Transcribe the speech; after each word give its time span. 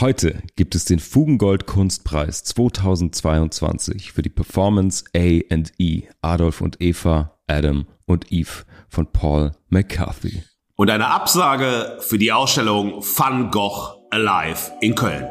Heute 0.00 0.42
gibt 0.56 0.74
es 0.74 0.86
den 0.86 0.98
Fugengold 0.98 1.66
Kunstpreis 1.66 2.42
2022 2.44 4.12
für 4.12 4.22
die 4.22 4.30
Performance 4.30 5.04
A&E 5.14 6.04
Adolf 6.22 6.62
und 6.62 6.80
Eva, 6.80 7.36
Adam 7.46 7.86
und 8.06 8.32
Eve 8.32 8.64
von 8.88 9.12
Paul 9.12 9.52
McCarthy. 9.68 10.42
Und 10.76 10.88
eine 10.88 11.08
Absage 11.08 11.98
für 12.00 12.16
die 12.16 12.32
Ausstellung 12.32 13.02
Van 13.02 13.50
Gogh 13.50 14.06
Alive 14.08 14.72
in 14.80 14.94
Köln. 14.94 15.26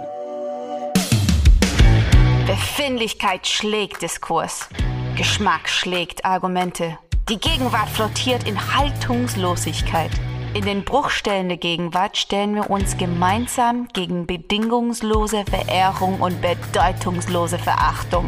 Befindlichkeit 2.46 3.48
schlägt 3.48 4.04
Diskurs. 4.04 4.70
Geschmack 5.16 5.68
schlägt 5.68 6.26
Argumente. 6.26 7.00
Die 7.28 7.40
Gegenwart 7.40 7.90
flottiert 7.90 8.48
in 8.48 8.76
Haltungslosigkeit. 8.76 10.12
In 10.55 10.66
den 10.66 10.84
Bruchstellen 10.84 11.47
der 11.47 11.57
Gegenwart 11.57 12.18
stellen 12.18 12.55
wir 12.55 12.71
uns 12.71 12.98
gemeinsam 12.98 13.88
gegen 13.93 14.25
bedingungslose 14.25 15.45
Verehrung 15.45 16.20
und 16.20 16.41
bedeutungslose 16.41 17.59
Verachtung. 17.59 18.27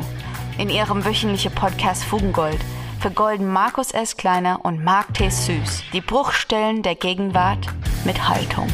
In 0.59 0.70
ihrem 0.70 1.03
wöchentlichen 1.03 1.52
Podcast 1.52 2.03
Fugengold 2.03 2.59
vergolden 2.99 3.52
Markus 3.52 3.91
S. 3.91 4.17
Kleiner 4.17 4.63
und 4.63 4.84
Mark 4.84 5.15
T. 5.15 5.29
Süß 5.29 5.84
die 5.93 6.02
Bruchstellen 6.02 6.84
der 6.84 6.93
Gegenwart 6.93 7.65
mit 8.05 8.29
Haltung. 8.29 8.67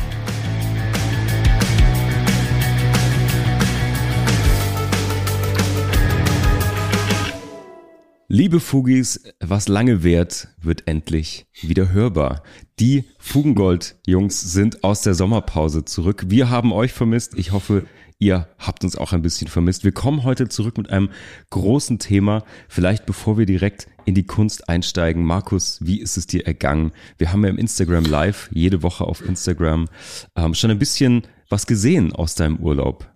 Liebe 8.30 8.60
Fugis, 8.60 9.22
was 9.40 9.70
lange 9.70 10.04
währt, 10.04 10.50
wird 10.62 10.86
endlich 10.86 11.48
wieder 11.62 11.94
hörbar. 11.94 12.44
Die 12.78 13.06
Fugengold-Jungs 13.20 14.52
sind 14.52 14.84
aus 14.84 15.02
der 15.02 15.14
Sommerpause 15.14 15.86
zurück. 15.86 16.26
Wir 16.28 16.50
haben 16.50 16.74
euch 16.74 16.92
vermisst. 16.92 17.36
Ich 17.38 17.54
hoffe, 17.54 17.86
ihr 18.20 18.50
habt 18.60 18.84
uns 18.84 18.98
auch 18.98 19.14
ein 19.14 19.22
bisschen 19.22 19.48
vermisst. 19.48 19.86
Wir 19.86 19.94
kommen 19.94 20.26
heute 20.26 20.50
zurück 20.50 20.78
mit 20.78 20.90
einem 20.90 21.10
großen 21.52 22.00
Thema. 22.00 22.44
Vielleicht 22.68 23.06
bevor 23.06 23.38
wir 23.38 23.46
direkt 23.46 23.88
in 24.04 24.14
die 24.14 24.26
Kunst 24.26 24.68
einsteigen. 24.68 25.24
Markus, 25.24 25.80
wie 25.80 26.02
ist 26.02 26.18
es 26.18 26.28
dir 26.28 26.46
ergangen? 26.46 26.92
Wir 27.18 27.32
haben 27.32 27.46
ja 27.46 27.50
im 27.50 27.58
Instagram 27.58 28.04
Live, 28.04 28.50
jede 28.52 28.84
Woche 28.84 29.06
auf 29.06 29.26
Instagram, 29.26 29.88
ähm, 30.36 30.54
schon 30.54 30.72
ein 30.72 30.80
bisschen 30.80 31.22
was 31.50 31.66
gesehen 31.66 32.12
aus 32.12 32.36
deinem 32.36 32.58
Urlaub. 32.58 33.10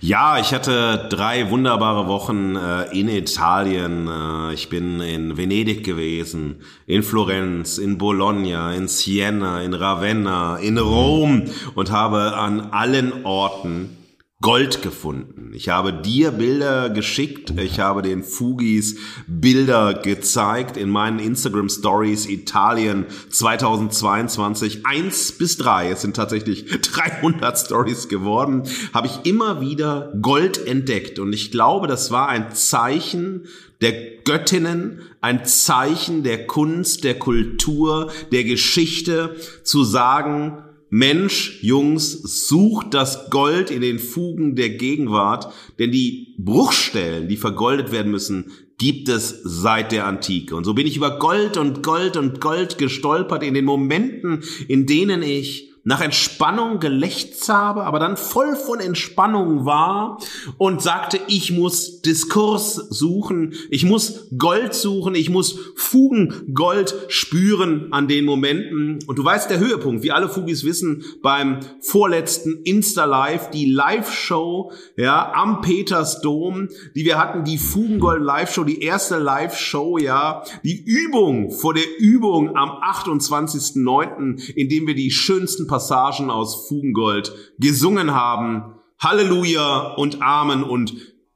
Ja, 0.00 0.38
ich 0.38 0.52
hatte 0.52 1.08
drei 1.10 1.50
wunderbare 1.50 2.06
Wochen 2.06 2.54
äh, 2.54 2.84
in 2.96 3.08
Italien. 3.08 4.08
Äh, 4.08 4.54
ich 4.54 4.68
bin 4.68 5.00
in 5.00 5.36
Venedig 5.36 5.84
gewesen, 5.84 6.62
in 6.86 7.02
Florenz, 7.02 7.78
in 7.78 7.98
Bologna, 7.98 8.72
in 8.72 8.86
Siena, 8.86 9.62
in 9.62 9.74
Ravenna, 9.74 10.58
in 10.58 10.78
Rom 10.78 11.44
und 11.74 11.90
habe 11.90 12.36
an 12.36 12.70
allen 12.70 13.24
Orten 13.24 13.97
Gold 14.40 14.82
gefunden. 14.82 15.50
Ich 15.52 15.68
habe 15.68 15.92
dir 15.92 16.30
Bilder 16.30 16.90
geschickt, 16.90 17.52
ich 17.58 17.80
habe 17.80 18.02
den 18.02 18.22
Fugis 18.22 18.94
Bilder 19.26 19.94
gezeigt 19.94 20.76
in 20.76 20.90
meinen 20.90 21.18
Instagram 21.18 21.68
Stories 21.68 22.26
Italien 22.26 23.06
2022 23.30 24.86
eins 24.86 25.32
bis 25.32 25.56
drei. 25.56 25.90
Es 25.90 26.02
sind 26.02 26.14
tatsächlich 26.14 26.66
300 26.80 27.58
Stories 27.58 28.08
geworden. 28.08 28.62
Habe 28.94 29.08
ich 29.08 29.28
immer 29.28 29.60
wieder 29.60 30.12
Gold 30.22 30.64
entdeckt 30.64 31.18
und 31.18 31.32
ich 31.32 31.50
glaube, 31.50 31.88
das 31.88 32.12
war 32.12 32.28
ein 32.28 32.52
Zeichen 32.52 33.48
der 33.80 34.18
Göttinnen, 34.22 35.00
ein 35.20 35.46
Zeichen 35.46 36.22
der 36.22 36.46
Kunst, 36.46 37.02
der 37.02 37.18
Kultur, 37.18 38.12
der 38.30 38.44
Geschichte 38.44 39.34
zu 39.64 39.82
sagen, 39.82 40.62
Mensch, 40.90 41.58
Jungs, 41.62 42.12
sucht 42.48 42.94
das 42.94 43.30
Gold 43.30 43.70
in 43.70 43.82
den 43.82 43.98
Fugen 43.98 44.56
der 44.56 44.70
Gegenwart, 44.70 45.52
denn 45.78 45.92
die 45.92 46.34
Bruchstellen, 46.38 47.28
die 47.28 47.36
vergoldet 47.36 47.92
werden 47.92 48.10
müssen, 48.10 48.52
gibt 48.78 49.08
es 49.08 49.40
seit 49.42 49.92
der 49.92 50.06
Antike. 50.06 50.54
Und 50.54 50.64
so 50.64 50.72
bin 50.72 50.86
ich 50.86 50.96
über 50.96 51.18
Gold 51.18 51.56
und 51.56 51.82
Gold 51.82 52.16
und 52.16 52.40
Gold 52.40 52.78
gestolpert 52.78 53.42
in 53.42 53.54
den 53.54 53.64
Momenten, 53.64 54.44
in 54.68 54.86
denen 54.86 55.22
ich 55.22 55.67
nach 55.88 56.02
Entspannung 56.02 56.80
gelächzt 56.80 57.48
habe, 57.48 57.84
aber 57.84 57.98
dann 57.98 58.18
voll 58.18 58.56
von 58.56 58.78
Entspannung 58.78 59.64
war 59.64 60.18
und 60.58 60.82
sagte, 60.82 61.18
ich 61.28 61.50
muss 61.50 62.02
Diskurs 62.02 62.74
suchen, 62.74 63.54
ich 63.70 63.86
muss 63.86 64.28
Gold 64.36 64.74
suchen, 64.74 65.14
ich 65.14 65.30
muss 65.30 65.58
Fugengold 65.76 66.94
spüren 67.08 67.90
an 67.90 68.06
den 68.06 68.26
Momenten. 68.26 68.98
Und 69.06 69.18
du 69.18 69.24
weißt, 69.24 69.48
der 69.48 69.60
Höhepunkt, 69.60 70.02
wie 70.02 70.12
alle 70.12 70.28
Fugis 70.28 70.62
wissen, 70.62 71.04
beim 71.22 71.60
vorletzten 71.80 72.60
Insta-Live, 72.64 73.48
die 73.48 73.64
Live-Show, 73.64 74.72
ja, 74.98 75.32
am 75.32 75.62
Petersdom, 75.62 76.68
die 76.96 77.06
wir 77.06 77.18
hatten, 77.18 77.44
die 77.44 77.56
Fugengold 77.56 78.22
Live-Show, 78.22 78.64
die 78.64 78.82
erste 78.82 79.16
Live-Show, 79.16 79.96
ja, 79.96 80.42
die 80.64 80.84
Übung 80.84 81.50
vor 81.50 81.72
der 81.72 81.98
Übung 81.98 82.54
am 82.58 82.68
28.09., 82.68 84.52
in 84.54 84.68
dem 84.68 84.86
wir 84.86 84.94
die 84.94 85.10
schönsten 85.10 85.66
Passagen 85.78 86.28
aus 86.28 86.66
Fugengold 86.66 87.32
gesungen 87.60 88.12
haben. 88.12 88.74
Halleluja 88.98 89.94
und 89.94 90.20
Amen 90.22 90.64
und 90.64 90.92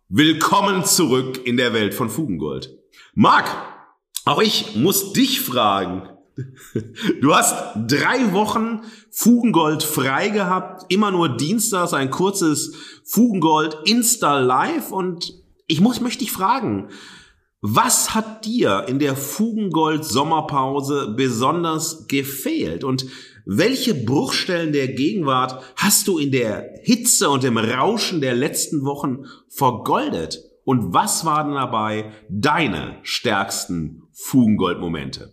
willkommen 0.09 0.85
zurück 0.85 1.47
in 1.47 1.57
der 1.57 1.73
Welt 1.73 1.95
von 1.95 2.11
Fugengold. 2.11 2.77
Marc, 3.15 3.47
auch 4.25 4.43
ich 4.43 4.75
muss 4.75 5.13
dich 5.13 5.41
fragen. 5.41 6.09
Du 7.21 7.33
hast 7.33 7.55
drei 7.87 8.33
Wochen 8.33 8.81
Fugengold 9.13 9.85
frei 9.85 10.31
gehabt, 10.31 10.93
immer 10.93 11.13
nur 11.13 11.37
dienstags 11.37 11.93
ein 11.93 12.11
kurzes 12.11 12.75
Fugengold 13.05 13.79
Insta 13.85 14.41
Live 14.41 14.91
und 14.91 15.35
ich 15.69 15.81
muss, 15.81 16.01
möchte 16.01 16.25
dich 16.25 16.33
fragen, 16.33 16.89
was 17.61 18.13
hat 18.13 18.45
dir 18.45 18.87
in 18.89 18.99
der 18.99 19.15
Fugengold 19.15 20.05
Sommerpause 20.05 21.15
besonders 21.17 22.09
gefehlt 22.09 22.83
und 22.83 23.07
welche 23.45 23.95
Bruchstellen 23.95 24.73
der 24.73 24.89
Gegenwart 24.89 25.63
hast 25.77 26.07
du 26.09 26.19
in 26.19 26.31
der 26.31 26.71
Hitze 26.83 27.29
und 27.31 27.45
im 27.45 27.59
Rauschen 27.59 28.21
der 28.21 28.35
letzten 28.35 28.85
Wochen 28.85 29.25
vergoldet? 29.49 30.39
Und 30.65 30.95
was 30.95 31.25
waren 31.25 31.55
dabei 31.55 32.13
deine 32.29 32.99
stärksten 33.03 34.05
Fugengoldmomente? 34.13 35.32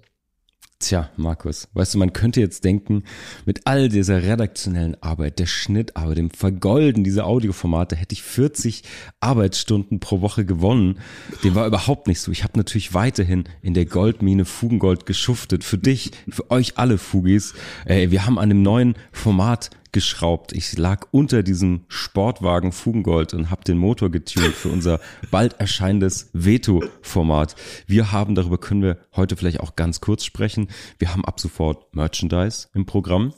Tja, 0.81 1.09
Markus, 1.17 1.67
weißt 1.73 1.93
du, 1.93 1.97
man 1.97 2.13
könnte 2.13 2.39
jetzt 2.39 2.63
denken, 2.63 3.03
mit 3.45 3.67
all 3.67 3.89
dieser 3.89 4.23
redaktionellen 4.23 4.95
Arbeit, 5.03 5.37
der 5.37 5.45
Schnittarbeit, 5.45 6.17
dem 6.17 6.31
Vergolden 6.31 7.03
dieser 7.03 7.25
Audioformate 7.25 7.97
hätte 7.97 8.13
ich 8.13 8.23
40 8.23 8.83
Arbeitsstunden 9.19 9.99
pro 9.99 10.21
Woche 10.21 10.45
gewonnen. 10.45 10.99
Dem 11.43 11.53
war 11.53 11.67
überhaupt 11.67 12.07
nicht 12.07 12.21
so. 12.21 12.31
Ich 12.31 12.45
habe 12.45 12.57
natürlich 12.57 12.93
weiterhin 12.93 13.43
in 13.61 13.73
der 13.73 13.87
Goldmine 13.87 14.45
Fugengold 14.45 15.05
geschuftet. 15.05 15.65
Für 15.65 15.77
dich, 15.77 16.11
für 16.29 16.49
euch 16.49 16.77
alle 16.77 16.97
Fugis. 16.97 17.55
Äh, 17.83 18.11
wir 18.11 18.25
haben 18.25 18.39
an 18.39 18.47
dem 18.47 18.61
neuen 18.61 18.95
Format 19.11 19.71
geschraubt. 19.91 20.53
Ich 20.53 20.77
lag 20.77 21.07
unter 21.11 21.43
diesem 21.43 21.81
Sportwagen 21.87 22.71
Fugengold 22.71 23.33
und 23.33 23.49
habe 23.49 23.63
den 23.63 23.77
Motor 23.77 24.09
getunt 24.09 24.53
für 24.53 24.69
unser 24.69 24.99
bald 25.31 25.59
erscheinendes 25.59 26.29
Veto-Format. 26.33 27.55
Wir 27.87 28.11
haben, 28.11 28.35
darüber 28.35 28.57
können 28.57 28.81
wir 28.81 28.97
heute 29.15 29.35
vielleicht 29.35 29.59
auch 29.59 29.75
ganz 29.75 30.01
kurz 30.01 30.25
sprechen, 30.25 30.69
wir 30.97 31.13
haben 31.13 31.25
ab 31.25 31.39
sofort 31.39 31.93
Merchandise 31.95 32.67
im 32.73 32.85
Programm. 32.85 33.33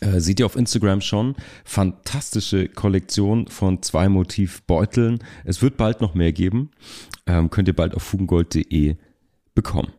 Äh, 0.00 0.20
seht 0.20 0.40
ihr 0.40 0.46
auf 0.46 0.56
Instagram 0.56 1.00
schon. 1.00 1.34
Fantastische 1.64 2.68
Kollektion 2.68 3.48
von 3.48 3.82
zwei 3.82 4.08
Motivbeuteln. 4.08 5.20
Es 5.44 5.62
wird 5.62 5.76
bald 5.76 6.00
noch 6.00 6.14
mehr 6.14 6.32
geben. 6.32 6.70
Ähm, 7.26 7.50
könnt 7.50 7.68
ihr 7.68 7.76
bald 7.76 7.94
auf 7.94 8.02
fugengold.de 8.02 8.96
bekommen. 9.54 9.92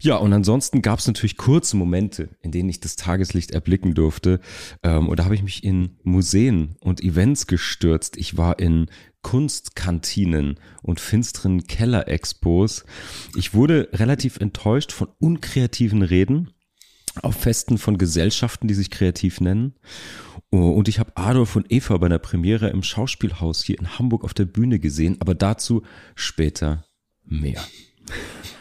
Ja, 0.00 0.16
und 0.16 0.32
ansonsten 0.32 0.82
gab 0.82 0.98
es 0.98 1.06
natürlich 1.06 1.36
kurze 1.36 1.76
Momente, 1.76 2.30
in 2.40 2.52
denen 2.52 2.68
ich 2.68 2.80
das 2.80 2.96
Tageslicht 2.96 3.50
erblicken 3.50 3.94
durfte. 3.94 4.40
Ähm, 4.82 5.08
und 5.08 5.18
da 5.18 5.24
habe 5.24 5.34
ich 5.34 5.42
mich 5.42 5.64
in 5.64 5.96
Museen 6.02 6.76
und 6.80 7.02
Events 7.02 7.46
gestürzt. 7.46 8.16
Ich 8.16 8.36
war 8.36 8.58
in 8.58 8.86
Kunstkantinen 9.22 10.60
und 10.82 11.00
finsteren 11.00 11.66
Kellerexpos. 11.66 12.84
Ich 13.34 13.54
wurde 13.54 13.88
relativ 13.92 14.36
enttäuscht 14.36 14.92
von 14.92 15.08
unkreativen 15.18 16.02
Reden 16.02 16.50
auf 17.22 17.34
Festen 17.34 17.78
von 17.78 17.98
Gesellschaften, 17.98 18.68
die 18.68 18.74
sich 18.74 18.90
kreativ 18.90 19.40
nennen. 19.40 19.74
Oh, 20.50 20.70
und 20.70 20.88
ich 20.88 20.98
habe 20.98 21.16
Adolf 21.16 21.56
und 21.56 21.72
Eva 21.72 21.96
bei 21.96 22.06
einer 22.06 22.18
Premiere 22.18 22.68
im 22.68 22.82
Schauspielhaus 22.82 23.64
hier 23.64 23.78
in 23.78 23.98
Hamburg 23.98 24.22
auf 24.22 24.34
der 24.34 24.44
Bühne 24.44 24.78
gesehen, 24.78 25.16
aber 25.20 25.34
dazu 25.34 25.82
später 26.14 26.84
mehr. 27.24 27.64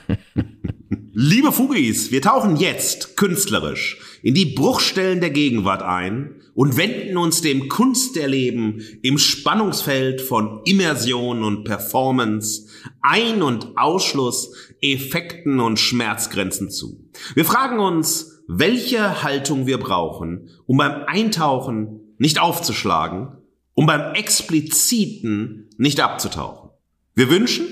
Liebe 1.18 1.54
Fugis, 1.54 2.12
wir 2.12 2.22
tauchen 2.22 2.58
jetzt 2.58 3.16
künstlerisch 3.16 4.02
in 4.22 4.34
die 4.34 4.48
Bruchstellen 4.48 5.22
der 5.22 5.30
Gegenwart 5.30 5.82
ein 5.82 6.42
und 6.56 6.76
wenden 6.76 7.16
uns 7.16 7.40
dem 7.40 7.70
Kunsterleben 7.70 8.82
im 9.02 9.18
Spannungsfeld 9.18 10.20
von 10.20 10.60
Immersion 10.66 11.42
und 11.46 11.64
Performance, 11.64 12.68
Ein- 13.02 13.44
und 13.44 13.78
Ausschluss, 13.78 14.52
Effekten 14.82 15.62
und 15.62 15.80
Schmerzgrenzen 15.80 16.70
zu. 16.70 17.10
Wir 17.34 17.46
fragen 17.46 17.80
uns, 17.80 18.44
welche 18.50 19.24
Haltung 19.24 19.68
wir 19.68 19.78
brauchen, 19.78 20.50
um 20.66 20.76
beim 20.76 21.04
Eintauchen 21.08 22.14
nicht 22.18 22.42
aufzuschlagen, 22.42 23.30
um 23.74 23.86
beim 23.86 24.16
Expliziten 24.16 25.70
nicht 25.78 26.02
abzutauchen. 26.02 26.72
Wir 27.14 27.30
wünschen 27.30 27.68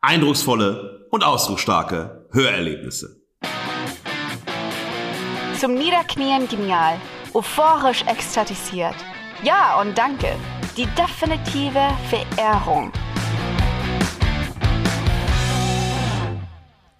eindrucksvolle 0.00 1.08
und 1.10 1.24
ausdrucksstarke 1.24 2.17
Hörerlebnisse. 2.30 3.22
Zum 5.58 5.74
Niederknien 5.74 6.46
genial, 6.46 7.00
euphorisch 7.32 8.02
ekstatisiert. 8.02 8.94
Ja 9.42 9.80
und 9.80 9.96
danke. 9.96 10.36
Die 10.76 10.86
definitive 10.88 11.88
Verehrung. 12.10 12.92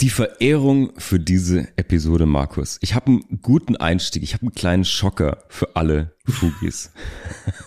Die 0.01 0.09
Verehrung 0.09 0.93
für 0.99 1.21
diese 1.21 1.69
Episode, 1.77 2.25
Markus. 2.25 2.79
Ich 2.81 2.95
habe 2.95 3.07
einen 3.09 3.41
guten 3.43 3.77
Einstieg, 3.77 4.23
ich 4.23 4.33
habe 4.33 4.43
einen 4.43 4.55
kleinen 4.55 4.85
Schocker 4.87 5.45
für 5.49 5.77
alle 5.77 6.17
Fugis. 6.27 6.93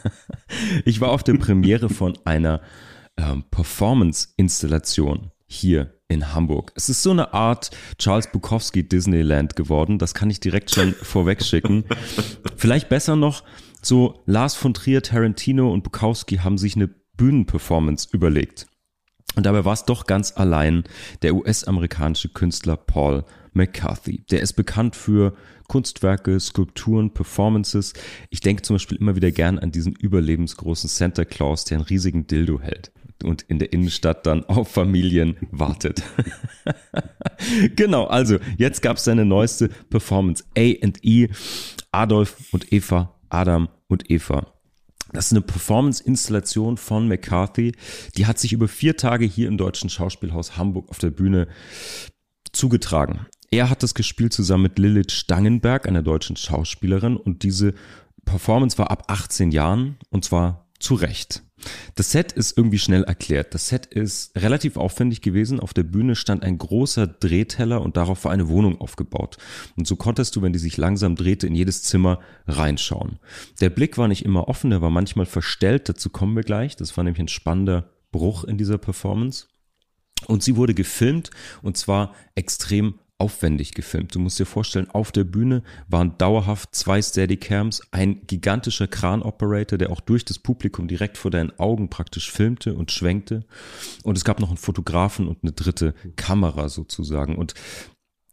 ich 0.86 1.00
war 1.00 1.10
auf 1.10 1.24
der 1.24 1.36
Premiere 1.36 1.90
von 1.90 2.18
einer 2.26 2.62
ähm, 3.18 3.44
Performance-Installation 3.52 5.32
hier 5.46 6.01
in 6.12 6.34
Hamburg. 6.34 6.72
Es 6.76 6.90
ist 6.90 7.04
so 7.04 7.12
eine 7.12 7.34
Art 7.34 7.72
Charles 7.98 8.32
Bukowski 8.32 8.88
Disneyland 8.88 9.56
geworden, 9.56 9.98
das 9.98 10.14
kann 10.14 10.30
ich 10.30 10.40
direkt 10.40 10.72
schon 10.72 10.94
vorweg 11.02 11.44
schicken. 11.44 11.86
Vielleicht 12.58 12.90
besser 12.90 13.16
noch, 13.16 13.44
so 13.82 14.22
Lars 14.26 14.56
von 14.56 14.74
Trier, 14.74 15.02
Tarantino 15.02 15.72
und 15.72 15.84
Bukowski 15.84 16.38
haben 16.38 16.58
sich 16.58 16.76
eine 16.76 16.90
Bühnenperformance 17.18 18.10
überlegt. 18.12 18.68
Und 19.36 19.46
dabei 19.46 19.64
war 19.64 19.74
es 19.74 19.86
doch 19.86 20.08
ganz 20.08 20.34
allein 20.36 20.84
der 21.22 21.36
US-amerikanische 21.36 22.30
Künstler 22.30 22.76
Paul 22.76 23.24
McCarthy. 23.54 24.26
Der 24.30 24.42
ist 24.42 24.54
bekannt 24.54 24.96
für 24.96 25.34
Kunstwerke, 25.68 26.38
Skulpturen, 26.40 27.14
Performances. 27.14 27.94
Ich 28.30 28.42
denke 28.42 28.62
zum 28.62 28.76
Beispiel 28.76 28.98
immer 28.98 29.16
wieder 29.16 29.32
gern 29.32 29.58
an 29.58 29.72
diesen 29.72 29.94
überlebensgroßen 29.94 30.90
Santa 30.90 31.24
Claus, 31.24 31.64
der 31.64 31.78
einen 31.78 31.86
riesigen 31.86 32.28
Dildo 32.28 32.60
hält 32.60 32.92
und 33.24 33.44
in 33.44 33.60
der 33.60 33.74
Innenstadt 33.74 34.26
dann 34.26 34.44
auf 34.46 34.70
Familien 34.70 35.38
wartet. 35.52 36.04
genau, 37.76 38.06
also 38.06 38.38
jetzt 38.58 38.82
gab 38.82 38.98
es 38.98 39.04
seine 39.04 39.26
neueste 39.26 39.70
Performance 39.90 40.44
A&E, 40.58 41.30
Adolf 41.92 42.38
und 42.52 42.72
Eva, 42.72 43.16
Adam 43.30 43.70
und 43.88 44.10
Eva. 44.10 44.54
Das 45.14 45.26
ist 45.26 45.32
eine 45.34 45.42
Performance-Installation 45.42 46.78
von 46.78 47.08
McCarthy. 47.08 47.74
Die 48.16 48.26
hat 48.26 48.40
sich 48.40 48.54
über 48.54 48.68
vier 48.68 48.96
Tage 48.96 49.26
hier 49.26 49.48
im 49.48 49.58
Deutschen 49.58 49.90
Schauspielhaus 49.90 50.58
Hamburg 50.58 50.90
auf 50.90 51.00
der 51.00 51.10
Bühne 51.10 51.48
zugetragen. 52.54 53.26
Er 53.50 53.70
hat 53.70 53.84
das 53.84 53.94
gespielt 53.94 54.32
zusammen 54.32 54.64
mit 54.64 54.80
Lilith 54.80 55.12
Stangenberg, 55.12 55.86
einer 55.86 56.02
deutschen 56.02 56.38
Schauspielerin. 56.38 57.18
Und 57.18 57.44
diese 57.44 57.74
Performance 58.24 58.78
war 58.78 58.90
ab 58.92 59.06
18 59.08 59.52
Jahren 59.52 59.98
und 60.10 60.24
zwar 60.24 60.71
zu 60.82 60.96
Recht. 60.96 61.44
Das 61.96 62.12
Set 62.12 62.32
ist 62.32 62.58
irgendwie 62.58 62.80
schnell 62.80 63.04
erklärt. 63.04 63.54
Das 63.54 63.68
Set 63.68 63.86
ist 63.86 64.36
relativ 64.36 64.78
aufwendig 64.78 65.22
gewesen. 65.22 65.60
Auf 65.60 65.74
der 65.74 65.84
Bühne 65.84 66.16
stand 66.16 66.44
ein 66.44 66.58
großer 66.58 67.08
Drehteller 67.08 67.82
und 67.82 67.98
darauf 67.98 68.26
war 68.26 68.32
eine 68.32 68.50
Wohnung 68.50 68.82
aufgebaut. 68.82 69.38
Und 69.76 69.88
so 69.88 69.96
konntest 69.96 70.36
du, 70.36 70.42
wenn 70.42 70.54
die 70.54 70.60
sich 70.60 70.78
langsam 70.78 71.16
drehte, 71.16 71.48
in 71.48 71.56
jedes 71.56 71.84
Zimmer 71.84 72.20
reinschauen. 72.48 73.20
Der 73.60 73.70
Blick 73.70 73.98
war 73.98 74.08
nicht 74.08 74.26
immer 74.26 74.48
offen, 74.48 74.72
der 74.72 74.82
war 74.82 74.90
manchmal 74.90 75.26
verstellt. 75.26 75.88
Dazu 75.88 76.10
kommen 76.10 76.36
wir 76.36 76.44
gleich. 76.44 76.76
Das 76.76 76.98
war 76.98 77.04
nämlich 77.04 77.22
ein 77.22 77.28
spannender 77.28 77.92
Bruch 78.12 78.44
in 78.44 78.58
dieser 78.58 78.78
Performance. 78.78 79.48
Und 80.28 80.44
sie 80.44 80.56
wurde 80.56 80.74
gefilmt 80.74 81.32
und 81.62 81.78
zwar 81.78 82.14
extrem 82.36 83.00
aufwendig 83.22 83.76
gefilmt. 83.76 84.16
Du 84.16 84.20
musst 84.20 84.40
dir 84.40 84.48
vorstellen, 84.48 84.90
auf 84.90 85.12
der 85.12 85.26
Bühne 85.26 85.62
waren 85.88 86.18
dauerhaft 86.18 86.74
zwei 86.74 87.00
Steadycams, 87.00 87.84
ein 87.92 88.26
gigantischer 88.26 88.88
Kran-Operator, 88.88 89.78
der 89.78 89.92
auch 89.92 90.00
durch 90.02 90.26
das 90.26 90.40
Publikum 90.40 90.88
direkt 90.88 91.20
vor 91.20 91.30
deinen 91.30 91.58
Augen 91.60 91.90
praktisch 91.92 92.32
filmte 92.32 92.74
und 92.74 92.92
schwenkte. 92.92 93.46
Und 94.04 94.18
es 94.18 94.26
gab 94.26 94.40
noch 94.40 94.48
einen 94.50 94.58
Fotografen 94.58 95.28
und 95.28 95.44
eine 95.44 95.52
dritte 95.52 95.94
Kamera 96.16 96.68
sozusagen. 96.68 97.36
Und 97.36 97.54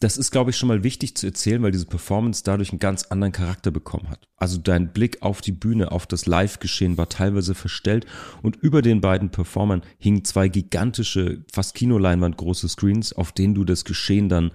das 0.00 0.16
ist, 0.16 0.30
glaube 0.30 0.50
ich, 0.50 0.56
schon 0.56 0.68
mal 0.68 0.84
wichtig 0.84 1.16
zu 1.16 1.26
erzählen, 1.26 1.62
weil 1.62 1.72
diese 1.72 1.86
Performance 1.86 2.42
dadurch 2.44 2.70
einen 2.70 2.78
ganz 2.78 3.04
anderen 3.04 3.32
Charakter 3.32 3.70
bekommen 3.70 4.08
hat. 4.10 4.28
Also 4.36 4.58
dein 4.58 4.92
Blick 4.92 5.22
auf 5.22 5.40
die 5.40 5.52
Bühne, 5.52 5.90
auf 5.90 6.06
das 6.06 6.26
Live-Geschehen 6.26 6.96
war 6.96 7.08
teilweise 7.08 7.54
verstellt 7.54 8.06
und 8.42 8.56
über 8.56 8.80
den 8.80 9.00
beiden 9.00 9.30
Performern 9.30 9.82
hingen 9.98 10.24
zwei 10.24 10.48
gigantische, 10.48 11.44
fast 11.52 11.74
Kinoleinwand 11.74 12.36
große 12.36 12.68
Screens, 12.68 13.12
auf 13.12 13.32
denen 13.32 13.54
du 13.54 13.64
das 13.64 13.84
Geschehen 13.84 14.28
dann, 14.28 14.52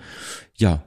ja, 0.55 0.83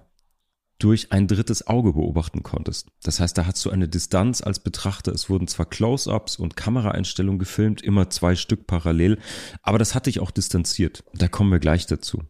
durch 0.79 1.13
ein 1.13 1.27
drittes 1.27 1.67
Auge 1.67 1.95
beobachten 1.95 2.43
konntest. 2.43 2.89
Das 3.03 3.21
heißt, 3.21 3.37
da 3.39 3.47
hast 3.47 3.65
du 3.65 3.71
eine 3.71 3.89
Distanz 3.89 4.43
als 4.43 4.61
Betrachter. 4.61 5.13
Es 5.13 5.31
wurden 5.31 5.49
zwar 5.49 5.67
Close-ups 5.67 6.37
und 6.37 6.57
Kameraeinstellungen 6.57 7.39
gefilmt, 7.39 7.83
immer 7.83 8.11
zwei 8.11 8.37
Stück 8.37 8.67
parallel, 8.67 9.19
aber 9.63 9.79
das 9.79 9.95
hat 9.95 10.07
dich 10.07 10.21
auch 10.21 10.31
distanziert. 10.31 11.05
Da 11.15 11.29
kommen 11.29 11.51
wir 11.51 11.61
gleich 11.61 11.87
dazu. 11.87 12.23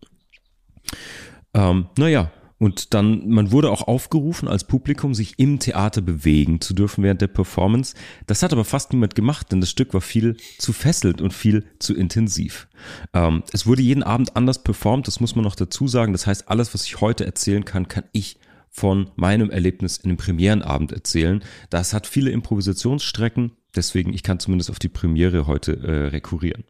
Ähm, 1.57 1.87
naja, 1.99 2.31
und 2.59 2.95
dann, 2.95 3.29
man 3.29 3.53
wurde 3.53 3.71
auch 3.71 3.87
aufgerufen, 3.87 4.49
als 4.49 4.65
Publikum 4.65 5.15
sich 5.15 5.39
im 5.39 5.59
Theater 5.59 6.01
bewegen 6.01 6.61
zu 6.61 6.73
dürfen 6.73 7.05
während 7.05 7.21
der 7.21 7.27
Performance. 7.27 7.95
Das 8.27 8.43
hat 8.43 8.53
aber 8.53 8.65
fast 8.65 8.93
niemand 8.93 9.15
gemacht, 9.15 9.53
denn 9.53 9.61
das 9.61 9.71
Stück 9.71 9.93
war 9.93 10.01
viel 10.01 10.37
zu 10.59 10.73
fesselt 10.73 11.21
und 11.21 11.35
viel 11.35 11.65
zu 11.79 11.95
intensiv. 11.95 12.69
Ähm, 13.13 13.43
es 13.53 13.67
wurde 13.67 13.83
jeden 13.83 14.03
Abend 14.03 14.37
anders 14.37 14.63
performt, 14.63 15.07
das 15.07 15.21
muss 15.21 15.35
man 15.35 15.45
noch 15.45 15.55
dazu 15.55 15.87
sagen. 15.87 16.13
Das 16.13 16.27
heißt, 16.27 16.49
alles, 16.49 16.73
was 16.73 16.85
ich 16.87 17.01
heute 17.01 17.27
erzählen 17.27 17.65
kann, 17.65 17.89
kann 17.89 18.05
ich 18.13 18.39
von 18.71 19.11
meinem 19.17 19.51
Erlebnis 19.51 19.99
in 19.99 20.11
dem 20.11 20.19
Premierenabend 20.19 20.93
erzählen. 20.93 21.43
Das 21.71 21.93
hat 21.93 22.07
viele 22.07 22.31
Improvisationsstrecken, 22.31 23.53
deswegen 23.75 24.13
ich 24.13 24.23
kann 24.23 24.39
zumindest 24.39 24.71
auf 24.71 24.79
die 24.79 24.89
Premiere 24.89 25.47
heute 25.47 25.79
äh, 25.79 26.09
rekurrieren. 26.09 26.65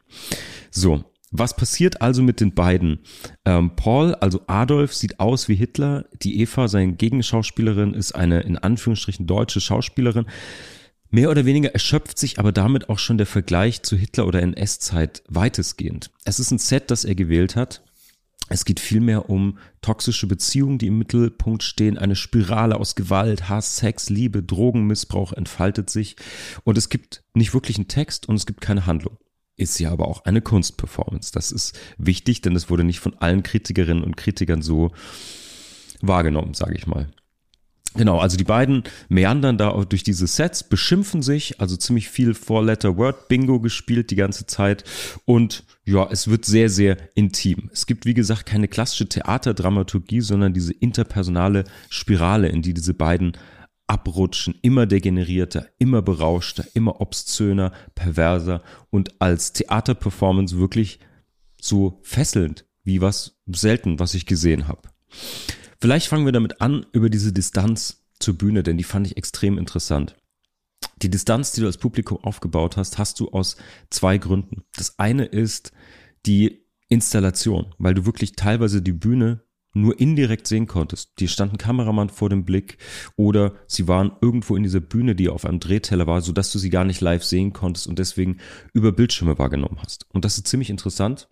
So, 0.71 1.03
was 1.31 1.55
passiert 1.55 2.01
also 2.01 2.23
mit 2.23 2.39
den 2.39 2.53
beiden? 2.53 2.99
Ähm, 3.43 3.75
Paul, 3.75 4.15
also 4.15 4.41
Adolf, 4.47 4.93
sieht 4.93 5.19
aus 5.19 5.49
wie 5.49 5.55
Hitler. 5.55 6.05
Die 6.21 6.39
Eva, 6.39 6.67
seine 6.67 6.93
Gegenschauspielerin, 6.93 7.93
ist 7.93 8.13
eine 8.13 8.41
in 8.41 8.57
Anführungsstrichen 8.57 9.27
deutsche 9.27 9.59
Schauspielerin. 9.59 10.25
Mehr 11.09 11.29
oder 11.29 11.45
weniger 11.45 11.73
erschöpft 11.73 12.17
sich 12.17 12.39
aber 12.39 12.51
damit 12.51 12.89
auch 12.89 12.99
schon 12.99 13.17
der 13.17 13.27
Vergleich 13.27 13.83
zu 13.83 13.95
Hitler 13.97 14.25
oder 14.25 14.41
NS-Zeit 14.41 15.23
weitestgehend. 15.27 16.11
Es 16.23 16.39
ist 16.39 16.51
ein 16.51 16.59
Set, 16.59 16.91
das 16.91 17.05
er 17.05 17.15
gewählt 17.15 17.55
hat. 17.55 17.83
Es 18.49 18.63
geht 18.63 18.79
vielmehr 18.79 19.29
um 19.29 19.57
toxische 19.81 20.27
Beziehungen, 20.27 20.77
die 20.77 20.87
im 20.87 20.97
Mittelpunkt 20.97 21.63
stehen. 21.63 21.97
Eine 21.97 22.15
Spirale 22.15 22.77
aus 22.77 22.95
Gewalt, 22.95 23.49
Hass, 23.49 23.75
Sex, 23.75 24.09
Liebe, 24.09 24.41
Drogenmissbrauch 24.43 25.33
entfaltet 25.33 25.89
sich. 25.89 26.15
Und 26.63 26.77
es 26.77 26.87
gibt 26.87 27.23
nicht 27.33 27.53
wirklich 27.53 27.77
einen 27.77 27.89
Text 27.89 28.29
und 28.29 28.35
es 28.35 28.45
gibt 28.45 28.61
keine 28.61 28.85
Handlung 28.85 29.17
ist 29.57 29.79
ja 29.79 29.91
aber 29.91 30.07
auch 30.07 30.25
eine 30.25 30.41
Kunstperformance. 30.41 31.31
Das 31.31 31.51
ist 31.51 31.77
wichtig, 31.97 32.41
denn 32.41 32.55
es 32.55 32.69
wurde 32.69 32.83
nicht 32.83 32.99
von 32.99 33.15
allen 33.15 33.43
Kritikerinnen 33.43 34.03
und 34.03 34.15
Kritikern 34.15 34.61
so 34.61 34.91
wahrgenommen, 36.01 36.53
sage 36.53 36.75
ich 36.75 36.87
mal. 36.87 37.07
Genau, 37.95 38.19
also 38.19 38.37
die 38.37 38.43
beiden 38.43 38.83
meandern 39.09 39.57
da 39.57 39.71
durch 39.83 40.03
diese 40.03 40.27
Sets, 40.27 40.63
beschimpfen 40.63 41.23
sich, 41.23 41.59
also 41.59 41.75
ziemlich 41.75 42.09
viel 42.09 42.35
Four-Letter-Word-Bingo 42.35 43.59
gespielt 43.59 44.11
die 44.11 44.15
ganze 44.15 44.45
Zeit 44.45 44.83
und 45.25 45.63
ja, 45.83 46.07
es 46.11 46.27
wird 46.27 46.45
sehr, 46.45 46.69
sehr 46.69 46.97
intim. 47.15 47.71
Es 47.73 47.87
gibt, 47.87 48.05
wie 48.05 48.13
gesagt, 48.13 48.45
keine 48.45 48.67
klassische 48.67 49.09
Theaterdramaturgie, 49.09 50.21
sondern 50.21 50.53
diese 50.53 50.73
interpersonale 50.73 51.63
Spirale, 51.89 52.49
in 52.49 52.61
die 52.61 52.75
diese 52.75 52.93
beiden 52.93 53.33
abrutschen, 53.87 54.55
immer 54.61 54.85
degenerierter, 54.85 55.69
immer 55.79 56.01
berauschter, 56.01 56.65
immer 56.73 57.01
obszöner, 57.01 57.71
perverser 57.95 58.61
und 58.89 59.21
als 59.21 59.53
Theaterperformance 59.53 60.57
wirklich 60.57 60.99
so 61.59 61.99
fesselnd 62.03 62.65
wie 62.83 63.01
was 63.01 63.37
selten, 63.47 63.99
was 63.99 64.13
ich 64.13 64.25
gesehen 64.25 64.67
habe. 64.67 64.89
Vielleicht 65.79 66.07
fangen 66.07 66.25
wir 66.25 66.31
damit 66.31 66.61
an 66.61 66.85
über 66.91 67.09
diese 67.09 67.31
Distanz 67.31 68.03
zur 68.19 68.37
Bühne, 68.37 68.63
denn 68.63 68.77
die 68.77 68.83
fand 68.83 69.07
ich 69.07 69.17
extrem 69.17 69.57
interessant. 69.57 70.15
Die 71.01 71.09
Distanz, 71.09 71.51
die 71.51 71.61
du 71.61 71.67
als 71.67 71.77
Publikum 71.77 72.17
aufgebaut 72.23 72.77
hast, 72.77 72.97
hast 72.97 73.19
du 73.19 73.29
aus 73.29 73.57
zwei 73.89 74.17
Gründen. 74.17 74.63
Das 74.75 74.97
eine 74.97 75.25
ist 75.25 75.71
die 76.25 76.65
Installation, 76.89 77.75
weil 77.77 77.93
du 77.93 78.05
wirklich 78.05 78.33
teilweise 78.33 78.81
die 78.81 78.93
Bühne 78.93 79.43
nur 79.81 79.99
indirekt 79.99 80.47
sehen 80.47 80.67
konntest. 80.67 81.11
Die 81.19 81.27
stand 81.27 81.53
ein 81.53 81.57
Kameramann 81.57 82.09
vor 82.09 82.29
dem 82.29 82.45
Blick 82.45 82.77
oder 83.15 83.53
sie 83.67 83.87
waren 83.87 84.11
irgendwo 84.21 84.55
in 84.55 84.63
dieser 84.63 84.79
Bühne, 84.79 85.15
die 85.15 85.29
auf 85.29 85.45
einem 85.45 85.59
Drehteller 85.59 86.07
war, 86.07 86.21
sodass 86.21 86.51
du 86.51 86.59
sie 86.59 86.69
gar 86.69 86.85
nicht 86.85 87.01
live 87.01 87.23
sehen 87.23 87.53
konntest 87.53 87.87
und 87.87 87.99
deswegen 87.99 88.37
über 88.73 88.91
Bildschirme 88.91 89.37
wahrgenommen 89.37 89.77
hast. 89.81 90.05
Und 90.13 90.25
das 90.25 90.37
ist 90.37 90.47
ziemlich 90.47 90.69
interessant, 90.69 91.27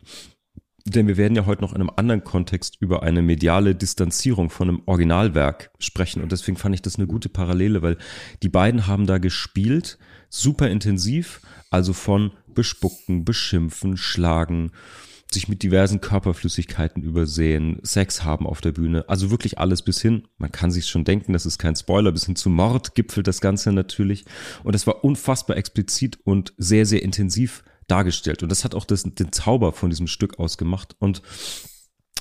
denn 0.87 1.07
wir 1.07 1.17
werden 1.17 1.35
ja 1.35 1.47
heute 1.47 1.63
noch 1.63 1.73
in 1.73 1.81
einem 1.81 1.91
anderen 1.95 2.23
Kontext 2.23 2.77
über 2.79 3.01
eine 3.01 3.23
mediale 3.23 3.73
Distanzierung 3.73 4.51
von 4.51 4.69
einem 4.69 4.81
Originalwerk 4.85 5.71
sprechen 5.79 6.21
und 6.21 6.31
deswegen 6.31 6.57
fand 6.57 6.75
ich 6.75 6.81
das 6.83 6.97
eine 6.97 7.07
gute 7.07 7.29
Parallele, 7.29 7.81
weil 7.81 7.97
die 8.43 8.49
beiden 8.49 8.85
haben 8.85 9.07
da 9.07 9.17
gespielt, 9.17 9.97
super 10.29 10.69
intensiv, 10.69 11.41
also 11.71 11.93
von 11.93 12.31
bespucken, 12.53 13.25
beschimpfen, 13.25 13.97
schlagen, 13.97 14.71
sich 15.33 15.47
mit 15.47 15.63
diversen 15.63 16.01
Körperflüssigkeiten 16.01 17.03
übersehen, 17.03 17.79
Sex 17.83 18.23
haben 18.23 18.47
auf 18.47 18.61
der 18.61 18.71
Bühne, 18.71 19.07
also 19.09 19.31
wirklich 19.31 19.59
alles 19.59 19.81
bis 19.81 20.01
hin, 20.01 20.27
man 20.37 20.51
kann 20.51 20.71
sich 20.71 20.87
schon 20.87 21.03
denken, 21.03 21.33
das 21.33 21.45
ist 21.45 21.57
kein 21.57 21.75
Spoiler, 21.75 22.11
bis 22.11 22.25
hin 22.25 22.35
zu 22.35 22.49
Mord 22.49 22.95
gipfelt 22.95 23.27
das 23.27 23.41
Ganze 23.41 23.71
natürlich. 23.71 24.25
Und 24.63 24.73
das 24.73 24.87
war 24.87 25.03
unfassbar 25.03 25.57
explizit 25.57 26.19
und 26.23 26.53
sehr, 26.57 26.85
sehr 26.85 27.03
intensiv 27.03 27.63
dargestellt. 27.87 28.43
Und 28.43 28.49
das 28.49 28.63
hat 28.63 28.75
auch 28.75 28.85
das, 28.85 29.03
den 29.03 29.31
Zauber 29.31 29.73
von 29.73 29.89
diesem 29.89 30.07
Stück 30.07 30.39
ausgemacht. 30.39 30.95
Und 30.99 31.21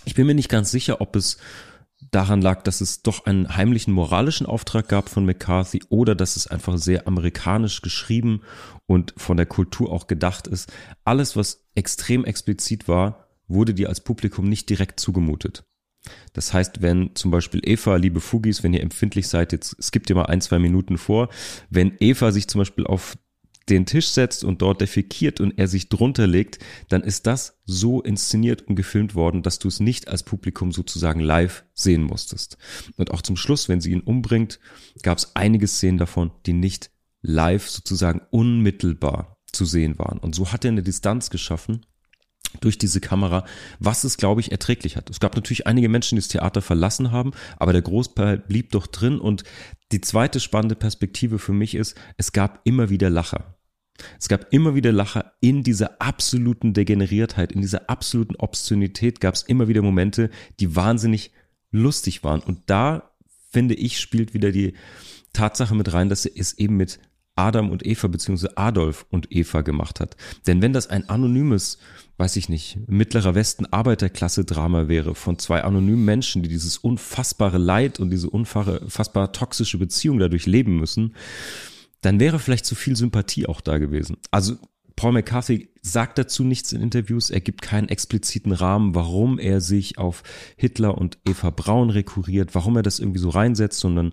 ich 0.04 0.14
bin 0.14 0.26
mir 0.26 0.34
nicht 0.34 0.50
ganz 0.50 0.70
sicher, 0.70 1.00
ob 1.00 1.16
es 1.16 1.38
daran 2.10 2.40
lag, 2.40 2.62
dass 2.62 2.80
es 2.80 3.02
doch 3.02 3.26
einen 3.26 3.56
heimlichen 3.56 3.92
moralischen 3.92 4.46
Auftrag 4.46 4.88
gab 4.88 5.08
von 5.08 5.24
McCarthy 5.24 5.82
oder 5.88 6.14
dass 6.14 6.36
es 6.36 6.46
einfach 6.46 6.78
sehr 6.78 7.06
amerikanisch 7.06 7.82
geschrieben 7.82 8.42
und 8.86 9.14
von 9.16 9.36
der 9.36 9.46
Kultur 9.46 9.90
auch 9.90 10.06
gedacht 10.06 10.46
ist. 10.46 10.72
Alles, 11.04 11.36
was 11.36 11.64
extrem 11.74 12.24
explizit 12.24 12.88
war, 12.88 13.28
wurde 13.48 13.74
dir 13.74 13.88
als 13.88 14.00
Publikum 14.00 14.48
nicht 14.48 14.70
direkt 14.70 15.00
zugemutet. 15.00 15.64
Das 16.32 16.52
heißt, 16.52 16.82
wenn 16.82 17.14
zum 17.14 17.30
Beispiel 17.30 17.60
Eva, 17.64 17.96
liebe 17.96 18.20
Fugis, 18.20 18.62
wenn 18.62 18.74
ihr 18.74 18.82
empfindlich 18.82 19.28
seid, 19.28 19.52
jetzt 19.52 19.82
skippt 19.82 20.10
ihr 20.10 20.16
mal 20.16 20.26
ein, 20.26 20.40
zwei 20.40 20.58
Minuten 20.58 20.98
vor, 20.98 21.28
wenn 21.70 21.96
Eva 21.98 22.30
sich 22.30 22.48
zum 22.48 22.60
Beispiel 22.60 22.86
auf 22.86 23.16
den 23.68 23.86
Tisch 23.86 24.08
setzt 24.08 24.44
und 24.44 24.60
dort 24.62 24.80
defekiert 24.80 25.40
und 25.40 25.58
er 25.58 25.68
sich 25.68 25.88
drunter 25.88 26.26
legt, 26.26 26.58
dann 26.88 27.02
ist 27.02 27.26
das 27.26 27.58
so 27.64 28.02
inszeniert 28.02 28.62
und 28.62 28.76
gefilmt 28.76 29.14
worden, 29.14 29.42
dass 29.42 29.58
du 29.58 29.68
es 29.68 29.80
nicht 29.80 30.08
als 30.08 30.22
Publikum 30.22 30.72
sozusagen 30.72 31.20
live 31.20 31.64
sehen 31.72 32.02
musstest. 32.02 32.58
Und 32.96 33.10
auch 33.10 33.22
zum 33.22 33.36
Schluss, 33.36 33.68
wenn 33.68 33.80
sie 33.80 33.92
ihn 33.92 34.00
umbringt, 34.00 34.60
gab 35.02 35.18
es 35.18 35.34
einige 35.34 35.66
Szenen 35.66 35.98
davon, 35.98 36.30
die 36.46 36.52
nicht 36.52 36.90
live 37.22 37.68
sozusagen 37.68 38.20
unmittelbar 38.30 39.38
zu 39.50 39.64
sehen 39.64 39.98
waren. 39.98 40.18
Und 40.18 40.34
so 40.34 40.52
hat 40.52 40.64
er 40.64 40.72
eine 40.72 40.82
Distanz 40.82 41.30
geschaffen 41.30 41.86
durch 42.60 42.78
diese 42.78 43.00
Kamera, 43.00 43.44
was 43.78 44.04
es, 44.04 44.16
glaube 44.16 44.40
ich, 44.40 44.52
erträglich 44.52 44.96
hat. 44.96 45.10
Es 45.10 45.20
gab 45.20 45.34
natürlich 45.34 45.66
einige 45.66 45.88
Menschen, 45.88 46.16
die 46.16 46.20
das 46.20 46.28
Theater 46.28 46.62
verlassen 46.62 47.10
haben, 47.10 47.32
aber 47.56 47.72
der 47.72 47.82
Großteil 47.82 48.38
blieb 48.38 48.72
doch 48.72 48.86
drin. 48.86 49.18
Und 49.18 49.44
die 49.92 50.00
zweite 50.00 50.40
spannende 50.40 50.74
Perspektive 50.74 51.38
für 51.38 51.52
mich 51.52 51.74
ist, 51.74 51.96
es 52.16 52.32
gab 52.32 52.60
immer 52.64 52.90
wieder 52.90 53.10
Lacher. 53.10 53.53
Es 54.18 54.28
gab 54.28 54.52
immer 54.52 54.74
wieder 54.74 54.92
Lacher 54.92 55.32
in 55.40 55.62
dieser 55.62 56.00
absoluten 56.00 56.74
Degeneriertheit, 56.74 57.52
in 57.52 57.60
dieser 57.60 57.88
absoluten 57.88 58.36
Obszönität 58.36 59.20
gab 59.20 59.34
es 59.34 59.42
immer 59.42 59.68
wieder 59.68 59.82
Momente, 59.82 60.30
die 60.60 60.74
wahnsinnig 60.74 61.32
lustig 61.70 62.24
waren. 62.24 62.40
Und 62.40 62.62
da, 62.66 63.10
finde 63.50 63.74
ich, 63.74 64.00
spielt 64.00 64.34
wieder 64.34 64.50
die 64.50 64.74
Tatsache 65.32 65.74
mit 65.74 65.92
rein, 65.92 66.08
dass 66.08 66.26
er 66.26 66.32
es 66.36 66.58
eben 66.58 66.76
mit 66.76 66.98
Adam 67.36 67.70
und 67.70 67.84
Eva 67.84 68.06
beziehungsweise 68.06 68.56
Adolf 68.56 69.06
und 69.10 69.32
Eva 69.32 69.62
gemacht 69.62 69.98
hat. 69.98 70.16
Denn 70.46 70.62
wenn 70.62 70.72
das 70.72 70.86
ein 70.86 71.08
anonymes, 71.08 71.78
weiß 72.16 72.36
ich 72.36 72.48
nicht, 72.48 72.78
mittlerer 72.86 73.34
Westen 73.34 73.66
Arbeiterklasse-Drama 73.66 74.86
wäre 74.86 75.16
von 75.16 75.38
zwei 75.38 75.64
anonymen 75.64 76.04
Menschen, 76.04 76.42
die 76.42 76.48
dieses 76.48 76.78
unfassbare 76.78 77.58
Leid 77.58 77.98
und 77.98 78.10
diese 78.10 78.30
unfassbar 78.30 79.32
toxische 79.32 79.78
Beziehung 79.78 80.20
dadurch 80.20 80.46
leben 80.46 80.76
müssen, 80.76 81.14
dann 82.04 82.20
wäre 82.20 82.38
vielleicht 82.38 82.66
zu 82.66 82.74
viel 82.74 82.96
Sympathie 82.96 83.46
auch 83.46 83.60
da 83.60 83.78
gewesen. 83.78 84.18
Also 84.30 84.56
Paul 84.96 85.12
McCarthy 85.12 85.70
sagt 85.82 86.18
dazu 86.18 86.44
nichts 86.44 86.72
in 86.72 86.80
Interviews, 86.80 87.30
er 87.30 87.40
gibt 87.40 87.62
keinen 87.62 87.88
expliziten 87.88 88.52
Rahmen, 88.52 88.94
warum 88.94 89.38
er 89.38 89.60
sich 89.60 89.98
auf 89.98 90.22
Hitler 90.56 90.96
und 90.96 91.18
Eva 91.26 91.50
Braun 91.50 91.90
rekurriert, 91.90 92.54
warum 92.54 92.76
er 92.76 92.82
das 92.82 93.00
irgendwie 93.00 93.18
so 93.18 93.30
reinsetzt, 93.30 93.80
sondern 93.80 94.12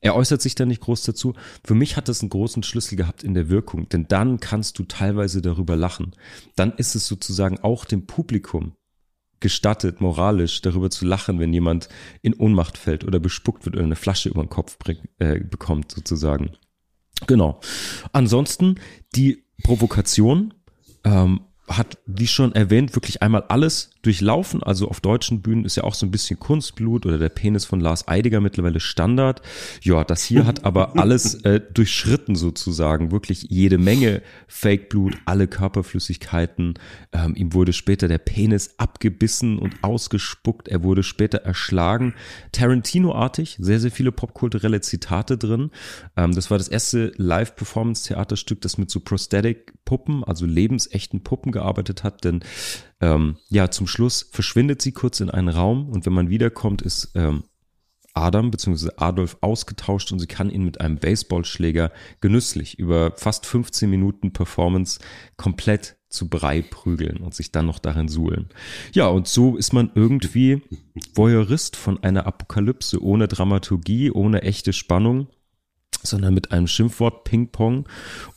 er 0.00 0.14
äußert 0.14 0.42
sich 0.42 0.54
da 0.54 0.66
nicht 0.66 0.82
groß 0.82 1.02
dazu. 1.02 1.34
Für 1.64 1.74
mich 1.74 1.96
hat 1.96 2.08
das 2.08 2.20
einen 2.20 2.30
großen 2.30 2.62
Schlüssel 2.62 2.96
gehabt 2.96 3.24
in 3.24 3.34
der 3.34 3.48
Wirkung, 3.48 3.88
denn 3.88 4.06
dann 4.06 4.38
kannst 4.38 4.78
du 4.78 4.84
teilweise 4.84 5.42
darüber 5.42 5.74
lachen. 5.74 6.14
Dann 6.54 6.72
ist 6.72 6.94
es 6.94 7.08
sozusagen 7.08 7.58
auch 7.60 7.84
dem 7.84 8.06
Publikum 8.06 8.74
gestattet, 9.40 10.00
moralisch 10.00 10.62
darüber 10.62 10.90
zu 10.90 11.04
lachen, 11.04 11.40
wenn 11.40 11.52
jemand 11.52 11.88
in 12.22 12.34
Ohnmacht 12.34 12.78
fällt 12.78 13.04
oder 13.04 13.18
bespuckt 13.18 13.64
wird 13.64 13.74
oder 13.74 13.84
eine 13.84 13.96
Flasche 13.96 14.28
über 14.28 14.42
den 14.42 14.50
Kopf 14.50 14.78
bring, 14.78 14.98
äh, 15.18 15.40
bekommt, 15.40 15.92
sozusagen. 15.92 16.56
Genau. 17.26 17.60
Ansonsten 18.12 18.76
die 19.14 19.44
Provokation 19.62 20.54
ähm, 21.04 21.40
hat, 21.68 21.98
wie 22.06 22.26
schon 22.26 22.54
erwähnt, 22.54 22.94
wirklich 22.94 23.22
einmal 23.22 23.44
alles 23.48 23.90
durchlaufen. 24.02 24.62
Also 24.62 24.88
auf 24.88 25.00
deutschen 25.00 25.42
Bühnen 25.42 25.64
ist 25.64 25.76
ja 25.76 25.82
auch 25.82 25.94
so 25.94 26.06
ein 26.06 26.12
bisschen 26.12 26.38
Kunstblut 26.38 27.06
oder 27.06 27.18
der 27.18 27.28
Penis 27.28 27.64
von 27.64 27.80
Lars 27.80 28.06
Eidiger 28.06 28.40
mittlerweile 28.40 28.78
Standard. 28.78 29.42
Ja, 29.82 30.04
das 30.04 30.22
hier 30.22 30.46
hat 30.46 30.64
aber 30.64 30.96
alles 30.98 31.34
äh, 31.42 31.60
durchschritten 31.60 32.36
sozusagen. 32.36 33.10
Wirklich 33.10 33.46
jede 33.50 33.78
Menge 33.78 34.22
Fake-Blut, 34.46 35.16
alle 35.24 35.48
Körperflüssigkeiten. 35.48 36.74
Ähm, 37.12 37.34
ihm 37.34 37.52
wurde 37.52 37.72
später 37.72 38.06
der 38.06 38.18
Penis 38.18 38.74
abgebissen 38.78 39.58
und 39.58 39.82
ausgespuckt. 39.82 40.68
Er 40.68 40.84
wurde 40.84 41.02
später 41.02 41.38
erschlagen. 41.38 42.14
Tarantino-artig, 42.52 43.56
sehr, 43.60 43.80
sehr 43.80 43.90
viele 43.90 44.12
popkulturelle 44.12 44.80
Zitate 44.82 45.36
drin. 45.36 45.70
Ähm, 46.16 46.32
das 46.32 46.48
war 46.50 46.58
das 46.58 46.68
erste 46.68 47.12
Live-Performance-Theaterstück, 47.16 48.60
das 48.60 48.78
mit 48.78 48.88
so 48.88 49.00
Prosthetic-Puppen, 49.00 50.22
also 50.22 50.46
lebensechten 50.46 51.24
Puppen 51.24 51.55
gearbeitet 51.56 52.04
hat, 52.04 52.24
denn 52.24 52.40
ähm, 53.00 53.36
ja, 53.48 53.70
zum 53.70 53.86
Schluss 53.86 54.28
verschwindet 54.30 54.80
sie 54.80 54.92
kurz 54.92 55.20
in 55.20 55.30
einen 55.30 55.48
Raum 55.48 55.88
und 55.88 56.06
wenn 56.06 56.12
man 56.12 56.30
wiederkommt, 56.30 56.82
ist 56.82 57.12
ähm, 57.14 57.44
Adam 58.16 58.50
bzw. 58.50 58.90
Adolf 58.96 59.36
ausgetauscht 59.42 60.10
und 60.10 60.18
sie 60.18 60.26
kann 60.26 60.50
ihn 60.50 60.64
mit 60.64 60.80
einem 60.80 60.96
Baseballschläger 60.96 61.92
genüsslich 62.20 62.78
über 62.78 63.12
fast 63.16 63.44
15 63.46 63.90
Minuten 63.90 64.32
Performance 64.32 64.98
komplett 65.36 65.96
zu 66.08 66.28
Brei 66.28 66.62
prügeln 66.62 67.18
und 67.18 67.34
sich 67.34 67.52
dann 67.52 67.66
noch 67.66 67.78
darin 67.78 68.08
suhlen. 68.08 68.48
Ja, 68.94 69.08
und 69.08 69.28
so 69.28 69.56
ist 69.56 69.72
man 69.74 69.90
irgendwie 69.94 70.62
Voyeurist 71.14 71.76
von 71.76 72.02
einer 72.02 72.26
Apokalypse 72.26 73.02
ohne 73.02 73.28
Dramaturgie, 73.28 74.10
ohne 74.10 74.42
echte 74.42 74.72
Spannung, 74.72 75.28
sondern 76.02 76.32
mit 76.32 76.52
einem 76.52 76.68
Schimpfwort 76.68 77.24
Ping-Pong. 77.24 77.86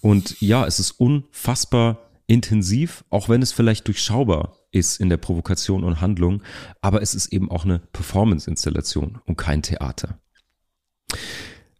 Und 0.01 0.41
ja, 0.41 0.65
es 0.65 0.79
ist 0.79 0.91
unfassbar 0.91 2.08
intensiv, 2.29 3.03
auch 3.09 3.27
wenn 3.27 3.41
es 3.41 3.51
vielleicht 3.51 3.88
durchschaubar 3.88 4.55
ist 4.71 5.00
in 5.00 5.09
der 5.09 5.17
Provokation 5.17 5.83
und 5.83 6.00
Handlung, 6.00 6.43
aber 6.79 7.01
es 7.01 7.15
ist 7.15 7.33
eben 7.33 7.50
auch 7.50 7.65
eine 7.65 7.79
Performance-Installation 7.79 9.19
und 9.25 9.36
kein 9.36 9.63
Theater. 9.63 10.19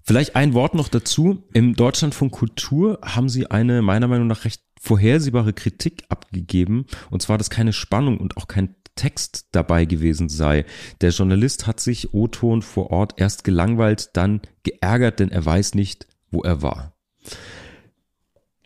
Vielleicht 0.01 0.36
ein 0.36 0.56
Wort 0.56 0.74
noch 0.74 0.88
dazu. 0.88 1.44
Im 1.53 1.75
Deutschlandfunk 1.75 2.32
Kultur 2.32 3.00
haben 3.03 3.29
sie 3.29 3.51
eine 3.51 3.84
meiner 3.84 4.08
Meinung 4.08 4.25
nach 4.25 4.44
recht 4.44 4.63
vorhersehbare 4.82 5.53
Kritik 5.53 6.06
abgegeben, 6.10 6.88
und 7.12 7.22
zwar, 7.22 7.38
dass 7.38 7.51
keine 7.51 7.74
Spannung 7.74 8.18
und 8.18 8.38
auch 8.38 8.48
kein 8.48 8.75
Text 8.96 9.50
dabei 9.51 9.86
gewesen 9.86 10.29
sei. 10.29 10.65
Der 11.01 11.12
Journalist 11.12 11.68
hat 11.68 11.79
sich 11.79 12.13
O-Ton 12.13 12.63
vor 12.63 12.89
Ort 12.89 13.13
erst 13.18 13.44
gelangweilt, 13.44 14.10
dann 14.13 14.41
geärgert, 14.63 15.20
denn 15.20 15.29
er 15.29 15.46
weiß 15.46 15.75
nicht, 15.75 16.08
wo 16.32 16.41
er 16.41 16.63
war. 16.63 16.96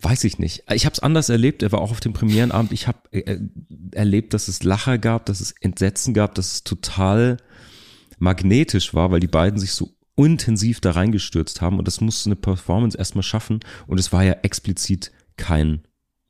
Weiß 0.03 0.25
ich 0.25 0.38
nicht. 0.38 0.65
Ich 0.74 0.86
habe 0.86 0.93
es 0.93 1.00
anders 1.00 1.29
erlebt. 1.29 1.63
Er 1.63 1.72
war 1.72 1.79
auch 1.79 1.91
auf 1.91 2.01
dem 2.01 2.12
Premierenabend. 2.12 2.74
Ich 2.74 2.88
habe 2.88 3.00
äh, 3.12 3.39
erlebt, 3.93 4.33
dass 4.33 4.50
es 4.50 4.62
Lacher 4.63 4.98
gab, 4.98 5.25
dass 5.25 5.39
es 5.39 5.53
Entsetzen 5.62 6.13
gab, 6.13 6.36
dass 6.36 6.51
es 6.51 6.63
total 6.65 7.38
magnetisch 8.19 8.93
war, 8.93 9.12
weil 9.12 9.22
die 9.22 9.27
beiden 9.27 9.60
sich 9.60 9.72
so 9.72 9.95
intensiv 10.17 10.81
da 10.81 10.91
reingestürzt 10.91 11.62
haben. 11.62 11.79
Und 11.79 11.88
das 11.88 12.01
musste 12.01 12.27
eine 12.27 12.36
Performance 12.36 12.98
erstmal 12.98 13.24
schaffen. 13.24 13.62
Und 13.88 13.98
es 13.98 14.12
war 14.12 14.25
ja 14.25 14.33
explizit 14.43 15.13
kein 15.38 15.83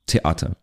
Theater. 0.06 0.56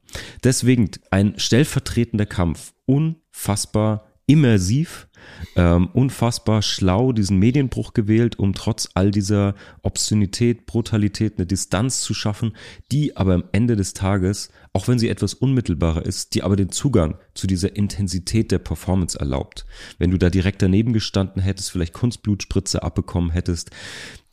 Deswegen 0.46 0.90
ein 1.10 1.38
stellvertretender 1.38 2.26
Kampf. 2.26 2.74
Unfassbar 2.86 4.08
immersiv 4.26 5.10
ähm, 5.56 5.90
unfassbar 5.94 6.62
schlau 6.62 7.12
diesen 7.12 7.38
Medienbruch 7.38 7.94
gewählt, 7.94 8.40
um 8.40 8.54
trotz 8.54 8.90
all 8.94 9.12
dieser 9.12 9.56
Obszönität, 9.82 10.66
Brutalität 10.66 11.38
eine 11.38 11.46
Distanz 11.46 12.02
zu 12.02 12.14
schaffen, 12.14 12.56
die 12.92 13.18
aber 13.18 13.34
am 13.34 13.44
Ende 13.52 13.76
des 13.76 13.94
Tages, 13.94 14.50
auch 14.74 14.88
wenn 14.88 15.00
sie 15.00 15.10
etwas 15.10 15.34
unmittelbarer 15.34 16.06
ist, 16.06 16.34
die 16.36 16.44
aber 16.44 16.56
den 16.56 16.70
Zugang 16.70 17.18
zu 17.34 17.48
dieser 17.48 17.76
Intensität 17.76 18.52
der 18.52 18.60
Performance 18.60 19.20
erlaubt. 19.20 19.66
Wenn 19.98 20.12
du 20.12 20.18
da 20.18 20.30
direkt 20.30 20.62
daneben 20.62 20.94
gestanden 20.94 21.42
hättest, 21.42 21.72
vielleicht 21.72 21.94
Kunstblutspritze 21.94 22.84
abbekommen 22.84 23.32
hättest, 23.32 23.72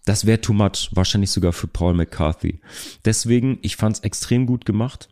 das 0.09 0.25
wäre 0.25 0.41
too 0.41 0.55
much, 0.55 0.89
wahrscheinlich 0.93 1.31
sogar 1.31 1.53
für 1.53 1.67
Paul 1.67 1.93
McCarthy. 1.93 2.61
Deswegen, 3.05 3.59
ich 3.61 3.77
fand 3.77 3.97
es 3.97 4.03
extrem 4.03 4.47
gut 4.47 4.65
gemacht. 4.65 5.11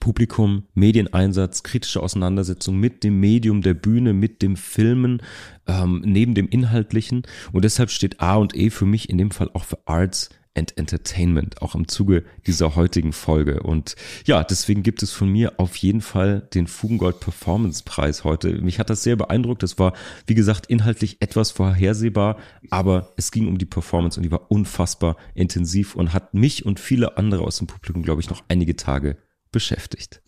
Publikum, 0.00 0.64
Medieneinsatz, 0.74 1.62
kritische 1.62 2.02
Auseinandersetzung 2.02 2.78
mit 2.78 3.04
dem 3.04 3.20
Medium 3.20 3.62
der 3.62 3.74
Bühne, 3.74 4.12
mit 4.12 4.42
dem 4.42 4.56
Filmen, 4.56 5.22
ähm, 5.66 6.02
neben 6.04 6.34
dem 6.34 6.48
Inhaltlichen. 6.48 7.22
Und 7.52 7.64
deshalb 7.64 7.90
steht 7.90 8.20
A 8.20 8.36
und 8.36 8.56
E 8.56 8.70
für 8.70 8.86
mich 8.86 9.08
in 9.08 9.18
dem 9.18 9.30
Fall 9.30 9.50
auch 9.54 9.64
für 9.64 9.78
Arts 9.86 10.30
and 10.54 10.76
Entertainment, 10.78 11.60
auch 11.62 11.74
im 11.74 11.88
Zuge 11.88 12.24
dieser 12.46 12.76
heutigen 12.76 13.12
Folge. 13.12 13.62
Und 13.62 13.96
ja, 14.24 14.44
deswegen 14.44 14.82
gibt 14.82 15.02
es 15.02 15.10
von 15.10 15.28
mir 15.28 15.54
auf 15.58 15.76
jeden 15.76 16.00
Fall 16.00 16.48
den 16.54 16.66
Fugengold 16.66 17.20
Performance 17.20 17.82
Preis 17.84 18.24
heute. 18.24 18.60
Mich 18.62 18.78
hat 18.78 18.90
das 18.90 19.02
sehr 19.02 19.16
beeindruckt. 19.16 19.62
Das 19.62 19.78
war, 19.78 19.94
wie 20.26 20.34
gesagt, 20.34 20.66
inhaltlich 20.66 21.16
etwas 21.20 21.50
vorhersehbar, 21.50 22.36
aber 22.70 23.12
es 23.16 23.32
ging 23.32 23.48
um 23.48 23.58
die 23.58 23.66
Performance 23.66 24.18
und 24.18 24.22
die 24.22 24.30
war 24.30 24.50
unfassbar 24.50 25.16
intensiv 25.34 25.96
und 25.96 26.12
hat 26.12 26.34
mich 26.34 26.64
und 26.64 26.78
viele 26.78 27.16
andere 27.16 27.42
aus 27.42 27.58
dem 27.58 27.66
Publikum, 27.66 28.02
glaube 28.02 28.20
ich, 28.20 28.30
noch 28.30 28.44
einige 28.48 28.76
Tage 28.76 29.16
beschäftigt. 29.54 30.20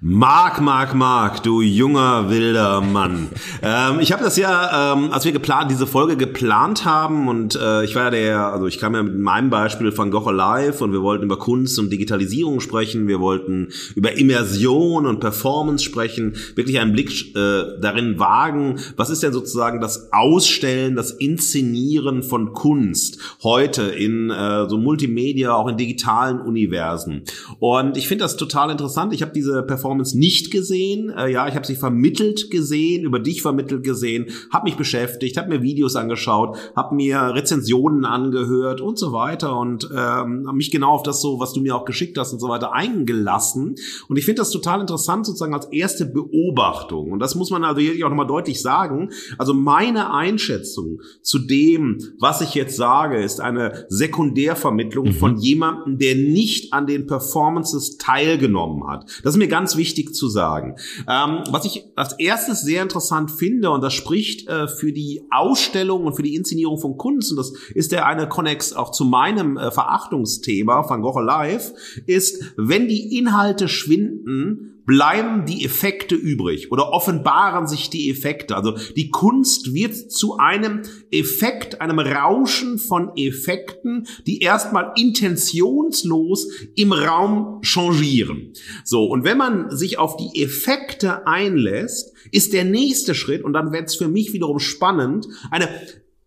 Mark, 0.00 0.60
Mark, 0.60 0.94
Mark, 0.94 1.42
du 1.44 1.62
junger 1.62 2.28
wilder 2.28 2.80
Mann. 2.80 3.28
ähm, 3.62 4.00
ich 4.00 4.12
habe 4.12 4.24
das 4.24 4.36
ja, 4.36 4.92
ähm, 4.92 5.12
als 5.12 5.24
wir 5.24 5.32
geplant, 5.32 5.70
diese 5.70 5.86
Folge 5.86 6.16
geplant 6.16 6.84
haben 6.84 7.28
und 7.28 7.56
äh, 7.56 7.84
ich 7.84 7.94
war 7.94 8.04
ja 8.04 8.10
der, 8.10 8.52
also 8.52 8.66
ich 8.66 8.78
kam 8.78 8.94
ja 8.94 9.02
mit 9.02 9.18
meinem 9.18 9.50
Beispiel 9.50 9.92
von 9.92 10.10
Gogh 10.10 10.30
Live 10.30 10.80
und 10.80 10.92
wir 10.92 11.02
wollten 11.02 11.24
über 11.24 11.38
Kunst 11.38 11.78
und 11.78 11.90
Digitalisierung 11.90 12.60
sprechen, 12.60 13.08
wir 13.08 13.20
wollten 13.20 13.68
über 13.94 14.18
Immersion 14.18 15.06
und 15.06 15.20
Performance 15.20 15.84
sprechen, 15.84 16.36
wirklich 16.54 16.80
einen 16.80 16.92
Blick 16.92 17.34
äh, 17.34 17.80
darin 17.80 18.18
wagen, 18.18 18.80
was 18.96 19.10
ist 19.10 19.22
denn 19.22 19.32
sozusagen 19.32 19.80
das 19.80 20.12
Ausstellen, 20.12 20.96
das 20.96 21.12
Inszenieren 21.12 22.22
von 22.22 22.52
Kunst 22.52 23.18
heute 23.42 23.82
in 23.82 24.30
äh, 24.30 24.68
so 24.68 24.76
Multimedia, 24.76 25.54
auch 25.54 25.68
in 25.68 25.76
digitalen 25.76 26.40
Universen. 26.40 27.22
Und 27.58 27.96
ich 27.96 28.08
finde 28.08 28.24
das 28.24 28.36
total 28.36 28.70
interessant. 28.70 29.14
Ich 29.14 29.22
habe 29.22 29.32
diese 29.32 29.62
Performance 29.62 29.83
Performance 29.84 30.18
nicht 30.18 30.50
gesehen. 30.50 31.10
Äh, 31.10 31.30
ja, 31.30 31.46
ich 31.46 31.54
habe 31.54 31.66
sie 31.66 31.76
vermittelt 31.76 32.50
gesehen, 32.50 33.04
über 33.04 33.18
dich 33.18 33.42
vermittelt 33.42 33.84
gesehen, 33.84 34.30
habe 34.50 34.64
mich 34.64 34.76
beschäftigt, 34.76 35.36
habe 35.36 35.50
mir 35.50 35.62
Videos 35.62 35.94
angeschaut, 35.94 36.56
habe 36.74 36.94
mir 36.94 37.18
Rezensionen 37.34 38.06
angehört 38.06 38.80
und 38.80 38.98
so 38.98 39.12
weiter 39.12 39.58
und 39.58 39.90
ähm, 39.94 40.48
mich 40.54 40.70
genau 40.70 40.92
auf 40.92 41.02
das 41.02 41.20
so, 41.20 41.38
was 41.38 41.52
du 41.52 41.60
mir 41.60 41.76
auch 41.76 41.84
geschickt 41.84 42.16
hast 42.16 42.32
und 42.32 42.40
so 42.40 42.48
weiter 42.48 42.72
eingelassen. 42.72 43.74
Und 44.08 44.16
ich 44.16 44.24
finde 44.24 44.40
das 44.40 44.50
total 44.50 44.80
interessant 44.80 45.26
sozusagen 45.26 45.52
als 45.52 45.66
erste 45.66 46.06
Beobachtung. 46.06 47.12
Und 47.12 47.18
das 47.18 47.34
muss 47.34 47.50
man 47.50 47.62
also 47.62 47.80
hier 47.82 48.06
auch 48.06 48.10
nochmal 48.10 48.26
deutlich 48.26 48.62
sagen. 48.62 49.10
Also 49.36 49.52
meine 49.52 50.14
Einschätzung 50.14 51.02
zu 51.20 51.38
dem, 51.40 51.98
was 52.18 52.40
ich 52.40 52.54
jetzt 52.54 52.76
sage, 52.76 53.22
ist 53.22 53.40
eine 53.40 53.84
Sekundärvermittlung 53.90 55.08
mhm. 55.08 55.12
von 55.12 55.36
jemandem, 55.36 55.98
der 55.98 56.14
nicht 56.14 56.72
an 56.72 56.86
den 56.86 57.06
Performances 57.06 57.98
teilgenommen 57.98 58.88
hat. 58.88 59.04
Das 59.22 59.34
ist 59.34 59.38
mir 59.38 59.48
ganz 59.48 59.73
wichtig 59.76 60.14
zu 60.14 60.28
sagen. 60.28 60.76
Ähm, 61.08 61.44
was 61.50 61.64
ich 61.64 61.84
als 61.96 62.18
erstes 62.18 62.62
sehr 62.62 62.82
interessant 62.82 63.30
finde, 63.30 63.70
und 63.70 63.82
das 63.82 63.92
spricht 63.92 64.48
äh, 64.48 64.68
für 64.68 64.92
die 64.92 65.22
Ausstellung 65.30 66.04
und 66.04 66.14
für 66.14 66.22
die 66.22 66.34
Inszenierung 66.34 66.78
von 66.78 66.96
Kunst, 66.96 67.30
und 67.30 67.36
das 67.36 67.52
ist 67.74 67.92
der 67.92 68.06
eine 68.06 68.28
Konnex 68.28 68.72
auch 68.72 68.90
zu 68.90 69.04
meinem 69.04 69.56
äh, 69.56 69.70
Verachtungsthema 69.70 70.88
Van 70.88 71.02
Gogh 71.02 71.20
Live, 71.20 71.72
ist, 72.06 72.42
wenn 72.56 72.88
die 72.88 73.16
Inhalte 73.18 73.68
schwinden, 73.68 74.73
bleiben 74.86 75.46
die 75.46 75.64
Effekte 75.64 76.14
übrig 76.14 76.70
oder 76.70 76.90
offenbaren 76.90 77.66
sich 77.66 77.90
die 77.90 78.10
Effekte. 78.10 78.56
Also 78.56 78.76
die 78.96 79.10
Kunst 79.10 79.72
wird 79.72 79.94
zu 80.12 80.36
einem 80.36 80.82
Effekt, 81.10 81.80
einem 81.80 81.98
Rauschen 81.98 82.78
von 82.78 83.12
Effekten, 83.16 84.06
die 84.26 84.40
erstmal 84.40 84.92
intentionslos 84.96 86.48
im 86.76 86.92
Raum 86.92 87.60
changieren. 87.62 88.52
So, 88.84 89.04
und 89.04 89.24
wenn 89.24 89.38
man 89.38 89.70
sich 89.70 89.98
auf 89.98 90.16
die 90.16 90.42
Effekte 90.42 91.26
einlässt, 91.26 92.12
ist 92.30 92.52
der 92.52 92.64
nächste 92.64 93.14
Schritt, 93.14 93.42
und 93.42 93.52
dann 93.52 93.72
wird 93.72 93.88
es 93.88 93.96
für 93.96 94.08
mich 94.08 94.32
wiederum 94.32 94.58
spannend, 94.58 95.26
eine 95.50 95.68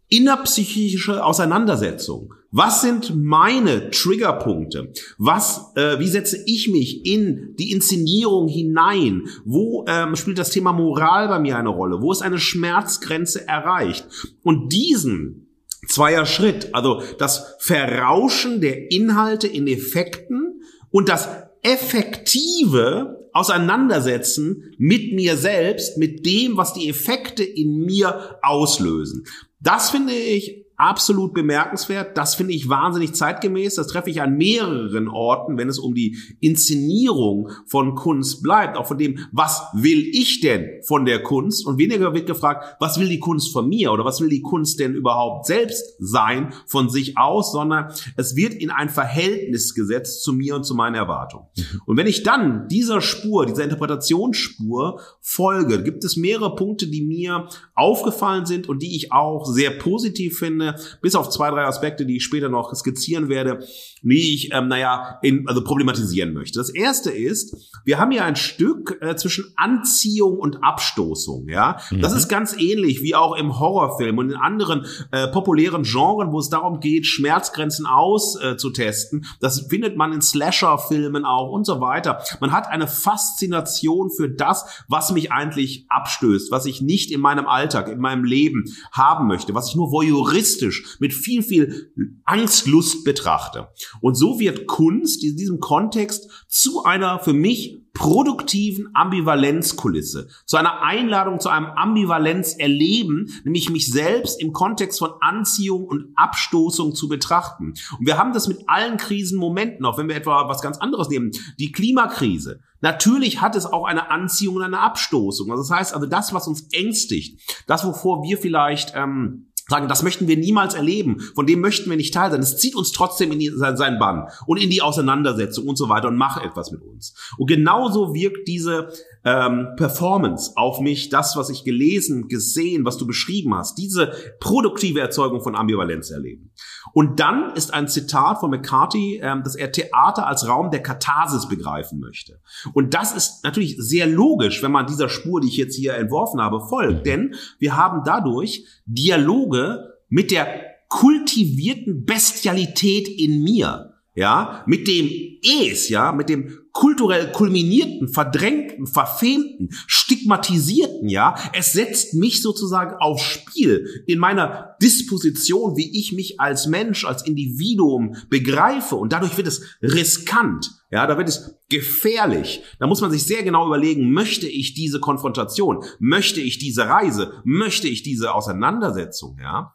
innerpsychische 0.09 1.23
Auseinandersetzung. 1.23 2.33
Was 2.51 2.81
sind 2.81 3.13
meine 3.15 3.89
Triggerpunkte? 3.91 4.93
Was, 5.17 5.73
äh, 5.75 5.99
wie 5.99 6.07
setze 6.07 6.41
ich 6.45 6.69
mich 6.69 7.05
in 7.05 7.55
die 7.59 7.71
Inszenierung 7.71 8.47
hinein? 8.47 9.27
Wo 9.43 9.85
ähm, 9.87 10.15
spielt 10.15 10.37
das 10.37 10.51
Thema 10.51 10.71
Moral 10.71 11.27
bei 11.27 11.39
mir 11.39 11.57
eine 11.57 11.69
Rolle? 11.69 12.01
Wo 12.01 12.11
ist 12.11 12.21
eine 12.21 12.39
Schmerzgrenze 12.39 13.47
erreicht? 13.47 14.07
Und 14.43 14.71
diesen 14.71 15.47
zweier 15.87 16.25
Schritt, 16.25 16.73
also 16.73 17.01
das 17.17 17.55
Verrauschen 17.59 18.61
der 18.61 18.91
Inhalte 18.91 19.47
in 19.47 19.67
Effekten 19.67 20.61
und 20.89 21.09
das 21.09 21.27
effektive 21.63 23.27
Auseinandersetzen 23.33 24.73
mit 24.77 25.13
mir 25.13 25.37
selbst, 25.37 25.97
mit 25.97 26.25
dem, 26.25 26.57
was 26.57 26.73
die 26.73 26.89
Effekte 26.89 27.43
in 27.43 27.85
mir 27.85 28.39
auslösen. 28.41 29.25
Das 29.59 29.89
finde 29.89 30.13
ich 30.13 30.66
absolut 30.77 31.34
bemerkenswert. 31.34 32.15
Das 32.17 32.36
finde 32.36 32.53
ich 32.53 32.69
wahnsinnig 32.69 33.15
zeitgemäß. 33.15 33.75
Das 33.75 33.88
treffe 33.88 34.12
ich 34.12 34.22
an 34.22 34.38
mehreren 34.38 35.07
Orten, 35.07 35.57
wenn 35.57 35.69
es 35.69 35.79
um 35.79 35.96
die 35.96 36.17
Inszenierung 36.39 37.50
von 37.65 37.96
Kunst 37.96 38.43
bleibt. 38.43 38.77
Auch 38.77 38.86
von 38.86 39.00
dem, 39.00 39.17
was 39.32 39.63
will 39.73 40.08
ich 40.13 40.39
denn 40.39 40.84
von 40.84 41.06
der 41.06 41.23
Kunst? 41.23 41.65
Und 41.65 41.80
weniger 41.80 42.13
wird 42.13 42.28
gefragt, 42.28 42.78
was 42.80 42.99
will 42.99 43.10
die 43.10 43.19
Kunst 43.19 43.51
von 43.51 43.67
mir 43.67 43.91
oder 43.91 44.06
was 44.06 44.21
will 44.21 44.30
die 44.30 44.43
Kunst 44.43 44.80
denn 44.80 44.93
überhaupt 44.93 45.47
selbst 45.47 45.95
sein 45.97 46.54
von 46.67 46.89
sich 46.89 47.17
aus, 47.17 47.51
sondern 47.51 47.91
es 48.15 48.36
wird 48.36 48.54
in 48.54 48.69
ein 48.69 48.89
Verhältnis 48.89 49.73
gesetzt 49.73 50.23
zu 50.23 50.32
mir 50.32 50.56
und 50.56 50.63
zu 50.63 50.75
meinen 50.75 50.95
Erwartungen. 50.95 51.47
Und 51.88 51.97
wenn 51.97 52.08
ich 52.08 52.21
dann 52.21 52.67
dieser 52.67 53.01
Spur, 53.01 53.47
dieser 53.47 53.63
Interpretationsspur 53.63 55.01
folge, 55.21 55.82
gibt 55.82 56.04
es 56.04 56.17
mehrere 56.17 56.56
Punkte, 56.56 56.88
die 56.88 57.01
mir 57.01 57.49
aufgefallen 57.73 58.45
sind 58.45 58.69
und 58.69 58.84
die 58.84 58.95
ich 58.95 59.12
auch 59.12 59.45
sehr 59.45 59.71
positiv 59.71 60.38
finde 60.38 60.66
bis 61.01 61.15
auf 61.15 61.30
zwei, 61.30 61.49
drei 61.49 61.65
Aspekte, 61.65 62.06
die 62.06 62.17
ich 62.17 62.23
später 62.23 62.49
noch 62.49 62.73
skizzieren 62.73 63.30
werde, 63.30 63.60
die 64.01 64.34
ich, 64.34 64.53
ähm, 64.53 64.67
naja, 64.67 65.19
in, 65.21 65.47
also 65.47 65.63
problematisieren 65.63 66.34
möchte. 66.34 66.60
Das 66.60 66.69
erste 66.69 67.12
ist, 67.12 67.56
wir 67.86 67.99
haben 67.99 68.12
hier 68.12 68.25
ein 68.25 68.36
Stück 68.36 68.97
äh, 69.01 69.15
zwischen 69.15 69.53
Anziehung 69.56 70.38
und 70.38 70.63
Abstoßung, 70.63 71.47
ja. 71.47 71.80
Mhm. 71.91 72.01
Das 72.01 72.13
ist 72.13 72.27
ganz 72.27 72.56
ähnlich 72.58 73.01
wie 73.01 73.15
auch 73.15 73.36
im 73.36 73.60
Horrorfilm 73.60 74.17
und 74.17 74.30
in 74.32 74.38
anderen 74.38 74.86
äh, 75.12 75.27
populären 75.27 75.84
Genren, 75.84 76.32
wo 76.32 76.39
es 76.39 76.49
darum 76.49 76.80
geht, 76.80 77.06
Schmerzgrenzen 77.06 77.86
auszutesten. 77.86 79.21
Äh, 79.21 79.25
das 79.39 79.67
findet 79.69 79.97
man 79.97 80.13
in 80.13 80.21
Slasher-Filmen 80.21 81.25
auch 81.25 81.51
und 81.51 81.65
so 81.65 81.82
weiter. 81.82 82.21
Man 82.39 82.51
hat 82.51 82.67
eine 82.67 82.88
Faszination 82.88 84.10
für 84.10 84.30
das, 84.30 84.84
was 84.88 85.12
mich 85.12 85.32
eigentlich 85.32 85.86
abstößt, 85.89 86.51
was 86.51 86.65
ich 86.65 86.82
nicht 86.82 87.12
in 87.12 87.21
meinem 87.21 87.47
Alltag, 87.47 87.88
in 87.88 87.99
meinem 87.99 88.23
Leben 88.23 88.65
haben 88.91 89.27
möchte, 89.27 89.53
was 89.53 89.69
ich 89.69 89.75
nur 89.75 89.91
voyeurist 89.91 90.57
realistisch, 90.58 90.98
mit 91.00 91.13
viel, 91.13 91.43
viel 91.43 91.91
Angstlust 92.26 93.04
betrachte. 93.04 93.67
Und 94.02 94.15
so 94.15 94.39
wird 94.39 94.67
Kunst 94.67 95.24
in 95.24 95.36
diesem 95.36 95.60
Kontext 95.60 96.30
zu 96.48 96.84
einer 96.84 97.20
für 97.20 97.34
mich 97.34 97.84
produktiven 97.93 98.89
Ambivalenzkulisse, 98.93 100.28
zu 100.46 100.58
einer 100.58 100.84
Einladung 100.84 101.39
zu 101.39 101.50
einem 101.50 101.65
Ambivalenzerleben, 101.65 103.32
nämlich 103.43 103.72
mich 103.72 103.91
selbst 103.91 104.39
im 104.39 104.54
Kontext 104.54 105.00
von 105.00 105.13
Anziehung 105.20 105.86
und 105.86 106.12
Abstoßung 106.15 106.93
zu 106.93 107.08
betrachten. 107.08 107.74
Und 107.98 108.06
wir 108.06 108.20
haben 108.20 108.34
das 108.34 108.48
mit 108.48 108.70
allen 108.70 108.98
Krisenmomenten, 108.98 109.84
auch 109.84 109.98
wenn 109.98 110.10
wir 110.10 110.15
etwa 110.15 110.48
was 110.48 110.62
ganz 110.62 110.78
anderes 110.78 111.10
nehmen, 111.10 111.32
die 111.58 111.72
Klimakrise. 111.72 112.60
Natürlich 112.82 113.41
hat 113.41 113.56
es 113.56 113.65
auch 113.65 113.86
eine 113.86 114.12
Anziehung 114.12 114.58
und 114.58 114.62
eine 114.62 114.80
Abstoßung. 114.80 115.50
Also 115.50 115.63
das 115.63 115.72
heißt 115.72 115.93
also 115.96 116.06
das, 116.06 116.34
was 116.36 116.48
uns 116.48 116.67
ängstigt, 116.72 117.41
das, 117.65 117.84
wovor 117.84 118.22
wir 118.22 118.38
vielleicht 118.38 118.93
ähm, 118.96 119.46
sagen, 119.67 119.88
das 119.88 120.03
möchten 120.03 120.27
wir 120.27 120.38
niemals 120.38 120.73
erleben, 120.73 121.19
von 121.36 121.45
dem 121.45 121.60
möchten 121.60 121.89
wir 121.89 121.97
nicht 121.97 122.13
teil 122.13 122.32
sein. 122.32 122.39
Es 122.41 122.58
zieht 122.58 122.75
uns 122.75 122.91
trotzdem 122.91 123.32
in 123.32 123.39
die, 123.39 123.51
seinen 123.56 123.99
Bann 123.99 124.27
und 124.45 124.62
in 124.62 124.69
die 124.69 124.82
Auseinandersetzung 124.82 125.67
und 125.67 125.77
so 125.77 125.89
weiter 125.89 126.08
und 126.08 126.17
macht 126.17 126.43
etwas 126.43 126.71
mit 126.71 126.82
uns. 126.82 127.13
Und 127.38 127.47
genauso 127.47 128.13
wirkt 128.13 128.47
diese 128.47 128.89
ähm, 129.23 129.69
Performance 129.77 130.53
auf 130.56 130.80
mich, 130.80 131.10
das, 131.10 131.36
was 131.36 131.49
ich 131.49 131.63
gelesen, 131.63 132.27
gesehen, 132.27 132.86
was 132.86 132.97
du 132.97 133.06
beschrieben 133.06 133.56
hast, 133.56 133.77
diese 133.77 134.13
produktive 134.39 134.99
Erzeugung 134.99 135.41
von 135.41 135.56
Ambivalenz 135.56 136.12
erleben. 136.12 136.51
Und 136.93 137.19
dann 137.19 137.53
ist 137.56 137.73
ein 137.73 137.88
Zitat 137.88 138.39
von 138.39 138.51
McCarthy, 138.51 139.19
ähm, 139.21 139.43
dass 139.43 139.56
er 139.56 139.71
Theater 139.71 140.27
als 140.27 140.47
Raum 140.47 140.71
der 140.71 140.84
Katharsis 140.84 141.47
begreifen 141.47 141.99
möchte. 141.99 142.39
Und 142.73 142.93
das 142.93 143.15
ist 143.15 143.43
natürlich 143.43 143.75
sehr 143.77 144.08
logisch, 144.08 144.63
wenn 144.63 144.71
man 144.71 144.88
dieser 144.88 145.10
Spur, 145.10 145.41
die 145.41 145.47
ich 145.47 145.58
jetzt 145.58 145.75
hier 145.75 145.95
entworfen 145.95 146.41
habe, 146.41 146.62
folgt. 146.62 147.06
Denn 147.06 147.36
wir 147.60 147.75
haben 147.75 148.03
dadurch 148.06 148.65
Dialoge 148.86 149.93
mit 150.10 150.32
der 150.32 150.47
kultivierten 150.89 152.06
Bestialität 152.06 153.08
in 153.10 153.43
mir 153.43 153.93
ja, 154.17 154.63
mit 154.65 154.88
dem 154.88 155.12
Es, 155.43 155.89
ja, 155.89 156.12
mit 156.12 156.27
dem 156.27 156.49
kulturell 156.77 157.31
kulminierten, 157.31 158.07
verdrängten, 158.07 158.85
verfemten, 158.85 159.69
stigmatisierten, 159.87 161.09
ja, 161.09 161.33
es 161.53 161.73
setzt 161.73 162.13
mich 162.13 162.43
sozusagen 162.43 162.95
aufs 162.99 163.23
Spiel 163.23 164.03
in 164.05 164.19
meiner 164.19 164.75
Disposition, 164.79 165.75
wie 165.75 165.99
ich 165.99 166.13
mich 166.13 166.39
als 166.39 166.67
Mensch, 166.67 167.03
als 167.03 167.25
Individuum 167.25 168.15
begreife 168.29 168.95
und 168.95 169.11
dadurch 169.11 169.37
wird 169.37 169.47
es 169.47 169.63
riskant, 169.81 170.69
ja, 170.91 171.07
da 171.07 171.17
wird 171.17 171.27
es 171.27 171.57
gefährlich. 171.67 172.61
Da 172.79 172.85
muss 172.85 173.01
man 173.01 173.09
sich 173.09 173.25
sehr 173.25 173.41
genau 173.41 173.65
überlegen, 173.65 174.13
möchte 174.13 174.47
ich 174.47 174.75
diese 174.75 174.99
Konfrontation, 174.99 175.83
möchte 175.99 176.41
ich 176.41 176.59
diese 176.59 176.83
Reise, 176.83 177.41
möchte 177.43 177.87
ich 177.87 178.03
diese 178.03 178.35
Auseinandersetzung, 178.35 179.39
ja? 179.41 179.73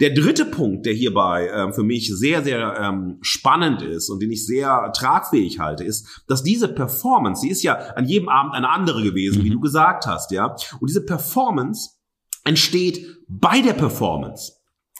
Der 0.00 0.10
dritte 0.10 0.44
Punkt, 0.44 0.86
der 0.86 0.92
hierbei 0.92 1.48
ähm, 1.54 1.72
für 1.72 1.84
mich 1.84 2.12
sehr, 2.14 2.42
sehr 2.42 2.76
ähm, 2.80 3.18
spannend 3.22 3.82
ist 3.82 4.10
und 4.10 4.20
den 4.20 4.32
ich 4.32 4.44
sehr 4.44 4.92
tragfähig 4.94 5.60
halte, 5.60 5.84
ist, 5.84 6.24
dass 6.26 6.42
diese 6.42 6.68
Performance, 6.68 7.42
die 7.42 7.50
ist 7.50 7.62
ja 7.62 7.74
an 7.74 8.06
jedem 8.06 8.28
Abend 8.28 8.54
eine 8.54 8.70
andere 8.70 9.02
gewesen, 9.02 9.42
mhm. 9.42 9.44
wie 9.44 9.50
du 9.50 9.60
gesagt 9.60 10.06
hast, 10.06 10.32
ja. 10.32 10.56
Und 10.80 10.90
diese 10.90 11.04
Performance 11.04 11.90
entsteht 12.44 13.06
bei 13.28 13.60
der 13.60 13.74
Performance. 13.74 14.52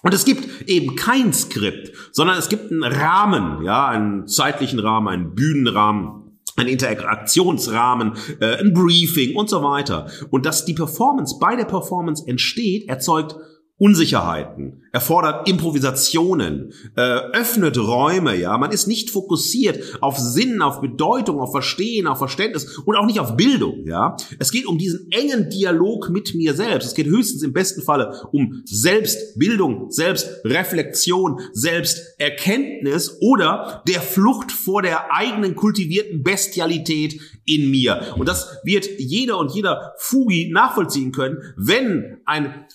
Und 0.02 0.12
es 0.14 0.24
gibt 0.24 0.68
eben 0.68 0.96
kein 0.96 1.33
Skript, 1.33 1.92
sondern 2.12 2.38
es 2.38 2.48
gibt 2.48 2.70
einen 2.70 2.85
Rahmen, 2.85 3.64
ja, 3.64 3.88
einen 3.88 4.28
zeitlichen 4.28 4.78
Rahmen, 4.78 5.09
einen 5.09 5.35
Bühnenrahmen, 5.35 6.40
ein 6.57 6.68
Interaktionsrahmen, 6.68 8.12
äh, 8.40 8.59
ein 8.61 8.74
Briefing 8.74 9.35
und 9.35 9.48
so 9.48 9.62
weiter. 9.62 10.09
Und 10.30 10.46
dass 10.46 10.64
die 10.64 10.74
Performance 10.74 11.37
bei 11.40 11.57
der 11.57 11.64
Performance 11.64 12.22
entsteht, 12.26 12.88
erzeugt 12.88 13.37
Unsicherheiten, 13.76 14.84
erfordert 14.92 15.48
Improvisationen, 15.48 16.72
äh, 16.94 17.00
öffnet 17.00 17.76
Räume, 17.76 18.37
ja. 18.37 18.56
Man 18.56 18.70
ist 18.70 18.87
nicht 18.87 19.10
fokussiert 19.10 19.98
auf 20.00 20.16
Sinn, 20.16 20.62
auf 20.62 20.80
Bedeutung, 20.80 21.40
auf 21.40 21.50
Verstehen, 21.50 22.06
auf 22.06 22.18
Verständnis 22.18 22.78
und 22.78 22.94
auch 22.94 23.04
nicht 23.04 23.18
auf 23.18 23.37
Bildung, 23.37 23.84
ja. 23.84 24.16
Es 24.38 24.52
geht 24.52 24.66
um 24.66 24.78
diesen 24.78 25.10
engen 25.10 25.50
Dialog 25.50 26.08
mit 26.10 26.37
mir 26.37 26.54
selbst. 26.54 26.87
Es 26.87 26.94
geht 26.94 27.06
höchstens 27.06 27.42
im 27.42 27.52
besten 27.52 27.82
Falle 27.82 28.28
um 28.30 28.62
Selbstbildung, 28.64 29.90
Selbstreflexion, 29.90 31.40
Selbsterkenntnis 31.52 33.18
oder 33.20 33.82
der 33.88 34.02
Flucht 34.02 34.52
vor 34.52 34.82
der 34.82 35.12
eigenen 35.12 35.56
kultivierten 35.56 36.22
Bestialität 36.22 37.20
in 37.44 37.72
mir. 37.72 38.14
Und 38.16 38.28
das 38.28 38.58
wird 38.62 38.87
jeder 38.98 39.38
und 39.38 39.52
jeder 39.52 39.94
Fugi 39.98 40.52
nachvollziehen 40.52 41.10
können, 41.10 41.38
wenn 41.56 42.18
ein 42.24 42.66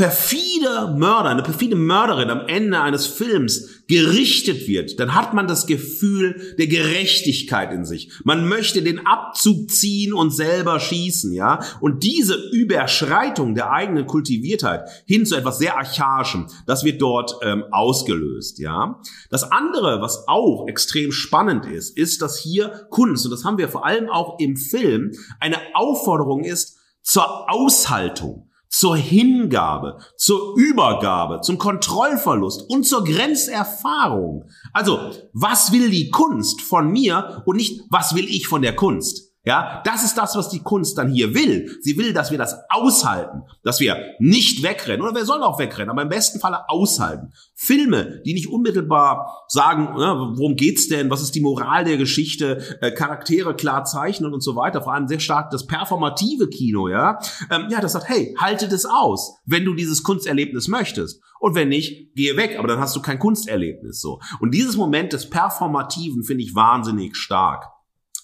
perfide 0.00 0.94
Mörder, 0.96 1.28
eine 1.28 1.42
perfide 1.42 1.76
Mörderin 1.76 2.30
am 2.30 2.46
Ende 2.46 2.80
eines 2.80 3.06
Films 3.06 3.84
gerichtet 3.86 4.66
wird, 4.66 4.98
dann 4.98 5.14
hat 5.14 5.34
man 5.34 5.46
das 5.46 5.66
Gefühl 5.66 6.54
der 6.56 6.68
Gerechtigkeit 6.68 7.70
in 7.70 7.84
sich. 7.84 8.10
Man 8.24 8.48
möchte 8.48 8.80
den 8.80 9.06
Abzug 9.06 9.70
ziehen 9.70 10.14
und 10.14 10.30
selber 10.30 10.80
schießen, 10.80 11.34
ja? 11.34 11.60
Und 11.82 12.02
diese 12.02 12.34
Überschreitung 12.34 13.54
der 13.54 13.72
eigenen 13.72 14.06
Kultiviertheit 14.06 14.88
hin 15.04 15.26
zu 15.26 15.36
etwas 15.36 15.58
sehr 15.58 15.76
archaischem, 15.76 16.46
das 16.64 16.82
wird 16.82 17.02
dort 17.02 17.34
ähm, 17.42 17.64
ausgelöst, 17.70 18.58
ja? 18.58 19.02
Das 19.28 19.52
andere, 19.52 20.00
was 20.00 20.26
auch 20.28 20.66
extrem 20.66 21.12
spannend 21.12 21.66
ist, 21.66 21.94
ist, 21.94 22.22
dass 22.22 22.38
hier 22.38 22.86
Kunst, 22.88 23.26
und 23.26 23.32
das 23.32 23.44
haben 23.44 23.58
wir 23.58 23.68
vor 23.68 23.84
allem 23.84 24.08
auch 24.08 24.38
im 24.38 24.56
Film, 24.56 25.12
eine 25.40 25.58
Aufforderung 25.74 26.42
ist 26.42 26.78
zur 27.02 27.50
Aushaltung 27.50 28.49
zur 28.70 28.96
Hingabe, 28.96 29.98
zur 30.16 30.56
Übergabe, 30.56 31.40
zum 31.42 31.58
Kontrollverlust 31.58 32.70
und 32.70 32.86
zur 32.86 33.04
Grenzerfahrung. 33.04 34.48
Also, 34.72 35.10
was 35.32 35.72
will 35.72 35.90
die 35.90 36.10
Kunst 36.10 36.62
von 36.62 36.88
mir 36.88 37.42
und 37.44 37.56
nicht, 37.56 37.82
was 37.90 38.14
will 38.14 38.24
ich 38.24 38.46
von 38.46 38.62
der 38.62 38.76
Kunst? 38.76 39.29
Ja, 39.42 39.80
das 39.86 40.04
ist 40.04 40.18
das, 40.18 40.36
was 40.36 40.50
die 40.50 40.62
Kunst 40.62 40.98
dann 40.98 41.10
hier 41.10 41.34
will. 41.34 41.78
Sie 41.80 41.96
will, 41.96 42.12
dass 42.12 42.30
wir 42.30 42.36
das 42.36 42.56
aushalten, 42.68 43.44
dass 43.62 43.80
wir 43.80 43.96
nicht 44.18 44.62
wegrennen. 44.62 45.00
Oder 45.00 45.14
wir 45.14 45.24
sollen 45.24 45.42
auch 45.42 45.58
wegrennen, 45.58 45.88
aber 45.88 46.02
im 46.02 46.10
besten 46.10 46.40
Falle 46.40 46.68
aushalten. 46.68 47.32
Filme, 47.54 48.20
die 48.26 48.34
nicht 48.34 48.50
unmittelbar 48.50 49.44
sagen, 49.48 49.94
ne, 49.96 50.34
worum 50.36 50.56
geht's 50.56 50.88
denn, 50.88 51.08
was 51.08 51.22
ist 51.22 51.34
die 51.34 51.40
Moral 51.40 51.84
der 51.84 51.96
Geschichte, 51.96 52.78
äh, 52.82 52.90
Charaktere 52.90 53.54
klar 53.54 53.84
zeichnen 53.84 54.34
und 54.34 54.42
so 54.42 54.56
weiter. 54.56 54.82
Vor 54.82 54.92
allem 54.92 55.08
sehr 55.08 55.20
stark 55.20 55.50
das 55.50 55.66
performative 55.66 56.50
Kino, 56.50 56.88
ja. 56.88 57.18
Ähm, 57.50 57.68
ja, 57.70 57.80
das 57.80 57.92
sagt, 57.92 58.10
hey, 58.10 58.36
halte 58.38 58.68
das 58.68 58.84
aus, 58.84 59.38
wenn 59.46 59.64
du 59.64 59.72
dieses 59.72 60.02
Kunsterlebnis 60.02 60.68
möchtest. 60.68 61.22
Und 61.38 61.54
wenn 61.54 61.70
nicht, 61.70 62.14
gehe 62.14 62.36
weg, 62.36 62.58
aber 62.58 62.68
dann 62.68 62.80
hast 62.80 62.94
du 62.94 63.00
kein 63.00 63.18
Kunsterlebnis, 63.18 64.02
so. 64.02 64.20
Und 64.40 64.52
dieses 64.52 64.76
Moment 64.76 65.14
des 65.14 65.30
Performativen 65.30 66.24
finde 66.24 66.44
ich 66.44 66.54
wahnsinnig 66.54 67.16
stark. 67.16 67.64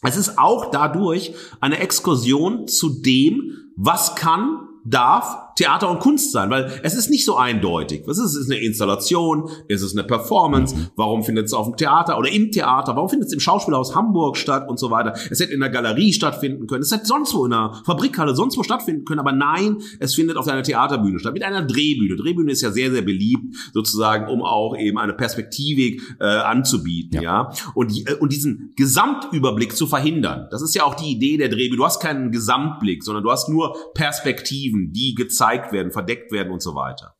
Es 0.06 0.16
ist 0.16 0.38
auch 0.38 0.70
dadurch 0.70 1.34
eine 1.60 1.78
Exkursion 1.78 2.68
zu 2.68 3.00
dem, 3.00 3.72
was 3.76 4.14
kann, 4.14 4.68
darf 4.84 5.45
Theater 5.56 5.90
und 5.90 6.00
Kunst 6.00 6.32
sein, 6.32 6.50
weil 6.50 6.70
es 6.82 6.94
ist 6.94 7.10
nicht 7.10 7.24
so 7.24 7.36
eindeutig. 7.36 8.02
Was 8.06 8.18
ist 8.18 8.34
es? 8.34 8.36
Ist 8.36 8.50
eine 8.50 8.60
Installation? 8.60 9.48
Ist 9.68 9.82
es 9.82 9.96
eine 9.96 10.04
Performance? 10.04 10.76
Mhm. 10.76 10.88
Warum 10.96 11.24
findet 11.24 11.46
es 11.46 11.54
auf 11.54 11.66
dem 11.66 11.76
Theater 11.76 12.18
oder 12.18 12.30
im 12.30 12.52
Theater? 12.52 12.94
Warum 12.94 13.08
findet 13.08 13.28
es 13.28 13.32
im 13.32 13.40
Schauspielhaus 13.40 13.94
Hamburg 13.94 14.36
statt 14.36 14.68
und 14.68 14.78
so 14.78 14.90
weiter? 14.90 15.14
Es 15.30 15.40
hätte 15.40 15.54
in 15.54 15.60
der 15.60 15.70
Galerie 15.70 16.12
stattfinden 16.12 16.66
können. 16.66 16.82
Es 16.82 16.92
hätte 16.92 17.06
sonst 17.06 17.34
wo 17.34 17.46
in 17.46 17.54
einer 17.54 17.82
Fabrikhalle 17.86 18.36
sonst 18.36 18.58
wo 18.58 18.62
stattfinden 18.62 19.04
können, 19.06 19.20
aber 19.20 19.32
nein, 19.32 19.78
es 19.98 20.14
findet 20.14 20.36
auf 20.36 20.46
einer 20.46 20.62
Theaterbühne 20.62 21.18
statt 21.18 21.32
mit 21.32 21.42
einer 21.42 21.62
Drehbühne. 21.62 22.16
Drehbühne 22.16 22.52
ist 22.52 22.60
ja 22.60 22.70
sehr 22.70 22.90
sehr 22.90 23.02
beliebt 23.02 23.56
sozusagen, 23.72 24.28
um 24.28 24.42
auch 24.42 24.76
eben 24.76 24.98
eine 24.98 25.14
Perspektivik 25.14 26.02
äh, 26.20 26.24
anzubieten, 26.24 27.22
ja. 27.22 27.22
ja? 27.22 27.52
Und 27.74 27.92
äh, 28.06 28.14
und 28.14 28.30
diesen 28.30 28.74
Gesamtüberblick 28.76 29.74
zu 29.74 29.86
verhindern. 29.86 30.48
Das 30.50 30.60
ist 30.60 30.74
ja 30.74 30.84
auch 30.84 30.94
die 30.94 31.12
Idee 31.12 31.38
der 31.38 31.48
Drehbühne. 31.48 31.78
Du 31.78 31.84
hast 31.84 32.00
keinen 32.00 32.30
Gesamtblick, 32.30 33.02
sondern 33.02 33.24
du 33.24 33.30
hast 33.30 33.48
nur 33.48 33.74
Perspektiven, 33.94 34.92
die 34.92 35.14
gezeigt 35.14 35.45
gezeigt 35.46 35.72
werden, 35.72 35.92
verdeckt 35.92 36.32
werden 36.32 36.52
und 36.52 36.62
so 36.62 36.74
weiter. 36.74 37.14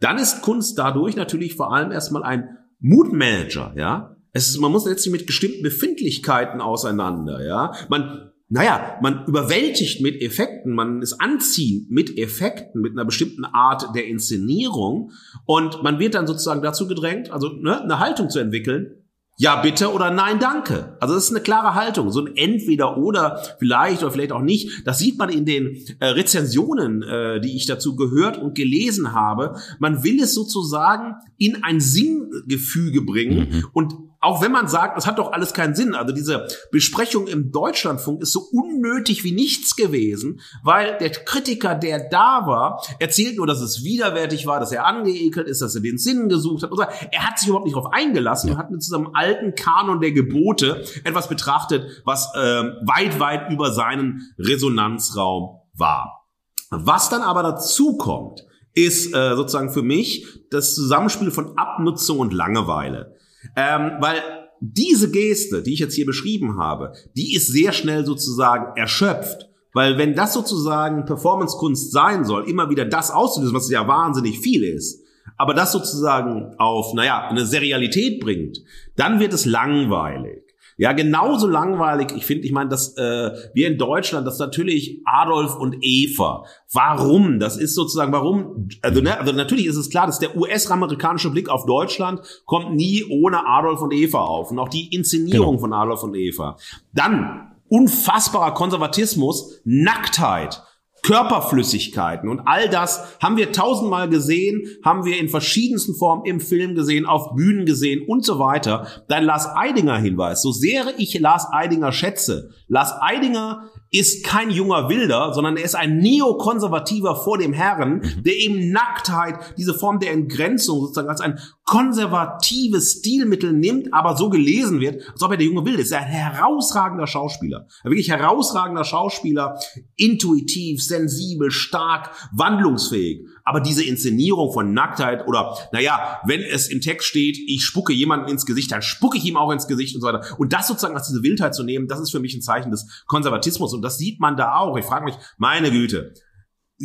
Dann 0.00 0.18
ist 0.18 0.42
Kunst 0.42 0.78
dadurch 0.78 1.16
natürlich 1.16 1.54
vor 1.54 1.72
allem 1.72 1.90
erstmal 1.90 2.22
ein 2.22 2.58
Moodmanager, 2.80 3.72
ja. 3.76 4.16
Es 4.32 4.48
ist, 4.48 4.58
man 4.58 4.70
muss 4.70 4.86
letztlich 4.86 5.12
mit 5.12 5.26
bestimmten 5.26 5.62
Befindlichkeiten 5.62 6.60
auseinander, 6.60 7.44
ja. 7.44 7.72
Man, 7.88 8.30
naja, 8.48 8.98
man 9.00 9.24
überwältigt 9.26 10.02
mit 10.02 10.20
Effekten, 10.20 10.72
man 10.74 11.00
ist 11.00 11.20
anziehend 11.20 11.90
mit 11.90 12.18
Effekten, 12.18 12.82
mit 12.82 12.92
einer 12.92 13.04
bestimmten 13.04 13.44
Art 13.44 13.94
der 13.94 14.06
Inszenierung 14.06 15.12
und 15.46 15.82
man 15.82 15.98
wird 15.98 16.14
dann 16.14 16.26
sozusagen 16.26 16.62
dazu 16.62 16.86
gedrängt, 16.86 17.30
also 17.30 17.48
ne, 17.48 17.82
eine 17.82 17.98
Haltung 17.98 18.28
zu 18.28 18.38
entwickeln, 18.38 19.05
ja 19.36 19.60
bitte 19.60 19.92
oder 19.92 20.10
nein 20.10 20.38
danke. 20.40 20.96
Also 21.00 21.14
das 21.14 21.24
ist 21.24 21.30
eine 21.30 21.42
klare 21.42 21.74
Haltung, 21.74 22.10
so 22.10 22.24
ein 22.24 22.36
entweder 22.36 22.96
oder 22.96 23.42
vielleicht 23.58 24.02
oder 24.02 24.10
vielleicht 24.10 24.32
auch 24.32 24.42
nicht. 24.42 24.86
Das 24.86 24.98
sieht 24.98 25.18
man 25.18 25.28
in 25.28 25.44
den 25.44 25.76
äh, 26.00 26.06
Rezensionen, 26.06 27.02
äh, 27.02 27.40
die 27.40 27.56
ich 27.56 27.66
dazu 27.66 27.96
gehört 27.96 28.38
und 28.38 28.54
gelesen 28.54 29.12
habe. 29.12 29.56
Man 29.78 30.02
will 30.02 30.22
es 30.22 30.34
sozusagen 30.34 31.16
in 31.36 31.62
ein 31.62 31.80
Singgefüge 31.80 33.02
bringen 33.02 33.48
mhm. 33.50 33.64
und 33.72 33.94
auch 34.26 34.42
wenn 34.42 34.50
man 34.50 34.66
sagt, 34.66 34.96
das 34.96 35.06
hat 35.06 35.20
doch 35.20 35.30
alles 35.30 35.52
keinen 35.54 35.76
Sinn. 35.76 35.94
Also 35.94 36.12
diese 36.12 36.48
Besprechung 36.72 37.28
im 37.28 37.52
Deutschlandfunk 37.52 38.22
ist 38.22 38.32
so 38.32 38.40
unnötig 38.50 39.22
wie 39.22 39.30
nichts 39.30 39.76
gewesen, 39.76 40.40
weil 40.64 40.98
der 40.98 41.10
Kritiker, 41.10 41.76
der 41.76 42.08
da 42.08 42.44
war, 42.44 42.82
erzählt 42.98 43.36
nur, 43.36 43.46
dass 43.46 43.60
es 43.60 43.84
widerwärtig 43.84 44.44
war, 44.44 44.58
dass 44.58 44.72
er 44.72 44.84
angeekelt 44.84 45.46
ist, 45.46 45.62
dass 45.62 45.76
er 45.76 45.80
den 45.80 45.96
Sinn 45.96 46.28
gesucht 46.28 46.64
hat. 46.64 46.72
Er 47.12 47.24
hat 47.24 47.38
sich 47.38 47.46
überhaupt 47.46 47.66
nicht 47.66 47.76
darauf 47.76 47.92
eingelassen 47.92 48.50
und 48.50 48.58
hat 48.58 48.72
mit 48.72 48.82
diesem 48.82 49.14
alten 49.14 49.54
Kanon 49.54 50.00
der 50.00 50.10
Gebote 50.10 50.84
etwas 51.04 51.28
betrachtet, 51.28 52.02
was 52.04 52.28
äh, 52.34 52.64
weit, 52.84 53.20
weit 53.20 53.52
über 53.52 53.72
seinen 53.72 54.34
Resonanzraum 54.38 55.60
war. 55.72 56.26
Was 56.70 57.10
dann 57.10 57.22
aber 57.22 57.44
dazu 57.44 57.96
kommt, 57.96 58.44
ist 58.74 59.14
äh, 59.14 59.36
sozusagen 59.36 59.72
für 59.72 59.82
mich 59.82 60.26
das 60.50 60.74
Zusammenspiel 60.74 61.30
von 61.30 61.56
Abnutzung 61.56 62.18
und 62.18 62.32
Langeweile. 62.32 63.15
Ähm, 63.54 63.92
weil 64.00 64.22
diese 64.60 65.10
Geste, 65.10 65.62
die 65.62 65.74
ich 65.74 65.80
jetzt 65.80 65.94
hier 65.94 66.06
beschrieben 66.06 66.58
habe, 66.58 66.92
die 67.16 67.34
ist 67.34 67.48
sehr 67.48 67.72
schnell 67.72 68.04
sozusagen 68.06 68.76
erschöpft. 68.76 69.48
Weil 69.74 69.98
wenn 69.98 70.14
das 70.14 70.32
sozusagen 70.32 71.04
Performancekunst 71.04 71.92
sein 71.92 72.24
soll, 72.24 72.48
immer 72.48 72.70
wieder 72.70 72.86
das 72.86 73.10
auszulösen, 73.10 73.54
was 73.54 73.70
ja 73.70 73.86
wahnsinnig 73.86 74.38
viel 74.38 74.64
ist, 74.64 75.02
aber 75.36 75.52
das 75.52 75.72
sozusagen 75.72 76.54
auf, 76.56 76.94
naja, 76.94 77.28
eine 77.28 77.44
Serialität 77.44 78.20
bringt, 78.20 78.62
dann 78.96 79.20
wird 79.20 79.34
es 79.34 79.44
langweilig. 79.44 80.45
Ja, 80.78 80.92
genauso 80.92 81.46
langweilig. 81.46 82.08
Ich 82.14 82.26
finde, 82.26 82.44
ich 82.44 82.52
meine, 82.52 82.68
dass 82.68 82.96
äh, 82.98 83.30
wir 83.54 83.66
in 83.66 83.78
Deutschland, 83.78 84.26
das 84.26 84.38
natürlich 84.38 85.00
Adolf 85.06 85.56
und 85.56 85.76
Eva. 85.80 86.44
Warum? 86.72 87.38
Das 87.38 87.56
ist 87.56 87.74
sozusagen, 87.74 88.12
warum? 88.12 88.68
Also, 88.82 89.00
ne, 89.00 89.18
also 89.18 89.32
natürlich 89.32 89.66
ist 89.66 89.76
es 89.76 89.88
klar, 89.88 90.06
dass 90.06 90.18
der 90.18 90.36
US-amerikanische 90.36 91.30
Blick 91.30 91.48
auf 91.48 91.64
Deutschland 91.64 92.20
kommt 92.44 92.74
nie 92.74 93.04
ohne 93.04 93.46
Adolf 93.46 93.80
und 93.80 93.92
Eva 93.94 94.20
auf. 94.20 94.50
Und 94.50 94.58
auch 94.58 94.68
die 94.68 94.94
Inszenierung 94.94 95.56
genau. 95.56 95.60
von 95.60 95.72
Adolf 95.72 96.02
und 96.02 96.14
Eva. 96.14 96.58
Dann 96.92 97.52
unfassbarer 97.68 98.52
Konservatismus, 98.52 99.60
Nacktheit. 99.64 100.62
Körperflüssigkeiten 101.06 102.28
und 102.28 102.40
all 102.46 102.68
das 102.68 103.16
haben 103.22 103.36
wir 103.36 103.52
tausendmal 103.52 104.08
gesehen, 104.08 104.66
haben 104.84 105.04
wir 105.04 105.20
in 105.20 105.28
verschiedensten 105.28 105.94
Formen 105.94 106.24
im 106.24 106.40
Film 106.40 106.74
gesehen, 106.74 107.06
auf 107.06 107.36
Bühnen 107.36 107.64
gesehen 107.64 108.04
und 108.08 108.24
so 108.24 108.40
weiter. 108.40 108.88
Dein 109.06 109.22
Lars 109.22 109.46
Eidinger 109.54 109.98
Hinweis, 109.98 110.42
so 110.42 110.50
sehr 110.50 110.98
ich 110.98 111.16
Lars 111.20 111.46
Eidinger 111.52 111.92
schätze, 111.92 112.50
Lars 112.66 112.92
Eidinger 113.00 113.70
ist 113.90 114.24
kein 114.24 114.50
junger 114.50 114.88
Wilder, 114.88 115.32
sondern 115.32 115.56
er 115.56 115.64
ist 115.64 115.76
ein 115.76 115.98
Neokonservativer 115.98 117.16
vor 117.16 117.38
dem 117.38 117.52
Herrn, 117.52 117.98
mhm. 117.98 118.22
der 118.24 118.36
eben 118.36 118.70
Nacktheit, 118.70 119.36
diese 119.56 119.74
Form 119.74 120.00
der 120.00 120.12
Entgrenzung 120.12 120.80
sozusagen 120.80 121.08
als 121.08 121.20
ein 121.20 121.38
konservatives 121.64 122.98
Stilmittel 122.98 123.52
nimmt, 123.52 123.92
aber 123.92 124.16
so 124.16 124.28
gelesen 124.28 124.80
wird, 124.80 125.02
als 125.12 125.22
ob 125.22 125.32
er 125.32 125.36
der 125.36 125.46
junge 125.46 125.64
Wilde 125.64 125.82
ist. 125.82 125.92
Er 125.92 126.00
ist 126.00 126.06
ein 126.06 126.10
herausragender 126.10 127.06
Schauspieler. 127.06 127.66
Ein 127.82 127.90
wirklich 127.90 128.10
herausragender 128.10 128.84
Schauspieler, 128.84 129.58
intuitiv, 129.96 130.82
sensibel, 130.82 131.50
stark, 131.50 132.10
wandlungsfähig. 132.32 133.26
Aber 133.46 133.60
diese 133.60 133.84
Inszenierung 133.84 134.52
von 134.52 134.74
Nacktheit 134.74 135.28
oder, 135.28 135.56
naja, 135.70 136.20
wenn 136.26 136.42
es 136.42 136.66
im 136.66 136.80
Text 136.80 137.06
steht, 137.06 137.38
ich 137.46 137.64
spucke 137.64 137.92
jemanden 137.92 138.28
ins 138.28 138.44
Gesicht, 138.44 138.72
dann 138.72 138.82
spucke 138.82 139.16
ich 139.16 139.24
ihm 139.24 139.36
auch 139.36 139.52
ins 139.52 139.68
Gesicht 139.68 139.94
und 139.94 140.00
so 140.00 140.08
weiter. 140.08 140.24
Und 140.36 140.52
das 140.52 140.66
sozusagen 140.66 140.96
als 140.96 141.06
diese 141.06 141.22
Wildheit 141.22 141.54
zu 141.54 141.62
nehmen, 141.62 141.86
das 141.86 142.00
ist 142.00 142.10
für 142.10 142.18
mich 142.18 142.34
ein 142.34 142.42
Zeichen 142.42 142.72
des 142.72 143.04
Konservatismus. 143.06 143.72
Und 143.72 143.82
das 143.82 143.98
sieht 143.98 144.18
man 144.18 144.36
da 144.36 144.56
auch. 144.56 144.76
Ich 144.76 144.84
frage 144.84 145.04
mich, 145.04 145.14
meine 145.38 145.70
Güte, 145.70 146.12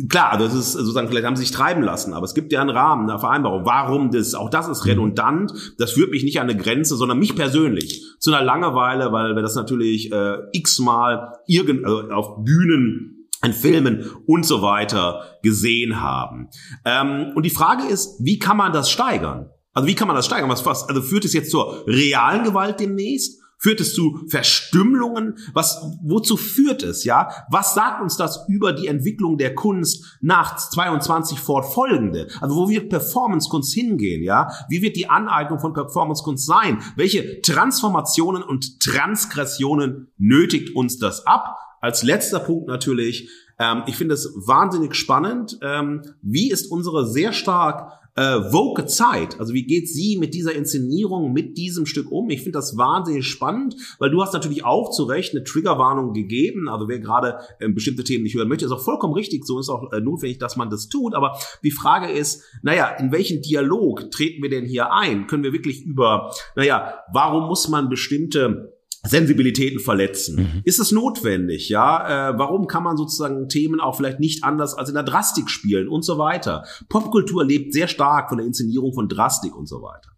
Klar, 0.08 0.38
das 0.38 0.54
ist 0.54 0.72
sozusagen, 0.72 1.08
vielleicht 1.08 1.26
haben 1.26 1.36
sie 1.36 1.42
sich 1.42 1.50
treiben 1.50 1.82
lassen, 1.82 2.14
aber 2.14 2.24
es 2.24 2.32
gibt 2.32 2.50
ja 2.50 2.62
einen 2.62 2.70
Rahmen, 2.70 3.10
eine 3.10 3.18
Vereinbarung. 3.18 3.66
Warum 3.66 4.10
das? 4.10 4.34
Auch 4.34 4.48
das 4.48 4.66
ist 4.66 4.86
redundant. 4.86 5.52
Das 5.76 5.92
führt 5.92 6.10
mich 6.10 6.24
nicht 6.24 6.40
an 6.40 6.48
eine 6.48 6.58
Grenze, 6.58 6.96
sondern 6.96 7.18
mich 7.18 7.36
persönlich 7.36 8.02
zu 8.18 8.32
einer 8.32 8.42
Langeweile, 8.42 9.12
weil 9.12 9.34
wir 9.34 9.42
das 9.42 9.54
natürlich 9.54 10.10
äh, 10.10 10.38
x-mal 10.52 11.34
irgend, 11.46 11.84
also 11.84 12.10
auf 12.10 12.42
Bühnen 12.42 13.11
in 13.44 13.52
Filmen 13.52 14.10
und 14.26 14.46
so 14.46 14.62
weiter 14.62 15.38
gesehen 15.42 16.00
haben. 16.00 16.48
Ähm, 16.84 17.32
und 17.34 17.44
die 17.44 17.50
Frage 17.50 17.84
ist, 17.84 18.16
wie 18.20 18.38
kann 18.38 18.56
man 18.56 18.72
das 18.72 18.90
steigern? 18.90 19.50
Also 19.74 19.88
wie 19.88 19.94
kann 19.94 20.06
man 20.06 20.16
das 20.16 20.26
steigern? 20.26 20.50
Was, 20.50 20.64
was, 20.66 20.88
also 20.88 21.02
führt 21.02 21.24
es 21.24 21.32
jetzt 21.32 21.50
zur 21.50 21.84
realen 21.86 22.44
Gewalt 22.44 22.78
demnächst? 22.80 23.40
Führt 23.58 23.80
es 23.80 23.94
zu 23.94 24.24
Verstümmelungen? 24.28 25.38
Was, 25.52 25.80
wozu 26.02 26.36
führt 26.36 26.82
es, 26.82 27.04
ja? 27.04 27.30
Was 27.48 27.74
sagt 27.74 28.02
uns 28.02 28.16
das 28.16 28.44
über 28.48 28.72
die 28.72 28.88
Entwicklung 28.88 29.38
der 29.38 29.54
Kunst 29.54 30.18
nach 30.20 30.56
22 30.56 31.38
fortfolgende? 31.38 32.26
Also 32.40 32.56
wo 32.56 32.68
wird 32.68 32.88
Performancekunst 32.88 33.72
hingehen, 33.72 34.24
ja? 34.24 34.50
Wie 34.68 34.82
wird 34.82 34.96
die 34.96 35.08
Aneignung 35.08 35.60
von 35.60 35.74
Performancekunst 35.74 36.44
sein? 36.44 36.82
Welche 36.96 37.40
Transformationen 37.40 38.42
und 38.42 38.80
Transgressionen 38.80 40.12
nötigt 40.18 40.74
uns 40.74 40.98
das 40.98 41.24
ab? 41.24 41.56
Als 41.82 42.04
letzter 42.04 42.38
Punkt 42.38 42.68
natürlich, 42.68 43.28
ähm, 43.58 43.82
ich 43.86 43.96
finde 43.96 44.14
es 44.14 44.32
wahnsinnig 44.36 44.94
spannend. 44.94 45.58
Ähm, 45.62 46.02
wie 46.22 46.50
ist 46.50 46.70
unsere 46.70 47.06
sehr 47.06 47.32
stark 47.32 48.02
äh, 48.14 48.52
woke 48.52 48.86
Zeit. 48.86 49.40
Also 49.40 49.54
wie 49.54 49.64
geht 49.64 49.88
sie 49.88 50.18
mit 50.18 50.34
dieser 50.34 50.54
Inszenierung, 50.54 51.32
mit 51.32 51.56
diesem 51.56 51.86
Stück 51.86 52.10
um? 52.10 52.28
Ich 52.30 52.40
finde 52.40 52.58
das 52.58 52.76
wahnsinnig 52.76 53.26
spannend, 53.26 53.74
weil 53.98 54.10
du 54.10 54.22
hast 54.22 54.34
natürlich 54.34 54.64
auch 54.64 54.90
zu 54.90 55.04
Recht 55.04 55.34
eine 55.34 55.44
Triggerwarnung 55.44 56.12
gegeben. 56.12 56.68
Also 56.68 56.88
wer 56.88 56.98
gerade 56.98 57.38
äh, 57.58 57.68
bestimmte 57.68 58.04
Themen 58.04 58.24
nicht 58.24 58.34
hören 58.34 58.48
möchte, 58.48 58.66
ist 58.66 58.72
auch 58.72 58.84
vollkommen 58.84 59.14
richtig. 59.14 59.46
So 59.46 59.58
ist 59.58 59.68
auch 59.68 59.92
äh, 59.92 60.00
notwendig, 60.00 60.38
dass 60.38 60.56
man 60.56 60.68
das 60.68 60.88
tut. 60.88 61.14
Aber 61.14 61.38
die 61.62 61.70
Frage 61.70 62.10
ist, 62.10 62.42
naja, 62.62 62.88
in 62.88 63.12
welchen 63.12 63.40
Dialog 63.40 64.10
treten 64.10 64.42
wir 64.42 64.50
denn 64.50 64.66
hier 64.66 64.92
ein? 64.92 65.26
Können 65.26 65.42
wir 65.42 65.52
wirklich 65.52 65.82
über, 65.82 66.34
naja, 66.54 66.94
warum 67.12 67.46
muss 67.46 67.68
man 67.68 67.88
bestimmte 67.88 68.71
Sensibilitäten 69.04 69.80
verletzen. 69.80 70.36
Mhm. 70.36 70.60
Ist 70.64 70.78
es 70.78 70.92
notwendig? 70.92 71.68
Ja, 71.68 72.30
äh, 72.30 72.38
warum 72.38 72.68
kann 72.68 72.84
man 72.84 72.96
sozusagen 72.96 73.48
Themen 73.48 73.80
auch 73.80 73.96
vielleicht 73.96 74.20
nicht 74.20 74.44
anders 74.44 74.74
als 74.74 74.88
in 74.88 74.94
der 74.94 75.02
Drastik 75.02 75.50
spielen 75.50 75.88
und 75.88 76.04
so 76.04 76.18
weiter? 76.18 76.64
Popkultur 76.88 77.44
lebt 77.44 77.72
sehr 77.72 77.88
stark 77.88 78.28
von 78.28 78.38
der 78.38 78.46
Inszenierung 78.46 78.94
von 78.94 79.08
Drastik 79.08 79.56
und 79.56 79.68
so 79.68 79.82
weiter. 79.82 80.11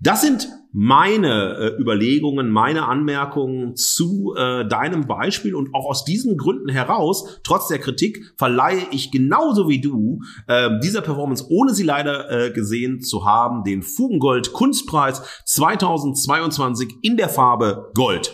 Das 0.00 0.22
sind 0.22 0.48
meine 0.72 1.56
äh, 1.56 1.80
Überlegungen, 1.80 2.50
meine 2.50 2.86
Anmerkungen 2.86 3.76
zu 3.76 4.34
äh, 4.36 4.66
deinem 4.66 5.06
Beispiel 5.06 5.54
und 5.54 5.74
auch 5.74 5.86
aus 5.86 6.04
diesen 6.04 6.36
Gründen 6.36 6.68
heraus, 6.68 7.40
trotz 7.42 7.68
der 7.68 7.78
Kritik, 7.78 8.32
verleihe 8.38 8.86
ich 8.92 9.10
genauso 9.10 9.68
wie 9.68 9.80
du 9.80 10.20
äh, 10.46 10.70
dieser 10.82 11.02
Performance, 11.02 11.46
ohne 11.50 11.74
sie 11.74 11.82
leider 11.82 12.30
äh, 12.30 12.50
gesehen 12.52 13.00
zu 13.00 13.24
haben, 13.24 13.64
den 13.64 13.82
Fugengold 13.82 14.52
Kunstpreis 14.52 15.22
2022 15.46 16.96
in 17.02 17.16
der 17.16 17.28
Farbe 17.28 17.90
Gold. 17.94 18.32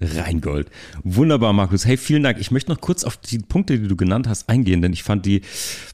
Reingold. 0.00 0.70
Wunderbar, 1.02 1.52
Markus. 1.52 1.84
Hey, 1.84 1.96
vielen 1.96 2.22
Dank. 2.22 2.38
Ich 2.38 2.52
möchte 2.52 2.70
noch 2.70 2.80
kurz 2.80 3.02
auf 3.02 3.16
die 3.16 3.38
Punkte, 3.38 3.78
die 3.78 3.88
du 3.88 3.96
genannt 3.96 4.28
hast, 4.28 4.48
eingehen, 4.48 4.80
denn 4.80 4.92
ich 4.92 5.02
fand 5.02 5.26
die 5.26 5.42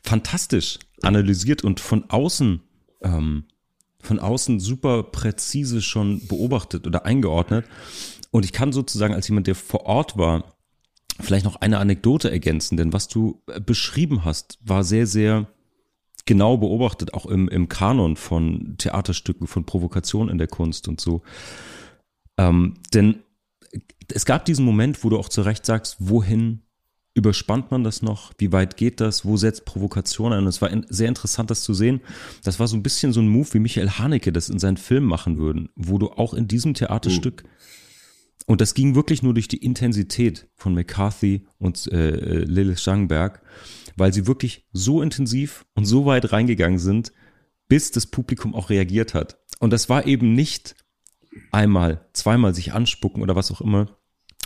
fantastisch 0.03 0.79
analysiert 1.03 1.65
und 1.65 1.81
von 1.81 2.11
außen 2.11 2.61
ähm, 3.03 3.45
von 4.05 4.19
außen 4.19 4.61
super 4.61 5.03
präzise 5.03 5.83
schon 5.83 6.27
beobachtet 6.27 6.87
oder 6.87 7.05
eingeordnet. 7.05 7.67
Und 8.31 8.45
ich 8.45 8.53
kann 8.53 8.73
sozusagen 8.73 9.15
als 9.15 9.29
jemand, 9.29 9.47
der 9.47 9.55
vor 9.55 9.87
Ort 9.87 10.19
war, 10.19 10.55
vielleicht 11.21 11.45
noch 11.45 11.57
eine 11.57 11.79
Anekdote 11.79 12.31
ergänzen, 12.31 12.77
denn 12.77 12.93
was 12.93 13.09
du 13.09 13.43
äh, 13.47 13.61
beschrieben 13.61 14.25
hast, 14.25 14.59
war 14.63 14.83
sehr, 14.83 15.07
sehr 15.07 15.49
genau 16.27 16.57
beobachtet, 16.57 17.15
auch 17.15 17.27
im, 17.27 17.49
im 17.49 17.69
Kanon 17.69 18.17
von 18.17 18.77
Theaterstücken, 18.79 19.47
von 19.47 19.67
Provokation 19.67 20.29
in 20.29 20.39
der 20.39 20.49
Kunst 20.49 20.89
und 20.89 21.01
so. 21.01 21.23
Ähm, 22.39 22.75
denn 22.93 23.21
es 24.13 24.25
gab 24.25 24.45
diesen 24.45 24.65
Moment, 24.65 25.05
wo 25.05 25.11
du 25.11 25.19
auch 25.19 25.29
zu 25.29 25.43
Recht 25.43 25.65
sagst, 25.67 25.97
wohin 26.01 26.64
überspannt 27.15 27.71
man 27.71 27.85
das 27.85 28.03
noch? 28.03 28.33
Wie 28.39 28.53
weit 28.53 28.77
geht 28.77 29.01
das? 29.01 29.25
Wo 29.25 29.37
setzt 29.37 29.65
Provokation 29.65 30.33
ein? 30.33 30.41
Und 30.41 30.49
es 30.49 30.61
war 30.61 30.71
sehr 30.89 31.09
interessant, 31.09 31.51
das 31.51 31.63
zu 31.63 31.73
sehen. 31.73 32.01
Das 32.43 32.59
war 32.59 32.67
so 32.67 32.77
ein 32.77 32.83
bisschen 32.83 33.13
so 33.13 33.21
ein 33.21 33.29
Move, 33.29 33.55
wie 33.55 33.61
Michael 33.61 33.91
Haneke 33.91 34.33
das 34.33 34.49
in 34.49 34.59
seinen 34.59 34.77
Filmen 34.77 35.07
machen 35.07 35.39
würden, 35.39 35.69
wo 35.77 35.99
du 35.99 36.11
auch 36.11 36.35
in 36.35 36.49
diesem 36.49 36.75
Theaterstück, 36.75 37.45
oh. 37.45 38.53
und 38.53 38.61
das 38.61 38.75
ging 38.75 38.97
wirklich 38.97 39.23
nur 39.23 39.33
durch 39.33 39.49
die 39.49 39.65
Intensität 39.65 40.49
von 40.57 40.75
McCarthy 40.75 41.47
und 41.59 41.87
äh, 41.93 42.11
äh 42.11 42.45
Lilith 42.45 42.81
Schangenberg, 42.81 43.43
weil 43.97 44.13
sie 44.13 44.27
wirklich 44.27 44.67
so 44.73 45.01
intensiv 45.01 45.65
und 45.75 45.85
so 45.85 46.07
weit 46.07 46.33
reingegangen 46.33 46.81
sind, 46.81 47.13
bis 47.69 47.93
das 47.93 48.07
Publikum 48.07 48.55
auch 48.55 48.71
reagiert 48.71 49.15
hat. 49.15 49.39
Und 49.61 49.73
das 49.73 49.89
war 49.89 50.07
eben 50.07 50.35
nicht 50.35 50.75
einmal, 51.53 52.09
zweimal 52.13 52.55
sich 52.55 52.73
anspucken 52.73 53.23
oder 53.23 53.37
was 53.37 53.53
auch 53.53 53.61
immer, 53.61 53.97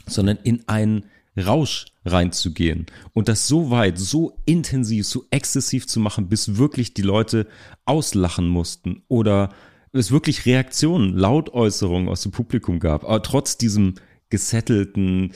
sondern 0.06 0.36
in 0.36 0.68
einen 0.68 1.06
Rausch 1.38 1.86
reinzugehen 2.04 2.86
und 3.12 3.28
das 3.28 3.48
so 3.48 3.70
weit, 3.70 3.98
so 3.98 4.38
intensiv, 4.44 5.06
so 5.06 5.24
exzessiv 5.30 5.86
zu 5.86 6.00
machen, 6.00 6.28
bis 6.28 6.56
wirklich 6.56 6.94
die 6.94 7.02
Leute 7.02 7.46
auslachen 7.84 8.48
mussten 8.48 9.02
oder 9.08 9.50
es 9.92 10.10
wirklich 10.10 10.46
Reaktionen, 10.46 11.16
Lautäußerungen 11.16 12.08
aus 12.08 12.22
dem 12.22 12.32
Publikum 12.32 12.78
gab, 12.78 13.04
aber 13.04 13.22
trotz 13.22 13.56
diesem 13.56 13.94
gesettelten, 14.30 15.32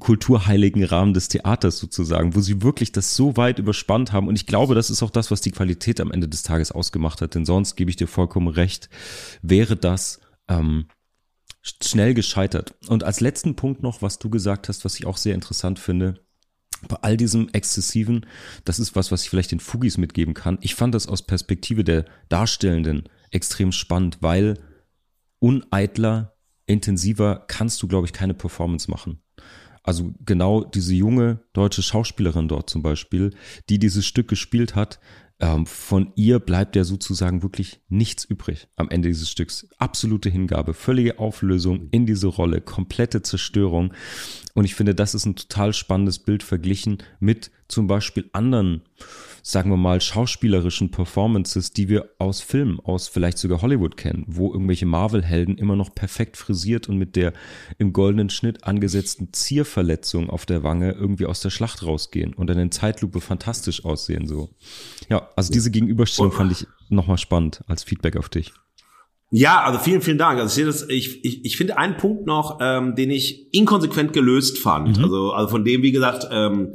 kulturheiligen 0.00 0.82
Rahmen 0.84 1.14
des 1.14 1.28
Theaters 1.28 1.78
sozusagen, 1.78 2.34
wo 2.34 2.40
sie 2.40 2.62
wirklich 2.62 2.90
das 2.90 3.14
so 3.14 3.36
weit 3.36 3.58
überspannt 3.58 4.12
haben. 4.12 4.26
Und 4.26 4.34
ich 4.34 4.46
glaube, 4.46 4.74
das 4.74 4.90
ist 4.90 5.02
auch 5.02 5.10
das, 5.10 5.30
was 5.30 5.40
die 5.42 5.52
Qualität 5.52 6.00
am 6.00 6.10
Ende 6.10 6.28
des 6.28 6.42
Tages 6.42 6.72
ausgemacht 6.72 7.20
hat. 7.20 7.34
Denn 7.36 7.44
sonst 7.44 7.76
gebe 7.76 7.90
ich 7.90 7.96
dir 7.96 8.08
vollkommen 8.08 8.48
recht, 8.48 8.88
wäre 9.42 9.76
das 9.76 10.20
ähm, 10.48 10.86
schnell 11.62 12.14
gescheitert. 12.14 12.74
Und 12.88 13.04
als 13.04 13.20
letzten 13.20 13.56
Punkt 13.56 13.82
noch, 13.82 14.02
was 14.02 14.18
du 14.18 14.28
gesagt 14.30 14.68
hast, 14.68 14.84
was 14.84 14.98
ich 14.98 15.06
auch 15.06 15.16
sehr 15.16 15.34
interessant 15.34 15.78
finde, 15.78 16.20
bei 16.88 16.96
all 16.96 17.16
diesem 17.16 17.48
Exzessiven, 17.50 18.26
das 18.64 18.80
ist 18.80 18.96
was, 18.96 19.12
was 19.12 19.22
ich 19.22 19.30
vielleicht 19.30 19.52
den 19.52 19.60
Fugis 19.60 19.98
mitgeben 19.98 20.34
kann. 20.34 20.58
Ich 20.60 20.74
fand 20.74 20.94
das 20.94 21.06
aus 21.06 21.22
Perspektive 21.22 21.84
der 21.84 22.04
Darstellenden 22.28 23.04
extrem 23.30 23.70
spannend, 23.70 24.18
weil 24.20 24.58
uneitler, 25.38 26.34
intensiver 26.66 27.44
kannst 27.46 27.82
du, 27.82 27.88
glaube 27.88 28.06
ich, 28.06 28.12
keine 28.12 28.34
Performance 28.34 28.90
machen. 28.90 29.22
Also 29.84 30.14
genau 30.24 30.64
diese 30.64 30.94
junge 30.94 31.40
deutsche 31.52 31.82
Schauspielerin 31.82 32.48
dort 32.48 32.70
zum 32.70 32.82
Beispiel, 32.82 33.34
die 33.68 33.78
dieses 33.78 34.06
Stück 34.06 34.28
gespielt 34.28 34.76
hat, 34.76 35.00
ähm, 35.42 35.66
von 35.66 36.12
ihr 36.14 36.38
bleibt 36.38 36.76
ja 36.76 36.84
sozusagen 36.84 37.42
wirklich 37.42 37.80
nichts 37.88 38.24
übrig 38.24 38.68
am 38.76 38.88
Ende 38.88 39.08
dieses 39.08 39.28
Stücks. 39.28 39.68
Absolute 39.76 40.30
Hingabe, 40.30 40.72
völlige 40.72 41.18
Auflösung 41.18 41.88
in 41.90 42.06
diese 42.06 42.28
Rolle, 42.28 42.60
komplette 42.60 43.22
Zerstörung. 43.22 43.92
Und 44.54 44.64
ich 44.64 44.76
finde, 44.76 44.94
das 44.94 45.14
ist 45.14 45.26
ein 45.26 45.34
total 45.34 45.72
spannendes 45.72 46.20
Bild 46.20 46.44
verglichen 46.44 46.98
mit 47.18 47.50
zum 47.66 47.88
Beispiel 47.88 48.30
anderen 48.32 48.82
sagen 49.42 49.70
wir 49.70 49.76
mal, 49.76 50.00
schauspielerischen 50.00 50.90
Performances, 50.90 51.72
die 51.72 51.88
wir 51.88 52.10
aus 52.18 52.40
Filmen, 52.40 52.78
aus 52.80 53.08
vielleicht 53.08 53.38
sogar 53.38 53.60
Hollywood 53.60 53.96
kennen, 53.96 54.24
wo 54.28 54.52
irgendwelche 54.52 54.86
Marvel-Helden 54.86 55.58
immer 55.58 55.74
noch 55.74 55.94
perfekt 55.94 56.36
frisiert 56.36 56.88
und 56.88 56.96
mit 56.96 57.16
der 57.16 57.32
im 57.78 57.92
goldenen 57.92 58.30
Schnitt 58.30 58.64
angesetzten 58.64 59.32
Zierverletzung 59.32 60.30
auf 60.30 60.46
der 60.46 60.62
Wange 60.62 60.92
irgendwie 60.92 61.26
aus 61.26 61.40
der 61.40 61.50
Schlacht 61.50 61.84
rausgehen 61.84 62.34
und 62.34 62.46
dann 62.48 62.58
in 62.58 62.70
Zeitlupe 62.70 63.20
fantastisch 63.20 63.84
aussehen, 63.84 64.26
so. 64.26 64.50
Ja, 65.10 65.28
also 65.34 65.52
diese 65.52 65.72
Gegenüberstellung 65.72 66.32
fand 66.32 66.52
ich 66.52 66.66
nochmal 66.88 67.18
spannend 67.18 67.62
als 67.66 67.82
Feedback 67.82 68.16
auf 68.16 68.28
dich. 68.28 68.52
Ja, 69.34 69.62
also 69.62 69.78
vielen, 69.78 70.02
vielen 70.02 70.18
Dank. 70.18 70.38
Also 70.38 70.60
ich, 70.60 70.66
das, 70.66 70.86
ich, 70.90 71.24
ich, 71.24 71.44
ich 71.46 71.56
finde 71.56 71.78
einen 71.78 71.96
Punkt 71.96 72.26
noch, 72.26 72.58
ähm, 72.60 72.94
den 72.94 73.10
ich 73.10 73.52
inkonsequent 73.54 74.12
gelöst 74.12 74.58
fand. 74.58 74.98
Mhm. 74.98 75.04
Also, 75.04 75.32
also 75.32 75.48
von 75.48 75.64
dem, 75.64 75.82
wie 75.82 75.90
gesagt, 75.90 76.28
ähm, 76.30 76.74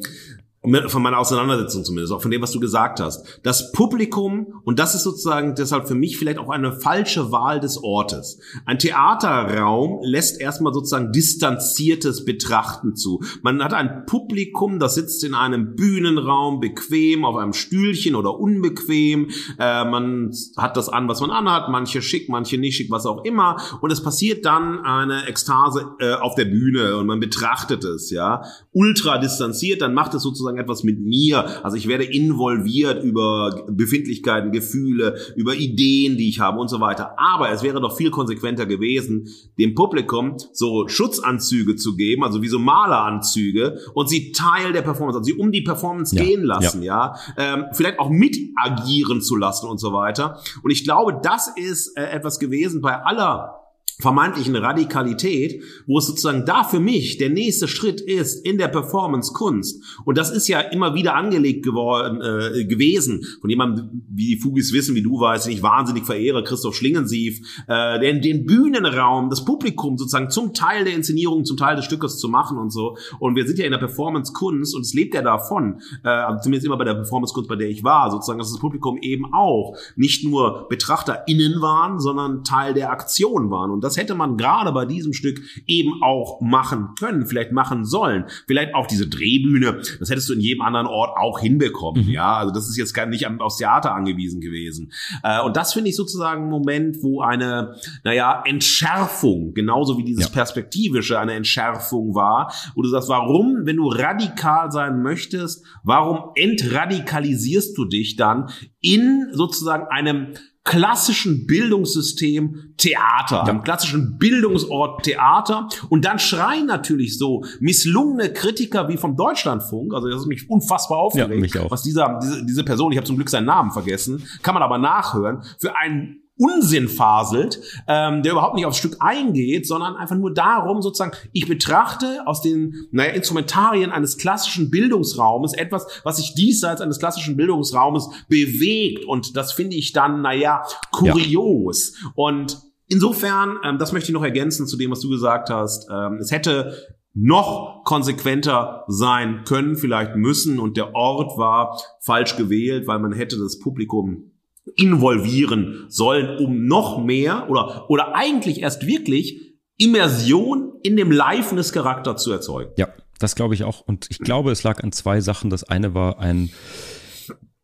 von 0.88 1.02
meiner 1.02 1.18
Auseinandersetzung 1.18 1.84
zumindest, 1.84 2.14
auch 2.14 2.22
von 2.22 2.32
dem, 2.32 2.42
was 2.42 2.52
du 2.52 2.60
gesagt 2.60 3.00
hast. 3.00 3.40
Das 3.44 3.72
Publikum, 3.72 4.62
und 4.64 4.80
das 4.80 4.96
ist 4.96 5.04
sozusagen 5.04 5.56
deshalb 5.56 5.88
für 5.88 5.96
mich 5.96 6.18
vielleicht 6.18 6.40
auch 6.40 6.50
eine 6.50 6.74
falsche 6.74 7.32
Wahl 7.32 7.60
des 7.60 7.82
Ortes. 7.84 8.40
Ein 8.66 8.80
Theaterraum 8.80 10.00
lässt 10.04 10.40
erstmal 10.42 10.74
sozusagen 10.74 11.12
distanziertes 11.12 12.26
Betrachten 12.26 12.96
zu. 12.96 13.22
Man 13.42 13.64
hat 13.64 13.74
ein 13.74 14.06
Publikum, 14.06 14.80
das 14.80 14.96
sitzt 14.96 15.24
in 15.24 15.34
einem 15.34 15.76
Bühnenraum, 15.76 16.60
bequem, 16.60 17.26
auf 17.26 17.36
einem 17.36 17.54
Stühlchen 17.54 18.16
oder 18.16 18.40
unbequem. 18.40 19.30
Äh, 19.60 19.86
man 19.86 20.32
hat 20.58 20.78
das 20.78 20.90
an, 20.90 21.08
was 21.08 21.22
man 21.22 21.32
anhat, 21.32 21.70
manche 21.70 22.02
schick, 22.02 22.30
manche 22.30 22.58
nicht 22.58 22.76
schick, 22.76 22.92
was 22.92 23.06
auch 23.06 23.24
immer. 23.24 23.58
Und 23.82 23.92
es 23.92 24.02
passiert 24.02 24.46
dann 24.46 24.80
eine 24.84 25.28
Ekstase 25.28 25.92
äh, 26.00 26.14
auf 26.14 26.36
der 26.36 26.46
Bühne 26.46 26.98
und 26.98 27.08
man 27.08 27.20
betrachtet 27.20 27.84
es, 27.84 28.12
ja. 28.12 28.44
Ultra 28.74 29.18
distanziert, 29.18 29.82
dann 29.82 29.94
macht 29.94 30.14
es 30.14 30.24
sozusagen 30.24 30.57
sozusagen 30.58 30.60
etwas 30.60 30.84
mit 30.84 31.00
mir. 31.00 31.64
Also 31.64 31.78
ich 31.78 31.88
werde 31.88 32.04
involviert 32.04 33.04
über 33.04 33.66
Befindlichkeiten, 33.70 34.52
Gefühle, 34.52 35.16
über 35.36 35.56
Ideen, 35.56 36.18
die 36.18 36.30
ich 36.30 36.40
habe 36.40 36.60
und 36.60 36.70
so 36.70 36.80
weiter. 36.80 37.16
Aber 37.18 37.52
es 37.52 37.64
wäre 37.64 37.80
doch 37.80 37.96
viel 37.96 38.12
konsequenter 38.12 38.66
gewesen, 38.66 39.30
dem 39.58 39.76
Publikum 39.76 40.38
so 40.54 40.88
Schutzanzüge 40.88 41.76
zu 41.76 41.96
geben, 41.96 42.24
also 42.24 42.42
wie 42.42 42.48
so 42.48 42.60
Maleranzüge 42.60 43.80
und 43.94 44.10
sie 44.10 44.32
Teil 44.32 44.74
der 44.74 44.82
Performance, 44.82 45.20
also 45.20 45.26
sie 45.26 45.40
um 45.40 45.52
die 45.52 45.62
Performance 45.62 46.16
ja, 46.16 46.24
gehen 46.24 46.44
lassen, 46.44 46.82
ja, 46.84 47.16
ja? 47.38 47.54
Ähm, 47.56 47.66
vielleicht 47.74 48.00
auch 48.00 48.10
mit 48.10 48.38
agieren 48.56 49.22
zu 49.22 49.36
lassen 49.36 49.68
und 49.68 49.80
so 49.80 49.94
weiter. 49.94 50.40
Und 50.64 50.72
ich 50.72 50.84
glaube, 50.84 51.20
das 51.22 51.52
ist 51.56 51.98
äh, 51.98 52.04
etwas 52.04 52.40
gewesen 52.40 52.82
bei 52.82 52.96
aller 53.04 53.67
vermeintlichen 54.00 54.56
Radikalität, 54.56 55.64
wo 55.88 55.98
es 55.98 56.06
sozusagen 56.06 56.46
da 56.46 56.64
für 56.64 56.80
mich 56.80 57.18
der 57.18 57.30
nächste 57.30 57.68
Schritt 57.68 58.00
ist 58.00 58.46
in 58.46 58.60
der 58.60 58.68
Performance-Kunst. 58.68 59.84
Und 60.06 60.20
das 60.20 60.30
ist 60.30 60.48
ja 60.48 60.60
immer 60.60 60.94
wieder 60.94 61.16
angelegt 61.16 61.64
geworden, 61.64 62.22
äh, 62.22 62.66
gewesen 62.66 63.26
von 63.42 63.50
jemandem, 63.50 64.04
wie 64.08 64.36
die 64.36 64.40
Fugis 64.40 64.72
wissen, 64.72 64.94
wie 64.94 65.02
du 65.02 65.20
weißt, 65.20 65.48
den 65.48 65.54
ich 65.54 65.64
wahnsinnig 65.64 66.06
verehre, 66.06 66.44
Christoph 66.44 66.76
Schlingensief, 66.76 67.40
äh, 67.68 68.00
den, 68.00 68.22
den 68.22 68.46
Bühnenraum, 68.46 69.32
das 69.32 69.44
Publikum 69.44 69.98
sozusagen 69.98 70.30
zum 70.30 70.54
Teil 70.54 70.86
der 70.86 70.94
Inszenierung, 70.94 71.44
zum 71.44 71.58
Teil 71.58 71.76
des 71.76 71.86
Stückes 71.86 72.20
zu 72.20 72.30
machen 72.30 72.60
und 72.60 72.72
so. 72.72 72.98
Und 73.20 73.36
wir 73.36 73.48
sind 73.48 73.58
ja 73.58 73.66
in 73.66 73.72
der 73.72 73.80
Performance-Kunst 73.80 74.76
und 74.76 74.82
es 74.82 74.94
lebt 74.94 75.16
ja 75.16 75.24
davon, 75.24 75.82
äh, 76.04 76.10
also 76.10 76.44
zumindest 76.44 76.68
immer 76.68 76.78
bei 76.78 76.86
der 76.86 76.94
Performance-Kunst, 76.94 77.50
bei 77.50 77.56
der 77.56 77.70
ich 77.70 77.84
war, 77.84 78.12
sozusagen, 78.12 78.38
dass 78.38 78.52
das 78.52 78.60
Publikum 78.60 79.00
eben 79.02 79.34
auch 79.34 79.76
nicht 79.96 80.24
nur 80.24 80.68
BetrachterInnen 80.70 81.62
waren, 81.62 82.00
sondern 82.00 82.44
Teil 82.44 82.76
der 82.76 82.92
Aktion 82.92 83.50
waren. 83.50 83.72
Und 83.72 83.87
das 83.88 83.98
hätte 83.98 84.16
man 84.16 84.38
gerade 84.38 84.72
bei 84.72 84.86
diesem 84.86 85.14
Stück 85.14 85.42
eben 85.66 86.02
auch 86.04 86.42
machen 86.42 86.90
können, 87.00 87.26
vielleicht 87.26 87.52
machen 87.52 87.86
sollen. 87.86 88.26
Vielleicht 88.48 88.76
auch 88.76 88.88
diese 88.88 89.08
Drehbühne, 89.08 89.82
das 90.00 90.10
hättest 90.10 90.30
du 90.30 90.34
in 90.34 90.42
jedem 90.42 90.62
anderen 90.62 90.88
Ort 90.88 91.18
auch 91.18 91.40
hinbekommen. 91.40 92.06
Mhm. 92.06 92.12
Ja, 92.12 92.38
also 92.38 92.54
das 92.54 92.68
ist 92.70 92.78
jetzt 92.78 92.94
gar 92.94 93.06
nicht 93.06 93.26
aufs 93.40 93.58
Theater 93.58 93.94
angewiesen 93.94 94.42
gewesen. 94.42 94.92
Äh, 95.24 95.42
und 95.42 95.56
das 95.56 95.74
finde 95.74 95.90
ich 95.90 95.96
sozusagen 95.96 96.44
ein 96.44 96.50
Moment, 96.50 96.98
wo 97.02 97.22
eine, 97.22 97.76
naja, 98.04 98.44
Entschärfung, 98.46 99.54
genauso 99.54 99.98
wie 99.98 100.04
dieses 100.04 100.26
ja. 100.26 100.32
Perspektivische 100.32 101.20
eine 101.20 101.34
Entschärfung 101.34 102.16
war, 102.16 102.54
wo 102.76 102.82
du 102.82 102.90
sagst, 102.90 103.10
warum, 103.10 103.66
wenn 103.66 103.78
du 103.78 103.88
radikal 103.88 104.72
sein 104.72 105.02
möchtest, 105.02 105.66
warum 105.84 106.32
entradikalisierst 106.36 107.78
du 107.78 107.86
dich 107.86 108.16
dann 108.16 108.50
in 108.82 109.28
sozusagen 109.32 109.88
einem 109.88 110.34
klassischen 110.68 111.48
Bildungssystem 111.48 112.74
Theater, 112.78 113.38
ja. 113.38 113.48
am 113.48 113.64
klassischen 113.64 114.18
Bildungsort 114.20 115.04
Theater. 115.04 115.70
Und 115.90 116.06
dann 116.06 116.20
schreien 116.20 116.68
natürlich 116.68 117.18
so 117.18 117.44
misslungene 117.60 118.34
Kritiker 118.34 118.88
wie 118.90 118.98
vom 118.98 119.16
Deutschlandfunk, 119.16 119.94
also 119.94 120.10
das 120.10 120.22
ist 120.22 120.28
mich 120.28 120.50
unfassbar 120.50 121.00
aufgeregt, 121.00 121.34
ja, 121.34 121.40
mich 121.40 121.58
auch. 121.58 121.72
was 121.72 121.82
dieser, 121.82 122.20
diese, 122.22 122.46
diese 122.46 122.64
Person, 122.64 122.92
ich 122.92 122.98
habe 122.98 123.08
zum 123.08 123.16
Glück 123.16 123.30
seinen 123.30 123.46
Namen 123.46 123.72
vergessen, 123.72 124.28
kann 124.44 124.54
man 124.54 124.62
aber 124.62 124.78
nachhören, 124.78 125.42
für 125.58 125.76
einen 125.76 126.27
Unsinn 126.38 126.88
faselt, 126.88 127.60
ähm, 127.88 128.22
der 128.22 128.34
überhaupt 128.34 128.56
nicht 128.56 128.66
aufs 128.66 128.78
Stück 128.78 128.98
eingeht, 129.00 129.68
sondern 129.68 129.96
einfach 129.96 130.16
nur 130.16 130.34
darum, 130.34 130.82
sozusagen, 130.82 131.16
ich 131.34 131.48
betrachte 131.48 132.22
aus 132.26 132.42
den 132.42 132.88
naja, 132.92 133.12
Instrumentarien 133.12 133.92
eines 133.92 134.18
klassischen 134.18 134.70
Bildungsraumes 134.70 135.54
etwas, 135.54 135.88
was 136.04 136.18
sich 136.18 136.36
diesseits 136.36 136.82
eines 136.82 137.00
klassischen 137.00 137.38
Bildungsraumes 137.38 138.10
bewegt. 138.30 139.06
Und 139.06 139.36
das 139.36 139.54
finde 139.54 139.76
ich 139.76 139.94
dann, 139.94 140.22
naja, 140.22 140.64
kurios. 140.92 141.94
Ja. 142.02 142.12
Und 142.16 142.62
insofern, 142.88 143.58
ähm, 143.64 143.78
das 143.80 143.92
möchte 143.92 144.10
ich 144.10 144.14
noch 144.14 144.24
ergänzen 144.24 144.68
zu 144.68 144.78
dem, 144.78 144.92
was 144.92 145.00
du 145.00 145.10
gesagt 145.10 145.50
hast, 145.50 145.88
ähm, 145.92 146.18
es 146.20 146.32
hätte 146.32 146.74
noch 147.20 147.84
konsequenter 147.84 148.84
sein 148.88 149.44
können, 149.44 149.76
vielleicht 149.76 150.16
müssen. 150.16 150.60
Und 150.60 150.78
der 150.78 150.94
Ort 150.94 151.38
war 151.40 151.82
falsch 152.00 152.38
gewählt, 152.38 152.86
weil 152.86 153.00
man 153.00 153.12
hätte 153.12 153.40
das 153.40 153.58
Publikum 153.58 154.32
involvieren 154.76 155.86
sollen, 155.88 156.38
um 156.38 156.68
noch 156.68 157.04
mehr 157.04 157.50
oder, 157.50 157.90
oder 157.90 158.16
eigentlich 158.16 158.62
erst 158.62 158.86
wirklich 158.86 159.56
Immersion 159.78 160.74
in 160.84 160.98
dem 160.98 161.12
Liveness-Charakter 161.12 162.18
zu 162.18 162.32
erzeugen. 162.32 162.72
Ja, 162.78 162.90
das 163.20 163.36
glaube 163.36 163.54
ich 163.54 163.64
auch. 163.64 163.82
Und 163.82 164.08
ich 164.10 164.20
glaube, 164.20 164.52
es 164.52 164.64
lag 164.64 164.84
an 164.84 164.92
zwei 164.92 165.22
Sachen. 165.22 165.50
Das 165.50 165.64
eine 165.64 165.94
war 165.94 166.20
ein 166.20 166.50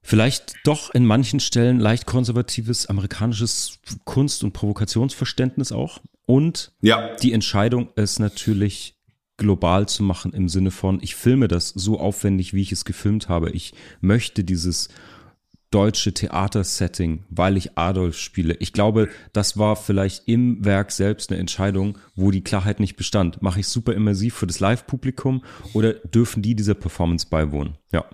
vielleicht 0.02 0.56
doch 0.66 0.94
in 0.94 1.06
manchen 1.06 1.39
Stellen 1.39 1.80
leicht 1.80 2.06
konservatives 2.06 2.88
amerikanisches 2.88 3.80
Kunst- 4.04 4.44
und 4.44 4.52
Provokationsverständnis 4.52 5.72
auch. 5.72 6.00
Und 6.26 6.74
ja. 6.82 7.16
die 7.16 7.34
Entscheidung, 7.34 7.89
es 7.96 8.20
natürlich 8.20 8.98
global 9.38 9.88
zu 9.88 10.04
machen 10.04 10.34
im 10.34 10.48
Sinne 10.48 10.72
von, 10.72 11.00
ich 11.02 11.16
filme 11.16 11.48
das 11.48 11.70
so 11.70 12.00
aufwendig, 12.00 12.54
wie 12.54 12.62
ich 12.62 12.72
es 12.72 12.86
gefilmt 12.86 13.30
habe. 13.30 13.50
Ich 13.50 13.74
möchte 14.00 14.44
dieses 14.44 14.89
deutsche 15.74 16.14
Theatersetting, 16.14 17.24
weil 17.30 17.58
ich 17.58 17.78
Adolf 17.78 18.18
spiele. 18.18 18.56
Ich 18.60 18.74
glaube, 18.74 19.10
das 19.34 19.58
war 19.58 19.76
vielleicht 19.76 20.28
im 20.28 20.64
Werk 20.64 20.92
selbst 20.92 21.32
eine 21.32 21.40
Entscheidung, 21.40 21.98
wo 22.16 22.32
die 22.32 22.44
Klarheit 22.44 22.80
nicht 22.80 22.96
bestand. 22.96 23.42
Mache 23.42 23.62
ich 23.62 23.68
super 23.68 23.94
immersiv 23.94 24.36
für 24.36 24.48
das 24.48 24.60
Live-Publikum 24.60 25.44
oder 25.74 25.94
dürfen 25.94 26.44
die 26.44 26.56
dieser 26.56 26.76
Performance 26.76 27.28
beiwohnen? 27.30 27.78
Ja. 27.92 28.06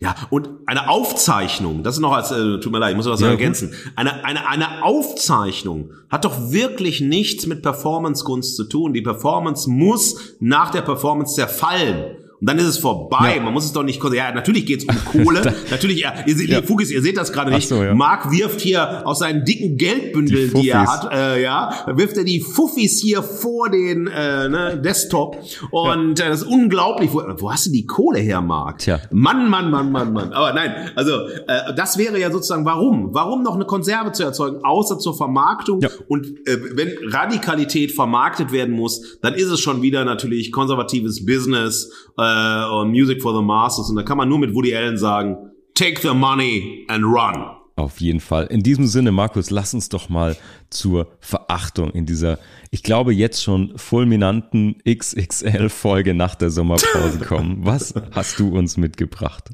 Ja, 0.00 0.14
und 0.30 0.48
eine 0.66 0.88
Aufzeichnung, 0.88 1.82
das 1.82 1.96
ist 1.96 2.00
noch 2.00 2.12
als, 2.12 2.30
äh, 2.30 2.60
tut 2.60 2.70
mir 2.70 2.78
leid, 2.78 2.92
ich 2.92 2.96
muss 2.96 3.06
was 3.06 3.20
ja, 3.20 3.30
ergänzen. 3.30 3.74
Eine, 3.96 4.24
eine, 4.24 4.48
eine 4.48 4.84
Aufzeichnung 4.84 5.90
hat 6.08 6.24
doch 6.24 6.52
wirklich 6.52 7.00
nichts 7.00 7.46
mit 7.46 7.62
Performancekunst 7.62 8.54
zu 8.54 8.64
tun. 8.64 8.92
Die 8.92 9.02
Performance 9.02 9.68
muss 9.68 10.36
nach 10.38 10.70
der 10.70 10.82
Performance 10.82 11.34
zerfallen. 11.34 12.16
Und 12.40 12.48
dann 12.48 12.58
ist 12.58 12.66
es 12.66 12.78
vorbei. 12.78 13.34
Ja. 13.36 13.42
Man 13.42 13.52
muss 13.52 13.64
es 13.64 13.72
doch 13.72 13.82
nicht, 13.82 14.00
ja, 14.12 14.32
natürlich 14.32 14.64
geht's 14.64 14.84
um 14.84 14.94
Kohle. 15.04 15.54
natürlich, 15.70 16.00
ja, 16.00 16.14
ihr, 16.24 16.36
ja. 16.46 16.62
Fugis, 16.62 16.90
ihr 16.90 17.02
seht 17.02 17.16
das 17.16 17.32
gerade 17.32 17.50
nicht. 17.50 17.68
So, 17.68 17.82
ja. 17.82 17.94
Marc 17.94 18.30
wirft 18.30 18.60
hier 18.60 19.06
aus 19.06 19.18
seinen 19.18 19.44
dicken 19.44 19.76
Geldbündel, 19.76 20.50
die, 20.50 20.60
die 20.60 20.68
er 20.68 20.86
hat, 20.86 21.12
äh, 21.12 21.42
ja, 21.42 21.84
wirft 21.88 22.16
er 22.16 22.24
die 22.24 22.40
Fuffis 22.40 23.00
hier 23.02 23.24
vor 23.24 23.70
den 23.70 24.06
äh, 24.06 24.48
ne, 24.48 24.80
Desktop. 24.82 25.36
Und 25.72 26.20
äh, 26.20 26.28
das 26.28 26.42
ist 26.42 26.46
unglaublich. 26.46 27.12
Wo, 27.12 27.22
wo 27.38 27.50
hast 27.50 27.66
du 27.66 27.70
die 27.70 27.86
Kohle 27.86 28.20
her, 28.20 28.40
Marc? 28.40 28.78
Tja. 28.78 29.00
Mann, 29.10 29.50
Mann, 29.50 29.70
Mann, 29.70 29.90
Mann, 29.90 30.12
Mann. 30.12 30.32
Aber 30.32 30.52
nein, 30.52 30.90
also 30.94 31.26
äh, 31.48 31.74
das 31.76 31.98
wäre 31.98 32.20
ja 32.20 32.30
sozusagen, 32.30 32.64
warum? 32.64 33.14
Warum 33.14 33.42
noch 33.42 33.56
eine 33.56 33.64
Konserve 33.64 34.12
zu 34.12 34.22
erzeugen, 34.22 34.64
außer 34.64 35.00
zur 35.00 35.16
Vermarktung? 35.16 35.80
Ja. 35.80 35.88
Und 36.06 36.26
äh, 36.46 36.56
wenn 36.76 36.92
Radikalität 37.10 37.90
vermarktet 37.90 38.52
werden 38.52 38.76
muss, 38.76 39.18
dann 39.22 39.34
ist 39.34 39.48
es 39.48 39.58
schon 39.58 39.82
wieder 39.82 40.04
natürlich 40.04 40.52
konservatives 40.52 41.26
Business 41.26 41.90
äh, 42.16 42.27
und 42.70 42.90
Music 42.90 43.22
for 43.22 43.34
the 43.36 43.42
Masters. 43.42 43.90
Und 43.90 43.96
da 43.96 44.02
kann 44.02 44.16
man 44.16 44.28
nur 44.28 44.38
mit 44.38 44.54
Woody 44.54 44.74
Allen 44.74 44.96
sagen, 44.96 45.36
take 45.74 46.00
the 46.00 46.14
money 46.14 46.84
and 46.88 47.04
run. 47.04 47.58
Auf 47.78 48.00
jeden 48.00 48.18
Fall. 48.18 48.46
In 48.46 48.64
diesem 48.64 48.88
Sinne, 48.88 49.12
Markus, 49.12 49.50
lass 49.50 49.72
uns 49.72 49.88
doch 49.88 50.08
mal 50.08 50.36
zur 50.68 51.06
Verachtung 51.20 51.92
in 51.92 52.06
dieser, 52.06 52.40
ich 52.72 52.82
glaube, 52.82 53.14
jetzt 53.14 53.40
schon 53.40 53.78
fulminanten 53.78 54.82
XXL-Folge 54.84 56.12
nach 56.12 56.34
der 56.34 56.50
Sommerpause 56.50 57.20
kommen. 57.20 57.58
Was 57.64 57.94
hast 58.10 58.40
du 58.40 58.48
uns 58.48 58.76
mitgebracht? 58.76 59.50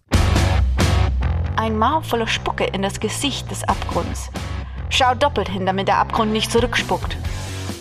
Ein 1.57 1.79
Maul 1.79 2.03
voller 2.03 2.27
Spucke 2.27 2.65
in 2.65 2.81
das 2.81 2.99
Gesicht 2.99 3.51
des 3.51 3.63
Abgrunds. 3.65 4.31
Schau 4.89 5.15
doppelt 5.15 5.51
hin, 5.51 5.67
damit 5.67 5.89
der 5.89 5.99
Abgrund 5.99 6.33
nicht 6.33 6.51
zurückspuckt. 6.51 7.19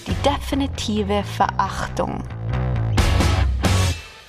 Die 0.07 0.29
definitive 0.29 1.23
Verachtung. 1.23 2.21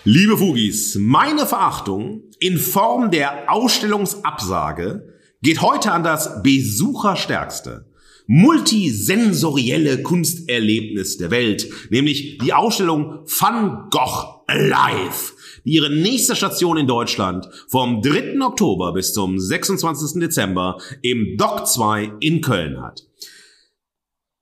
Liebe 0.07 0.37
Fugis, 0.37 0.97
meine 1.01 1.47
Verachtung 1.47 2.25
in 2.39 2.59
Form 2.59 3.11
der 3.11 3.51
Ausstellungsabsage 3.51 5.15
geht 5.41 5.63
heute 5.63 5.93
an 5.93 6.03
das 6.03 6.43
besucherstärkste, 6.43 7.87
multisensorielle 8.27 10.03
Kunsterlebnis 10.03 11.17
der 11.17 11.31
Welt, 11.31 11.67
nämlich 11.89 12.37
die 12.37 12.53
Ausstellung 12.53 13.21
Van 13.25 13.89
Gogh 13.89 14.43
Alive, 14.47 15.33
die 15.65 15.73
ihre 15.77 15.89
nächste 15.89 16.37
Station 16.37 16.77
in 16.77 16.87
Deutschland 16.87 17.49
vom 17.69 18.03
3. 18.03 18.43
Oktober 18.43 18.93
bis 18.93 19.15
zum 19.15 19.39
26. 19.39 20.21
Dezember 20.21 20.83
im 21.01 21.39
Dock 21.39 21.67
2 21.67 22.13
in 22.21 22.43
Köln 22.43 22.83
hat. 22.83 23.07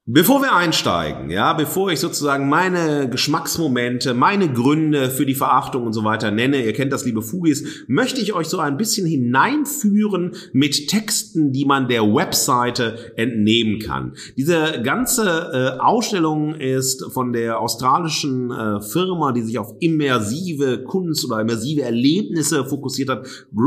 Bevor 0.05 0.43
wir 0.43 0.53
einsteigen, 0.53 1.31
ja, 1.31 1.53
bevor 1.53 1.93
ich 1.93 2.01
sozusagen 2.01 2.49
meine 2.49 3.09
Geschmacksmomente, 3.09 4.15
meine 4.15 4.53
Gründe 4.53 5.11
für 5.11 5.25
die 5.25 5.37
Verachtung 5.37 5.87
und 5.87 5.93
so 5.93 6.03
weiter 6.03 6.33
nenne, 6.33 6.65
ihr 6.65 6.73
kennt 6.73 6.93
das, 6.93 7.05
liebe 7.05 7.23
Fugis, 7.23 7.85
möchte 7.87 8.21
ich 8.21 8.33
euch 8.33 8.49
so 8.49 8.59
ein 8.59 8.77
bisschen 8.77 9.07
hineinführen 9.07 10.35
mit 10.53 10.89
Texten, 10.89 11.53
die 11.53 11.67
man 11.67 11.87
der 11.87 12.03
Webseite 12.03 13.17
entnehmen 13.17 13.79
kann. 13.79 14.15
Diese 14.37 14.83
ganze 14.83 15.79
äh, 15.79 15.81
Ausstellung 15.81 16.57
ist 16.57 17.05
von 17.13 17.33
der 17.33 17.61
australischen 17.61 18.51
äh, 18.51 18.81
Firma, 18.81 19.31
die 19.31 19.43
sich 19.43 19.61
auf 19.61 19.73
immersive 19.79 20.83
Kunst 20.83 21.25
oder 21.25 21.41
immersive 21.41 21.83
Erlebnisse 21.83 22.65
fokussiert 22.65 23.09
hat, 23.09 23.25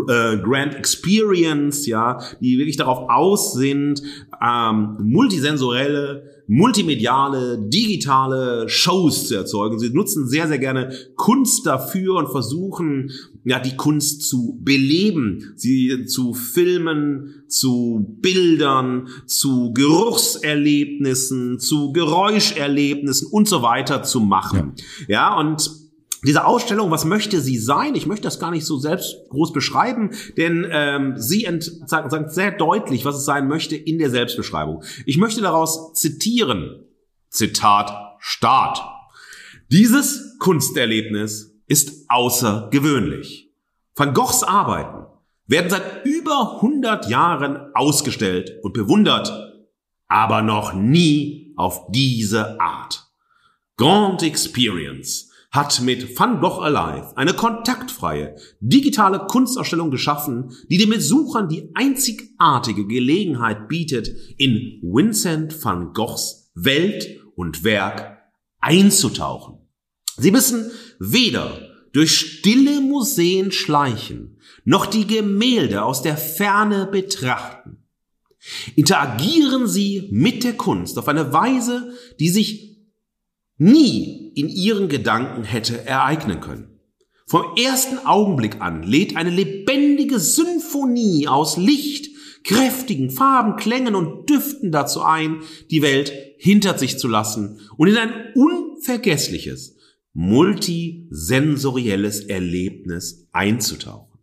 äh, 0.09 0.37
Grand 0.39 0.75
Experience, 0.75 1.87
ja, 1.87 2.19
die 2.41 2.57
wirklich 2.57 2.75
darauf 2.75 3.09
aus 3.09 3.53
sind, 3.53 4.03
ähm, 4.41 4.97
multisensuelle 5.01 6.35
multimediale, 6.47 7.57
digitale 7.59 8.69
Shows 8.69 9.27
zu 9.27 9.35
erzeugen. 9.35 9.79
Sie 9.79 9.89
nutzen 9.89 10.27
sehr, 10.27 10.47
sehr 10.47 10.59
gerne 10.59 10.93
Kunst 11.15 11.65
dafür 11.65 12.15
und 12.15 12.29
versuchen, 12.29 13.11
ja, 13.43 13.59
die 13.59 13.75
Kunst 13.75 14.23
zu 14.23 14.59
beleben, 14.61 15.53
sie 15.55 16.05
zu 16.05 16.33
filmen, 16.33 17.43
zu 17.47 18.17
Bildern, 18.21 19.07
zu 19.25 19.71
Geruchserlebnissen, 19.73 21.59
zu 21.59 21.91
Geräuscherlebnissen 21.93 23.27
und 23.31 23.47
so 23.47 23.61
weiter 23.61 24.03
zu 24.03 24.19
machen. 24.19 24.73
Ja, 25.07 25.15
ja 25.31 25.39
und 25.39 25.84
diese 26.25 26.45
Ausstellung, 26.45 26.91
was 26.91 27.05
möchte 27.05 27.39
sie 27.39 27.57
sein? 27.57 27.95
Ich 27.95 28.07
möchte 28.07 28.23
das 28.23 28.39
gar 28.39 28.51
nicht 28.51 28.65
so 28.65 28.77
selbst 28.77 29.15
groß 29.29 29.53
beschreiben, 29.53 30.11
denn 30.37 30.67
ähm, 30.69 31.13
sie 31.17 31.47
sagt, 31.85 32.11
sagt 32.11 32.33
sehr 32.33 32.51
deutlich, 32.51 33.05
was 33.05 33.17
es 33.17 33.25
sein 33.25 33.47
möchte 33.47 33.75
in 33.75 33.99
der 33.99 34.09
Selbstbeschreibung. 34.09 34.83
Ich 35.05 35.17
möchte 35.17 35.41
daraus 35.41 35.93
zitieren. 35.93 36.85
Zitat 37.29 37.91
Start. 38.19 38.81
Dieses 39.71 40.37
Kunsterlebnis 40.39 41.53
ist 41.67 42.09
außergewöhnlich. 42.09 43.51
Van 43.95 44.13
Goghs 44.13 44.43
Arbeiten 44.43 45.05
werden 45.47 45.69
seit 45.69 46.05
über 46.05 46.55
100 46.55 47.09
Jahren 47.09 47.73
ausgestellt 47.73 48.51
und 48.63 48.73
bewundert, 48.73 49.31
aber 50.07 50.41
noch 50.41 50.73
nie 50.73 51.53
auf 51.55 51.87
diese 51.89 52.59
Art. 52.59 53.07
Grand 53.77 54.23
Experience 54.23 55.31
hat 55.55 55.81
mit 55.81 56.19
Van 56.19 56.41
Gogh 56.41 56.61
Alive 56.61 57.15
eine 57.15 57.33
kontaktfreie, 57.33 58.35
digitale 58.59 59.19
Kunstausstellung 59.19 59.89
geschaffen, 59.89 60.51
die 60.69 60.77
den 60.77 60.89
Besuchern 60.89 61.47
die 61.47 61.71
einzigartige 61.73 62.85
Gelegenheit 62.85 63.67
bietet, 63.67 64.09
in 64.37 64.79
Vincent 64.81 65.63
van 65.63 65.93
Goghs 65.93 66.51
Welt 66.55 67.19
und 67.35 67.63
Werk 67.63 68.17
einzutauchen. 68.59 69.59
Sie 70.17 70.31
müssen 70.31 70.71
weder 70.99 71.61
durch 71.93 72.17
stille 72.17 72.81
Museen 72.81 73.51
schleichen, 73.51 74.37
noch 74.65 74.85
die 74.85 75.07
Gemälde 75.07 75.83
aus 75.83 76.01
der 76.01 76.17
Ferne 76.17 76.87
betrachten. 76.91 77.83
Interagieren 78.75 79.67
Sie 79.67 80.09
mit 80.11 80.43
der 80.43 80.53
Kunst 80.53 80.99
auf 80.99 81.07
eine 81.07 81.33
Weise, 81.33 81.93
die 82.19 82.29
sich 82.29 82.77
nie 83.57 84.24
in 84.35 84.49
Ihren 84.49 84.89
Gedanken 84.89 85.43
hätte 85.43 85.85
ereignen 85.85 86.41
können. 86.41 86.75
Vom 87.27 87.55
ersten 87.57 87.97
Augenblick 88.05 88.61
an 88.61 88.83
lädt 88.83 89.17
eine 89.17 89.31
lebendige 89.31 90.19
Symphonie 90.19 91.27
aus 91.27 91.57
Licht, 91.57 92.13
kräftigen 92.43 93.09
Farben, 93.09 93.55
Klängen 93.55 93.95
und 93.95 94.29
Düften 94.29 94.71
dazu 94.71 95.01
ein, 95.01 95.41
die 95.71 95.81
Welt 95.81 96.13
hinter 96.37 96.77
sich 96.77 96.99
zu 96.99 97.07
lassen 97.07 97.61
und 97.77 97.87
in 97.87 97.97
ein 97.97 98.11
unvergessliches, 98.35 99.75
multisensorielles 100.13 102.19
Erlebnis 102.21 103.27
einzutauchen. 103.31 104.19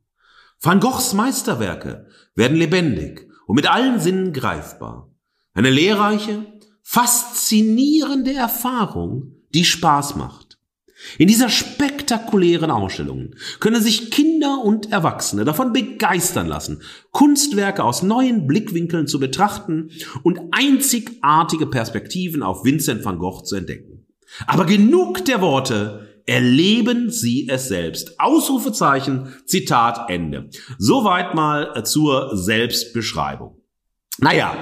Van 0.60 0.78
Goghs 0.78 1.12
Meisterwerke 1.12 2.06
werden 2.36 2.56
lebendig 2.56 3.26
und 3.46 3.56
mit 3.56 3.68
allen 3.68 3.98
Sinnen 3.98 4.32
greifbar. 4.32 5.12
Eine 5.54 5.70
lehrreiche, 5.70 6.46
faszinierende 6.82 8.32
Erfahrung, 8.32 9.41
die 9.54 9.64
Spaß 9.64 10.16
macht. 10.16 10.58
In 11.18 11.28
dieser 11.28 11.48
spektakulären 11.48 12.70
Ausstellung 12.70 13.34
können 13.60 13.82
sich 13.82 14.10
Kinder 14.10 14.62
und 14.62 14.92
Erwachsene 14.92 15.44
davon 15.44 15.72
begeistern 15.72 16.46
lassen, 16.46 16.82
Kunstwerke 17.10 17.82
aus 17.82 18.02
neuen 18.02 18.46
Blickwinkeln 18.46 19.06
zu 19.06 19.18
betrachten 19.18 19.90
und 20.22 20.40
einzigartige 20.52 21.66
Perspektiven 21.66 22.42
auf 22.42 22.64
Vincent 22.64 23.04
van 23.04 23.18
Gogh 23.18 23.42
zu 23.42 23.56
entdecken. 23.56 24.06
Aber 24.46 24.64
genug 24.64 25.24
der 25.24 25.40
Worte, 25.40 26.08
erleben 26.26 27.10
Sie 27.10 27.48
es 27.48 27.68
selbst. 27.68 28.18
Ausrufezeichen, 28.20 29.34
Zitat 29.44 30.08
Ende. 30.08 30.50
Soweit 30.78 31.34
mal 31.34 31.84
zur 31.84 32.36
Selbstbeschreibung. 32.36 33.61
Naja, 34.22 34.54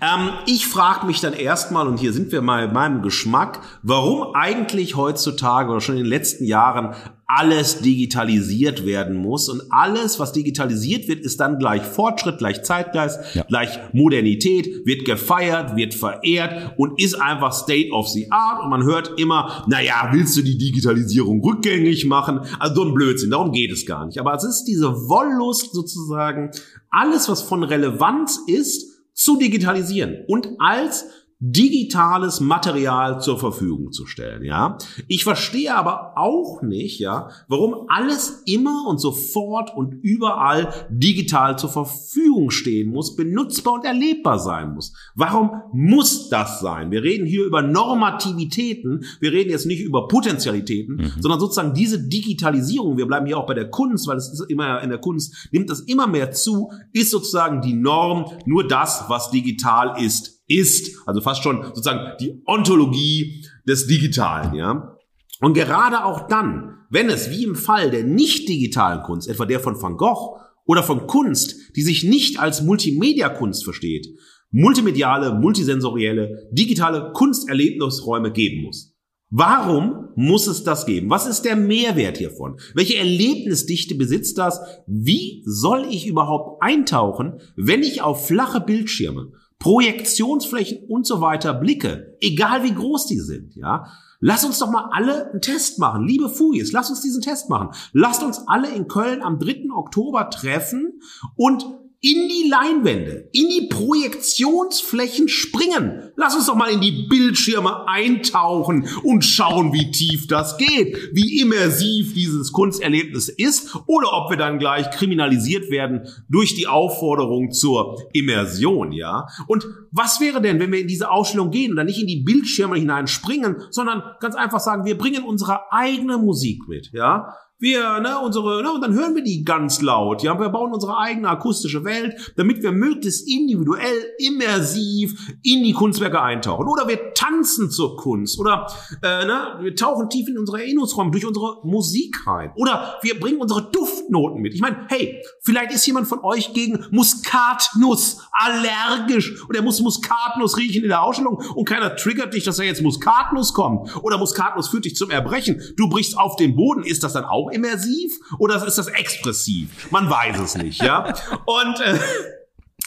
ähm, 0.00 0.30
ich 0.46 0.66
frage 0.66 1.06
mich 1.06 1.20
dann 1.20 1.34
erstmal, 1.34 1.86
und 1.86 1.98
hier 1.98 2.14
sind 2.14 2.32
wir 2.32 2.40
mal 2.40 2.64
in 2.64 2.72
meinem 2.72 3.02
Geschmack, 3.02 3.60
warum 3.82 4.34
eigentlich 4.34 4.96
heutzutage 4.96 5.70
oder 5.70 5.82
schon 5.82 5.96
in 5.96 6.04
den 6.04 6.08
letzten 6.08 6.46
Jahren 6.46 6.94
alles 7.26 7.80
digitalisiert 7.80 8.86
werden 8.86 9.16
muss. 9.16 9.50
Und 9.50 9.62
alles, 9.70 10.18
was 10.18 10.32
digitalisiert 10.32 11.08
wird, 11.08 11.20
ist 11.20 11.40
dann 11.40 11.58
gleich 11.58 11.82
Fortschritt, 11.82 12.38
gleich 12.38 12.62
Zeitgeist, 12.62 13.34
ja. 13.34 13.42
gleich 13.42 13.78
Modernität, 13.92 14.86
wird 14.86 15.04
gefeiert, 15.04 15.76
wird 15.76 15.92
verehrt 15.92 16.72
und 16.78 16.98
ist 16.98 17.14
einfach 17.14 17.52
State 17.52 17.90
of 17.90 18.08
the 18.08 18.30
Art. 18.30 18.64
Und 18.64 18.70
man 18.70 18.84
hört 18.84 19.20
immer, 19.20 19.64
naja, 19.66 20.08
willst 20.12 20.38
du 20.38 20.42
die 20.42 20.56
Digitalisierung 20.56 21.44
rückgängig 21.44 22.06
machen? 22.06 22.40
Also 22.58 22.76
so 22.76 22.84
ein 22.84 22.94
Blödsinn, 22.94 23.30
darum 23.30 23.52
geht 23.52 23.72
es 23.72 23.84
gar 23.84 24.06
nicht. 24.06 24.18
Aber 24.18 24.32
es 24.34 24.44
ist 24.44 24.64
diese 24.64 24.90
Wollust 24.90 25.74
sozusagen, 25.74 26.50
alles, 26.90 27.28
was 27.28 27.42
von 27.42 27.62
Relevanz 27.62 28.40
ist, 28.46 28.92
zu 29.14 29.38
digitalisieren 29.38 30.24
und 30.26 30.48
als 30.58 31.21
digitales 31.44 32.38
Material 32.38 33.20
zur 33.20 33.36
Verfügung 33.36 33.90
zu 33.90 34.06
stellen, 34.06 34.44
ja. 34.44 34.78
Ich 35.08 35.24
verstehe 35.24 35.74
aber 35.74 36.12
auch 36.14 36.62
nicht, 36.62 37.00
ja, 37.00 37.30
warum 37.48 37.86
alles 37.88 38.44
immer 38.46 38.86
und 38.86 39.00
sofort 39.00 39.76
und 39.76 39.92
überall 40.04 40.72
digital 40.88 41.58
zur 41.58 41.70
Verfügung 41.70 42.52
stehen 42.52 42.90
muss, 42.90 43.16
benutzbar 43.16 43.74
und 43.74 43.84
erlebbar 43.84 44.38
sein 44.38 44.72
muss. 44.72 44.92
Warum 45.16 45.50
muss 45.72 46.28
das 46.28 46.60
sein? 46.60 46.92
Wir 46.92 47.02
reden 47.02 47.26
hier 47.26 47.44
über 47.44 47.60
Normativitäten, 47.60 49.04
wir 49.18 49.32
reden 49.32 49.50
jetzt 49.50 49.66
nicht 49.66 49.80
über 49.80 50.06
Potentialitäten, 50.06 50.94
mhm. 50.94 51.12
sondern 51.18 51.40
sozusagen 51.40 51.74
diese 51.74 52.06
Digitalisierung, 52.06 52.96
wir 52.96 53.06
bleiben 53.06 53.26
hier 53.26 53.38
auch 53.38 53.46
bei 53.46 53.54
der 53.54 53.68
Kunst, 53.68 54.06
weil 54.06 54.16
es 54.16 54.32
ist 54.32 54.48
immer 54.48 54.80
in 54.80 54.90
der 54.90 55.00
Kunst, 55.00 55.48
nimmt 55.50 55.68
das 55.68 55.80
immer 55.80 56.06
mehr 56.06 56.30
zu, 56.30 56.70
ist 56.92 57.10
sozusagen 57.10 57.62
die 57.62 57.74
Norm, 57.74 58.26
nur 58.46 58.68
das, 58.68 59.06
was 59.08 59.32
digital 59.32 60.00
ist, 60.00 60.41
ist, 60.58 60.98
also 61.06 61.20
fast 61.20 61.42
schon 61.42 61.62
sozusagen 61.64 62.16
die 62.20 62.42
Ontologie 62.46 63.44
des 63.66 63.86
Digitalen, 63.86 64.54
ja. 64.54 64.96
Und 65.40 65.54
gerade 65.54 66.04
auch 66.04 66.28
dann, 66.28 66.78
wenn 66.90 67.08
es 67.08 67.30
wie 67.30 67.44
im 67.44 67.56
Fall 67.56 67.90
der 67.90 68.04
nicht 68.04 68.48
digitalen 68.48 69.02
Kunst, 69.02 69.28
etwa 69.28 69.46
der 69.46 69.60
von 69.60 69.80
Van 69.80 69.96
Gogh 69.96 70.38
oder 70.66 70.82
von 70.82 71.06
Kunst, 71.06 71.56
die 71.74 71.82
sich 71.82 72.04
nicht 72.04 72.38
als 72.38 72.62
Multimedia-Kunst 72.62 73.64
versteht, 73.64 74.06
multimediale, 74.50 75.34
multisensorielle, 75.34 76.48
digitale 76.52 77.12
Kunsterlebnisräume 77.12 78.32
geben 78.32 78.62
muss. 78.62 78.94
Warum 79.34 80.10
muss 80.14 80.46
es 80.46 80.62
das 80.62 80.84
geben? 80.84 81.08
Was 81.08 81.26
ist 81.26 81.46
der 81.46 81.56
Mehrwert 81.56 82.18
hiervon? 82.18 82.60
Welche 82.74 82.98
Erlebnisdichte 82.98 83.94
besitzt 83.94 84.36
das? 84.36 84.60
Wie 84.86 85.42
soll 85.46 85.86
ich 85.90 86.06
überhaupt 86.06 86.62
eintauchen, 86.62 87.40
wenn 87.56 87.82
ich 87.82 88.02
auf 88.02 88.26
flache 88.26 88.60
Bildschirme 88.60 89.32
Projektionsflächen 89.62 90.88
und 90.88 91.06
so 91.06 91.20
weiter 91.20 91.54
blicke, 91.54 92.16
egal 92.20 92.64
wie 92.64 92.74
groß 92.74 93.06
die 93.06 93.20
sind, 93.20 93.54
ja, 93.54 93.86
lass 94.18 94.44
uns 94.44 94.58
doch 94.58 94.72
mal 94.72 94.90
alle 94.90 95.30
einen 95.30 95.40
Test 95.40 95.78
machen. 95.78 96.04
Liebe 96.04 96.28
Fugis, 96.28 96.72
lass 96.72 96.90
uns 96.90 97.00
diesen 97.00 97.22
Test 97.22 97.48
machen. 97.48 97.68
Lasst 97.92 98.24
uns 98.24 98.48
alle 98.48 98.68
in 98.70 98.88
Köln 98.88 99.22
am 99.22 99.38
3. 99.38 99.68
Oktober 99.72 100.30
treffen 100.30 101.00
und 101.36 101.64
in 102.04 102.28
die 102.28 102.50
Leinwände, 102.50 103.28
in 103.32 103.48
die 103.48 103.68
Projektionsflächen 103.70 105.28
springen. 105.28 106.10
Lass 106.16 106.34
uns 106.34 106.46
doch 106.46 106.56
mal 106.56 106.72
in 106.72 106.80
die 106.80 107.06
Bildschirme 107.08 107.86
eintauchen 107.86 108.88
und 109.04 109.24
schauen, 109.24 109.72
wie 109.72 109.92
tief 109.92 110.26
das 110.26 110.56
geht, 110.56 111.10
wie 111.12 111.40
immersiv 111.40 112.12
dieses 112.12 112.50
Kunsterlebnis 112.50 113.28
ist 113.28 113.76
oder 113.86 114.12
ob 114.14 114.30
wir 114.30 114.36
dann 114.36 114.58
gleich 114.58 114.90
kriminalisiert 114.90 115.70
werden 115.70 116.08
durch 116.28 116.56
die 116.56 116.66
Aufforderung 116.66 117.52
zur 117.52 118.02
Immersion, 118.12 118.90
ja? 118.90 119.28
Und 119.46 119.64
was 119.92 120.20
wäre 120.20 120.42
denn, 120.42 120.58
wenn 120.58 120.72
wir 120.72 120.80
in 120.80 120.88
diese 120.88 121.08
Ausstellung 121.08 121.52
gehen 121.52 121.70
und 121.70 121.76
dann 121.76 121.86
nicht 121.86 122.00
in 122.00 122.08
die 122.08 122.24
Bildschirme 122.24 122.76
hineinspringen, 122.76 123.62
sondern 123.70 124.02
ganz 124.18 124.34
einfach 124.34 124.60
sagen, 124.60 124.84
wir 124.84 124.98
bringen 124.98 125.22
unsere 125.22 125.72
eigene 125.72 126.18
Musik 126.18 126.66
mit, 126.66 126.90
ja? 126.92 127.32
Wir, 127.62 128.00
ne, 128.00 128.18
unsere, 128.18 128.60
ne, 128.60 128.72
und 128.72 128.80
dann 128.80 128.92
hören 128.92 129.14
wir 129.14 129.22
die 129.22 129.44
ganz 129.44 129.82
laut. 129.82 130.24
Ja, 130.24 130.36
wir 130.36 130.48
bauen 130.48 130.72
unsere 130.72 130.98
eigene 130.98 131.28
akustische 131.28 131.84
Welt, 131.84 132.32
damit 132.34 132.60
wir 132.60 132.72
möglichst 132.72 133.28
individuell, 133.28 134.04
immersiv 134.18 135.36
in 135.44 135.62
die 135.62 135.72
Kunstwerke 135.72 136.20
eintauchen. 136.20 136.66
Oder 136.66 136.88
wir 136.88 137.14
tanzen 137.14 137.70
zur 137.70 137.96
Kunst. 137.96 138.40
Oder 138.40 138.66
äh, 139.00 139.26
ne, 139.26 139.58
wir 139.60 139.76
tauchen 139.76 140.10
tief 140.10 140.26
in 140.26 140.38
unsere 140.38 140.60
Erinnerungsräume 140.60 141.12
durch 141.12 141.24
unsere 141.24 141.60
Musik 141.62 142.26
rein. 142.26 142.50
Oder 142.56 142.98
wir 143.02 143.20
bringen 143.20 143.40
unsere 143.40 143.70
Duftnoten 143.70 144.42
mit. 144.42 144.54
Ich 144.54 144.60
meine, 144.60 144.88
hey, 144.88 145.22
vielleicht 145.42 145.70
ist 145.70 145.86
jemand 145.86 146.08
von 146.08 146.18
euch 146.24 146.54
gegen 146.54 146.84
Muskatnuss 146.90 148.26
allergisch 148.32 149.40
und 149.48 149.54
er 149.54 149.62
muss 149.62 149.80
Muskatnuss 149.80 150.56
riechen 150.56 150.82
in 150.82 150.88
der 150.88 151.04
Ausstellung 151.04 151.40
und 151.54 151.68
keiner 151.68 151.94
triggert 151.94 152.34
dich, 152.34 152.42
dass 152.42 152.58
er 152.58 152.64
jetzt 152.64 152.82
Muskatnuss 152.82 153.54
kommt. 153.54 154.02
Oder 154.02 154.18
Muskatnuss 154.18 154.66
führt 154.66 154.84
dich 154.84 154.96
zum 154.96 155.10
Erbrechen. 155.10 155.62
Du 155.76 155.88
brichst 155.88 156.18
auf 156.18 156.34
den 156.34 156.56
Boden. 156.56 156.82
Ist 156.82 157.04
das 157.04 157.12
dann 157.12 157.24
auch 157.24 157.51
immersiv 157.52 158.18
oder 158.38 158.64
ist 158.66 158.78
das 158.78 158.88
expressiv? 158.88 159.90
Man 159.90 160.08
weiß 160.08 160.38
es 160.40 160.56
nicht, 160.56 160.82
ja. 160.82 161.14
Und 161.46 161.80
äh, 161.80 161.98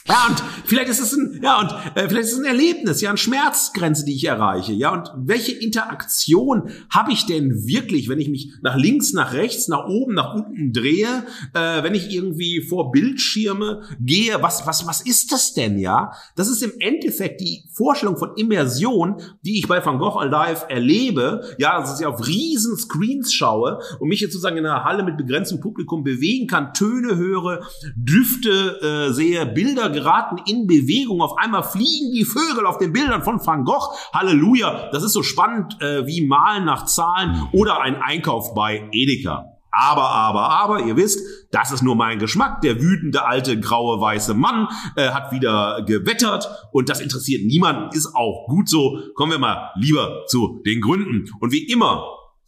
Ja, 0.07 0.27
und 0.29 0.43
vielleicht 0.65 0.89
ist 0.89 0.99
es 0.99 1.13
ein, 1.13 1.39
ja, 1.41 1.59
und 1.61 1.71
äh, 1.95 2.07
vielleicht 2.07 2.27
ist 2.27 2.33
es 2.33 2.39
ein 2.39 2.45
Erlebnis, 2.45 3.01
ja, 3.01 3.09
eine 3.09 3.17
Schmerzgrenze, 3.17 4.05
die 4.05 4.13
ich 4.13 4.25
erreiche, 4.25 4.71
ja, 4.71 4.93
und 4.93 5.09
welche 5.15 5.51
Interaktion 5.51 6.69
habe 6.91 7.11
ich 7.11 7.25
denn 7.25 7.65
wirklich, 7.65 8.07
wenn 8.07 8.19
ich 8.19 8.29
mich 8.29 8.53
nach 8.61 8.75
links, 8.75 9.13
nach 9.13 9.33
rechts, 9.33 9.67
nach 9.67 9.87
oben, 9.87 10.13
nach 10.13 10.35
unten 10.35 10.73
drehe, 10.73 11.25
äh, 11.55 11.81
wenn 11.81 11.95
ich 11.95 12.13
irgendwie 12.13 12.61
vor 12.61 12.91
Bildschirme 12.91 13.81
gehe, 13.99 14.39
was, 14.43 14.67
was, 14.67 14.85
was 14.85 15.01
ist 15.01 15.31
das 15.31 15.55
denn, 15.55 15.79
ja? 15.79 16.11
Das 16.35 16.49
ist 16.49 16.61
im 16.61 16.73
Endeffekt 16.79 17.41
die 17.41 17.63
Vorstellung 17.73 18.17
von 18.17 18.35
Immersion, 18.35 19.15
die 19.43 19.57
ich 19.57 19.67
bei 19.67 19.83
Van 19.83 19.97
Gogh 19.97 20.19
Alive 20.19 20.69
erlebe, 20.69 21.55
ja, 21.57 21.79
dass 21.79 21.99
ich 21.99 22.05
auf 22.05 22.27
riesen 22.27 22.77
Screens 22.77 23.33
schaue 23.33 23.79
und 23.99 24.09
mich 24.09 24.19
jetzt 24.19 24.33
sozusagen 24.33 24.57
in 24.57 24.67
einer 24.67 24.83
Halle 24.83 25.01
mit 25.01 25.17
begrenztem 25.17 25.61
Publikum 25.61 26.03
bewegen 26.03 26.45
kann, 26.45 26.75
Töne 26.75 27.15
höre, 27.15 27.65
Düfte 27.95 29.07
äh, 29.09 29.11
sehe, 29.11 29.47
Bilder 29.47 29.94
geraten 29.95 30.37
in 30.45 30.67
Bewegung. 30.67 31.21
Auf 31.21 31.37
einmal 31.37 31.63
fliegen 31.63 32.11
die 32.11 32.25
Vögel 32.25 32.65
auf 32.67 32.77
den 32.77 32.93
Bildern 32.93 33.23
von 33.23 33.43
Van 33.43 33.63
Gogh. 33.63 33.95
Halleluja. 34.13 34.89
Das 34.91 35.03
ist 35.03 35.13
so 35.13 35.23
spannend 35.23 35.81
äh, 35.81 36.05
wie 36.05 36.27
Malen 36.27 36.65
nach 36.65 36.85
Zahlen 36.85 37.47
oder 37.51 37.81
ein 37.81 37.95
Einkauf 38.01 38.53
bei 38.53 38.87
Edeka. 38.91 39.45
Aber, 39.77 40.09
aber, 40.09 40.49
aber, 40.49 40.85
ihr 40.85 40.95
wisst, 40.95 41.19
das 41.51 41.71
ist 41.71 41.83
nur 41.83 41.95
mein 41.95 42.17
Geschmack. 42.17 42.61
Der 42.61 42.81
wütende 42.81 43.25
alte 43.25 43.59
graue 43.59 43.99
weiße 43.99 44.33
Mann 44.33 44.69
äh, 44.95 45.09
hat 45.09 45.33
wieder 45.33 45.83
gewettert 45.85 46.47
und 46.71 46.87
das 46.87 47.01
interessiert 47.01 47.45
niemanden, 47.45 47.93
ist 47.93 48.15
auch 48.15 48.45
gut 48.47 48.69
so. 48.69 48.99
Kommen 49.15 49.33
wir 49.33 49.39
mal 49.39 49.71
lieber 49.75 50.23
zu 50.27 50.61
den 50.65 50.79
Gründen. 50.79 51.25
Und 51.41 51.51
wie 51.51 51.67
immer 51.67 52.05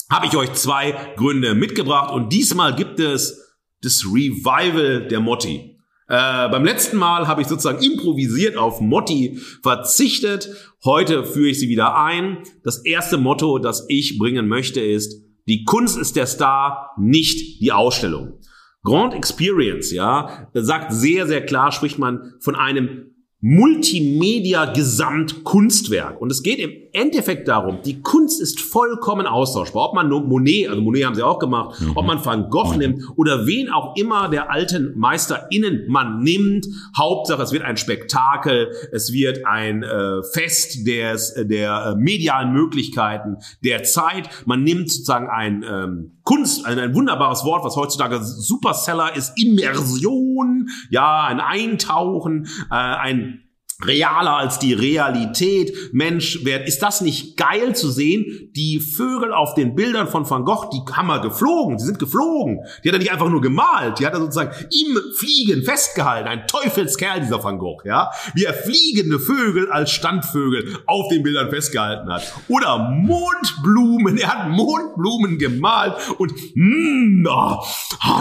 habe 0.10 0.28
ich 0.28 0.38
euch 0.38 0.54
zwei 0.54 1.14
Gründe 1.18 1.54
mitgebracht 1.54 2.14
und 2.14 2.32
diesmal 2.32 2.74
gibt 2.76 3.00
es 3.02 3.58
das 3.82 4.06
Revival 4.06 5.08
der 5.08 5.20
Motti. 5.20 5.77
Äh, 6.10 6.48
beim 6.50 6.64
letzten 6.64 6.96
Mal 6.98 7.28
habe 7.28 7.42
ich 7.42 7.48
sozusagen 7.48 7.84
improvisiert 7.84 8.56
auf 8.56 8.80
Motti 8.80 9.42
verzichtet. 9.62 10.50
Heute 10.86 11.26
führe 11.26 11.50
ich 11.50 11.60
sie 11.60 11.68
wieder 11.68 11.98
ein. 11.98 12.44
Das 12.64 12.86
erste 12.86 13.18
Motto, 13.18 13.60
das 13.60 13.84
ich 13.90 14.18
bringen 14.18 14.48
möchte, 14.48 14.80
ist, 14.80 15.22
die 15.48 15.66
Kunst 15.66 15.98
ist 15.98 16.16
der 16.16 16.28
Star, 16.28 16.92
nicht 16.98 17.60
die 17.62 17.74
Ausstellung. 17.74 18.40
Grand 18.84 19.14
Experience, 19.14 19.92
ja, 19.92 20.50
sagt 20.54 20.94
sehr, 20.94 21.28
sehr 21.28 21.46
klar, 21.46 21.74
spricht 21.74 22.00
man 22.00 22.36
von 22.40 22.56
einem 22.56 23.08
Multimedia-Gesamtkunstwerk. 23.42 26.22
Und 26.22 26.32
es 26.32 26.42
geht 26.42 26.60
im 26.60 26.72
Endeffekt 26.94 27.48
darum, 27.48 27.80
die 27.84 28.02
Kunst 28.02 28.42
ist 28.42 28.60
vollkommen 28.60 29.28
austauschbar. 29.28 29.90
Ob 29.90 29.96
man 29.96 30.10
nur 30.10 30.22
Monet, 30.22 30.70
also 30.70 30.82
Monet 30.82 31.06
haben 31.06 31.16
sie 31.16 31.24
auch 31.24 31.40
gemacht, 31.40 31.80
mhm. 31.82 31.92
ob 31.96 32.06
man 32.06 32.24
Van 32.24 32.50
Gogh 32.50 32.74
mhm. 32.74 32.80
nimmt 32.80 33.04
oder 33.16 33.46
wen 33.46 33.70
auch 33.70 33.96
immer 33.96 34.30
der 34.30 34.52
alten 34.52 34.98
MeisterInnen 34.98 35.86
man 35.88 36.22
nimmt. 36.22 36.68
Hauptsache, 36.98 37.42
es 37.42 37.52
wird 37.52 37.64
ein 37.64 37.78
Spektakel, 37.78 38.72
es 38.92 39.14
wird 39.14 39.46
ein 39.46 39.84
äh, 39.84 40.24
Fest 40.24 40.88
des, 40.88 41.34
der 41.38 41.86
äh, 41.86 41.96
medialen 41.96 42.54
Möglichkeiten 42.54 43.38
der 43.64 43.84
Zeit. 43.84 44.30
Man 44.46 44.64
nimmt 44.64 44.92
sozusagen 44.92 45.28
ein 45.30 45.64
ähm, 45.64 46.20
Kunst, 46.24 46.66
ein, 46.66 46.78
ein 46.80 46.94
wunderbares 46.94 47.46
Wort, 47.46 47.64
was 47.64 47.76
heutzutage 47.76 48.22
Superseller 48.22 49.16
ist, 49.16 49.34
Immersion, 49.42 50.68
ja, 50.90 51.26
ein 51.26 51.40
Eintauchen, 51.40 52.48
äh, 52.70 52.76
ein 52.76 53.47
realer 53.86 54.38
als 54.38 54.60
die 54.60 54.74
Realität. 54.74 55.94
Mensch, 55.94 56.40
wer, 56.44 56.66
ist 56.66 56.82
das 56.82 57.02
nicht 57.02 57.38
geil 57.38 57.76
zu 57.76 57.92
sehen? 57.92 58.52
Die 58.56 58.80
Vögel 58.80 59.34
auf 59.34 59.54
den 59.54 59.76
Bildern 59.76 60.08
von 60.08 60.28
Van 60.28 60.46
Gogh, 60.46 60.70
die 60.72 60.82
haben 60.92 61.08
wir 61.08 61.20
geflogen, 61.20 61.78
die 61.78 61.84
sind 61.84 62.00
geflogen. 62.00 62.60
Die 62.84 62.90
hat 62.90 62.96
er 62.96 63.00
nicht 63.00 63.12
einfach 63.12 63.30
nur 63.30 63.42
gemalt, 63.42 64.00
die 64.00 64.06
hat 64.06 64.14
er 64.14 64.20
sozusagen 64.20 64.52
im 64.72 64.98
Fliegen 65.16 65.64
festgehalten. 65.64 66.28
Ein 66.28 66.48
Teufelskerl, 66.48 67.22
dieser 67.22 67.44
Van 67.44 67.60
Gogh, 67.60 67.84
ja. 67.86 68.12
Wie 68.34 68.46
er 68.46 68.54
fliegende 68.54 69.20
Vögel 69.20 69.72
als 69.72 69.92
Standvögel 69.92 70.80
auf 70.88 71.10
den 71.10 71.22
Bildern 71.22 71.50
festgehalten 71.50 72.12
hat. 72.12 72.34
Oder 72.48 72.80
Mondblumen, 72.80 74.18
er 74.18 74.28
hat 74.28 74.50
Mondblumen 74.50 75.38
gemalt 75.38 75.94
und 76.18 76.34
mm, 76.56 77.28
oh, 77.30 77.64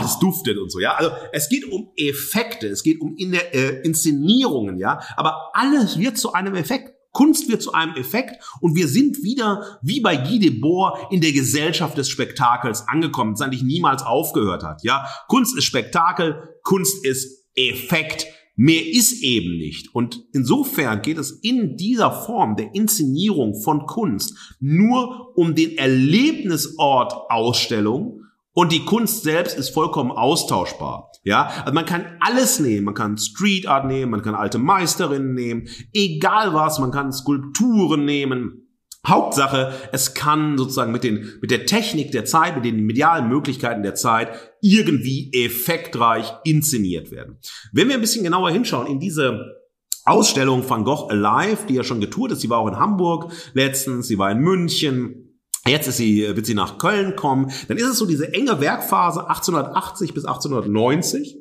das 0.03 0.19
duftet 0.19 0.59
und 0.59 0.71
so, 0.71 0.81
ja. 0.81 0.93
Also 0.95 1.11
es 1.33 1.49
geht 1.49 1.65
um 1.65 1.89
Effekte, 1.97 2.69
es 2.69 2.83
geht 2.83 3.01
um 3.01 3.15
in 3.17 3.33
der, 3.33 3.55
äh, 3.55 3.81
Inszenierungen, 3.83 4.79
ja. 4.79 5.01
Aber 5.17 5.46
alles 5.57 5.99
wird 5.99 6.19
zu 6.19 6.33
einem 6.33 6.55
Effekt. 6.55 6.93
Kunst 7.13 7.49
wird 7.49 7.63
zu 7.63 7.73
einem 7.73 7.95
Effekt 7.97 8.45
und 8.61 8.77
wir 8.77 8.89
sind 8.89 9.23
wieder 9.23 9.79
wie 9.81 10.01
bei 10.01 10.17
Guy 10.17 10.39
Debord 10.39 11.11
in 11.11 11.23
der 11.23 11.33
Gesellschaft 11.33 11.97
des 11.97 12.11
Spektakels 12.11 12.87
angekommen, 12.89 13.33
das 13.33 13.41
eigentlich 13.41 13.63
niemals 13.63 14.03
aufgehört 14.03 14.63
hat. 14.63 14.83
Ja, 14.85 15.07
Kunst 15.27 15.57
ist 15.57 15.65
Spektakel, 15.65 16.59
Kunst 16.63 17.07
ist 17.07 17.47
Effekt. 17.55 18.27
Mehr 18.55 18.87
ist 18.87 19.23
eben 19.23 19.57
nicht. 19.57 19.95
Und 19.95 20.25
insofern 20.33 21.01
geht 21.01 21.17
es 21.17 21.31
in 21.31 21.79
dieser 21.79 22.13
Form 22.13 22.57
der 22.57 22.75
Inszenierung 22.75 23.55
von 23.63 23.87
Kunst 23.87 24.35
nur 24.61 25.37
um 25.39 25.55
den 25.55 25.79
Erlebnisort 25.79 27.15
Ausstellung 27.31 28.21
und 28.53 28.73
die 28.73 28.85
Kunst 28.85 29.23
selbst 29.23 29.59
ist 29.59 29.71
vollkommen 29.71 30.11
austauschbar. 30.11 31.13
Ja, 31.27 31.51
also 31.65 31.75
man 31.75 31.85
kann 31.85 32.07
alles 32.21 32.61
nehmen. 32.61 32.85
Man 32.85 32.95
kann 32.95 33.19
Street 33.19 33.67
Art 33.67 33.85
nehmen, 33.85 34.13
man 34.13 34.23
kann 34.23 34.37
alte 34.37 34.59
Meisterinnen 34.59 35.35
nehmen, 35.35 35.69
egal 35.93 36.55
was. 36.55 36.79
Man 36.79 36.93
kann 36.93 37.13
Skulpturen 37.13 38.05
nehmen. 38.05 38.63
Hauptsache, 39.05 39.73
es 39.93 40.15
kann 40.15 40.57
sozusagen 40.57 40.93
mit 40.93 41.03
den, 41.03 41.39
mit 41.41 41.51
der 41.51 41.67
Technik 41.67 42.13
der 42.13 42.25
Zeit, 42.25 42.55
mit 42.55 42.65
den 42.65 42.87
medialen 42.87 43.29
Möglichkeiten 43.29 43.83
der 43.83 43.97
Zeit 43.97 44.29
irgendwie 44.63 45.31
effektreich 45.33 46.33
inszeniert 46.45 47.11
werden. 47.11 47.39
Wenn 47.73 47.89
wir 47.89 47.97
ein 47.97 48.01
bisschen 48.01 48.25
genauer 48.25 48.51
hinschauen 48.51 48.87
in 48.87 49.01
diese 49.01 49.57
Ausstellung 50.05 50.69
Van 50.69 50.85
Gogh 50.85 51.09
Alive, 51.09 51.67
die 51.69 51.75
ja 51.75 51.83
schon 51.83 52.01
getourt 52.01 52.33
ist, 52.33 52.41
sie 52.41 52.51
war 52.51 52.59
auch 52.59 52.69
in 52.69 52.79
Hamburg 52.79 53.33
letztens, 53.53 54.07
sie 54.07 54.19
war 54.19 54.31
in 54.31 54.39
München, 54.39 55.26
Jetzt 55.67 55.89
ist 55.89 55.97
sie, 55.97 56.23
wird 56.35 56.47
sie 56.47 56.55
nach 56.55 56.79
Köln 56.79 57.17
kommen. 57.17 57.51
Dann 57.69 57.77
ist 57.77 57.89
es 57.89 57.99
so 57.99 58.07
diese 58.07 58.33
enge 58.33 58.61
Werkphase 58.61 59.29
1880 59.29 60.15
bis 60.15 60.25
1890. 60.25 61.37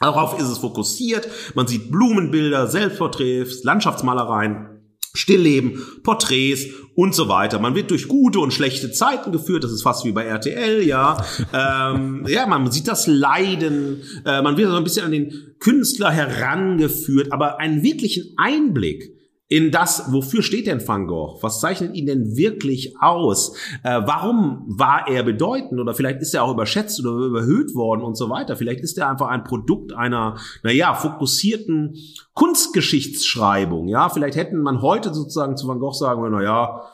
Darauf 0.00 0.38
ist 0.38 0.48
es 0.48 0.58
fokussiert. 0.58 1.28
Man 1.54 1.66
sieht 1.66 1.90
Blumenbilder, 1.90 2.66
Selbstporträts, 2.66 3.62
Landschaftsmalereien. 3.64 4.68
Stillleben, 5.14 5.82
Porträts 6.02 6.66
und 6.94 7.14
so 7.14 7.28
weiter. 7.28 7.58
Man 7.58 7.74
wird 7.74 7.90
durch 7.90 8.08
gute 8.08 8.40
und 8.40 8.52
schlechte 8.52 8.92
Zeiten 8.92 9.30
geführt. 9.30 9.62
Das 9.62 9.70
ist 9.70 9.82
fast 9.82 10.06
wie 10.06 10.12
bei 10.12 10.24
RTL, 10.24 10.82
ja. 10.82 11.22
ähm, 11.52 12.24
ja, 12.26 12.46
man 12.46 12.70
sieht 12.70 12.88
das 12.88 13.06
Leiden. 13.06 14.02
Äh, 14.24 14.40
man 14.40 14.56
wird 14.56 14.70
so 14.70 14.76
ein 14.76 14.84
bisschen 14.84 15.04
an 15.04 15.12
den 15.12 15.54
Künstler 15.58 16.10
herangeführt. 16.10 17.30
Aber 17.30 17.60
einen 17.60 17.82
wirklichen 17.82 18.34
Einblick 18.38 19.14
in 19.52 19.70
das, 19.70 20.10
wofür 20.10 20.42
steht 20.42 20.66
denn 20.66 20.86
Van 20.88 21.06
Gogh? 21.06 21.36
Was 21.42 21.60
zeichnet 21.60 21.94
ihn 21.94 22.06
denn 22.06 22.38
wirklich 22.38 22.94
aus? 23.00 23.54
Äh, 23.82 24.00
warum 24.06 24.64
war 24.66 25.06
er 25.08 25.24
bedeutend? 25.24 25.78
Oder 25.78 25.92
vielleicht 25.92 26.22
ist 26.22 26.32
er 26.32 26.44
auch 26.44 26.52
überschätzt 26.52 26.98
oder 27.00 27.26
überhöht 27.26 27.74
worden 27.74 28.00
und 28.00 28.16
so 28.16 28.30
weiter. 28.30 28.56
Vielleicht 28.56 28.80
ist 28.80 28.96
er 28.96 29.10
einfach 29.10 29.28
ein 29.28 29.44
Produkt 29.44 29.92
einer, 29.92 30.38
naja, 30.62 30.94
fokussierten 30.94 31.96
Kunstgeschichtsschreibung. 32.32 33.88
Ja, 33.88 34.08
vielleicht 34.08 34.36
hätten 34.36 34.62
man 34.62 34.80
heute 34.80 35.12
sozusagen 35.12 35.58
zu 35.58 35.68
Van 35.68 35.80
Gogh 35.80 35.92
sagen, 35.92 36.22
naja, 36.30 36.84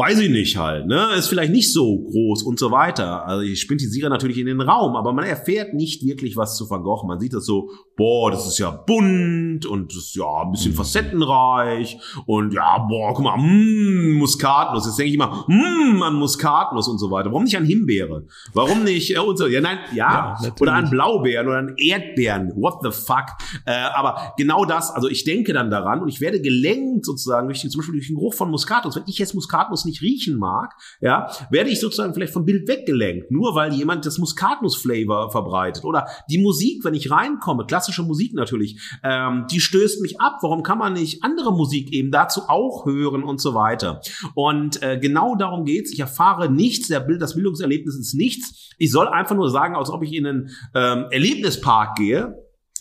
weiß 0.00 0.18
ich 0.20 0.30
nicht 0.30 0.56
halt, 0.56 0.86
ne? 0.86 1.08
Ist 1.14 1.28
vielleicht 1.28 1.52
nicht 1.52 1.70
so 1.70 1.98
groß 1.98 2.42
und 2.44 2.58
so 2.58 2.70
weiter. 2.70 3.26
Also 3.26 3.42
ich 3.42 3.60
spintisiere 3.60 4.08
natürlich 4.08 4.38
in 4.38 4.46
den 4.46 4.62
Raum, 4.62 4.96
aber 4.96 5.12
man 5.12 5.26
erfährt 5.26 5.74
nicht 5.74 6.06
wirklich 6.06 6.38
was 6.38 6.56
zu 6.56 6.70
Van 6.70 6.82
Gogh. 6.82 7.06
Man 7.06 7.20
sieht 7.20 7.34
das 7.34 7.44
so, 7.44 7.68
boah, 7.96 8.30
das 8.30 8.46
ist 8.46 8.58
ja 8.58 8.70
bunt 8.70 9.66
und 9.66 9.92
das 9.92 10.04
ist 10.04 10.16
ja 10.16 10.42
ein 10.42 10.52
bisschen 10.52 10.72
facettenreich 10.72 11.98
und 12.24 12.54
ja, 12.54 12.78
boah, 12.88 13.12
guck 13.12 13.24
mal, 13.24 13.36
mh, 13.36 14.18
Muskatnuss. 14.18 14.86
Jetzt 14.86 14.98
denke 14.98 15.12
ich 15.12 15.18
mal, 15.18 15.44
mh, 15.46 16.06
an 16.06 16.14
Muskatnuss 16.14 16.88
und 16.88 16.96
so 16.96 17.10
weiter. 17.10 17.30
Warum 17.30 17.44
nicht 17.44 17.58
an 17.58 17.66
Himbeere? 17.66 18.24
Warum 18.54 18.84
nicht 18.84 19.14
äh, 19.14 19.18
und 19.18 19.36
so? 19.36 19.48
Ja, 19.48 19.60
nein, 19.60 19.80
ja, 19.94 20.34
ja 20.42 20.50
oder 20.58 20.72
an 20.72 20.88
Blaubeeren 20.88 21.46
oder 21.46 21.58
an 21.58 21.74
Erdbeeren. 21.76 22.52
What 22.56 22.78
the 22.82 22.90
fuck? 22.90 23.26
Äh, 23.66 23.72
aber 23.72 24.32
genau 24.38 24.64
das, 24.64 24.90
also 24.90 25.08
ich 25.08 25.24
denke 25.24 25.52
dann 25.52 25.70
daran 25.70 26.00
und 26.00 26.08
ich 26.08 26.22
werde 26.22 26.40
gelenkt 26.40 27.04
sozusagen 27.04 27.48
durch 27.48 27.60
zum 27.60 27.80
Beispiel 27.80 27.96
durch 27.96 28.06
den 28.06 28.16
Geruch 28.16 28.32
von 28.32 28.50
Muskatnuss. 28.50 28.96
Wenn 28.96 29.04
ich 29.06 29.18
jetzt 29.18 29.34
Muskatnuss 29.34 29.84
nicht 29.90 30.02
riechen 30.02 30.38
mag, 30.38 30.74
ja, 31.00 31.30
werde 31.50 31.70
ich 31.70 31.80
sozusagen 31.80 32.14
vielleicht 32.14 32.32
vom 32.32 32.44
Bild 32.44 32.68
weggelenkt, 32.68 33.30
nur 33.30 33.54
weil 33.54 33.72
jemand 33.72 34.06
das 34.06 34.18
Muskatnuss-Flavor 34.18 35.30
verbreitet. 35.30 35.84
Oder 35.84 36.06
die 36.30 36.38
Musik, 36.38 36.84
wenn 36.84 36.94
ich 36.94 37.10
reinkomme, 37.10 37.66
klassische 37.66 38.02
Musik 38.02 38.34
natürlich, 38.34 38.80
ähm, 39.02 39.46
die 39.50 39.60
stößt 39.60 40.00
mich 40.00 40.20
ab. 40.20 40.38
Warum 40.42 40.62
kann 40.62 40.78
man 40.78 40.94
nicht 40.94 41.22
andere 41.22 41.52
Musik 41.52 41.92
eben 41.92 42.10
dazu 42.10 42.42
auch 42.48 42.86
hören 42.86 43.22
und 43.22 43.40
so 43.40 43.54
weiter? 43.54 44.00
Und 44.34 44.82
äh, 44.82 44.98
genau 44.98 45.36
darum 45.36 45.64
geht's. 45.64 45.92
Ich 45.92 46.00
erfahre 46.00 46.50
nichts, 46.50 46.88
der 46.88 47.00
Bild, 47.00 47.20
das 47.20 47.34
Bildungserlebnis 47.34 47.96
ist 47.96 48.14
nichts. 48.14 48.70
Ich 48.78 48.90
soll 48.90 49.08
einfach 49.08 49.36
nur 49.36 49.50
sagen, 49.50 49.76
als 49.76 49.90
ob 49.90 50.02
ich 50.02 50.12
in 50.12 50.26
einen 50.26 50.50
ähm, 50.74 51.06
Erlebnispark 51.10 51.96
gehe. 51.96 52.34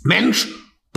Mensch, 0.03 0.47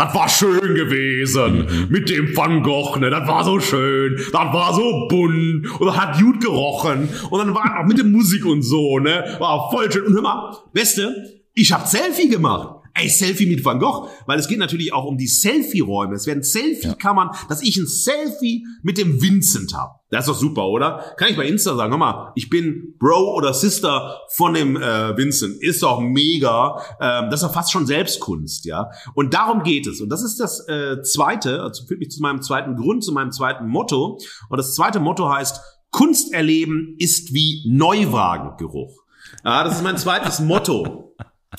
das 0.02 0.14
war 0.14 0.28
schön 0.28 0.74
gewesen 0.74 1.88
mit 1.88 2.08
dem 2.10 2.36
Van 2.36 2.62
Gogh, 2.62 2.98
ne? 2.98 3.10
Das 3.10 3.26
war 3.28 3.44
so 3.44 3.60
schön, 3.60 4.16
das 4.16 4.52
war 4.52 4.74
so 4.74 5.06
bunt 5.08 5.80
und 5.80 5.86
das 5.86 5.96
hat 5.96 6.20
gut 6.20 6.40
gerochen 6.40 7.08
und 7.30 7.38
dann 7.38 7.54
war 7.54 7.80
auch 7.80 7.86
mit 7.86 7.98
der 7.98 8.04
Musik 8.04 8.44
und 8.44 8.62
so, 8.62 8.98
ne? 8.98 9.36
War 9.38 9.70
voll 9.70 9.90
schön. 9.92 10.06
Und 10.06 10.14
hör 10.14 10.22
mal, 10.22 10.56
Beste, 10.72 11.40
ich 11.54 11.72
hab 11.72 11.86
Selfie 11.86 12.28
gemacht. 12.28 12.81
Ey, 12.94 13.08
Selfie 13.08 13.46
mit 13.46 13.64
Van 13.64 13.78
Gogh, 13.78 14.08
weil 14.26 14.38
es 14.38 14.48
geht 14.48 14.58
natürlich 14.58 14.92
auch 14.92 15.04
um 15.04 15.16
die 15.16 15.26
Selfie-Räume. 15.26 16.14
Es 16.14 16.26
werden 16.26 16.42
Selfie-Kammern, 16.42 17.30
dass 17.48 17.62
ich 17.62 17.76
ein 17.76 17.86
Selfie 17.86 18.66
mit 18.82 18.98
dem 18.98 19.22
Vincent 19.22 19.74
habe. 19.74 19.94
Das 20.10 20.26
ist 20.26 20.34
doch 20.34 20.38
super, 20.38 20.66
oder? 20.66 21.14
Kann 21.16 21.30
ich 21.30 21.36
bei 21.38 21.46
Insta 21.46 21.74
sagen, 21.74 21.90
hör 21.90 21.98
mal, 21.98 22.32
ich 22.34 22.50
bin 22.50 22.96
Bro 22.98 23.34
oder 23.34 23.54
Sister 23.54 24.20
von 24.28 24.52
dem 24.52 24.76
äh, 24.76 25.16
Vincent. 25.16 25.62
Ist 25.62 25.82
doch 25.82 26.00
mega. 26.00 26.82
Ähm, 27.00 27.30
das 27.30 27.42
ist 27.42 27.48
doch 27.48 27.54
fast 27.54 27.72
schon 27.72 27.86
Selbstkunst, 27.86 28.66
ja. 28.66 28.90
Und 29.14 29.32
darum 29.32 29.62
geht 29.62 29.86
es. 29.86 30.02
Und 30.02 30.10
das 30.10 30.22
ist 30.22 30.38
das 30.38 30.68
äh, 30.68 31.00
zweite, 31.02 31.62
also 31.62 31.86
führt 31.86 32.00
mich 32.00 32.10
zu 32.10 32.20
meinem 32.20 32.42
zweiten 32.42 32.76
Grund, 32.76 33.02
zu 33.02 33.12
meinem 33.12 33.32
zweiten 33.32 33.66
Motto. 33.68 34.18
Und 34.50 34.58
das 34.58 34.74
zweite 34.74 35.00
Motto 35.00 35.30
heißt, 35.30 35.60
Kunst 35.90 36.34
erleben 36.34 36.94
ist 36.98 37.32
wie 37.32 37.64
Neuwagengeruch. 37.66 39.02
Ja, 39.44 39.64
das 39.64 39.76
ist 39.76 39.82
mein 39.82 39.96
zweites 39.96 40.40
Motto. 40.40 41.11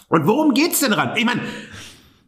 Und 0.07 0.27
worum 0.27 0.53
geht's 0.53 0.79
denn 0.79 0.91
dran? 0.91 1.15
Ich 1.15 1.25
meine, 1.25 1.41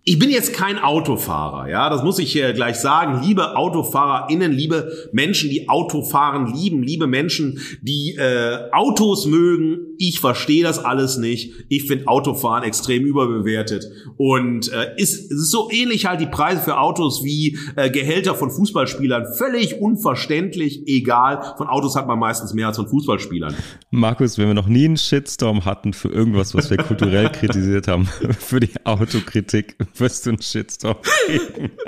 ich 0.07 0.19
bin 0.19 0.29
jetzt 0.29 0.53
kein 0.53 0.77
Autofahrer, 0.77 1.67
ja, 1.67 1.89
das 1.89 2.03
muss 2.03 2.19
ich 2.19 2.31
hier 2.31 2.53
gleich 2.53 2.75
sagen. 2.75 3.23
Liebe 3.23 3.57
AutofahrerInnen, 3.57 4.51
liebe 4.51 5.09
Menschen, 5.11 5.49
die 5.49 5.67
Autofahren 5.67 6.53
lieben, 6.53 6.83
liebe 6.83 7.07
Menschen, 7.07 7.59
die 7.81 8.13
äh, 8.15 8.69
Autos 8.71 9.25
mögen. 9.25 9.79
Ich 9.97 10.19
verstehe 10.19 10.61
das 10.61 10.77
alles 10.77 11.17
nicht. 11.17 11.53
Ich 11.69 11.87
finde 11.87 12.07
Autofahren 12.07 12.63
extrem 12.63 13.03
überbewertet. 13.03 13.85
Und 14.15 14.71
äh, 14.71 14.93
ist, 14.97 15.31
ist 15.31 15.49
so 15.49 15.71
ähnlich 15.71 16.05
halt 16.05 16.21
die 16.21 16.27
Preise 16.27 16.61
für 16.61 16.77
Autos 16.77 17.23
wie 17.23 17.57
äh, 17.75 17.89
Gehälter 17.89 18.35
von 18.35 18.51
Fußballspielern. 18.51 19.33
Völlig 19.35 19.81
unverständlich, 19.81 20.87
egal. 20.87 21.55
Von 21.57 21.65
Autos 21.65 21.95
hat 21.95 22.05
man 22.05 22.19
meistens 22.19 22.53
mehr 22.53 22.67
als 22.67 22.77
von 22.77 22.87
Fußballspielern. 22.87 23.55
Markus, 23.89 24.37
wenn 24.37 24.45
wir 24.45 24.53
noch 24.53 24.67
nie 24.67 24.85
einen 24.85 24.97
Shitstorm 24.97 25.65
hatten 25.65 25.93
für 25.93 26.09
irgendwas, 26.09 26.53
was 26.53 26.69
wir 26.69 26.77
kulturell 26.83 27.31
kritisiert 27.31 27.87
haben, 27.87 28.05
für 28.05 28.59
die 28.59 28.69
Autokritik 28.83 29.75
wirst 29.99 30.25
du 30.25 30.31
einen 30.31 30.41
Shitstorm 30.41 30.97
kriegen. 31.01 31.71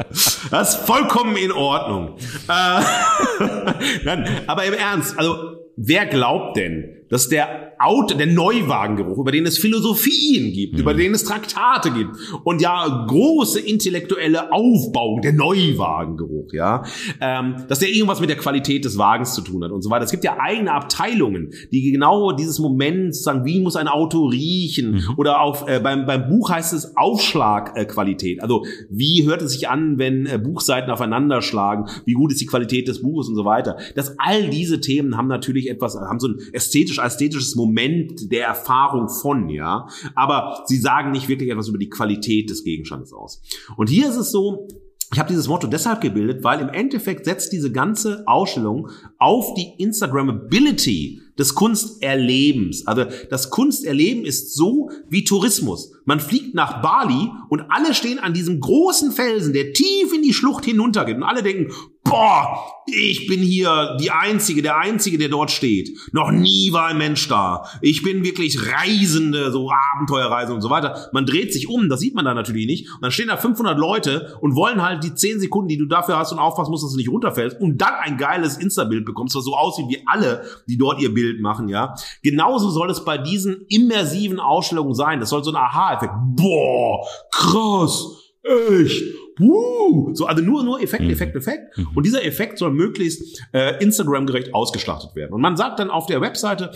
Das 0.49 0.75
ist 0.75 0.85
vollkommen 0.85 1.35
in 1.35 1.51
Ordnung. 1.51 2.17
Äh, 2.47 2.81
Nein, 4.03 4.43
aber 4.47 4.65
im 4.65 4.73
Ernst, 4.73 5.17
also 5.17 5.67
wer 5.75 6.05
glaubt 6.05 6.57
denn, 6.57 6.96
dass 7.09 7.29
der 7.29 7.73
Auto, 7.79 8.15
der 8.15 8.27
Neuwagengeruch, 8.27 9.17
über 9.19 9.31
den 9.31 9.45
es 9.45 9.57
Philosophien 9.57 10.51
gibt, 10.53 10.73
mhm. 10.73 10.79
über 10.79 10.93
den 10.93 11.13
es 11.13 11.23
Traktate 11.23 11.91
gibt 11.91 12.11
und 12.43 12.61
ja 12.61 13.05
große 13.07 13.59
intellektuelle 13.59 14.51
Aufbauung, 14.51 15.21
der 15.21 15.33
Neuwagengeruch, 15.33 16.53
ja, 16.53 16.83
ähm, 17.21 17.55
dass 17.67 17.79
der 17.79 17.89
irgendwas 17.89 18.19
mit 18.19 18.29
der 18.29 18.37
Qualität 18.37 18.85
des 18.85 18.97
Wagens 18.97 19.33
zu 19.33 19.41
tun 19.41 19.63
hat 19.63 19.71
und 19.71 19.81
so 19.81 19.89
weiter. 19.89 20.05
Es 20.05 20.11
gibt 20.11 20.23
ja 20.23 20.37
eigene 20.39 20.71
Abteilungen, 20.73 21.51
die 21.71 21.91
genau 21.91 22.31
dieses 22.31 22.59
Moment 22.59 23.15
sagen, 23.15 23.45
wie 23.45 23.61
muss 23.61 23.75
ein 23.75 23.87
Auto 23.87 24.25
riechen 24.25 24.91
mhm. 24.91 25.13
oder 25.17 25.41
auch 25.41 25.67
äh, 25.67 25.79
beim, 25.79 26.05
beim 26.05 26.27
Buch 26.27 26.49
heißt 26.49 26.73
es 26.73 26.97
Aufschlagqualität. 26.97 28.39
Äh, 28.39 28.41
also 28.41 28.65
wie 28.89 29.25
hört 29.25 29.41
es 29.41 29.51
sich 29.51 29.69
an, 29.69 29.97
wenn 29.97 30.25
äh, 30.25 30.39
Buchseiten 30.39 30.89
aufeinander 30.91 31.41
schlagen? 31.41 31.85
Wie 32.05 32.13
gut 32.13 32.31
ist 32.31 32.41
die 32.41 32.45
Qualität 32.45 32.87
des 32.87 33.01
Buches 33.01 33.29
und 33.29 33.35
so 33.35 33.45
weiter? 33.45 33.77
Dass 33.95 34.17
all 34.17 34.49
diese 34.49 34.81
Themen 34.81 35.17
haben 35.17 35.27
natürlich 35.27 35.69
etwas, 35.69 35.95
haben 35.95 36.19
so 36.19 36.27
ein 36.27 36.39
Moment 36.99 37.77
Moment 37.77 38.31
der 38.31 38.45
Erfahrung 38.45 39.09
von, 39.09 39.49
ja. 39.49 39.87
Aber 40.15 40.63
sie 40.65 40.77
sagen 40.77 41.11
nicht 41.11 41.27
wirklich 41.27 41.49
etwas 41.49 41.67
über 41.67 41.77
die 41.77 41.89
Qualität 41.89 42.49
des 42.49 42.63
Gegenstandes 42.63 43.13
aus. 43.13 43.41
Und 43.75 43.89
hier 43.89 44.09
ist 44.09 44.17
es 44.17 44.31
so, 44.31 44.67
ich 45.13 45.19
habe 45.19 45.29
dieses 45.29 45.47
Motto 45.47 45.67
deshalb 45.67 46.01
gebildet, 46.01 46.43
weil 46.43 46.59
im 46.59 46.67
Endeffekt 46.67 47.23
setzt 47.23 47.53
diese 47.53 47.71
ganze 47.71 48.27
Ausstellung 48.27 48.89
auf 49.17 49.53
die 49.53 49.73
Instagrammability 49.81 51.21
des 51.39 51.55
Kunsterlebens. 51.55 52.85
Also 52.87 53.05
das 53.29 53.49
Kunsterleben 53.49 54.25
ist 54.25 54.53
so 54.53 54.89
wie 55.07 55.23
Tourismus. 55.23 55.93
Man 56.03 56.19
fliegt 56.19 56.55
nach 56.55 56.81
Bali 56.81 57.29
und 57.49 57.63
alle 57.69 57.93
stehen 57.93 58.19
an 58.19 58.33
diesem 58.33 58.59
großen 58.59 59.11
Felsen, 59.13 59.53
der 59.53 59.71
tief 59.71 60.13
in 60.13 60.23
die 60.23 60.33
Schlucht 60.33 60.65
hinuntergeht 60.65 61.15
und 61.15 61.23
alle 61.23 61.43
denken, 61.43 61.71
boah, 62.09 62.65
ich 62.85 63.27
bin 63.27 63.41
hier 63.41 63.97
die 63.99 64.11
Einzige, 64.11 64.61
der 64.61 64.77
Einzige, 64.77 65.17
der 65.17 65.29
dort 65.29 65.51
steht. 65.51 65.89
Noch 66.13 66.31
nie 66.31 66.71
war 66.71 66.87
ein 66.87 66.97
Mensch 66.97 67.27
da. 67.27 67.65
Ich 67.81 68.01
bin 68.01 68.23
wirklich 68.23 68.57
Reisende, 68.71 69.51
so 69.51 69.69
Abenteuerreise 69.93 70.53
und 70.53 70.61
so 70.61 70.69
weiter. 70.69 71.09
Man 71.11 71.25
dreht 71.25 71.51
sich 71.53 71.67
um, 71.67 71.89
das 71.89 71.99
sieht 71.99 72.15
man 72.15 72.25
da 72.25 72.33
natürlich 72.33 72.65
nicht. 72.65 72.89
Und 72.89 73.01
dann 73.01 73.11
stehen 73.11 73.27
da 73.27 73.37
500 73.37 73.77
Leute 73.77 74.37
und 74.41 74.55
wollen 74.55 74.81
halt 74.81 75.03
die 75.03 75.13
10 75.13 75.39
Sekunden, 75.39 75.67
die 75.67 75.77
du 75.77 75.85
dafür 75.85 76.17
hast 76.17 76.31
und 76.31 76.39
aufpassen 76.39 76.71
musst, 76.71 76.83
dass 76.83 76.91
du 76.91 76.97
nicht 76.97 77.09
runterfällst 77.09 77.59
und 77.59 77.81
dann 77.81 77.93
ein 78.01 78.17
geiles 78.17 78.57
Insta-Bild 78.57 79.05
bekommst, 79.05 79.35
was 79.35 79.43
so 79.43 79.55
aussieht 79.55 79.87
wie 79.89 80.03
alle, 80.05 80.45
die 80.67 80.77
dort 80.77 81.01
ihr 81.01 81.13
Bild 81.13 81.41
machen, 81.41 81.67
ja. 81.67 81.93
Genauso 82.23 82.69
soll 82.69 82.89
es 82.89 83.03
bei 83.03 83.17
diesen 83.17 83.65
immersiven 83.67 84.39
Ausstellungen 84.39 84.93
sein. 84.93 85.19
Das 85.19 85.29
soll 85.29 85.43
so 85.43 85.51
ein 85.51 85.57
Aha-Effekt. 85.57 86.13
Boah, 86.35 87.05
krass, 87.31 88.05
echt 88.43 89.03
Woo! 89.39 90.13
So, 90.13 90.25
also 90.25 90.43
nur, 90.43 90.63
nur 90.63 90.81
Effekt, 90.81 91.03
mhm. 91.03 91.11
Effekt, 91.11 91.35
Effekt. 91.35 91.77
Mhm. 91.77 91.89
Und 91.95 92.05
dieser 92.05 92.25
Effekt 92.25 92.57
soll 92.57 92.71
möglichst 92.71 93.41
äh, 93.53 93.81
Instagram-gerecht 93.83 94.53
ausgestattet 94.53 95.15
werden. 95.15 95.33
Und 95.33 95.41
man 95.41 95.57
sagt 95.57 95.79
dann 95.79 95.89
auf 95.89 96.05
der 96.05 96.21
Webseite, 96.21 96.71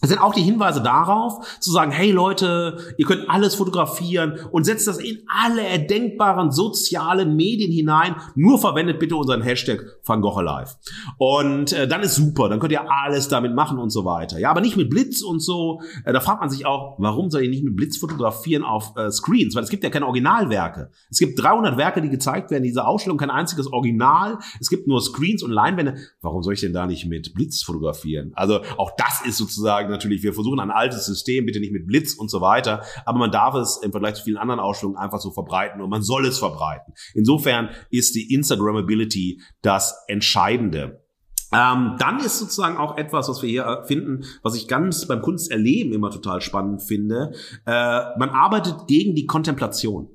es 0.00 0.08
sind 0.08 0.18
auch 0.18 0.34
die 0.34 0.42
Hinweise 0.42 0.82
darauf, 0.82 1.58
zu 1.60 1.70
sagen, 1.70 1.90
hey 1.90 2.10
Leute, 2.10 2.78
ihr 2.96 3.06
könnt 3.06 3.28
alles 3.28 3.54
fotografieren 3.54 4.38
und 4.50 4.64
setzt 4.64 4.86
das 4.86 4.98
in 4.98 5.22
alle 5.28 5.62
erdenkbaren 5.62 6.50
sozialen 6.50 7.36
Medien 7.36 7.70
hinein. 7.70 8.16
Nur 8.34 8.58
verwendet 8.58 8.98
bitte 8.98 9.16
unseren 9.16 9.42
Hashtag 9.42 9.84
Van 10.04 10.22
Gogh 10.22 10.38
Alive. 10.38 10.76
Und 11.18 11.72
äh, 11.72 11.86
dann 11.86 12.02
ist 12.02 12.14
super, 12.14 12.48
dann 12.48 12.60
könnt 12.60 12.72
ihr 12.72 12.90
alles 12.90 13.28
damit 13.28 13.54
machen 13.54 13.78
und 13.78 13.90
so 13.90 14.04
weiter. 14.04 14.38
Ja, 14.38 14.50
aber 14.50 14.62
nicht 14.62 14.76
mit 14.76 14.88
Blitz 14.88 15.22
und 15.22 15.40
so. 15.40 15.82
Äh, 16.04 16.12
da 16.12 16.20
fragt 16.20 16.40
man 16.40 16.48
sich 16.48 16.64
auch, 16.64 16.96
warum 16.98 17.30
soll 17.30 17.42
ihr 17.42 17.50
nicht 17.50 17.64
mit 17.64 17.76
Blitz 17.76 17.98
fotografieren 17.98 18.64
auf 18.64 18.96
äh, 18.96 19.10
Screens? 19.10 19.54
Weil 19.54 19.64
es 19.64 19.70
gibt 19.70 19.84
ja 19.84 19.90
keine 19.90 20.06
Originalwerke. 20.06 20.90
Es 21.10 21.18
gibt 21.18 21.42
300 21.42 21.76
Werke, 21.76 22.00
die 22.00 22.08
gezeigt 22.08 22.50
werden. 22.50 22.62
Diese 22.62 22.86
Ausstellung 22.86 23.18
kein 23.18 23.30
einziges 23.30 23.70
Original. 23.70 24.38
Es 24.60 24.70
gibt 24.70 24.86
nur 24.86 25.00
Screens 25.02 25.42
und 25.42 25.50
Leinwände. 25.50 25.96
Warum 26.22 26.42
soll 26.42 26.54
ich 26.54 26.60
denn 26.60 26.72
da 26.72 26.86
nicht 26.86 27.06
mit 27.06 27.34
Blitz 27.34 27.62
fotografieren? 27.62 28.32
Also 28.34 28.60
auch 28.78 28.92
das 28.96 29.20
ist 29.26 29.36
sozusagen 29.36 29.89
natürlich, 29.90 30.22
wir 30.22 30.32
versuchen 30.32 30.60
ein 30.60 30.70
altes 30.70 31.06
System, 31.06 31.46
bitte 31.46 31.60
nicht 31.60 31.72
mit 31.72 31.86
Blitz 31.86 32.14
und 32.14 32.30
so 32.30 32.40
weiter, 32.40 32.82
aber 33.04 33.18
man 33.18 33.30
darf 33.30 33.54
es 33.54 33.80
im 33.82 33.90
Vergleich 33.90 34.14
zu 34.14 34.24
vielen 34.24 34.36
anderen 34.36 34.60
Ausstellungen 34.60 34.98
einfach 34.98 35.18
so 35.18 35.30
verbreiten 35.30 35.80
und 35.80 35.90
man 35.90 36.02
soll 36.02 36.26
es 36.26 36.38
verbreiten. 36.38 36.94
Insofern 37.14 37.70
ist 37.90 38.14
die 38.14 38.32
Instagrammability 38.32 39.42
das 39.62 40.04
Entscheidende. 40.08 41.04
Ähm, 41.52 41.96
dann 41.98 42.20
ist 42.20 42.38
sozusagen 42.38 42.76
auch 42.76 42.96
etwas, 42.96 43.28
was 43.28 43.42
wir 43.42 43.48
hier 43.48 43.84
finden, 43.86 44.24
was 44.42 44.54
ich 44.54 44.68
ganz 44.68 45.06
beim 45.06 45.20
Kunsterleben 45.20 45.92
immer 45.92 46.10
total 46.10 46.40
spannend 46.40 46.82
finde. 46.82 47.32
Äh, 47.66 48.18
man 48.18 48.30
arbeitet 48.30 48.86
gegen 48.86 49.14
die 49.14 49.26
Kontemplation. 49.26 50.08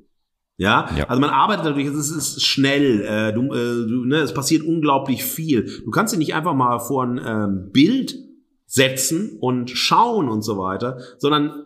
Ja? 0.57 0.89
ja, 0.97 1.05
also 1.05 1.19
man 1.19 1.32
arbeitet 1.32 1.65
natürlich, 1.65 1.88
es 1.88 2.09
ist 2.09 2.45
schnell, 2.45 3.01
äh, 3.01 3.34
du, 3.34 3.41
äh, 3.53 3.88
du, 3.88 4.05
ne, 4.05 4.17
es 4.17 4.34
passiert 4.34 4.63
unglaublich 4.63 5.26
viel. 5.26 5.82
Du 5.84 5.91
kannst 5.91 6.13
dir 6.13 6.17
nicht 6.17 6.34
einfach 6.34 6.53
mal 6.53 6.80
vor 6.80 7.03
ein 7.03 7.19
ähm, 7.26 7.69
Bild 7.73 8.15
setzen 8.76 9.38
und 9.39 9.69
schauen 9.69 10.28
und 10.28 10.41
so 10.41 10.57
weiter, 10.57 10.99
sondern 11.17 11.63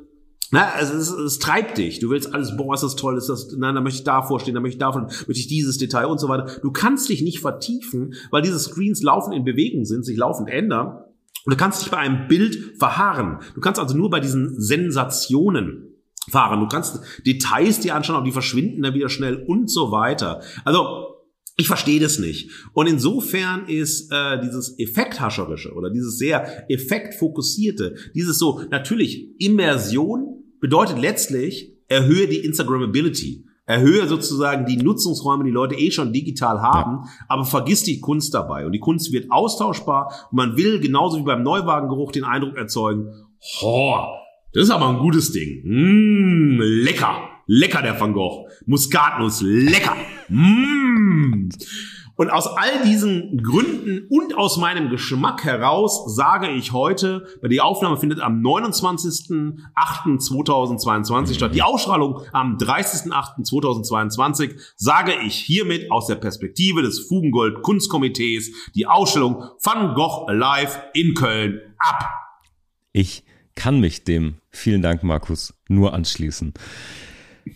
na, 0.52 0.80
es, 0.80 0.92
es, 0.92 1.10
es 1.10 1.40
treibt 1.40 1.78
dich. 1.78 2.00
Du 2.00 2.10
willst 2.10 2.34
alles, 2.34 2.56
boah, 2.56 2.74
ist 2.76 2.84
das 2.84 2.96
toll, 2.96 3.18
ist 3.18 3.30
das, 3.30 3.52
nein, 3.58 3.76
da 3.76 3.82
möchte 3.82 4.00
ich 4.00 4.04
davor 4.04 4.40
stehen, 4.40 4.54
da 4.54 4.62
möchte 4.62 4.76
ich 4.76 4.80
davon, 4.80 5.06
möchte 5.06 5.34
ich 5.34 5.48
dieses 5.48 5.78
Detail 5.80 6.06
und 6.06 6.20
so 6.20 6.30
weiter. 6.30 6.48
Du 6.62 6.72
kannst 6.72 7.10
dich 7.10 7.24
nicht 7.24 7.40
vertiefen, 7.40 8.14
weil 8.30 8.44
diese 8.44 8.60
Screens 8.60 9.02
laufend 9.02 9.36
in 9.36 9.44
Bewegung 9.44 9.86
sind, 9.86 10.06
sich 10.06 10.18
laufend 10.18 10.50
ändern. 10.50 11.04
Und 11.46 11.54
du 11.54 11.58
kannst 11.58 11.82
dich 11.82 11.92
bei 11.92 11.98
einem 11.98 12.28
Bild 12.28 12.76
verharren. 12.78 13.40
Du 13.56 13.62
kannst 13.62 13.80
also 13.80 13.98
nur 13.98 14.12
bei 14.12 14.20
diesen 14.20 14.60
Sensationen 14.62 15.96
fahren. 16.30 16.60
Du 16.60 16.68
kannst 16.68 17.00
Details 17.26 17.80
dir 17.80 17.96
anschauen, 17.96 18.18
aber 18.18 18.26
die 18.26 18.32
verschwinden 18.32 18.84
dann 18.84 18.94
wieder 18.94 19.10
schnell 19.10 19.46
und 19.48 19.72
so 19.72 19.92
weiter. 19.92 20.42
Also 20.64 21.09
ich 21.60 21.68
verstehe 21.68 22.00
das 22.00 22.20
nicht. 22.20 22.50
Und 22.74 22.88
insofern 22.88 23.68
ist 23.68 24.12
äh, 24.12 24.42
dieses 24.42 24.78
Effekthascherische 24.80 25.74
oder 25.74 25.90
dieses 25.90 26.18
sehr 26.18 26.70
effektfokussierte, 26.70 27.96
dieses 28.16 28.38
so, 28.38 28.62
natürlich, 28.70 29.30
Immersion 29.40 30.44
bedeutet 30.60 31.00
letztlich, 31.00 31.74
erhöhe 31.88 32.28
die 32.28 32.40
Instagrammability. 32.46 33.46
Erhöhe 33.66 34.08
sozusagen 34.08 34.66
die 34.66 34.78
Nutzungsräume, 34.78 35.44
die 35.44 35.52
Leute 35.52 35.76
eh 35.76 35.92
schon 35.92 36.12
digital 36.12 36.60
haben, 36.60 37.04
ja. 37.04 37.12
aber 37.28 37.46
vergiss 37.46 37.84
die 37.84 38.00
Kunst 38.00 38.34
dabei. 38.34 38.66
Und 38.66 38.72
die 38.72 38.80
Kunst 38.80 39.12
wird 39.12 39.30
austauschbar 39.30 40.12
und 40.32 40.38
man 40.38 40.58
will 40.58 40.80
genauso 40.80 41.20
wie 41.20 41.24
beim 41.24 41.44
Neuwagengeruch 41.44 42.12
den 42.12 42.24
Eindruck 42.24 42.58
erzeugen, 42.58 43.12
ho, 43.62 44.08
das 44.54 44.64
ist 44.64 44.72
aber 44.72 44.90
ein 44.90 44.98
gutes 44.98 45.32
Ding. 45.32 45.62
Mmh, 45.64 46.64
lecker. 46.84 47.30
Lecker, 47.52 47.82
der 47.82 48.00
Van 48.00 48.14
Gogh. 48.14 48.48
Muskatnuss, 48.68 49.42
lecker. 49.42 49.96
Mmh. 50.28 51.50
Und 52.16 52.30
aus 52.30 52.46
all 52.46 52.84
diesen 52.86 53.42
Gründen 53.42 54.06
und 54.08 54.38
aus 54.38 54.58
meinem 54.58 54.92
Geschmack 54.92 55.44
heraus 55.46 56.16
sage 56.16 56.52
ich 56.52 56.74
heute, 56.74 57.26
weil 57.42 57.50
die 57.50 57.60
Aufnahme 57.60 57.98
findet 57.98 58.20
am 58.20 58.44
29.08.2022 58.44 61.34
statt, 61.34 61.56
die 61.56 61.64
Ausstrahlung 61.64 62.22
am 62.34 62.58
30.08.2022, 62.58 64.52
sage 64.76 65.14
ich 65.26 65.34
hiermit 65.34 65.92
aus 65.92 66.06
der 66.06 66.18
Perspektive 66.18 66.84
des 66.84 67.00
Fugengold 67.00 67.64
Kunstkomitees 67.64 68.52
die 68.76 68.86
Ausstellung 68.86 69.44
Van 69.64 69.96
Gogh 69.96 70.28
Alive 70.28 70.84
in 70.94 71.16
Köln 71.16 71.62
ab. 71.80 72.08
Ich 72.92 73.24
kann 73.56 73.80
mich 73.80 74.04
dem, 74.04 74.36
vielen 74.52 74.84
Dank 74.84 75.02
Markus, 75.02 75.56
nur 75.68 75.96
anschließen. 75.96 76.54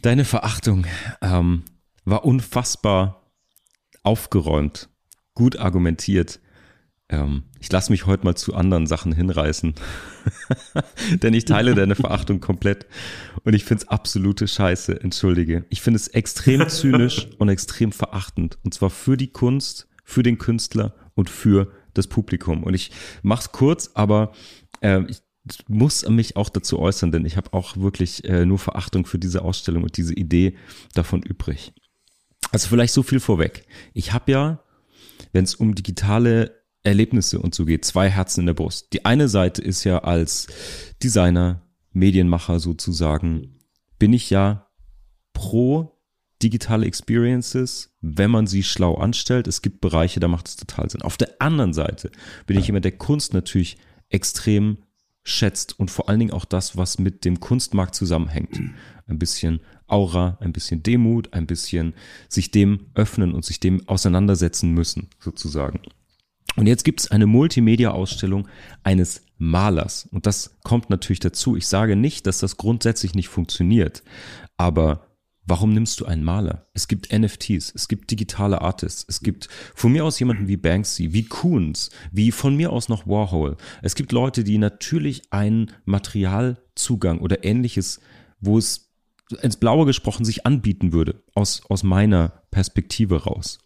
Deine 0.02 0.26
Verachtung 0.26 0.86
ähm, 1.22 1.64
war 2.06 2.26
unfassbar 2.26 3.32
aufgeräumt, 4.04 4.90
gut 5.34 5.58
argumentiert. 5.58 6.40
Ähm, 7.10 7.44
ich 7.60 7.72
lasse 7.72 7.92
mich 7.92 8.06
heute 8.06 8.26
mal 8.26 8.36
zu 8.36 8.54
anderen 8.54 8.88
Sachen 8.88 9.14
hinreißen. 9.14 9.74
Denn 11.22 11.34
ich 11.34 11.46
teile 11.46 11.76
deine 11.76 11.96
Verachtung 11.96 12.40
komplett. 12.40 12.86
Und 13.44 13.54
ich 13.54 13.66
finde 13.66 13.84
es 13.84 13.90
absolute 13.90 14.48
Scheiße, 14.48 15.02
entschuldige. 15.02 15.66
Ich 15.70 15.82
finde 15.82 15.98
es 15.98 16.08
extrem 16.10 16.68
zynisch 16.70 17.28
und 17.38 17.50
extrem 17.50 17.92
verachtend. 17.92 18.58
Und 18.64 18.74
zwar 18.74 18.90
für 18.90 19.18
die 19.18 19.32
Kunst, 19.32 19.88
für 20.04 20.24
den 20.24 20.38
Künstler 20.38 20.94
und 21.16 21.30
für 21.30 21.72
das 21.94 22.08
Publikum. 22.08 22.64
Und 22.64 22.74
ich 22.74 22.92
mache 23.22 23.42
es 23.42 23.52
kurz, 23.52 23.92
aber 23.94 24.34
äh, 24.82 25.02
ich 25.08 25.23
muss 25.68 26.08
mich 26.08 26.36
auch 26.36 26.50
dazu 26.50 26.80
äußern, 26.80 27.12
denn 27.12 27.26
ich 27.26 27.38
habe 27.38 27.54
auch 27.54 27.78
wirklich 27.78 28.24
äh, 28.26 28.46
nur 28.46 28.60
Verachtung 28.60 29.06
für 29.06 29.20
diese 29.20 29.42
Ausstellung 29.42 29.84
und 29.84 29.98
diese 29.98 30.14
Idee 30.14 30.56
davon 30.94 31.22
übrig. 31.22 31.74
Also 32.52 32.70
vielleicht 32.70 32.94
so 32.94 33.04
viel 33.04 33.20
vorweg. 33.20 33.66
Ich 33.94 34.14
habe 34.14 34.32
ja, 34.32 34.64
wenn 35.32 35.44
es 35.44 35.56
um 35.56 35.76
digitale 35.76 36.64
Erlebnisse 36.84 37.40
und 37.40 37.56
so 37.56 37.66
geht, 37.66 37.86
zwei 37.86 38.10
Herzen 38.10 38.42
in 38.42 38.46
der 38.46 38.54
Brust. 38.54 38.94
Die 38.94 39.06
eine 39.06 39.30
Seite 39.30 39.62
ist 39.62 39.84
ja 39.84 40.00
als 40.00 40.48
Designer, 41.02 41.62
Medienmacher 41.92 42.60
sozusagen, 42.60 43.60
bin 44.00 44.14
ich 44.14 44.30
ja 44.30 44.70
pro 45.34 46.00
digitale 46.42 46.86
Experiences, 46.86 47.96
wenn 48.02 48.32
man 48.32 48.48
sie 48.48 48.64
schlau 48.64 48.96
anstellt. 48.96 49.48
Es 49.48 49.62
gibt 49.62 49.80
Bereiche, 49.80 50.20
da 50.20 50.28
macht 50.28 50.48
es 50.48 50.56
total 50.58 50.90
Sinn. 50.90 51.02
Auf 51.02 51.18
der 51.18 51.42
anderen 51.42 51.74
Seite 51.74 52.12
bin 52.46 52.58
ich 52.58 52.68
jemand, 52.68 52.86
der 52.86 52.98
Kunst 52.98 53.34
natürlich 53.34 53.78
extrem 54.10 54.80
schätzt 55.24 55.80
und 55.80 55.90
vor 55.90 56.10
allen 56.10 56.20
Dingen 56.20 56.34
auch 56.34 56.46
das, 56.46 56.78
was 56.78 57.00
mit 57.00 57.26
dem 57.26 57.40
Kunstmarkt 57.40 57.96
zusammenhängt. 57.96 58.60
Ein 59.08 59.20
bisschen 59.20 59.62
Aura, 59.88 60.38
ein 60.42 60.54
bisschen 60.54 60.84
Demut, 60.84 61.34
ein 61.34 61.48
bisschen 61.48 61.94
sich 62.30 62.52
dem 62.52 62.88
öffnen 62.94 63.34
und 63.34 63.46
sich 63.46 63.60
dem 63.60 63.88
auseinandersetzen 63.88 64.72
müssen, 64.72 65.10
sozusagen. 65.20 65.82
Und 66.56 66.68
jetzt 66.68 66.84
gibt 66.84 67.00
es 67.00 67.12
eine 67.12 67.26
Multimedia-Ausstellung 67.26 68.48
eines 68.84 69.24
Malers. 69.38 70.08
Und 70.12 70.26
das 70.26 70.58
kommt 70.64 70.90
natürlich 70.90 71.20
dazu. 71.20 71.56
Ich 71.56 71.68
sage 71.68 71.96
nicht, 71.96 72.28
dass 72.28 72.40
das 72.40 72.58
grundsätzlich 72.58 73.16
nicht 73.16 73.30
funktioniert, 73.30 74.04
aber 74.58 75.08
Warum 75.46 75.74
nimmst 75.74 76.00
du 76.00 76.06
einen 76.06 76.24
Maler? 76.24 76.68
Es 76.74 76.88
gibt 76.88 77.12
NFTs, 77.12 77.74
es 77.76 77.88
gibt 77.88 78.12
digitale 78.12 78.62
Artists, 78.62 79.06
es 79.08 79.20
gibt 79.22 79.50
von 79.76 79.92
mir 79.92 80.06
aus 80.06 80.20
jemanden 80.20 80.48
wie 80.48 80.58
Banksy, 80.58 81.12
wie 81.12 81.26
Koons, 81.26 81.90
wie 82.12 82.32
von 82.32 82.56
mir 82.56 82.72
aus 82.72 82.88
noch 82.88 83.08
Warhol. 83.08 83.58
Es 83.82 83.96
gibt 83.96 84.14
Leute, 84.14 84.44
die 84.44 84.58
natürlich 84.58 85.24
einen 85.32 85.72
Materialzugang 85.86 87.20
oder 87.20 87.44
ähnliches, 87.44 88.00
wo 88.40 88.58
es 88.58 88.94
ins 89.42 89.58
Blaue 89.58 89.86
gesprochen 89.86 90.26
sich 90.26 90.46
anbieten 90.46 90.94
würde, 90.94 91.24
aus, 91.34 91.64
aus 91.70 91.84
meiner 91.84 92.44
Perspektive 92.52 93.24
raus. 93.24 93.60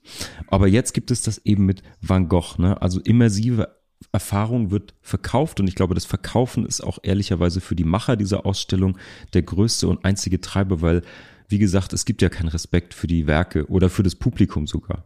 Aber 0.48 0.68
jetzt 0.68 0.94
gibt 0.94 1.12
es 1.12 1.22
das 1.22 1.40
eben 1.46 1.66
mit 1.66 1.84
Van 2.02 2.28
Gogh, 2.28 2.58
ne? 2.58 2.82
also 2.82 3.00
immersive 3.02 3.76
Erfahrung 4.12 4.72
wird 4.72 4.94
verkauft 5.02 5.60
und 5.60 5.68
ich 5.68 5.76
glaube, 5.76 5.96
das 5.96 6.06
Verkaufen 6.06 6.66
ist 6.66 6.82
auch 6.82 7.00
ehrlicherweise 7.02 7.62
für 7.62 7.76
die 7.76 7.84
Macher 7.84 8.16
dieser 8.16 8.46
Ausstellung 8.46 8.98
der 9.34 9.42
größte 9.42 9.88
und 9.88 10.06
einzige 10.06 10.40
Treiber, 10.40 10.82
weil 10.82 11.02
wie 11.48 11.60
gesagt, 11.60 11.94
es 11.94 12.06
gibt 12.06 12.22
ja 12.22 12.30
keinen 12.30 12.50
Respekt 12.50 12.94
für 12.94 13.08
die 13.08 13.28
Werke 13.28 13.68
oder 13.68 13.90
für 13.90 14.04
das 14.04 14.16
Publikum 14.16 14.68
sogar. 14.68 15.06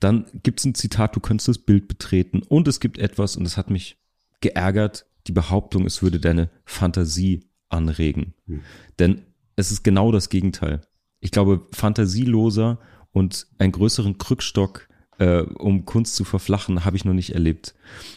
Dann 0.00 0.26
gibt 0.42 0.60
es 0.60 0.66
ein 0.66 0.74
Zitat, 0.74 1.16
du 1.16 1.20
könntest 1.20 1.48
das 1.48 1.58
Bild 1.58 1.88
betreten 1.88 2.42
und 2.42 2.68
es 2.68 2.80
gibt 2.80 2.98
etwas, 2.98 3.36
und 3.36 3.44
das 3.44 3.56
hat 3.56 3.70
mich 3.70 3.98
geärgert, 4.40 5.06
die 5.26 5.32
Behauptung, 5.32 5.86
es 5.86 6.02
würde 6.02 6.20
deine 6.20 6.50
Fantasie 6.66 7.48
anregen. 7.70 8.34
Hm. 8.46 8.60
Denn 8.98 9.22
es 9.56 9.70
ist 9.70 9.82
genau 9.84 10.12
das 10.12 10.28
Gegenteil. 10.28 10.82
Ich 11.20 11.30
glaube, 11.30 11.66
fantasieloser 11.72 12.78
und 13.12 13.46
einen 13.58 13.72
größeren 13.72 14.18
Krückstock, 14.18 14.88
äh, 15.18 15.40
um 15.40 15.86
Kunst 15.86 16.16
zu 16.16 16.24
verflachen, 16.24 16.84
habe 16.84 16.96
ich 16.96 17.04
noch 17.04 17.14
nicht 17.14 17.32
erlebt. 17.32 17.74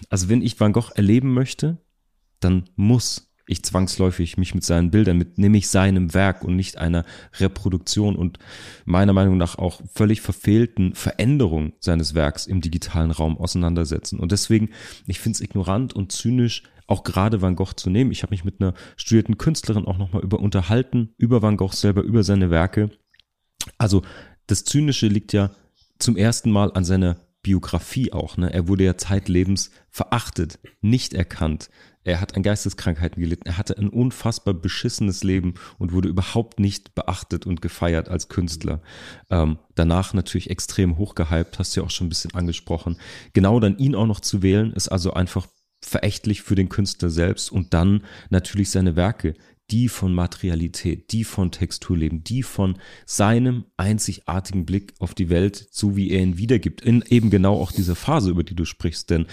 Also 0.09 0.27
wenn 0.27 0.41
ich 0.41 0.59
Van 0.59 0.73
Gogh 0.73 0.91
erleben 0.95 1.33
möchte, 1.33 1.77
dann 2.39 2.69
muss 2.75 3.26
ich 3.47 3.63
zwangsläufig 3.63 4.37
mich 4.37 4.53
mit 4.53 4.63
seinen 4.63 4.91
Bildern, 4.91 5.17
mit 5.17 5.37
nämlich 5.37 5.69
seinem 5.69 6.13
Werk 6.13 6.43
und 6.43 6.55
nicht 6.55 6.77
einer 6.77 7.05
Reproduktion 7.39 8.15
und 8.15 8.39
meiner 8.85 9.13
Meinung 9.13 9.37
nach 9.37 9.57
auch 9.57 9.81
völlig 9.93 10.21
verfehlten 10.21 10.93
Veränderung 10.93 11.73
seines 11.79 12.13
Werks 12.13 12.45
im 12.45 12.61
digitalen 12.61 13.11
Raum 13.11 13.37
auseinandersetzen. 13.37 14.19
Und 14.19 14.31
deswegen, 14.31 14.69
ich 15.07 15.19
finde 15.19 15.37
es 15.37 15.41
ignorant 15.41 15.93
und 15.93 16.11
zynisch, 16.11 16.63
auch 16.87 17.03
gerade 17.03 17.41
Van 17.41 17.55
Gogh 17.55 17.73
zu 17.75 17.89
nehmen. 17.89 18.11
Ich 18.11 18.23
habe 18.23 18.31
mich 18.31 18.45
mit 18.45 18.61
einer 18.61 18.73
studierten 18.95 19.37
Künstlerin 19.37 19.85
auch 19.85 19.97
nochmal 19.97 20.23
über 20.23 20.39
unterhalten, 20.39 21.13
über 21.17 21.41
Van 21.41 21.57
Gogh 21.57 21.73
selber, 21.75 22.01
über 22.01 22.23
seine 22.23 22.49
Werke. 22.49 22.91
Also 23.77 24.03
das 24.47 24.63
Zynische 24.63 25.07
liegt 25.07 25.33
ja 25.33 25.51
zum 25.99 26.15
ersten 26.15 26.51
Mal 26.51 26.71
an 26.73 26.85
seiner 26.85 27.17
Biografie 27.43 28.11
auch. 28.13 28.37
Ne? 28.37 28.51
Er 28.51 28.67
wurde 28.67 28.83
ja 28.83 28.97
zeitlebens 28.97 29.71
verachtet, 29.97 30.59
nicht 30.81 31.15
erkannt. 31.15 31.71
Er 32.03 32.21
hat 32.21 32.35
an 32.35 32.43
Geisteskrankheiten 32.43 33.19
gelitten. 33.21 33.47
Er 33.47 33.57
hatte 33.57 33.77
ein 33.79 33.89
unfassbar 33.89 34.53
beschissenes 34.53 35.23
Leben 35.23 35.55
und 35.79 35.91
wurde 35.91 36.07
überhaupt 36.07 36.59
nicht 36.59 36.93
beachtet 36.93 37.47
und 37.47 37.63
gefeiert 37.63 38.07
als 38.07 38.29
Künstler. 38.29 38.81
Ähm, 39.31 39.57
danach 39.73 40.13
natürlich 40.13 40.51
extrem 40.51 40.99
hochgehypt, 40.99 41.57
hast 41.57 41.75
du 41.75 41.81
ja 41.81 41.85
auch 41.85 41.89
schon 41.89 42.05
ein 42.05 42.09
bisschen 42.09 42.35
angesprochen. 42.35 42.97
Genau 43.33 43.59
dann 43.59 43.79
ihn 43.79 43.95
auch 43.95 44.05
noch 44.05 44.19
zu 44.19 44.43
wählen, 44.43 44.71
ist 44.71 44.87
also 44.87 45.13
einfach 45.13 45.47
verächtlich 45.83 46.43
für 46.43 46.55
den 46.55 46.69
Künstler 46.69 47.09
selbst 47.09 47.51
und 47.51 47.73
dann 47.73 48.03
natürlich 48.29 48.69
seine 48.69 48.95
Werke, 48.95 49.33
die 49.69 49.89
von 49.89 50.13
Materialität, 50.13 51.11
die 51.11 51.23
von 51.23 51.51
Textur 51.51 51.97
leben, 51.97 52.23
die 52.23 52.43
von 52.43 52.77
seinem 53.05 53.65
einzigartigen 53.75 54.65
Blick 54.65 54.93
auf 54.99 55.13
die 55.13 55.29
Welt, 55.29 55.67
so 55.71 55.97
wie 55.97 56.11
er 56.11 56.21
ihn 56.21 56.37
wiedergibt, 56.37 56.81
in 56.81 57.03
eben 57.09 57.29
genau 57.29 57.59
auch 57.61 57.71
dieser 57.71 57.95
Phase, 57.95 58.29
über 58.29 58.43
die 58.43 58.55
du 58.55 58.63
sprichst. 58.63 59.09
Denn 59.09 59.27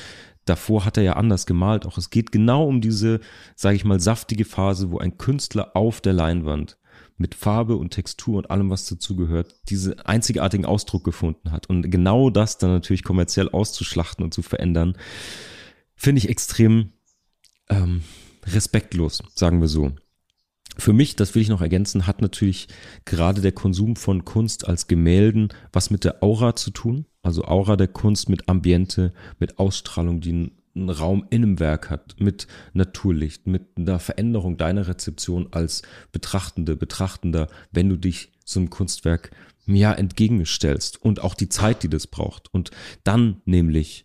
davor 0.44 0.84
hat 0.84 0.96
er 0.96 1.02
ja 1.02 1.12
anders 1.14 1.46
gemalt. 1.46 1.86
Auch 1.86 1.98
es 1.98 2.10
geht 2.10 2.32
genau 2.32 2.66
um 2.66 2.80
diese, 2.80 3.20
sage 3.56 3.76
ich 3.76 3.84
mal, 3.84 4.00
saftige 4.00 4.44
Phase, 4.44 4.90
wo 4.90 4.98
ein 4.98 5.18
Künstler 5.18 5.76
auf 5.76 6.00
der 6.00 6.12
Leinwand 6.12 6.78
mit 7.16 7.34
Farbe 7.34 7.76
und 7.76 7.90
Textur 7.90 8.38
und 8.38 8.50
allem, 8.50 8.70
was 8.70 8.86
dazugehört, 8.86 9.54
diese 9.68 10.04
einzigartigen 10.06 10.66
Ausdruck 10.66 11.04
gefunden 11.04 11.52
hat. 11.52 11.68
Und 11.68 11.88
genau 11.90 12.30
das 12.30 12.58
dann 12.58 12.70
natürlich 12.70 13.04
kommerziell 13.04 13.48
auszuschlachten 13.48 14.24
und 14.24 14.34
zu 14.34 14.42
verändern, 14.42 14.96
finde 15.94 16.18
ich 16.18 16.28
extrem 16.28 16.92
ähm, 17.68 18.02
respektlos, 18.46 19.22
sagen 19.34 19.60
wir 19.60 19.68
so. 19.68 19.92
Für 20.76 20.92
mich, 20.92 21.16
das 21.16 21.34
will 21.34 21.42
ich 21.42 21.48
noch 21.48 21.60
ergänzen, 21.60 22.06
hat 22.06 22.20
natürlich 22.20 22.68
gerade 23.04 23.40
der 23.40 23.52
Konsum 23.52 23.96
von 23.96 24.24
Kunst 24.24 24.66
als 24.66 24.86
Gemälden 24.86 25.48
was 25.72 25.90
mit 25.90 26.04
der 26.04 26.22
Aura 26.22 26.56
zu 26.56 26.70
tun. 26.70 27.06
Also 27.22 27.44
Aura 27.44 27.76
der 27.76 27.88
Kunst 27.88 28.28
mit 28.28 28.48
Ambiente, 28.48 29.12
mit 29.38 29.58
Ausstrahlung, 29.58 30.20
die 30.20 30.52
einen 30.76 30.90
Raum 30.90 31.26
in 31.30 31.42
einem 31.42 31.60
Werk 31.60 31.90
hat, 31.90 32.16
mit 32.18 32.46
Naturlicht, 32.72 33.46
mit 33.46 33.68
einer 33.76 33.98
Veränderung 33.98 34.56
deiner 34.56 34.88
Rezeption 34.88 35.48
als 35.52 35.82
Betrachtende, 36.12 36.76
Betrachtender, 36.76 37.48
wenn 37.70 37.88
du 37.88 37.96
dich 37.96 38.32
so 38.44 38.60
einem 38.60 38.70
Kunstwerk 38.70 39.30
ja 39.66 39.92
entgegenstellst 39.92 41.02
und 41.02 41.20
auch 41.20 41.34
die 41.34 41.48
Zeit, 41.48 41.82
die 41.82 41.88
das 41.88 42.06
braucht. 42.06 42.52
Und 42.52 42.70
dann 43.04 43.40
nämlich, 43.44 44.04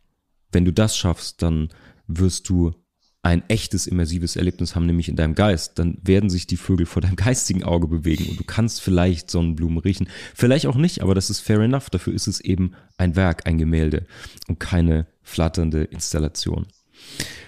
wenn 0.52 0.66
du 0.66 0.72
das 0.72 0.96
schaffst, 0.96 1.42
dann 1.42 1.70
wirst 2.08 2.48
du 2.50 2.74
ein 3.22 3.44
echtes 3.50 3.86
immersives 3.86 4.36
Erlebnis 4.38 4.76
haben, 4.76 4.86
nämlich 4.86 5.10
in 5.10 5.18
deinem 5.18 5.36
Geist, 5.36 5.78
dann 5.78 5.98
werden 6.02 6.30
sich 6.30 6.48
die 6.48 6.58
Vögel 6.58 6.86
vor 6.86 7.02
deinem 7.02 7.16
geistigen 7.18 7.64
Auge 7.64 7.88
bewegen 7.88 8.28
und 8.30 8.40
du 8.40 8.44
kannst 8.44 8.82
vielleicht 8.82 9.30
Sonnenblumen 9.30 9.80
riechen. 9.80 10.08
Vielleicht 10.36 10.68
auch 10.68 10.78
nicht, 10.78 11.02
aber 11.02 11.16
das 11.16 11.30
ist 11.30 11.42
fair 11.42 11.60
enough. 11.60 11.90
Dafür 11.90 12.14
ist 12.14 12.28
es 12.28 12.40
eben 12.40 12.72
ein 12.98 13.16
Werk, 13.16 13.46
ein 13.46 13.58
Gemälde 13.58 14.06
und 14.48 14.60
keine 14.60 15.08
flatternde 15.22 15.84
Installation. 15.84 16.68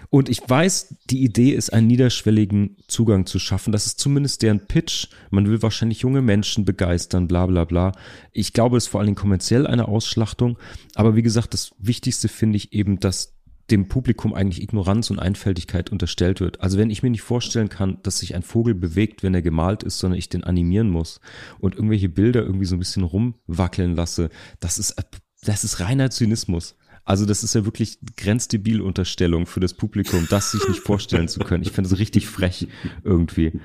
Und 0.10 0.28
ich 0.28 0.42
weiß, 0.46 0.98
die 1.10 1.24
Idee 1.24 1.52
ist, 1.52 1.72
einen 1.72 1.88
niederschwelligen 1.88 2.76
Zugang 2.88 3.26
zu 3.26 3.40
schaffen. 3.40 3.72
Das 3.72 3.86
ist 3.86 3.98
zumindest 3.98 4.42
deren 4.42 4.68
Pitch. 4.68 5.08
Man 5.30 5.48
will 5.48 5.62
wahrscheinlich 5.62 6.02
junge 6.02 6.22
Menschen 6.22 6.66
begeistern, 6.66 7.30
bla 7.30 7.46
bla 7.46 7.64
bla. 7.64 7.94
Ich 8.34 8.52
glaube, 8.52 8.76
es 8.76 8.84
ist 8.84 8.90
vor 8.90 9.00
allen 9.00 9.08
Dingen 9.08 9.16
kommerziell 9.16 9.66
eine 9.66 9.88
Ausschlachtung. 9.88 10.60
Aber 10.96 11.16
wie 11.16 11.22
gesagt, 11.22 11.54
das 11.54 11.72
Wichtigste 11.78 12.28
finde 12.28 12.58
ich 12.58 12.74
eben, 12.74 13.00
dass 13.00 13.41
dem 13.72 13.88
Publikum 13.88 14.34
eigentlich 14.34 14.62
Ignoranz 14.62 15.10
und 15.10 15.20
Einfältigkeit 15.20 15.90
unterstellt 15.90 16.42
wird. 16.42 16.62
Also 16.62 16.78
wenn 16.78 16.90
ich 16.90 17.04
mir 17.04 17.10
nicht 17.10 17.22
vorstellen 17.22 17.70
kann, 17.70 17.98
dass 18.04 18.20
sich 18.20 18.36
ein 18.36 18.44
Vogel 18.44 18.76
bewegt, 18.76 19.24
wenn 19.24 19.34
er 19.34 19.42
gemalt 19.42 19.84
ist, 19.84 20.00
sondern 20.00 20.20
ich 20.20 20.30
den 20.30 20.44
animieren 20.44 20.90
muss 20.90 21.22
und 21.60 21.76
irgendwelche 21.76 22.10
Bilder 22.10 22.42
irgendwie 22.42 22.66
so 22.66 22.76
ein 22.76 22.80
bisschen 22.80 23.04
rumwackeln 23.04 23.96
lasse, 23.96 24.30
das 24.60 24.78
ist, 24.78 24.96
das 25.44 25.64
ist 25.64 25.80
reiner 25.80 26.10
Zynismus. 26.10 26.76
Also 27.04 27.26
das 27.26 27.44
ist 27.44 27.56
ja 27.56 27.66
wirklich 27.66 28.00
grenzdebil 28.16 28.82
Unterstellung 28.82 29.48
für 29.48 29.60
das 29.60 29.74
Publikum, 29.74 30.28
das 30.30 30.52
sich 30.52 30.68
nicht 30.68 30.82
vorstellen 30.82 31.28
zu 31.28 31.40
können. 31.40 31.64
Ich 31.64 31.72
finde 31.72 31.90
es 31.90 31.98
richtig 31.98 32.28
frech 32.28 32.68
irgendwie. 33.04 33.60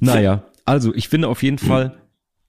Naja, 0.00 0.44
also 0.64 0.94
ich 0.94 1.08
finde 1.08 1.28
auf 1.28 1.42
jeden 1.42 1.58
Fall, 1.58 1.98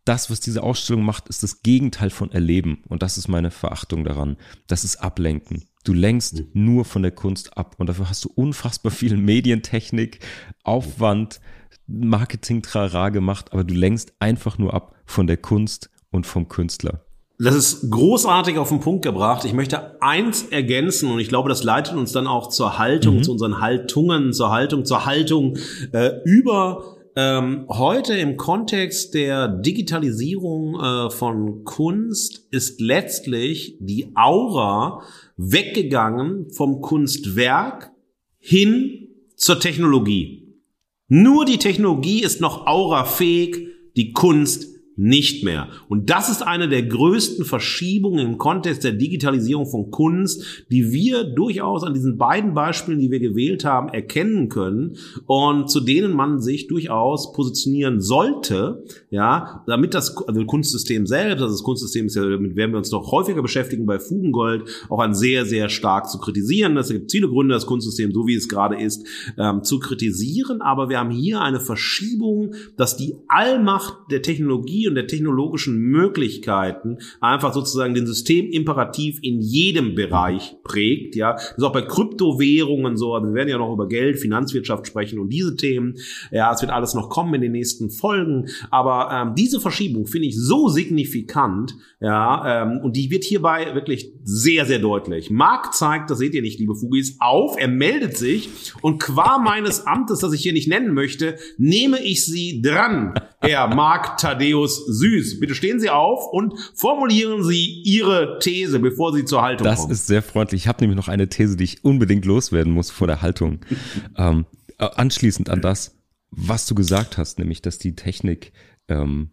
das, 0.03 0.29
was 0.29 0.39
diese 0.39 0.61
Ausstellung 0.61 1.03
macht, 1.03 1.29
ist 1.29 1.41
das 1.41 1.63
Gegenteil 1.63 2.11
von 2.11 2.31
Erleben. 2.31 2.83
Und 2.87 3.01
das 3.01 3.17
ist 3.17 3.27
meine 3.27 3.49
Verachtung 3.49 4.03
daran. 4.03 4.37
Das 4.67 4.83
ist 4.83 4.97
Ablenken. 4.97 5.63
Du 5.85 5.93
lenkst 5.93 6.39
mhm. 6.39 6.47
nur 6.53 6.83
von 6.83 7.03
der 7.03 7.11
Kunst 7.11 7.57
ab 7.57 7.75
und 7.77 7.87
dafür 7.87 8.09
hast 8.09 8.25
du 8.25 8.29
unfassbar 8.35 8.91
viel 8.91 9.15
Medientechnik, 9.17 10.19
Aufwand, 10.63 11.39
Marketing-Trara 11.87 13.09
gemacht, 13.09 13.53
aber 13.53 13.63
du 13.63 13.73
lenkst 13.73 14.13
einfach 14.19 14.57
nur 14.57 14.73
ab 14.73 14.95
von 15.05 15.27
der 15.27 15.37
Kunst 15.37 15.89
und 16.11 16.25
vom 16.25 16.49
Künstler. 16.49 17.05
Das 17.37 17.53
ist 17.53 17.91
großartig 17.91 18.57
auf 18.57 18.69
den 18.69 18.79
Punkt 18.79 19.03
gebracht. 19.03 19.43
Ich 19.43 19.53
möchte 19.53 20.01
eins 20.01 20.43
ergänzen 20.43 21.11
und 21.11 21.19
ich 21.19 21.27
glaube, 21.27 21.49
das 21.49 21.63
leitet 21.63 21.95
uns 21.95 22.13
dann 22.13 22.27
auch 22.27 22.47
zur 22.47 22.77
Haltung, 22.77 23.17
mhm. 23.17 23.23
zu 23.23 23.33
unseren 23.33 23.59
Haltungen, 23.59 24.31
zur 24.31 24.51
Haltung, 24.51 24.85
zur 24.85 25.05
Haltung 25.05 25.57
äh, 25.91 26.11
über. 26.23 26.94
Ähm, 27.17 27.65
heute 27.69 28.13
im 28.17 28.35
Kontext 28.35 29.13
der 29.13 29.47
Digitalisierung 29.47 30.75
äh, 30.75 31.09
von 31.09 31.63
Kunst 31.63 32.45
ist 32.51 32.81
letztlich 32.81 33.77
die 33.79 34.11
Aura 34.15 35.01
weggegangen 35.37 36.49
vom 36.51 36.81
Kunstwerk 36.81 37.93
hin 38.37 39.07
zur 39.37 39.61
Technologie. 39.61 40.59
Nur 41.07 41.45
die 41.45 41.57
Technologie 41.57 42.21
ist 42.21 42.41
noch 42.41 42.67
aurafähig, 42.67 43.69
die 43.95 44.11
Kunst 44.11 44.74
nicht 44.97 45.43
mehr. 45.43 45.67
Und 45.89 46.09
das 46.09 46.29
ist 46.29 46.41
eine 46.41 46.69
der 46.69 46.83
größten 46.83 47.45
Verschiebungen 47.45 48.25
im 48.25 48.37
Kontext 48.37 48.83
der 48.83 48.93
Digitalisierung 48.93 49.65
von 49.65 49.91
Kunst, 49.91 50.65
die 50.71 50.91
wir 50.91 51.23
durchaus 51.23 51.83
an 51.83 51.93
diesen 51.93 52.17
beiden 52.17 52.53
Beispielen, 52.53 52.99
die 52.99 53.11
wir 53.11 53.19
gewählt 53.19 53.65
haben, 53.65 53.89
erkennen 53.89 54.47
können 54.49 54.97
und 55.25 55.69
zu 55.69 55.81
denen 55.81 56.13
man 56.13 56.39
sich 56.39 56.67
durchaus 56.67 57.33
positionieren 57.33 57.99
sollte, 57.99 58.83
ja, 59.09 59.63
damit 59.67 59.93
das 59.93 60.15
also 60.27 60.45
Kunstsystem 60.45 61.05
selbst, 61.05 61.41
also 61.41 61.53
das 61.53 61.63
Kunstsystem 61.63 62.05
ist 62.05 62.15
ja, 62.15 62.23
damit 62.23 62.55
werden 62.55 62.71
wir 62.71 62.77
uns 62.77 62.91
noch 62.91 63.11
häufiger 63.11 63.41
beschäftigen 63.41 63.85
bei 63.85 63.99
Fugengold, 63.99 64.63
auch 64.89 64.99
ein 64.99 65.13
sehr, 65.13 65.45
sehr 65.45 65.69
stark 65.69 66.09
zu 66.09 66.19
kritisieren. 66.19 66.77
Es 66.77 66.89
gibt 66.89 67.11
viele 67.11 67.27
Gründe, 67.27 67.53
das 67.53 67.65
Kunstsystem, 67.65 68.13
so 68.13 68.27
wie 68.27 68.35
es 68.35 68.47
gerade 68.47 68.79
ist, 68.79 69.05
ähm, 69.37 69.63
zu 69.63 69.79
kritisieren, 69.79 70.61
aber 70.61 70.89
wir 70.89 70.99
haben 70.99 71.11
hier 71.11 71.41
eine 71.41 71.59
Verschiebung, 71.59 72.53
dass 72.77 72.95
die 72.95 73.15
Allmacht 73.27 73.95
der 74.09 74.21
Technologie 74.21 74.84
und 74.87 74.95
der 74.95 75.07
technologischen 75.07 75.77
Möglichkeiten 75.77 76.97
einfach 77.19 77.53
sozusagen 77.53 77.93
den 77.93 78.07
Systemimperativ 78.07 79.19
in 79.21 79.41
jedem 79.41 79.95
Bereich 79.95 80.55
prägt. 80.63 81.15
Ja, 81.15 81.33
das 81.33 81.57
ist 81.57 81.63
auch 81.63 81.71
bei 81.71 81.81
Kryptowährungen 81.81 82.97
so. 82.97 83.13
Also 83.13 83.27
wir 83.27 83.33
werden 83.33 83.49
ja 83.49 83.57
noch 83.57 83.73
über 83.73 83.87
Geld, 83.87 84.19
Finanzwirtschaft 84.19 84.87
sprechen 84.87 85.19
und 85.19 85.29
diese 85.29 85.55
Themen. 85.55 85.95
Ja, 86.31 86.53
es 86.53 86.61
wird 86.61 86.71
alles 86.71 86.93
noch 86.93 87.09
kommen 87.09 87.33
in 87.35 87.41
den 87.41 87.51
nächsten 87.51 87.89
Folgen. 87.89 88.47
Aber 88.71 89.09
ähm, 89.11 89.35
diese 89.35 89.59
Verschiebung 89.59 90.07
finde 90.07 90.27
ich 90.27 90.37
so 90.37 90.69
signifikant. 90.69 91.75
Ja, 91.99 92.63
ähm, 92.63 92.79
und 92.83 92.95
die 92.95 93.09
wird 93.09 93.23
hierbei 93.23 93.73
wirklich 93.73 94.11
sehr, 94.23 94.65
sehr 94.65 94.79
deutlich. 94.79 95.29
Marc 95.29 95.73
zeigt, 95.73 96.09
das 96.09 96.19
seht 96.19 96.33
ihr 96.33 96.41
nicht, 96.41 96.59
liebe 96.59 96.75
Fugis, 96.75 97.17
auf. 97.19 97.55
Er 97.57 97.67
meldet 97.67 98.17
sich 98.17 98.49
und 98.81 98.99
qua 99.01 99.39
meines 99.39 99.87
Amtes, 99.87 100.19
das 100.19 100.33
ich 100.33 100.41
hier 100.41 100.53
nicht 100.53 100.67
nennen 100.67 100.93
möchte, 100.93 101.37
nehme 101.57 102.03
ich 102.03 102.25
sie 102.25 102.61
dran. 102.61 103.13
Herr 103.45 103.67
Marc 103.67 104.17
Thaddeus 104.17 104.85
Süß. 104.87 105.39
Bitte 105.39 105.53
stehen 105.53 105.79
Sie 105.79 105.89
auf 105.89 106.27
und 106.31 106.53
formulieren 106.73 107.43
Sie 107.43 107.81
Ihre 107.83 108.39
These, 108.39 108.79
bevor 108.79 109.13
Sie 109.13 109.25
zur 109.25 109.41
Haltung 109.41 109.65
das 109.65 109.79
kommen. 109.79 109.89
Das 109.89 109.99
ist 109.99 110.07
sehr 110.07 110.23
freundlich. 110.23 110.63
Ich 110.63 110.67
habe 110.67 110.81
nämlich 110.81 110.97
noch 110.97 111.07
eine 111.07 111.29
These, 111.29 111.55
die 111.55 111.63
ich 111.63 111.83
unbedingt 111.83 112.25
loswerden 112.25 112.73
muss 112.73 112.89
vor 112.89 113.07
der 113.07 113.21
Haltung. 113.21 113.59
ähm, 114.17 114.45
äh, 114.77 114.85
anschließend 114.85 115.49
an 115.49 115.61
das, 115.61 115.95
was 116.31 116.65
du 116.65 116.75
gesagt 116.75 117.17
hast, 117.17 117.39
nämlich, 117.39 117.61
dass 117.61 117.77
die 117.77 117.95
Technik, 117.95 118.51
ähm, 118.87 119.31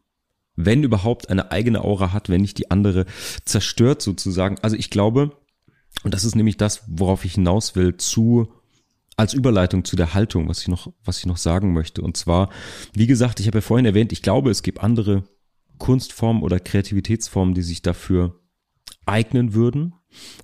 wenn 0.54 0.82
überhaupt, 0.82 1.30
eine 1.30 1.50
eigene 1.50 1.82
Aura 1.82 2.12
hat, 2.12 2.28
wenn 2.28 2.42
nicht 2.42 2.58
die 2.58 2.70
andere 2.70 3.06
zerstört 3.44 4.02
sozusagen. 4.02 4.58
Also 4.60 4.76
ich 4.76 4.90
glaube, 4.90 5.32
und 6.04 6.12
das 6.14 6.24
ist 6.24 6.36
nämlich 6.36 6.56
das, 6.56 6.82
worauf 6.86 7.24
ich 7.24 7.34
hinaus 7.34 7.74
will, 7.76 7.96
zu 7.96 8.52
als 9.16 9.34
Überleitung 9.34 9.84
zu 9.84 9.96
der 9.96 10.14
Haltung, 10.14 10.48
was 10.48 10.62
ich 10.62 10.68
noch, 10.68 10.92
was 11.04 11.18
ich 11.18 11.26
noch 11.26 11.36
sagen 11.36 11.72
möchte. 11.72 12.02
Und 12.02 12.16
zwar, 12.16 12.50
wie 12.94 13.06
gesagt, 13.06 13.40
ich 13.40 13.46
habe 13.46 13.58
ja 13.58 13.62
vorhin 13.62 13.86
erwähnt, 13.86 14.12
ich 14.12 14.22
glaube, 14.22 14.50
es 14.50 14.62
gibt 14.62 14.80
andere 14.80 15.24
Kunstformen 15.78 16.42
oder 16.42 16.60
Kreativitätsformen, 16.60 17.54
die 17.54 17.62
sich 17.62 17.82
dafür 17.82 18.40
eignen 19.06 19.54
würden. 19.54 19.94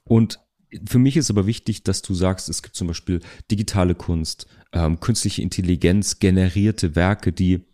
Und 0.05 0.41
für 0.87 0.99
mich 0.99 1.17
ist 1.17 1.31
aber 1.31 1.47
wichtig, 1.47 1.83
dass 1.83 2.03
du 2.03 2.15
sagst, 2.15 2.49
es 2.49 2.63
gibt 2.63 2.77
zum 2.77 2.89
Beispiel 2.89 3.21
digitale 3.51 3.95
Kunst, 3.95 4.47
ähm, 4.73 5.01
künstliche 5.01 5.43
Intelligenz, 5.43 6.19
generierte 6.19 6.95
Werke, 6.95 7.33
die 7.33 7.65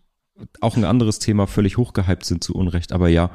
auch 0.61 0.77
ein 0.77 0.83
anderes 0.83 1.19
Thema 1.19 1.47
völlig 1.47 1.77
hochgehypt 1.77 2.25
sind 2.25 2.43
zu 2.43 2.53
Unrecht, 2.55 2.91
aber 2.91 3.09
ja. 3.09 3.31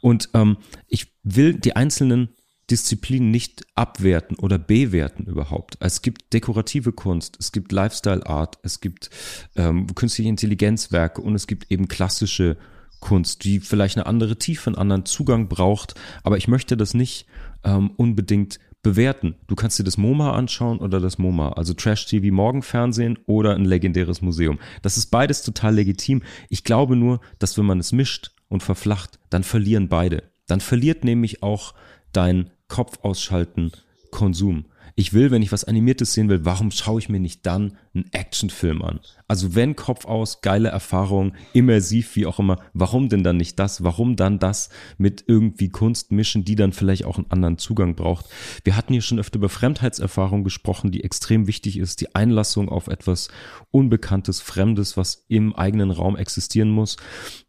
Und 0.00 0.30
ähm, 0.34 0.58
ich 0.86 1.12
will 1.22 1.54
die 1.54 1.76
einzelnen 1.76 2.30
Disziplinen 2.72 3.30
nicht 3.30 3.66
abwerten 3.74 4.38
oder 4.38 4.58
bewerten 4.58 5.24
überhaupt. 5.24 5.76
Es 5.80 6.00
gibt 6.00 6.32
dekorative 6.32 6.92
Kunst, 6.92 7.36
es 7.38 7.52
gibt 7.52 7.70
Lifestyle 7.70 8.26
Art, 8.26 8.58
es 8.62 8.80
gibt 8.80 9.10
ähm, 9.56 9.86
künstliche 9.94 10.30
Intelligenzwerke 10.30 11.20
und 11.20 11.34
es 11.34 11.46
gibt 11.46 11.70
eben 11.70 11.86
klassische 11.86 12.56
Kunst, 13.00 13.44
die 13.44 13.60
vielleicht 13.60 13.98
eine 13.98 14.06
andere 14.06 14.38
Tiefe, 14.38 14.70
einen 14.70 14.78
anderen 14.78 15.04
Zugang 15.04 15.48
braucht. 15.48 15.94
Aber 16.22 16.38
ich 16.38 16.48
möchte 16.48 16.78
das 16.78 16.94
nicht 16.94 17.26
ähm, 17.62 17.90
unbedingt 17.96 18.58
bewerten. 18.82 19.34
Du 19.48 19.54
kannst 19.54 19.78
dir 19.78 19.84
das 19.84 19.98
MoMA 19.98 20.32
anschauen 20.32 20.78
oder 20.78 20.98
das 20.98 21.18
MoMA, 21.18 21.52
also 21.52 21.74
Trash-TV 21.74 22.34
Morgenfernsehen 22.34 23.18
oder 23.26 23.54
ein 23.54 23.66
legendäres 23.66 24.22
Museum. 24.22 24.58
Das 24.80 24.96
ist 24.96 25.10
beides 25.10 25.42
total 25.42 25.74
legitim. 25.74 26.22
Ich 26.48 26.64
glaube 26.64 26.96
nur, 26.96 27.20
dass 27.38 27.58
wenn 27.58 27.66
man 27.66 27.80
es 27.80 27.92
mischt 27.92 28.30
und 28.48 28.62
verflacht, 28.62 29.18
dann 29.28 29.44
verlieren 29.44 29.90
beide. 29.90 30.22
Dann 30.46 30.60
verliert 30.60 31.04
nämlich 31.04 31.42
auch 31.42 31.74
dein 32.12 32.50
Kopf 32.72 33.00
ausschalten 33.02 33.70
Konsum 34.10 34.64
ich 34.94 35.14
will, 35.14 35.30
wenn 35.30 35.42
ich 35.42 35.52
was 35.52 35.64
Animiertes 35.64 36.12
sehen 36.12 36.28
will, 36.28 36.44
warum 36.44 36.70
schaue 36.70 37.00
ich 37.00 37.08
mir 37.08 37.20
nicht 37.20 37.46
dann 37.46 37.78
einen 37.94 38.12
Actionfilm 38.12 38.82
an? 38.82 39.00
Also 39.26 39.54
wenn 39.54 39.74
Kopf 39.74 40.04
aus, 40.04 40.42
geile 40.42 40.68
Erfahrung, 40.68 41.32
immersiv, 41.54 42.14
wie 42.14 42.26
auch 42.26 42.38
immer, 42.38 42.58
warum 42.74 43.08
denn 43.08 43.24
dann 43.24 43.38
nicht 43.38 43.58
das? 43.58 43.82
Warum 43.82 44.16
dann 44.16 44.38
das 44.38 44.68
mit 44.98 45.24
irgendwie 45.26 45.70
Kunst 45.70 46.12
mischen, 46.12 46.44
die 46.44 46.56
dann 46.56 46.72
vielleicht 46.72 47.06
auch 47.06 47.16
einen 47.16 47.30
anderen 47.30 47.56
Zugang 47.56 47.94
braucht? 47.94 48.26
Wir 48.64 48.76
hatten 48.76 48.92
hier 48.92 49.02
schon 49.02 49.18
öfter 49.18 49.38
über 49.38 49.48
Fremdheitserfahrung 49.48 50.44
gesprochen, 50.44 50.90
die 50.90 51.04
extrem 51.04 51.46
wichtig 51.46 51.78
ist, 51.78 52.00
die 52.02 52.14
Einlassung 52.14 52.68
auf 52.68 52.88
etwas 52.88 53.28
Unbekanntes, 53.70 54.42
Fremdes, 54.42 54.98
was 54.98 55.24
im 55.28 55.54
eigenen 55.54 55.90
Raum 55.90 56.16
existieren 56.16 56.70
muss. 56.70 56.96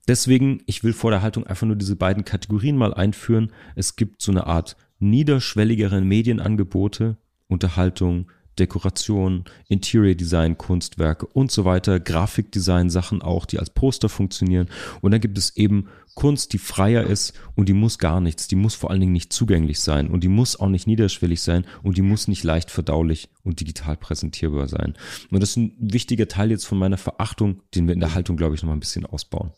Deswegen, 0.08 0.62
ich 0.66 0.84
will 0.84 0.94
vor 0.94 1.12
der 1.12 1.22
Haltung 1.22 1.46
einfach 1.46 1.68
nur 1.68 1.76
diese 1.76 1.96
beiden 1.98 2.24
Kategorien 2.24 2.78
mal 2.78 2.94
einführen. 2.94 3.52
Es 3.76 3.96
gibt 3.98 4.22
so 4.22 4.32
eine 4.32 4.48
Art 4.48 4.78
niederschwelligere 5.04 6.02
Medienangebote, 6.02 7.18
Unterhaltung, 7.48 8.28
Dekoration, 8.60 9.46
Interior 9.68 10.16
Design, 10.16 10.58
Kunstwerke 10.58 11.26
und 11.26 11.52
so 11.52 11.66
weiter, 11.66 12.00
Grafikdesign 12.00 12.90
Sachen 12.90 13.22
auch, 13.22 13.46
die 13.46 13.60
als 13.60 13.72
Poster 13.72 14.10
funktionieren. 14.10 14.68
Und 15.02 15.12
dann 15.12 15.22
gibt 15.22 15.38
es 15.38 15.56
eben 15.58 15.88
Kunst, 16.14 16.54
die 16.54 16.60
freier 16.60 17.04
ist 17.04 17.34
und 17.56 17.68
die 17.68 17.74
muss 17.74 17.98
gar 17.98 18.22
nichts. 18.22 18.48
Die 18.48 18.56
muss 18.56 18.76
vor 18.76 18.92
allen 18.92 19.00
Dingen 19.00 19.14
nicht 19.14 19.34
zugänglich 19.34 19.80
sein 19.80 20.08
und 20.08 20.24
die 20.24 20.28
muss 20.28 20.60
auch 20.60 20.70
nicht 20.70 20.86
niederschwellig 20.86 21.42
sein 21.42 21.66
und 21.82 21.98
die 21.98 22.04
muss 22.04 22.28
nicht 22.28 22.44
leicht 22.44 22.70
verdaulich 22.70 23.30
und 23.44 23.60
digital 23.60 23.98
präsentierbar 23.98 24.68
sein. 24.68 24.94
Und 25.32 25.42
das 25.42 25.52
ist 25.52 25.58
ein 25.58 25.76
wichtiger 25.80 26.28
Teil 26.28 26.52
jetzt 26.52 26.66
von 26.66 26.78
meiner 26.78 26.98
Verachtung, 26.98 27.62
den 27.74 27.88
wir 27.88 27.96
in 27.96 28.00
der 28.00 28.14
Haltung, 28.14 28.38
glaube 28.38 28.56
ich, 28.56 28.62
noch 28.62 28.68
mal 28.68 28.76
ein 28.76 28.80
bisschen 28.82 29.06
ausbauen. 29.06 29.52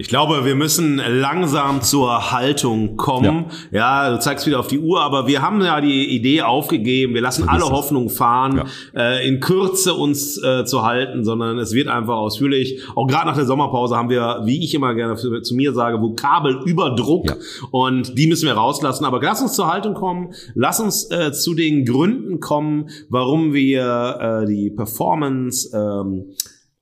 Ich 0.00 0.08
glaube, 0.08 0.46
wir 0.46 0.54
müssen 0.54 0.96
langsam 0.96 1.82
zur 1.82 2.32
Haltung 2.32 2.96
kommen. 2.96 3.50
Ja. 3.70 4.06
ja. 4.06 4.10
du 4.10 4.18
zeigst 4.18 4.46
wieder 4.46 4.58
auf 4.58 4.66
die 4.66 4.78
Uhr, 4.78 5.02
aber 5.02 5.26
wir 5.26 5.42
haben 5.42 5.60
ja 5.60 5.78
die 5.82 6.16
Idee 6.16 6.40
aufgegeben. 6.40 7.12
Wir 7.12 7.20
lassen 7.20 7.46
alle 7.50 7.64
Hoffnung 7.64 8.08
fahren, 8.08 8.62
ja. 8.94 9.00
äh, 9.18 9.28
in 9.28 9.40
Kürze 9.40 9.92
uns 9.92 10.42
äh, 10.42 10.64
zu 10.64 10.84
halten, 10.84 11.22
sondern 11.22 11.58
es 11.58 11.74
wird 11.74 11.88
einfach 11.88 12.14
ausführlich. 12.14 12.80
Auch 12.96 13.08
gerade 13.08 13.26
nach 13.26 13.36
der 13.36 13.44
Sommerpause 13.44 13.94
haben 13.94 14.08
wir, 14.08 14.40
wie 14.46 14.64
ich 14.64 14.74
immer 14.74 14.94
gerne 14.94 15.18
für, 15.18 15.42
zu 15.42 15.54
mir 15.54 15.74
sage, 15.74 16.00
Vokabelüberdruck 16.00 17.26
ja. 17.26 17.36
und 17.70 18.16
die 18.16 18.26
müssen 18.26 18.46
wir 18.46 18.54
rauslassen. 18.54 19.04
Aber 19.04 19.20
lass 19.20 19.42
uns 19.42 19.52
zur 19.52 19.70
Haltung 19.70 19.92
kommen. 19.92 20.32
Lass 20.54 20.80
uns 20.80 21.10
äh, 21.10 21.30
zu 21.32 21.52
den 21.52 21.84
Gründen 21.84 22.40
kommen, 22.40 22.88
warum 23.10 23.52
wir 23.52 24.44
äh, 24.44 24.46
die 24.46 24.70
Performance 24.70 25.76
ähm, 25.76 26.32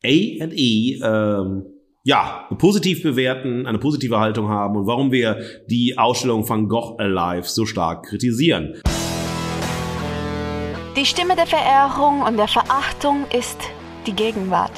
A&E 0.05 1.01
ähm, 1.03 1.64
ja, 2.09 2.46
positiv 2.56 3.02
bewerten, 3.02 3.66
eine 3.66 3.76
positive 3.76 4.18
Haltung 4.18 4.48
haben 4.48 4.78
und 4.78 4.86
warum 4.86 5.12
wir 5.12 5.42
die 5.66 5.98
Ausstellung 5.98 6.48
van 6.48 6.66
Gogh 6.66 6.96
Alive 6.96 7.46
so 7.46 7.66
stark 7.66 8.06
kritisieren. 8.06 8.80
Die 10.96 11.04
Stimme 11.04 11.36
der 11.36 11.46
Verehrung 11.46 12.22
und 12.22 12.38
der 12.38 12.48
Verachtung 12.48 13.26
ist 13.38 13.59
die 14.06 14.14
Gegenwart. 14.14 14.72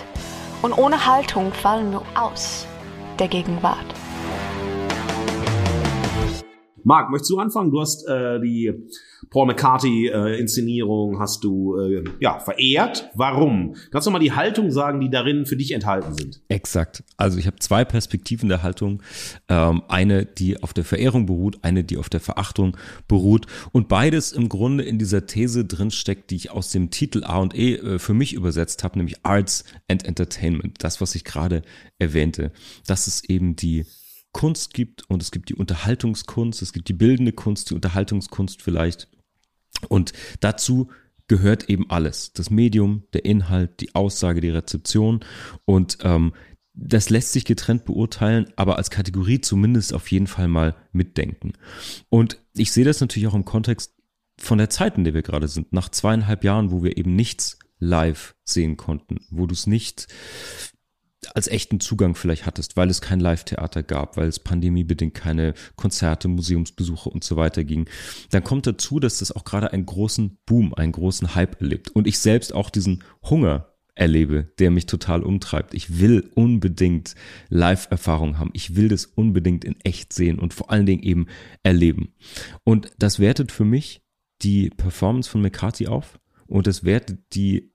Und 0.60 0.76
ohne 0.76 1.06
Haltung 1.06 1.52
fallen 1.52 1.92
wir 1.92 2.02
aus 2.20 2.66
der 3.20 3.28
Gegenwart. 3.28 3.86
Marc, 6.82 7.10
möchtest 7.10 7.30
du 7.30 7.38
anfangen? 7.38 7.70
Du 7.70 7.80
hast 7.80 8.08
äh, 8.08 8.40
die 8.40 8.72
Paul 9.30 9.46
McCarthy-Inszenierung 9.46 11.14
äh, 11.14 11.18
hast 11.20 11.44
du 11.44 11.78
äh, 11.78 12.04
ja 12.18 12.40
verehrt. 12.40 13.10
Warum? 13.14 13.76
Kannst 13.92 14.08
du 14.08 14.10
mal 14.10 14.18
die 14.18 14.32
Haltung 14.32 14.72
sagen, 14.72 15.00
die 15.00 15.08
darin 15.08 15.46
für 15.46 15.56
dich 15.56 15.72
enthalten 15.72 16.14
sind? 16.14 16.42
Exakt. 16.48 17.04
Also 17.16 17.38
ich 17.38 17.46
habe 17.46 17.58
zwei 17.60 17.84
Perspektiven 17.84 18.48
der 18.48 18.64
Haltung. 18.64 19.02
Ähm, 19.48 19.82
eine, 19.86 20.26
die 20.26 20.60
auf 20.60 20.72
der 20.72 20.84
Verehrung 20.84 21.26
beruht, 21.26 21.60
eine, 21.62 21.84
die 21.84 21.96
auf 21.96 22.08
der 22.08 22.18
Verachtung 22.18 22.76
beruht. 23.06 23.46
Und 23.70 23.86
beides 23.86 24.32
im 24.32 24.48
Grunde 24.48 24.82
in 24.82 24.98
dieser 24.98 25.26
These 25.26 25.64
drinsteckt, 25.64 26.30
die 26.32 26.36
ich 26.36 26.50
aus 26.50 26.70
dem 26.70 26.90
Titel 26.90 27.22
A 27.22 27.38
und 27.38 27.54
E 27.54 27.76
äh, 27.76 27.98
für 28.00 28.14
mich 28.14 28.32
übersetzt 28.32 28.82
habe, 28.82 28.98
nämlich 28.98 29.24
Arts 29.24 29.64
and 29.88 30.04
Entertainment. 30.04 30.82
Das, 30.82 31.00
was 31.00 31.14
ich 31.14 31.22
gerade 31.22 31.62
erwähnte. 32.00 32.50
Das 32.84 33.06
ist 33.06 33.30
eben 33.30 33.54
die 33.54 33.86
Kunst 34.32 34.74
gibt 34.74 35.08
und 35.08 35.22
es 35.22 35.30
gibt 35.30 35.48
die 35.48 35.54
Unterhaltungskunst, 35.54 36.62
es 36.62 36.72
gibt 36.72 36.88
die 36.88 36.94
bildende 36.94 37.32
Kunst, 37.32 37.70
die 37.70 37.74
Unterhaltungskunst 37.74 38.62
vielleicht. 38.62 39.08
Und 39.88 40.12
dazu 40.40 40.90
gehört 41.28 41.70
eben 41.70 41.88
alles. 41.90 42.32
Das 42.32 42.50
Medium, 42.50 43.04
der 43.12 43.24
Inhalt, 43.24 43.80
die 43.80 43.94
Aussage, 43.94 44.40
die 44.40 44.50
Rezeption. 44.50 45.20
Und 45.64 45.98
ähm, 46.02 46.32
das 46.74 47.10
lässt 47.10 47.32
sich 47.32 47.44
getrennt 47.44 47.84
beurteilen, 47.84 48.46
aber 48.56 48.76
als 48.76 48.90
Kategorie 48.90 49.40
zumindest 49.40 49.92
auf 49.92 50.10
jeden 50.10 50.26
Fall 50.26 50.48
mal 50.48 50.74
mitdenken. 50.92 51.52
Und 52.08 52.38
ich 52.54 52.72
sehe 52.72 52.84
das 52.84 53.00
natürlich 53.00 53.28
auch 53.28 53.34
im 53.34 53.44
Kontext 53.44 53.94
von 54.38 54.58
der 54.58 54.70
Zeit, 54.70 54.96
in 54.96 55.04
der 55.04 55.14
wir 55.14 55.22
gerade 55.22 55.48
sind. 55.48 55.72
Nach 55.72 55.88
zweieinhalb 55.88 56.42
Jahren, 56.44 56.70
wo 56.70 56.82
wir 56.82 56.96
eben 56.96 57.14
nichts 57.14 57.58
live 57.78 58.34
sehen 58.44 58.76
konnten, 58.76 59.18
wo 59.30 59.46
du 59.46 59.54
es 59.54 59.66
nicht 59.66 60.08
als 61.34 61.48
echten 61.48 61.80
Zugang 61.80 62.14
vielleicht 62.14 62.46
hattest, 62.46 62.76
weil 62.76 62.90
es 62.90 63.00
kein 63.00 63.20
Live-Theater 63.20 63.82
gab, 63.82 64.16
weil 64.16 64.28
es 64.28 64.38
pandemiebedingt 64.38 65.14
keine 65.14 65.54
Konzerte, 65.76 66.28
Museumsbesuche 66.28 67.10
und 67.10 67.24
so 67.24 67.36
weiter 67.36 67.64
ging. 67.64 67.88
Dann 68.30 68.44
kommt 68.44 68.66
dazu, 68.66 69.00
dass 69.00 69.18
das 69.18 69.32
auch 69.32 69.44
gerade 69.44 69.72
einen 69.72 69.86
großen 69.86 70.38
Boom, 70.46 70.74
einen 70.74 70.92
großen 70.92 71.34
Hype 71.34 71.60
erlebt. 71.60 71.90
Und 71.90 72.06
ich 72.06 72.18
selbst 72.18 72.54
auch 72.54 72.70
diesen 72.70 73.04
Hunger 73.22 73.66
erlebe, 73.94 74.50
der 74.58 74.70
mich 74.70 74.86
total 74.86 75.22
umtreibt. 75.22 75.74
Ich 75.74 75.98
will 75.98 76.30
unbedingt 76.34 77.14
Live-Erfahrung 77.48 78.38
haben. 78.38 78.50
Ich 78.54 78.74
will 78.74 78.88
das 78.88 79.04
unbedingt 79.04 79.64
in 79.64 79.78
echt 79.80 80.12
sehen 80.12 80.38
und 80.38 80.54
vor 80.54 80.70
allen 80.70 80.86
Dingen 80.86 81.02
eben 81.02 81.26
erleben. 81.62 82.14
Und 82.64 82.92
das 82.98 83.18
wertet 83.18 83.52
für 83.52 83.64
mich 83.64 84.02
die 84.42 84.70
Performance 84.70 85.28
von 85.28 85.42
McCarthy 85.42 85.86
auf 85.86 86.18
und 86.46 86.66
es 86.66 86.82
wertet 86.84 87.18
die 87.34 87.69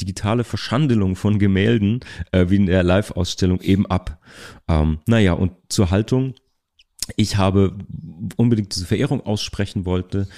digitale 0.00 0.44
Verschandelung 0.44 1.16
von 1.16 1.38
Gemälden 1.38 2.00
äh, 2.32 2.46
wie 2.48 2.56
in 2.56 2.66
der 2.66 2.82
Live-Ausstellung 2.82 3.60
eben 3.60 3.86
ab. 3.86 4.20
Ähm, 4.68 4.98
naja, 5.06 5.32
und 5.32 5.52
zur 5.68 5.90
Haltung. 5.90 6.34
Ich 7.16 7.36
habe 7.36 7.76
unbedingt 8.36 8.74
diese 8.74 8.86
Verehrung 8.86 9.20
aussprechen 9.20 9.84
wollte 9.84 10.28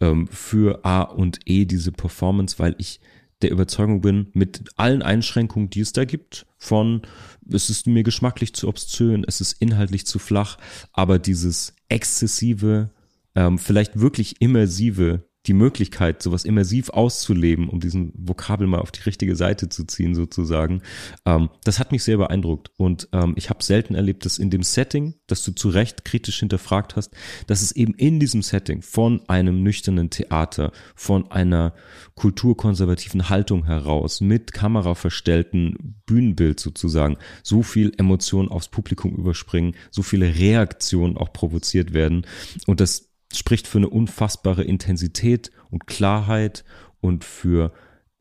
ähm, 0.00 0.28
für 0.28 0.84
A 0.84 1.02
und 1.02 1.40
E 1.46 1.64
diese 1.64 1.92
Performance, 1.92 2.58
weil 2.58 2.74
ich 2.78 3.00
der 3.42 3.50
Überzeugung 3.50 4.00
bin, 4.00 4.28
mit 4.32 4.64
allen 4.76 5.02
Einschränkungen, 5.02 5.70
die 5.70 5.80
es 5.80 5.92
da 5.92 6.04
gibt, 6.04 6.46
von 6.58 7.02
es 7.50 7.70
ist 7.70 7.86
mir 7.86 8.02
geschmacklich 8.02 8.52
zu 8.54 8.68
obszön, 8.68 9.24
es 9.26 9.40
ist 9.40 9.52
inhaltlich 9.60 10.06
zu 10.06 10.18
flach, 10.18 10.58
aber 10.92 11.18
dieses 11.18 11.74
exzessive, 11.88 12.90
ähm, 13.34 13.58
vielleicht 13.58 14.00
wirklich 14.00 14.40
immersive 14.40 15.27
die 15.48 15.54
Möglichkeit, 15.54 16.22
sowas 16.22 16.44
immersiv 16.44 16.90
auszuleben, 16.90 17.68
um 17.68 17.80
diesen 17.80 18.12
Vokabel 18.14 18.66
mal 18.66 18.80
auf 18.80 18.92
die 18.92 19.02
richtige 19.02 19.34
Seite 19.34 19.68
zu 19.68 19.84
ziehen, 19.84 20.14
sozusagen, 20.14 20.82
ähm, 21.24 21.48
das 21.64 21.78
hat 21.78 21.90
mich 21.90 22.04
sehr 22.04 22.18
beeindruckt. 22.18 22.70
Und 22.76 23.08
ähm, 23.12 23.32
ich 23.36 23.48
habe 23.48 23.64
selten 23.64 23.94
erlebt, 23.94 24.24
dass 24.24 24.38
in 24.38 24.50
dem 24.50 24.62
Setting, 24.62 25.14
das 25.26 25.42
du 25.44 25.52
zu 25.52 25.70
Recht 25.70 26.04
kritisch 26.04 26.40
hinterfragt 26.40 26.96
hast, 26.96 27.14
dass 27.46 27.62
es 27.62 27.72
eben 27.72 27.94
in 27.94 28.20
diesem 28.20 28.42
Setting 28.42 28.82
von 28.82 29.26
einem 29.28 29.62
nüchternen 29.62 30.10
Theater, 30.10 30.70
von 30.94 31.30
einer 31.30 31.74
kulturkonservativen 32.14 33.30
Haltung 33.30 33.64
heraus, 33.64 34.20
mit 34.20 34.52
kameraverstellten 34.52 35.96
Bühnenbild 36.04 36.60
sozusagen, 36.60 37.16
so 37.42 37.62
viel 37.62 37.92
Emotionen 37.96 38.48
aufs 38.48 38.68
Publikum 38.68 39.14
überspringen, 39.14 39.74
so 39.90 40.02
viele 40.02 40.26
Reaktionen 40.34 41.16
auch 41.16 41.32
provoziert 41.32 41.94
werden. 41.94 42.26
Und 42.66 42.80
das 42.80 43.07
spricht 43.32 43.66
für 43.66 43.78
eine 43.78 43.88
unfassbare 43.88 44.64
Intensität 44.64 45.50
und 45.70 45.86
Klarheit 45.86 46.64
und 47.00 47.24
für 47.24 47.72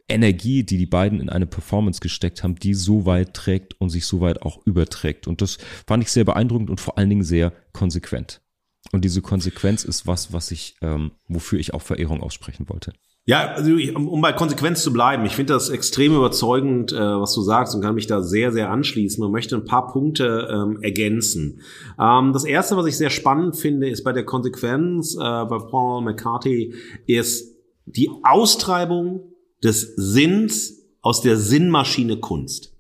Energie, 0.10 0.64
die 0.64 0.78
die 0.78 0.86
beiden 0.86 1.20
in 1.20 1.30
eine 1.30 1.48
Performance 1.48 2.00
gesteckt 2.00 2.44
haben, 2.44 2.56
die 2.56 2.74
so 2.74 3.06
weit 3.06 3.34
trägt 3.34 3.80
und 3.80 3.90
sich 3.90 4.06
so 4.06 4.22
weit 4.22 4.42
auch 4.42 4.66
überträgt. 4.66 5.28
Und 5.28 5.42
das 5.42 5.58
fand 5.86 6.04
ich 6.04 6.12
sehr 6.12 6.24
beeindruckend 6.24 6.70
und 6.70 6.80
vor 6.80 6.98
allen 6.98 7.10
Dingen 7.10 7.24
sehr 7.24 7.52
konsequent. 7.74 8.42
Und 8.92 9.04
diese 9.04 9.22
Konsequenz 9.22 9.84
ist 9.84 10.08
was, 10.08 10.32
was 10.32 10.52
ich, 10.52 10.76
ähm, 10.82 11.12
wofür 11.28 11.60
ich 11.60 11.74
auch 11.74 11.82
Verehrung 11.82 12.22
aussprechen 12.22 12.70
wollte. 12.70 12.94
Ja, 13.30 13.56
also 13.56 13.72
um 13.94 14.22
bei 14.22 14.32
Konsequenz 14.32 14.84
zu 14.84 14.94
bleiben, 14.94 15.26
ich 15.26 15.36
finde 15.36 15.52
das 15.52 15.68
extrem 15.68 16.16
überzeugend, 16.16 16.94
äh, 16.94 16.96
was 16.96 17.34
du 17.34 17.42
sagst 17.42 17.76
und 17.76 17.82
kann 17.82 17.96
mich 17.96 18.08
da 18.08 18.22
sehr, 18.22 18.54
sehr 18.54 18.70
anschließen 18.70 19.22
und 19.22 19.34
möchte 19.34 19.58
ein 19.58 19.66
paar 19.66 19.88
Punkte 19.92 20.48
ähm, 20.50 20.82
ergänzen. 20.82 21.60
Ähm, 22.00 22.32
das 22.32 22.46
erste, 22.46 22.78
was 22.78 22.86
ich 22.86 22.96
sehr 22.96 23.10
spannend 23.10 23.58
finde, 23.58 23.90
ist 23.90 24.06
bei 24.06 24.14
der 24.14 24.24
Konsequenz 24.24 25.16
äh, 25.16 25.20
bei 25.20 25.58
Paul 25.60 26.06
McCarthy, 26.06 26.74
ist 27.06 27.54
die 27.86 28.10
Austreibung 28.24 29.34
des 29.62 29.94
Sinns 29.98 30.86
aus 31.02 31.20
der 31.20 31.36
Sinnmaschine 31.36 32.22
Kunst. 32.22 32.78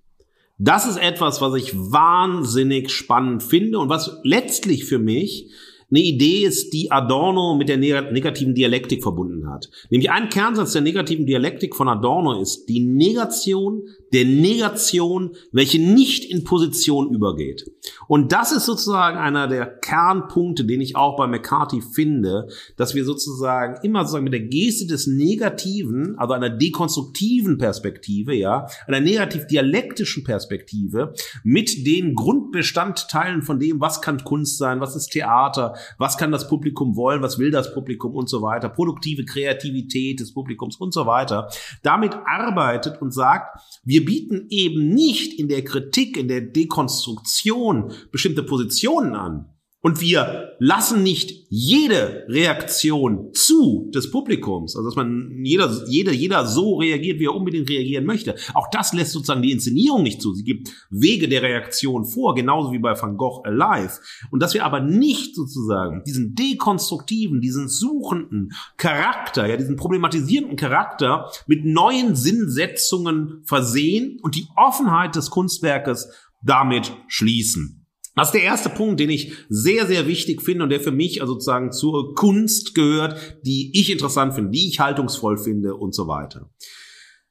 Das 0.57 0.87
ist 0.87 0.97
etwas, 0.97 1.41
was 1.41 1.55
ich 1.55 1.75
wahnsinnig 1.75 2.89
spannend 2.91 3.43
finde 3.43 3.79
und 3.79 3.89
was 3.89 4.17
letztlich 4.23 4.85
für 4.85 4.97
mich 4.97 5.51
eine 5.89 6.01
Idee 6.01 6.45
ist, 6.45 6.73
die 6.73 6.91
Adorno 6.91 7.55
mit 7.55 7.69
der 7.69 7.77
negativen 7.77 8.53
Dialektik 8.53 9.03
verbunden 9.03 9.49
hat. 9.49 9.69
Nämlich 9.89 10.11
ein 10.11 10.29
Kernsatz 10.29 10.73
der 10.73 10.81
negativen 10.81 11.25
Dialektik 11.25 11.75
von 11.75 11.87
Adorno 11.87 12.41
ist 12.41 12.67
die 12.67 12.85
Negation 12.85 13.83
der 14.13 14.25
Negation, 14.25 15.35
welche 15.51 15.79
nicht 15.79 16.25
in 16.25 16.43
Position 16.43 17.13
übergeht. 17.13 17.71
Und 18.07 18.31
das 18.31 18.51
ist 18.51 18.65
sozusagen 18.65 19.17
einer 19.17 19.47
der 19.47 19.65
Kernpunkte, 19.65 20.65
den 20.65 20.81
ich 20.81 20.95
auch 20.95 21.17
bei 21.17 21.27
McCarthy 21.27 21.81
finde, 21.81 22.47
dass 22.77 22.95
wir 22.95 23.03
sozusagen 23.03 23.77
immer 23.83 24.01
sozusagen 24.01 24.23
mit 24.23 24.33
der 24.33 24.41
Geste 24.41 24.87
des 24.87 25.07
Negativen, 25.07 26.17
also 26.17 26.33
einer 26.33 26.49
dekonstruktiven 26.49 27.57
Perspektive, 27.57 28.33
ja, 28.33 28.67
einer 28.87 29.01
negativ-dialektischen 29.01 30.23
Perspektive, 30.23 31.13
mit 31.43 31.85
den 31.85 32.15
Grundbestandteilen 32.15 33.41
von 33.41 33.59
dem, 33.59 33.81
was 33.81 34.01
kann 34.01 34.23
Kunst 34.23 34.57
sein, 34.57 34.79
was 34.79 34.95
ist 34.95 35.09
Theater, 35.09 35.75
was 35.97 36.17
kann 36.17 36.31
das 36.31 36.47
Publikum 36.47 36.95
wollen, 36.95 37.21
was 37.21 37.39
will 37.39 37.51
das 37.51 37.73
Publikum? 37.73 38.15
Und 38.15 38.29
so 38.29 38.41
weiter, 38.41 38.69
produktive 38.69 39.25
Kreativität 39.25 40.19
des 40.19 40.33
Publikums 40.33 40.77
und 40.77 40.93
so 40.93 41.05
weiter, 41.05 41.49
damit 41.83 42.15
arbeitet 42.25 43.01
und 43.01 43.13
sagt, 43.13 43.59
wir 43.83 44.05
bieten 44.05 44.47
eben 44.49 44.89
nicht 44.89 45.39
in 45.39 45.47
der 45.47 45.63
Kritik, 45.63 46.17
in 46.17 46.27
der 46.27 46.41
Dekonstruktion 46.41 47.91
bestimmte 48.11 48.43
Positionen 48.43 49.15
an, 49.15 49.56
und 49.87 50.01
wir 50.01 50.57
lassen 50.59 51.01
nicht 51.01 51.45
jede 51.47 52.25
Reaktion 52.27 53.29
zu 53.31 53.89
des 53.95 54.11
Publikums, 54.11 54.75
also 54.75 54.89
dass 54.89 54.97
man 54.97 55.31
jeder, 55.45 55.73
jeder, 55.87 56.11
jeder 56.11 56.45
so 56.45 56.75
reagiert, 56.75 57.21
wie 57.21 57.27
er 57.27 57.33
unbedingt 57.33 57.69
reagieren 57.69 58.03
möchte. 58.03 58.35
Auch 58.53 58.67
das 58.69 58.91
lässt 58.91 59.13
sozusagen 59.13 59.41
die 59.41 59.53
Inszenierung 59.53 60.03
nicht 60.03 60.21
zu. 60.21 60.33
Sie 60.33 60.43
gibt 60.43 60.73
Wege 60.89 61.29
der 61.29 61.41
Reaktion 61.41 62.03
vor, 62.03 62.35
genauso 62.35 62.73
wie 62.73 62.79
bei 62.79 63.01
Van 63.01 63.15
Gogh 63.15 63.43
Alive. 63.45 63.93
Und 64.29 64.43
dass 64.43 64.53
wir 64.53 64.65
aber 64.65 64.81
nicht 64.81 65.35
sozusagen 65.35 66.03
diesen 66.05 66.35
dekonstruktiven, 66.35 67.39
diesen 67.39 67.69
suchenden 67.69 68.51
Charakter, 68.75 69.47
ja, 69.47 69.55
diesen 69.55 69.77
problematisierenden 69.77 70.57
Charakter 70.57 71.31
mit 71.47 71.63
neuen 71.63 72.17
Sinnsetzungen 72.17 73.41
versehen 73.45 74.19
und 74.21 74.35
die 74.35 74.47
Offenheit 74.57 75.15
des 75.15 75.29
Kunstwerkes 75.29 76.09
damit 76.41 76.91
schließen. 77.07 77.76
Das 78.17 78.29
ist 78.29 78.33
der 78.33 78.43
erste 78.43 78.69
Punkt, 78.69 78.99
den 78.99 79.11
ich 79.11 79.33
sehr, 79.47 79.85
sehr 79.85 80.07
wichtig 80.07 80.41
finde 80.41 80.63
und 80.63 80.69
der 80.69 80.81
für 80.81 80.91
mich 80.91 81.21
also 81.21 81.33
sozusagen 81.33 81.71
zur 81.71 82.15
Kunst 82.15 82.73
gehört, 82.73 83.37
die 83.45 83.71
ich 83.79 83.91
interessant 83.91 84.33
finde, 84.33 84.49
die 84.49 84.67
ich 84.67 84.79
haltungsvoll 84.79 85.37
finde 85.37 85.75
und 85.75 85.93
so 85.93 86.07
weiter. 86.07 86.49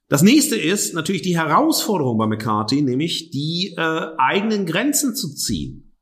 Das 0.07 0.23
nächste 0.23 0.55
ist 0.55 0.93
natürlich 0.93 1.21
die 1.21 1.37
Herausforderung 1.37 2.17
bei 2.17 2.27
McCarthy, 2.27 2.81
nämlich 2.81 3.31
die 3.31 3.75
äh, 3.77 4.07
eigenen 4.17 4.65
Grenzen 4.65 5.13
zu 5.13 5.35
ziehen. 5.35 5.93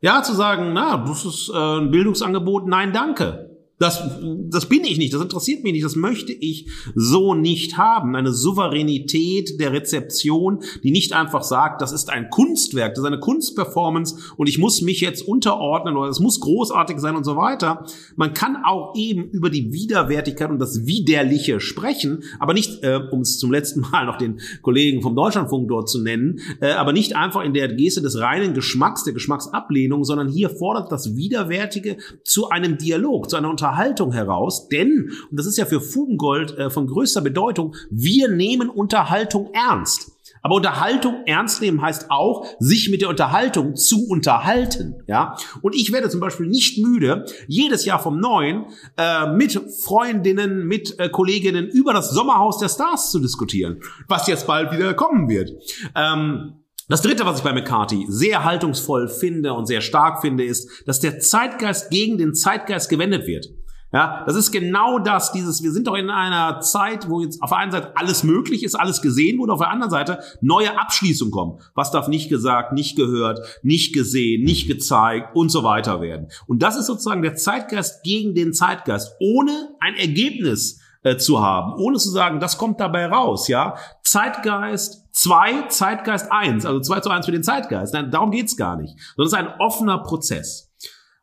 Ja, 0.00 0.24
zu 0.24 0.34
sagen, 0.34 0.72
na, 0.72 0.96
das 1.06 1.24
ist 1.24 1.48
äh, 1.54 1.56
ein 1.56 1.92
Bildungsangebot, 1.92 2.66
nein, 2.66 2.92
danke. 2.92 3.51
Das, 3.82 4.00
das 4.44 4.66
bin 4.66 4.84
ich 4.84 4.96
nicht, 4.96 5.12
das 5.12 5.20
interessiert 5.20 5.64
mich 5.64 5.72
nicht, 5.72 5.84
das 5.84 5.96
möchte 5.96 6.32
ich 6.32 6.68
so 6.94 7.34
nicht 7.34 7.78
haben. 7.78 8.14
Eine 8.14 8.32
Souveränität 8.32 9.58
der 9.58 9.72
Rezeption, 9.72 10.60
die 10.84 10.92
nicht 10.92 11.14
einfach 11.14 11.42
sagt, 11.42 11.82
das 11.82 11.90
ist 11.90 12.08
ein 12.08 12.30
Kunstwerk, 12.30 12.94
das 12.94 13.02
ist 13.02 13.08
eine 13.08 13.18
Kunstperformance 13.18 14.18
und 14.36 14.48
ich 14.48 14.58
muss 14.58 14.82
mich 14.82 15.00
jetzt 15.00 15.26
unterordnen 15.26 15.96
oder 15.96 16.08
es 16.10 16.20
muss 16.20 16.38
großartig 16.38 17.00
sein 17.00 17.16
und 17.16 17.24
so 17.24 17.36
weiter. 17.36 17.84
Man 18.14 18.34
kann 18.34 18.56
auch 18.64 18.94
eben 18.94 19.24
über 19.30 19.50
die 19.50 19.72
Widerwärtigkeit 19.72 20.50
und 20.50 20.60
das 20.60 20.86
Widerliche 20.86 21.58
sprechen, 21.58 22.22
aber 22.38 22.54
nicht, 22.54 22.84
äh, 22.84 23.00
um 23.10 23.22
es 23.22 23.38
zum 23.38 23.50
letzten 23.50 23.80
Mal 23.80 24.06
noch 24.06 24.16
den 24.16 24.38
Kollegen 24.62 25.02
vom 25.02 25.16
Deutschlandfunk 25.16 25.66
dort 25.66 25.90
zu 25.90 26.00
nennen, 26.00 26.38
äh, 26.60 26.70
aber 26.70 26.92
nicht 26.92 27.16
einfach 27.16 27.42
in 27.42 27.52
der 27.52 27.66
Geste 27.66 28.00
des 28.00 28.20
reinen 28.20 28.54
Geschmacks, 28.54 29.02
der 29.02 29.12
Geschmacksablehnung, 29.12 30.04
sondern 30.04 30.28
hier 30.28 30.50
fordert 30.50 30.92
das 30.92 31.16
Widerwärtige 31.16 31.96
zu 32.22 32.48
einem 32.48 32.78
Dialog, 32.78 33.28
zu 33.28 33.34
einer 33.34 33.50
Unterhaltung 33.50 33.71
Unterhaltung 33.72 34.12
heraus, 34.12 34.68
denn, 34.68 35.10
und 35.30 35.38
das 35.38 35.46
ist 35.46 35.56
ja 35.56 35.64
für 35.64 35.80
Fugengold 35.80 36.58
äh, 36.58 36.68
von 36.68 36.86
größter 36.86 37.22
Bedeutung, 37.22 37.74
wir 37.90 38.28
nehmen 38.28 38.68
Unterhaltung 38.68 39.50
ernst. 39.54 40.12
Aber 40.42 40.56
Unterhaltung 40.56 41.22
ernst 41.24 41.62
nehmen 41.62 41.80
heißt 41.80 42.10
auch, 42.10 42.46
sich 42.58 42.90
mit 42.90 43.00
der 43.00 43.08
Unterhaltung 43.08 43.76
zu 43.76 44.08
unterhalten. 44.08 44.96
Ja, 45.06 45.36
und 45.62 45.74
ich 45.74 45.90
werde 45.92 46.10
zum 46.10 46.20
Beispiel 46.20 46.48
nicht 46.48 46.84
müde, 46.84 47.24
jedes 47.46 47.84
Jahr 47.86 47.98
vom 48.00 48.20
Neuen 48.20 48.66
äh, 48.98 49.28
mit 49.28 49.58
Freundinnen, 49.84 50.66
mit 50.66 50.98
äh, 50.98 51.08
Kolleginnen 51.08 51.68
über 51.68 51.94
das 51.94 52.10
Sommerhaus 52.10 52.58
der 52.58 52.68
Stars 52.68 53.10
zu 53.10 53.20
diskutieren, 53.20 53.80
was 54.08 54.26
jetzt 54.26 54.46
bald 54.46 54.72
wieder 54.72 54.92
kommen 54.94 55.28
wird. 55.28 55.52
Ähm, 55.94 56.62
das 56.88 57.00
dritte, 57.00 57.24
was 57.24 57.38
ich 57.38 57.42
bei 57.44 57.54
McCarthy 57.54 58.04
sehr 58.08 58.44
haltungsvoll 58.44 59.08
finde 59.08 59.54
und 59.54 59.66
sehr 59.66 59.80
stark 59.80 60.20
finde, 60.20 60.44
ist, 60.44 60.68
dass 60.86 61.00
der 61.00 61.20
Zeitgeist 61.20 61.90
gegen 61.90 62.18
den 62.18 62.34
Zeitgeist 62.34 62.90
gewendet 62.90 63.26
wird. 63.26 63.46
Ja, 63.92 64.22
das 64.24 64.36
ist 64.36 64.52
genau 64.52 64.98
das, 64.98 65.32
dieses, 65.32 65.62
wir 65.62 65.70
sind 65.70 65.86
doch 65.86 65.96
in 65.96 66.08
einer 66.08 66.60
Zeit, 66.60 67.10
wo 67.10 67.20
jetzt 67.20 67.42
auf 67.42 67.50
der 67.50 67.58
einen 67.58 67.72
Seite 67.72 67.94
alles 67.94 68.24
möglich 68.24 68.64
ist, 68.64 68.74
alles 68.74 69.02
gesehen 69.02 69.38
wurde, 69.38 69.52
auf 69.52 69.58
der 69.58 69.70
anderen 69.70 69.90
Seite 69.90 70.18
neue 70.40 70.78
Abschließungen 70.80 71.30
kommen. 71.30 71.60
Was 71.74 71.90
darf 71.90 72.08
nicht 72.08 72.30
gesagt, 72.30 72.72
nicht 72.72 72.96
gehört, 72.96 73.40
nicht 73.62 73.92
gesehen, 73.92 74.44
nicht 74.44 74.66
gezeigt 74.66 75.36
und 75.36 75.50
so 75.50 75.62
weiter 75.62 76.00
werden. 76.00 76.28
Und 76.46 76.62
das 76.62 76.76
ist 76.76 76.86
sozusagen 76.86 77.20
der 77.20 77.36
Zeitgeist 77.36 78.02
gegen 78.02 78.34
den 78.34 78.54
Zeitgeist, 78.54 79.14
ohne 79.20 79.76
ein 79.78 79.94
Ergebnis 79.96 80.80
äh, 81.02 81.18
zu 81.18 81.42
haben, 81.42 81.74
ohne 81.74 81.98
zu 81.98 82.08
sagen, 82.10 82.40
das 82.40 82.56
kommt 82.56 82.80
dabei 82.80 83.06
raus, 83.06 83.48
ja. 83.48 83.76
Zeitgeist 84.02 85.06
2, 85.12 85.66
Zeitgeist 85.68 86.32
1, 86.32 86.64
also 86.64 86.80
2 86.80 87.00
zu 87.00 87.10
1 87.10 87.26
für 87.26 87.32
den 87.32 87.42
Zeitgeist. 87.42 87.92
Nein, 87.92 88.10
darum 88.10 88.30
geht's 88.30 88.56
gar 88.56 88.76
nicht. 88.76 88.96
Sondern 89.16 89.26
es 89.26 89.32
ist 89.32 89.38
ein 89.38 89.60
offener 89.60 89.98
Prozess. 89.98 90.71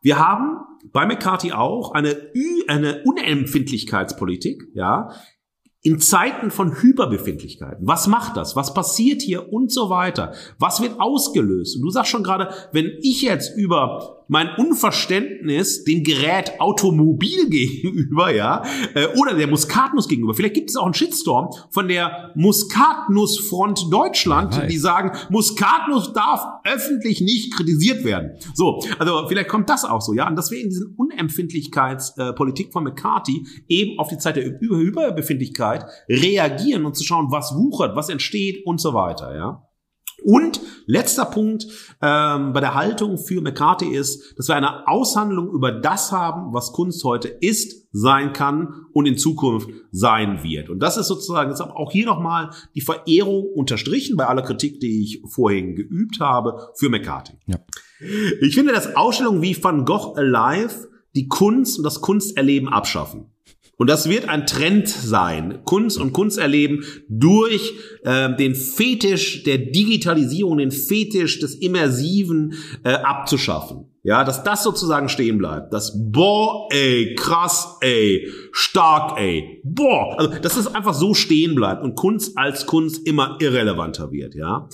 Wir 0.00 0.18
haben 0.18 0.58
bei 0.92 1.06
McCarthy 1.06 1.52
auch 1.52 1.92
eine, 1.92 2.30
eine 2.68 3.02
Unempfindlichkeitspolitik, 3.04 4.62
ja, 4.74 5.10
in 5.82 5.98
Zeiten 5.98 6.50
von 6.50 6.82
Hyperbefindlichkeiten. 6.82 7.86
Was 7.86 8.06
macht 8.06 8.36
das? 8.36 8.54
Was 8.54 8.74
passiert 8.74 9.22
hier 9.22 9.50
und 9.50 9.72
so 9.72 9.88
weiter? 9.88 10.34
Was 10.58 10.82
wird 10.82 11.00
ausgelöst? 11.00 11.76
Und 11.76 11.82
du 11.82 11.90
sagst 11.90 12.10
schon 12.10 12.22
gerade, 12.22 12.52
wenn 12.72 12.98
ich 13.00 13.22
jetzt 13.22 13.56
über 13.56 14.19
mein 14.30 14.48
Unverständnis 14.56 15.82
dem 15.82 16.04
Gerät 16.04 16.60
Automobil 16.60 17.50
gegenüber, 17.50 18.32
ja, 18.32 18.62
äh, 18.94 19.08
oder 19.18 19.34
der 19.34 19.48
Muskatnuss 19.48 20.06
gegenüber. 20.08 20.34
Vielleicht 20.34 20.54
gibt 20.54 20.70
es 20.70 20.76
auch 20.76 20.84
einen 20.84 20.94
Shitstorm 20.94 21.50
von 21.70 21.88
der 21.88 22.30
Muskatnussfront 22.36 23.92
Deutschland, 23.92 24.54
ja, 24.54 24.66
die 24.66 24.78
sagen, 24.78 25.10
Muskatnuss 25.30 26.12
darf 26.12 26.46
öffentlich 26.64 27.20
nicht 27.20 27.52
kritisiert 27.52 28.04
werden. 28.04 28.38
So, 28.54 28.80
also 29.00 29.26
vielleicht 29.28 29.48
kommt 29.48 29.68
das 29.68 29.84
auch 29.84 30.00
so, 30.00 30.14
ja, 30.14 30.28
und 30.28 30.36
dass 30.36 30.52
wir 30.52 30.60
in 30.60 30.68
diesen 30.68 30.94
Unempfindlichkeitspolitik 30.96 32.72
von 32.72 32.84
McCarthy 32.84 33.44
eben 33.66 33.98
auf 33.98 34.08
die 34.08 34.18
Zeit 34.18 34.36
der 34.36 34.60
Überbefindlichkeit 34.60 35.84
reagieren 36.08 36.84
und 36.84 36.94
zu 36.94 37.02
schauen, 37.02 37.32
was 37.32 37.52
wuchert, 37.56 37.96
was 37.96 38.08
entsteht 38.08 38.64
und 38.64 38.80
so 38.80 38.94
weiter, 38.94 39.34
ja. 39.34 39.66
Und 40.24 40.60
letzter 40.86 41.24
Punkt 41.24 41.66
ähm, 42.02 42.52
bei 42.52 42.60
der 42.60 42.74
Haltung 42.74 43.18
für 43.18 43.40
McCarthy 43.40 43.94
ist, 43.94 44.38
dass 44.38 44.48
wir 44.48 44.56
eine 44.56 44.88
Aushandlung 44.88 45.50
über 45.50 45.72
das 45.72 46.12
haben, 46.12 46.52
was 46.52 46.72
Kunst 46.72 47.04
heute 47.04 47.28
ist, 47.28 47.88
sein 47.92 48.32
kann 48.32 48.86
und 48.92 49.06
in 49.06 49.18
Zukunft 49.18 49.68
sein 49.90 50.42
wird. 50.42 50.70
Und 50.70 50.80
das 50.80 50.96
ist 50.96 51.08
sozusagen 51.08 51.50
jetzt 51.50 51.60
auch 51.60 51.90
hier 51.90 52.06
nochmal 52.06 52.50
die 52.74 52.80
Verehrung 52.80 53.46
unterstrichen 53.54 54.16
bei 54.16 54.26
aller 54.26 54.42
Kritik, 54.42 54.80
die 54.80 55.02
ich 55.02 55.22
vorhin 55.28 55.74
geübt 55.74 56.20
habe, 56.20 56.70
für 56.76 56.88
McCarthy. 56.88 57.34
Ja. 57.46 57.58
Ich 58.40 58.54
finde, 58.54 58.72
dass 58.72 58.96
Ausstellungen 58.96 59.42
wie 59.42 59.60
Van 59.62 59.84
Gogh 59.84 60.14
Alive 60.16 60.88
die 61.14 61.28
Kunst 61.28 61.78
und 61.78 61.84
das 61.84 62.00
Kunsterleben 62.00 62.68
abschaffen. 62.68 63.26
Und 63.80 63.88
das 63.88 64.10
wird 64.10 64.28
ein 64.28 64.46
Trend 64.46 64.88
sein, 64.88 65.60
Kunst 65.64 65.96
und 65.96 66.12
Kunsterleben 66.12 66.84
durch 67.08 67.72
äh, 68.04 68.36
den 68.36 68.54
Fetisch 68.54 69.42
der 69.44 69.56
Digitalisierung, 69.56 70.58
den 70.58 70.70
Fetisch 70.70 71.38
des 71.38 71.54
Immersiven 71.54 72.52
äh, 72.84 72.90
abzuschaffen. 72.90 73.86
Ja, 74.02 74.22
dass 74.22 74.44
das 74.44 74.64
sozusagen 74.64 75.08
stehen 75.08 75.38
bleibt. 75.38 75.72
Das 75.72 75.96
boah, 75.96 76.68
ey, 76.70 77.14
krass, 77.14 77.78
ey, 77.80 78.28
stark, 78.52 79.18
ey, 79.18 79.62
boah. 79.64 80.18
Also, 80.18 80.34
dass 80.42 80.58
es 80.58 80.66
einfach 80.66 80.92
so 80.92 81.14
stehen 81.14 81.54
bleibt 81.54 81.82
und 81.82 81.94
Kunst 81.94 82.36
als 82.36 82.66
Kunst 82.66 83.06
immer 83.06 83.38
irrelevanter 83.40 84.12
wird, 84.12 84.34
ja. 84.34 84.68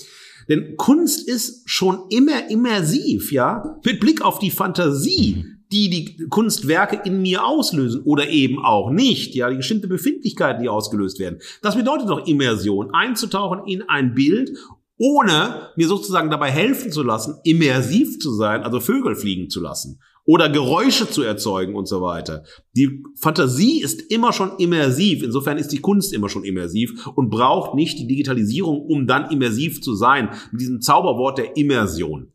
Denn 0.48 0.76
Kunst 0.76 1.28
ist 1.28 1.62
schon 1.70 2.06
immer 2.10 2.50
immersiv, 2.50 3.30
ja. 3.30 3.78
Mit 3.84 4.00
Blick 4.00 4.20
auf 4.20 4.40
die 4.40 4.50
Fantasie 4.50 5.55
die 5.72 5.90
die 5.90 6.26
Kunstwerke 6.28 7.00
in 7.04 7.22
mir 7.22 7.44
auslösen 7.44 8.02
oder 8.04 8.28
eben 8.28 8.58
auch 8.64 8.90
nicht, 8.90 9.34
ja, 9.34 9.50
die 9.50 9.56
bestimmte 9.56 9.88
Befindlichkeiten, 9.88 10.62
die 10.62 10.68
ausgelöst 10.68 11.18
werden. 11.18 11.38
Das 11.62 11.76
bedeutet 11.76 12.08
doch 12.08 12.26
Immersion, 12.26 12.92
einzutauchen 12.92 13.66
in 13.66 13.82
ein 13.82 14.14
Bild, 14.14 14.52
ohne 14.98 15.70
mir 15.76 15.88
sozusagen 15.88 16.30
dabei 16.30 16.50
helfen 16.50 16.90
zu 16.92 17.02
lassen, 17.02 17.36
immersiv 17.44 18.18
zu 18.18 18.32
sein, 18.32 18.62
also 18.62 18.80
Vögel 18.80 19.14
fliegen 19.14 19.50
zu 19.50 19.60
lassen 19.60 20.00
oder 20.26 20.48
Geräusche 20.48 21.08
zu 21.08 21.22
erzeugen 21.22 21.74
und 21.74 21.86
so 21.86 22.02
weiter. 22.02 22.44
Die 22.76 23.04
Fantasie 23.14 23.80
ist 23.80 24.10
immer 24.10 24.32
schon 24.32 24.56
immersiv, 24.58 25.22
insofern 25.22 25.56
ist 25.56 25.68
die 25.68 25.80
Kunst 25.80 26.12
immer 26.12 26.28
schon 26.28 26.44
immersiv 26.44 27.06
und 27.14 27.30
braucht 27.30 27.74
nicht 27.74 27.98
die 27.98 28.08
Digitalisierung, 28.08 28.80
um 28.80 29.06
dann 29.06 29.30
immersiv 29.30 29.80
zu 29.80 29.94
sein, 29.94 30.30
mit 30.50 30.60
diesem 30.60 30.80
Zauberwort 30.80 31.38
der 31.38 31.56
Immersion. 31.56 32.32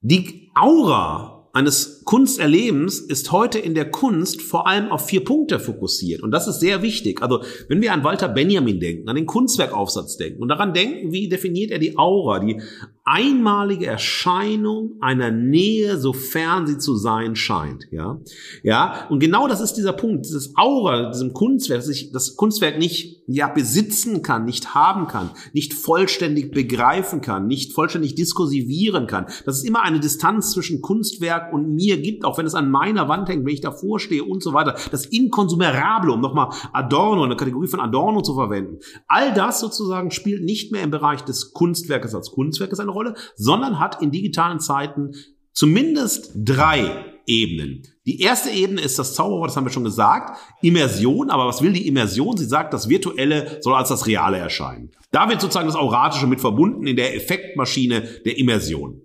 Die 0.00 0.50
Aura 0.54 1.33
eines 1.54 1.93
Kunsterlebens 2.04 3.00
ist 3.00 3.32
heute 3.32 3.58
in 3.58 3.74
der 3.74 3.90
Kunst 3.90 4.42
vor 4.42 4.66
allem 4.66 4.90
auf 4.90 5.06
vier 5.06 5.24
Punkte 5.24 5.58
fokussiert. 5.58 6.22
Und 6.22 6.30
das 6.30 6.46
ist 6.46 6.60
sehr 6.60 6.82
wichtig. 6.82 7.22
Also, 7.22 7.42
wenn 7.68 7.80
wir 7.80 7.92
an 7.92 8.04
Walter 8.04 8.28
Benjamin 8.28 8.80
denken, 8.80 9.08
an 9.08 9.16
den 9.16 9.26
Kunstwerkaufsatz 9.26 10.16
denken 10.16 10.42
und 10.42 10.48
daran 10.48 10.74
denken, 10.74 11.12
wie 11.12 11.28
definiert 11.28 11.70
er 11.70 11.78
die 11.78 11.96
Aura, 11.98 12.40
die 12.40 12.60
einmalige 13.06 13.86
Erscheinung 13.86 14.96
einer 15.00 15.30
Nähe, 15.30 15.98
sofern 15.98 16.66
sie 16.66 16.78
zu 16.78 16.96
sein 16.96 17.36
scheint, 17.36 17.86
ja. 17.90 18.18
Ja. 18.62 19.06
Und 19.10 19.20
genau 19.20 19.46
das 19.46 19.60
ist 19.60 19.74
dieser 19.74 19.92
Punkt, 19.92 20.24
dieses 20.24 20.56
Aura, 20.56 21.10
diesem 21.10 21.34
Kunstwerk, 21.34 21.80
dass 21.80 21.90
ich 21.90 22.12
das 22.12 22.36
Kunstwerk 22.36 22.78
nicht, 22.78 23.22
ja, 23.26 23.48
besitzen 23.48 24.22
kann, 24.22 24.46
nicht 24.46 24.74
haben 24.74 25.06
kann, 25.06 25.30
nicht 25.52 25.74
vollständig 25.74 26.50
begreifen 26.52 27.20
kann, 27.20 27.46
nicht 27.46 27.72
vollständig 27.72 28.14
diskursivieren 28.14 29.06
kann. 29.06 29.26
Dass 29.44 29.58
es 29.58 29.64
immer 29.64 29.82
eine 29.82 30.00
Distanz 30.00 30.52
zwischen 30.52 30.80
Kunstwerk 30.80 31.52
und 31.52 31.74
mir 31.74 31.93
gibt, 31.96 32.24
auch 32.24 32.38
wenn 32.38 32.46
es 32.46 32.54
an 32.54 32.70
meiner 32.70 33.08
Wand 33.08 33.28
hängt, 33.28 33.44
wenn 33.44 33.54
ich 33.54 33.60
davor 33.60 34.00
stehe 34.00 34.24
und 34.24 34.42
so 34.42 34.52
weiter. 34.52 34.76
Das 34.90 35.06
Inkonsumerable, 35.06 36.12
um 36.12 36.20
nochmal 36.20 36.50
Adorno, 36.72 37.24
eine 37.24 37.36
Kategorie 37.36 37.68
von 37.68 37.80
Adorno 37.80 38.22
zu 38.22 38.34
verwenden. 38.34 38.78
All 39.06 39.32
das 39.34 39.60
sozusagen 39.60 40.10
spielt 40.10 40.44
nicht 40.44 40.72
mehr 40.72 40.82
im 40.82 40.90
Bereich 40.90 41.22
des 41.22 41.52
Kunstwerkes 41.52 42.14
als 42.14 42.30
Kunstwerkes 42.30 42.80
eine 42.80 42.90
Rolle, 42.90 43.14
sondern 43.36 43.78
hat 43.78 44.02
in 44.02 44.10
digitalen 44.10 44.60
Zeiten 44.60 45.12
zumindest 45.52 46.32
drei 46.34 47.14
Ebenen. 47.26 47.82
Die 48.06 48.20
erste 48.20 48.50
Ebene 48.50 48.82
ist 48.82 48.98
das 48.98 49.14
Zauberwort, 49.14 49.48
das 49.48 49.56
haben 49.56 49.64
wir 49.64 49.72
schon 49.72 49.84
gesagt, 49.84 50.38
Immersion. 50.60 51.30
Aber 51.30 51.46
was 51.46 51.62
will 51.62 51.72
die 51.72 51.88
Immersion? 51.88 52.36
Sie 52.36 52.44
sagt, 52.44 52.74
das 52.74 52.88
Virtuelle 52.88 53.58
soll 53.62 53.74
als 53.74 53.88
das 53.88 54.06
Reale 54.06 54.36
erscheinen. 54.36 54.90
Da 55.10 55.28
wird 55.28 55.40
sozusagen 55.40 55.68
das 55.68 55.76
Auratische 55.76 56.26
mit 56.26 56.40
verbunden 56.40 56.86
in 56.86 56.96
der 56.96 57.16
Effektmaschine 57.16 58.02
der 58.24 58.36
Immersion. 58.36 59.00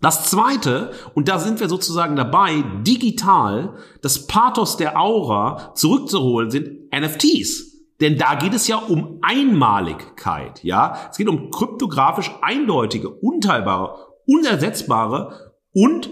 Das 0.00 0.30
zweite, 0.30 0.92
und 1.14 1.28
da 1.28 1.38
sind 1.38 1.58
wir 1.58 1.68
sozusagen 1.68 2.14
dabei, 2.14 2.62
digital 2.82 3.74
das 4.00 4.26
Pathos 4.26 4.76
der 4.76 4.98
Aura 4.98 5.74
zurückzuholen, 5.74 6.50
sind 6.50 6.92
NFTs. 6.92 7.68
Denn 8.00 8.16
da 8.16 8.36
geht 8.36 8.54
es 8.54 8.68
ja 8.68 8.76
um 8.76 9.18
Einmaligkeit, 9.22 10.62
ja. 10.62 11.08
Es 11.10 11.16
geht 11.16 11.28
um 11.28 11.50
kryptografisch 11.50 12.30
eindeutige, 12.42 13.08
unteilbare, 13.08 13.96
unersetzbare 14.24 15.54
und 15.72 16.10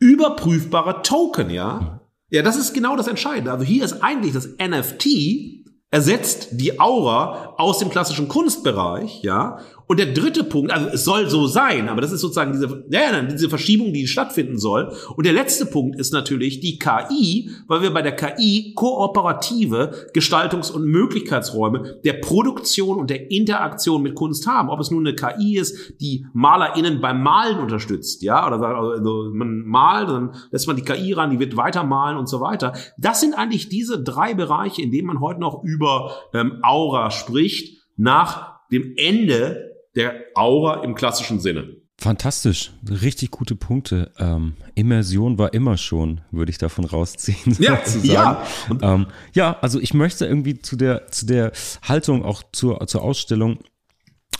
überprüfbare 0.00 1.02
Token, 1.02 1.50
ja. 1.50 2.00
Ja, 2.30 2.42
das 2.42 2.56
ist 2.56 2.74
genau 2.74 2.96
das 2.96 3.06
Entscheidende. 3.06 3.52
Also 3.52 3.64
hier 3.64 3.84
ist 3.84 4.02
eigentlich 4.02 4.32
das 4.32 4.48
NFT 4.58 5.60
ersetzt 5.90 6.48
die 6.52 6.80
Aura 6.80 7.54
aus 7.58 7.78
dem 7.78 7.90
klassischen 7.90 8.28
Kunstbereich, 8.28 9.22
ja, 9.22 9.58
und 9.90 9.98
der 9.98 10.12
dritte 10.12 10.44
Punkt, 10.44 10.70
also 10.70 10.86
es 10.86 11.02
soll 11.02 11.28
so 11.28 11.48
sein, 11.48 11.88
aber 11.88 12.00
das 12.00 12.12
ist 12.12 12.20
sozusagen 12.20 12.52
diese, 12.52 12.84
ja, 12.90 13.22
diese 13.22 13.48
Verschiebung, 13.48 13.92
die 13.92 14.06
stattfinden 14.06 14.56
soll. 14.56 14.92
Und 15.16 15.26
der 15.26 15.32
letzte 15.32 15.66
Punkt 15.66 15.98
ist 15.98 16.12
natürlich 16.12 16.60
die 16.60 16.78
KI, 16.78 17.50
weil 17.66 17.82
wir 17.82 17.92
bei 17.92 18.00
der 18.00 18.14
KI 18.14 18.72
kooperative 18.76 19.90
Gestaltungs- 20.14 20.70
und 20.70 20.84
Möglichkeitsräume 20.84 21.98
der 22.04 22.12
Produktion 22.12 22.98
und 22.98 23.10
der 23.10 23.32
Interaktion 23.32 24.00
mit 24.02 24.14
Kunst 24.14 24.46
haben. 24.46 24.70
Ob 24.70 24.78
es 24.78 24.92
nun 24.92 25.04
eine 25.04 25.16
KI 25.16 25.58
ist, 25.58 26.00
die 26.00 26.24
MalerInnen 26.34 27.00
beim 27.00 27.24
Malen 27.24 27.58
unterstützt, 27.58 28.22
ja, 28.22 28.46
oder 28.46 28.64
also 28.64 29.32
man 29.32 29.64
malt, 29.66 30.08
dann 30.08 30.36
lässt 30.52 30.68
man 30.68 30.76
die 30.76 30.82
KI 30.82 31.14
ran, 31.14 31.32
die 31.32 31.40
wird 31.40 31.56
weitermalen 31.56 32.16
und 32.16 32.28
so 32.28 32.40
weiter. 32.40 32.74
Das 32.96 33.20
sind 33.20 33.34
eigentlich 33.34 33.68
diese 33.68 34.00
drei 34.00 34.34
Bereiche, 34.34 34.82
in 34.82 34.92
denen 34.92 35.08
man 35.08 35.18
heute 35.18 35.40
noch 35.40 35.64
über 35.64 36.12
ähm, 36.32 36.60
Aura 36.62 37.10
spricht, 37.10 37.76
nach 37.96 38.60
dem 38.70 38.94
Ende 38.96 39.69
der 39.94 40.24
Aura 40.34 40.84
im 40.84 40.94
klassischen 40.94 41.40
Sinne. 41.40 41.76
Fantastisch, 41.98 42.72
richtig 42.88 43.30
gute 43.30 43.54
Punkte. 43.54 44.10
Ähm, 44.18 44.54
Immersion 44.74 45.36
war 45.36 45.52
immer 45.52 45.76
schon, 45.76 46.22
würde 46.30 46.50
ich 46.50 46.56
davon 46.56 46.86
rausziehen. 46.86 47.36
Ja, 47.58 47.76
sozusagen. 47.84 48.46
ja. 48.80 48.94
Ähm, 48.94 49.06
ja, 49.34 49.58
also 49.60 49.78
ich 49.78 49.92
möchte 49.92 50.24
irgendwie 50.24 50.58
zu 50.60 50.76
der 50.76 51.08
zu 51.08 51.26
der 51.26 51.52
Haltung 51.82 52.24
auch 52.24 52.42
zur 52.52 52.86
zur 52.86 53.02
Ausstellung 53.02 53.58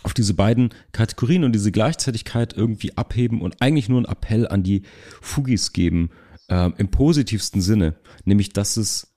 auf 0.02 0.14
diese 0.14 0.32
beiden 0.32 0.70
Kategorien 0.92 1.44
und 1.44 1.52
diese 1.52 1.70
Gleichzeitigkeit 1.70 2.54
irgendwie 2.54 2.96
abheben 2.96 3.42
und 3.42 3.60
eigentlich 3.60 3.90
nur 3.90 3.98
einen 3.98 4.06
Appell 4.06 4.48
an 4.48 4.62
die 4.62 4.82
Fugis 5.20 5.74
geben 5.74 6.08
ähm, 6.48 6.72
im 6.78 6.90
positivsten 6.90 7.60
Sinne, 7.60 7.96
nämlich 8.24 8.54
dass 8.54 8.78
es, 8.78 9.14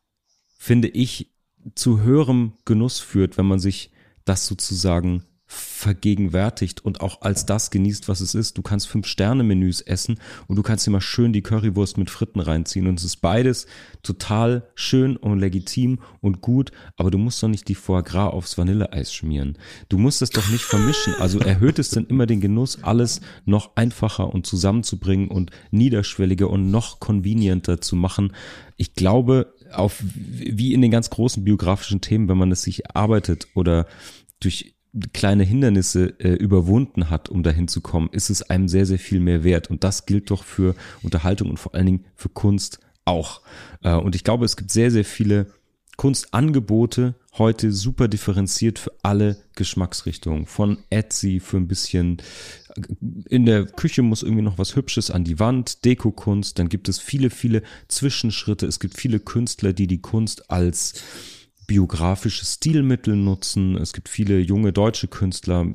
finde 0.57 0.89
ich, 0.89 1.31
zu 1.75 2.01
höherem 2.01 2.53
Genuss 2.65 2.99
führt, 2.99 3.37
wenn 3.37 3.45
man 3.45 3.59
sich 3.59 3.91
das 4.25 4.45
sozusagen 4.47 5.23
vergegenwärtigt 5.53 6.83
und 6.83 7.01
auch 7.01 7.21
als 7.21 7.45
das 7.45 7.69
genießt, 7.69 8.07
was 8.07 8.21
es 8.21 8.35
ist. 8.35 8.57
Du 8.57 8.61
kannst 8.61 8.87
Fünf-Sterne-Menüs 8.87 9.81
essen 9.81 10.19
und 10.47 10.55
du 10.55 10.63
kannst 10.63 10.87
mal 10.89 11.01
schön 11.01 11.33
die 11.33 11.41
Currywurst 11.41 11.97
mit 11.97 12.09
Fritten 12.09 12.39
reinziehen. 12.39 12.87
Und 12.87 12.99
es 12.99 13.05
ist 13.05 13.17
beides 13.17 13.67
total 14.01 14.67
schön 14.75 15.17
und 15.17 15.39
legitim 15.39 15.99
und 16.21 16.41
gut, 16.41 16.71
aber 16.97 17.11
du 17.11 17.17
musst 17.17 17.43
doch 17.43 17.47
nicht 17.47 17.67
die 17.67 17.75
Foie 17.75 18.03
Gras 18.03 18.33
aufs 18.33 18.57
Vanilleeis 18.57 19.13
schmieren. 19.13 19.57
Du 19.89 19.97
musst 19.97 20.21
es 20.21 20.31
doch 20.31 20.49
nicht 20.49 20.63
vermischen. 20.63 21.13
Also 21.19 21.39
erhöht 21.39 21.79
es 21.79 21.89
dann 21.89 22.07
immer 22.07 22.25
den 22.25 22.41
Genuss, 22.41 22.81
alles 22.81 23.21
noch 23.45 23.75
einfacher 23.75 24.33
und 24.33 24.47
zusammenzubringen 24.47 25.27
und 25.27 25.51
niederschwelliger 25.71 26.49
und 26.49 26.71
noch 26.71 26.99
convenienter 26.99 27.81
zu 27.81 27.95
machen. 27.95 28.33
Ich 28.77 28.95
glaube, 28.95 29.53
auf, 29.71 30.01
wie 30.03 30.73
in 30.73 30.81
den 30.81 30.91
ganz 30.91 31.09
großen 31.09 31.43
biografischen 31.43 32.01
Themen, 32.01 32.27
wenn 32.29 32.37
man 32.37 32.51
es 32.51 32.61
sich 32.63 32.85
erarbeitet 32.85 33.47
oder 33.53 33.85
durch 34.39 34.72
kleine 35.13 35.43
Hindernisse 35.43 36.19
äh, 36.19 36.33
überwunden 36.33 37.09
hat, 37.09 37.29
um 37.29 37.43
dahin 37.43 37.67
zu 37.67 37.81
kommen, 37.81 38.09
ist 38.11 38.29
es 38.29 38.43
einem 38.43 38.67
sehr, 38.67 38.85
sehr 38.85 38.99
viel 38.99 39.19
mehr 39.19 39.43
wert. 39.43 39.69
Und 39.69 39.83
das 39.83 40.05
gilt 40.05 40.29
doch 40.29 40.43
für 40.43 40.75
Unterhaltung 41.01 41.49
und 41.49 41.57
vor 41.57 41.73
allen 41.73 41.85
Dingen 41.85 42.05
für 42.15 42.29
Kunst 42.29 42.79
auch. 43.05 43.41
Äh, 43.81 43.95
und 43.95 44.15
ich 44.15 44.23
glaube, 44.23 44.45
es 44.45 44.55
gibt 44.55 44.71
sehr, 44.71 44.91
sehr 44.91 45.05
viele 45.05 45.47
Kunstangebote 45.97 47.15
heute 47.37 47.71
super 47.71 48.07
differenziert 48.07 48.79
für 48.79 48.91
alle 49.01 49.37
Geschmacksrichtungen. 49.55 50.45
Von 50.45 50.79
Etsy 50.89 51.39
für 51.39 51.57
ein 51.57 51.67
bisschen 51.67 52.17
in 53.29 53.45
der 53.45 53.65
Küche 53.65 54.01
muss 54.01 54.23
irgendwie 54.23 54.41
noch 54.41 54.57
was 54.57 54.75
Hübsches 54.75 55.11
an 55.11 55.23
die 55.23 55.39
Wand, 55.39 55.85
Dekokunst, 55.85 56.57
dann 56.57 56.69
gibt 56.69 56.89
es 56.89 56.99
viele, 56.99 57.29
viele 57.29 57.61
Zwischenschritte. 57.87 58.65
Es 58.65 58.79
gibt 58.79 58.97
viele 58.97 59.19
Künstler, 59.19 59.73
die 59.73 59.87
die 59.87 60.01
Kunst 60.01 60.49
als 60.49 61.03
biografische 61.65 62.45
Stilmittel 62.45 63.15
nutzen. 63.15 63.77
Es 63.77 63.93
gibt 63.93 64.09
viele 64.09 64.39
junge 64.39 64.73
deutsche 64.73 65.07
Künstler, 65.07 65.65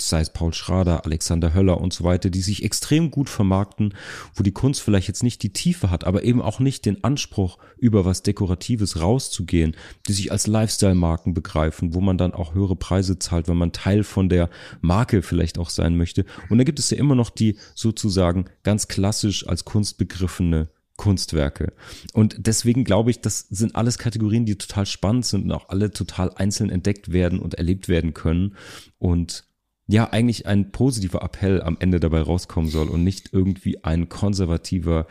sei 0.00 0.20
es 0.20 0.30
Paul 0.30 0.52
Schrader, 0.52 1.04
Alexander 1.04 1.54
Höller 1.54 1.80
und 1.80 1.92
so 1.92 2.04
weiter, 2.04 2.30
die 2.30 2.40
sich 2.40 2.64
extrem 2.64 3.10
gut 3.10 3.28
vermarkten, 3.28 3.94
wo 4.34 4.42
die 4.42 4.52
Kunst 4.52 4.82
vielleicht 4.82 5.08
jetzt 5.08 5.22
nicht 5.22 5.42
die 5.42 5.52
Tiefe 5.52 5.90
hat, 5.90 6.04
aber 6.04 6.24
eben 6.24 6.42
auch 6.42 6.60
nicht 6.60 6.86
den 6.86 7.04
Anspruch, 7.04 7.58
über 7.78 8.04
was 8.04 8.22
Dekoratives 8.22 9.00
rauszugehen, 9.00 9.76
die 10.06 10.12
sich 10.12 10.32
als 10.32 10.46
Lifestyle-Marken 10.46 11.34
begreifen, 11.34 11.94
wo 11.94 12.00
man 12.00 12.18
dann 12.18 12.34
auch 12.34 12.54
höhere 12.54 12.76
Preise 12.76 13.18
zahlt, 13.18 13.48
wenn 13.48 13.56
man 13.56 13.72
Teil 13.72 14.04
von 14.04 14.28
der 14.28 14.50
Marke 14.80 15.22
vielleicht 15.22 15.58
auch 15.58 15.70
sein 15.70 15.96
möchte. 15.96 16.24
Und 16.48 16.58
da 16.58 16.64
gibt 16.64 16.78
es 16.78 16.90
ja 16.90 16.98
immer 16.98 17.14
noch 17.14 17.30
die 17.30 17.56
sozusagen 17.74 18.46
ganz 18.64 18.88
klassisch 18.88 19.46
als 19.46 19.64
Kunst 19.64 19.98
begriffene 19.98 20.68
Kunstwerke. 20.98 21.72
Und 22.12 22.36
deswegen 22.38 22.84
glaube 22.84 23.10
ich, 23.10 23.22
das 23.22 23.40
sind 23.48 23.74
alles 23.74 23.96
Kategorien, 23.96 24.44
die 24.44 24.58
total 24.58 24.84
spannend 24.84 25.24
sind 25.24 25.44
und 25.44 25.52
auch 25.52 25.70
alle 25.70 25.90
total 25.90 26.30
einzeln 26.34 26.68
entdeckt 26.68 27.10
werden 27.10 27.38
und 27.38 27.54
erlebt 27.54 27.88
werden 27.88 28.12
können. 28.12 28.56
Und 28.98 29.48
ja, 29.90 30.10
eigentlich 30.10 30.46
ein 30.46 30.70
positiver 30.70 31.22
Appell 31.22 31.62
am 31.62 31.78
Ende 31.80 31.98
dabei 31.98 32.20
rauskommen 32.20 32.68
soll 32.70 32.88
und 32.90 33.04
nicht 33.04 33.32
irgendwie 33.32 33.82
ein 33.84 34.10
konservativer, 34.10 35.06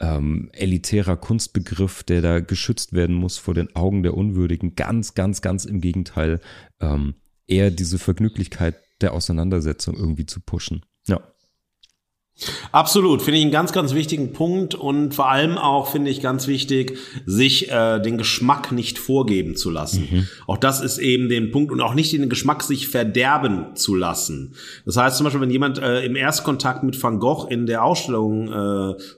ähm, 0.00 0.48
elitärer 0.54 1.18
Kunstbegriff, 1.18 2.02
der 2.02 2.22
da 2.22 2.40
geschützt 2.40 2.94
werden 2.94 3.14
muss 3.14 3.36
vor 3.36 3.52
den 3.52 3.76
Augen 3.76 4.02
der 4.02 4.14
Unwürdigen. 4.14 4.74
Ganz, 4.74 5.12
ganz, 5.12 5.42
ganz 5.42 5.66
im 5.66 5.82
Gegenteil, 5.82 6.40
ähm, 6.80 7.14
eher 7.46 7.70
diese 7.70 7.98
Vergnüglichkeit 7.98 8.76
der 9.02 9.12
Auseinandersetzung 9.12 9.96
irgendwie 9.96 10.24
zu 10.24 10.40
pushen. 10.40 10.82
Ja. 11.06 11.20
Absolut, 12.72 13.22
finde 13.22 13.38
ich 13.38 13.44
einen 13.44 13.52
ganz, 13.52 13.72
ganz 13.72 13.94
wichtigen 13.94 14.32
Punkt 14.32 14.74
und 14.74 15.14
vor 15.14 15.30
allem 15.30 15.58
auch 15.58 15.88
finde 15.88 16.10
ich 16.10 16.20
ganz 16.20 16.48
wichtig, 16.48 16.98
sich 17.26 17.70
äh, 17.70 18.00
den 18.00 18.18
Geschmack 18.18 18.72
nicht 18.72 18.98
vorgeben 18.98 19.54
zu 19.54 19.70
lassen. 19.70 20.08
Mhm. 20.10 20.28
Auch 20.46 20.56
das 20.56 20.80
ist 20.80 20.98
eben 20.98 21.28
den 21.28 21.50
Punkt 21.50 21.70
und 21.70 21.80
auch 21.80 21.94
nicht 21.94 22.12
den 22.12 22.28
Geschmack 22.28 22.62
sich 22.62 22.88
verderben 22.88 23.76
zu 23.76 23.94
lassen. 23.94 24.54
Das 24.86 24.96
heißt 24.96 25.18
zum 25.18 25.24
Beispiel, 25.24 25.42
wenn 25.42 25.50
jemand 25.50 25.78
äh, 25.78 26.04
im 26.04 26.16
Erstkontakt 26.16 26.82
mit 26.82 27.00
Van 27.00 27.18
Gogh 27.18 27.46
in 27.48 27.66
der 27.66 27.84
Ausstellung 27.84 28.48
äh, 28.48 28.52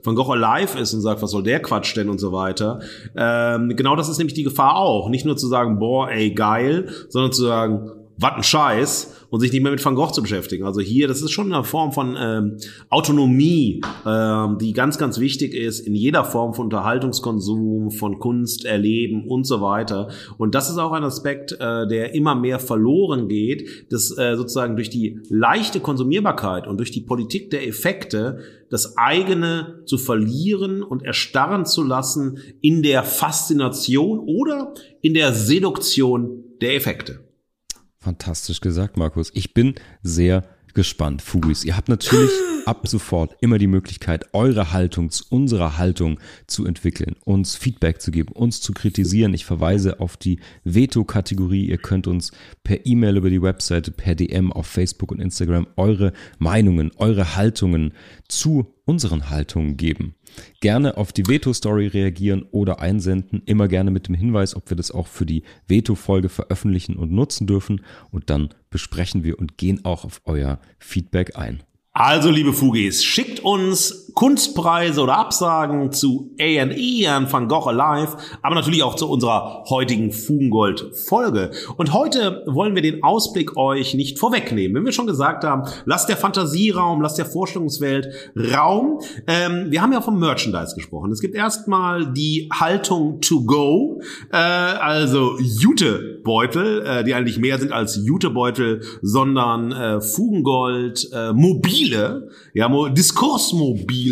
Van 0.03 0.15
Gogh 0.15 0.33
Alive 0.33 0.79
ist 0.79 0.93
und 0.93 1.01
sagt, 1.01 1.23
was 1.23 1.31
soll 1.31 1.45
der 1.45 1.63
Quatsch 1.63 1.97
denn 1.97 2.09
und 2.09 2.19
so 2.19 2.33
weiter, 2.33 2.81
ähm, 3.17 3.75
genau 3.77 3.97
das 3.97 4.09
ist 4.09 4.19
nämlich 4.19 4.35
die 4.35 4.43
Gefahr 4.43 4.77
auch. 4.77 5.09
Nicht 5.09 5.25
nur 5.25 5.37
zu 5.37 5.47
sagen, 5.47 5.79
boah, 5.79 6.11
ey, 6.11 6.33
geil, 6.33 6.89
sondern 7.09 7.33
zu 7.33 7.43
sagen, 7.43 7.91
was 8.17 8.33
ein 8.35 8.43
Scheiß 8.43 9.27
und 9.31 9.41
sich 9.41 9.53
nicht 9.53 9.63
mehr 9.63 9.73
mit 9.73 9.85
Van 9.85 9.97
Gogh 9.97 10.13
zu 10.13 10.23
beschäftigen. 10.23 10.65
Also 10.65 10.81
hier, 10.81 11.09
das 11.09 11.21
ist 11.21 11.33
schon 11.33 11.53
eine 11.53 11.65
Form 11.65 11.93
von 11.93 12.17
ähm, 12.17 12.59
Autonomie, 12.89 13.81
ähm, 14.07 14.59
die 14.59 14.73
ganz, 14.73 14.99
ganz 14.99 15.19
wichtig 15.19 15.55
ist 15.55 15.81
in 15.81 15.95
jeder 15.95 16.25
Form 16.25 16.55
von 16.55 16.67
Unterhaltungskonsum, 16.67 17.91
von 17.91 18.21
Kunst 18.21 18.65
erleben 18.65 19.27
und 19.27 19.45
so 19.45 19.61
weiter. 19.61 20.09
Und 20.39 20.55
das 20.55 20.71
ist 20.71 20.79
auch 20.79 20.93
ein 20.93 21.03
Aspekt, 21.03 21.53
äh, 21.53 21.89
der 21.89 22.15
immer 22.15 22.37
mehr 22.37 22.61
verloren 22.61 23.29
geht, 23.29 23.93
dass 23.93 24.17
äh, 24.17 24.37
sozusagen 24.37 24.77
durch 24.77 24.91
die 24.91 25.21
leichte 25.29 25.81
Konsumierbarkeit 25.81 26.69
und 26.69 26.79
durch 26.79 26.93
die 26.93 27.01
Politik 27.01 27.51
der 27.51 27.67
Effekte 27.67 28.39
das 28.71 28.97
eigene 28.97 29.83
zu 29.87 29.99
verlieren 29.99 30.83
und 30.83 31.03
erstarren 31.03 31.67
zu 31.67 31.83
lassen 31.83 32.39
in 32.61 32.83
der 32.83 33.03
Faszination 33.03 34.21
oder 34.21 34.75
in 35.01 35.15
der 35.15 35.33
Seduktion 35.33 36.45
der 36.61 36.77
Effekte. 36.77 37.24
Fantastisch 38.05 38.61
gesagt, 38.61 38.99
Markus. 38.99 39.31
Ich 39.33 39.55
bin 39.55 39.77
sehr 40.03 40.45
gespannt, 40.75 41.23
Fugis. 41.23 41.65
Ihr 41.65 41.75
habt 41.75 41.89
natürlich 41.89 42.31
ab 42.67 42.87
sofort 42.87 43.35
immer 43.41 43.57
die 43.57 43.67
Möglichkeit, 43.67 44.27
eure 44.35 44.73
Haltung 44.73 45.09
zu 45.09 45.25
unserer 45.31 45.79
Haltung 45.79 46.21
zu 46.47 46.67
entwickeln, 46.67 47.17
uns 47.25 47.57
Feedback 47.57 48.03
zu 48.03 48.11
geben, 48.11 48.33
uns 48.35 48.61
zu 48.61 48.75
kritisieren. 48.75 49.33
Ich 49.33 49.47
verweise 49.47 50.01
auf 50.01 50.19
die 50.19 50.41
Veto-Kategorie. 50.65 51.65
Ihr 51.65 51.79
könnt 51.79 52.07
uns 52.07 52.33
per 52.63 52.85
E-Mail 52.85 53.17
über 53.17 53.31
die 53.31 53.41
Webseite, 53.41 53.91
per 53.91 54.15
DM 54.15 54.53
auf 54.53 54.67
Facebook 54.67 55.11
und 55.11 55.21
Instagram 55.21 55.67
eure 55.77 56.13
Meinungen, 56.39 56.91
eure 56.97 57.37
Haltungen 57.37 57.95
zu 58.29 58.67
unseren 58.85 59.31
Haltungen 59.31 59.79
geben. 59.79 60.15
Gerne 60.61 60.97
auf 60.97 61.13
die 61.13 61.27
Veto-Story 61.27 61.89
reagieren 61.89 62.45
oder 62.51 62.81
einsenden, 62.81 63.43
immer 63.47 63.69
gerne 63.69 63.91
mit 63.91 64.09
dem 64.09 64.15
Hinweis, 64.15 64.55
ob 64.55 64.71
wir 64.71 64.77
das 64.77 64.91
auch 64.91 65.07
für 65.07 65.27
die 65.27 65.43
Veto-Folge 65.69 66.29
veröffentlichen 66.29 66.97
und 66.97 67.13
nutzen 67.13 67.47
dürfen. 67.47 67.83
Und 68.11 68.31
dann 68.31 68.51
besprechen 68.71 69.25
wir 69.25 69.39
und 69.39 69.59
gehen 69.59 69.85
auch 69.85 70.05
auf 70.05 70.21
euer 70.25 70.61
Feedback 70.79 71.37
ein. 71.37 71.63
Also, 71.93 72.29
liebe 72.31 72.53
Fugis, 72.53 73.05
schickt 73.05 73.39
uns 73.39 74.04
Kunstpreise 74.15 75.03
oder 75.03 75.19
Absagen 75.19 75.93
zu 75.93 76.31
A&E 76.41 77.07
an 77.07 77.31
Van 77.31 77.49
Gogh 77.49 77.69
Alive, 77.69 78.17
aber 78.43 78.55
natürlich 78.55 78.83
auch 78.83 78.95
zu 78.95 79.09
unserer 79.09 79.65
heutigen 79.69 80.13
Fugengold-Folge. 80.13 81.51
Und 81.77 81.93
heute 81.93 82.43
wollen 82.47 82.75
wir 82.75 82.83
den 82.83 83.03
Ausblick 83.03 83.57
euch 83.57 83.95
nicht 83.95 84.19
vorwegnehmen. 84.19 84.77
Wenn 84.77 84.85
wir 84.85 84.93
schon 84.93 85.07
gesagt 85.07 85.45
haben, 85.45 85.69
lasst 85.85 86.09
der 86.09 86.17
Fantasieraum, 86.17 87.01
lasst 87.01 87.19
der 87.19 87.27
Vorstellungswelt 87.27 88.09
Raum. 88.37 89.01
Ähm, 89.27 89.67
wir 89.71 89.83
haben 89.83 89.93
ja 89.93 90.01
vom 90.01 90.19
Merchandise 90.19 90.75
gesprochen. 90.75 91.11
Es 91.11 91.21
gibt 91.21 91.35
erstmal 91.35 92.13
die 92.13 92.49
Haltung 92.53 93.21
to 93.21 93.45
go, 93.45 94.01
äh, 94.33 94.37
also 94.37 95.39
Jutebeutel, 95.41 96.87
äh, 96.87 97.05
die 97.05 97.15
eigentlich 97.15 97.39
mehr 97.39 97.59
sind 97.59 97.73
als 97.73 97.97
Jutebeutel, 97.97 98.83
sondern 99.03 99.73
äh, 99.73 100.01
Fugengold, 100.01 101.09
äh, 101.13 101.33
mobil 101.33 101.65
Mobile, 101.65 102.29
ja, 102.53 102.69
Diskursmobile, 102.91 104.04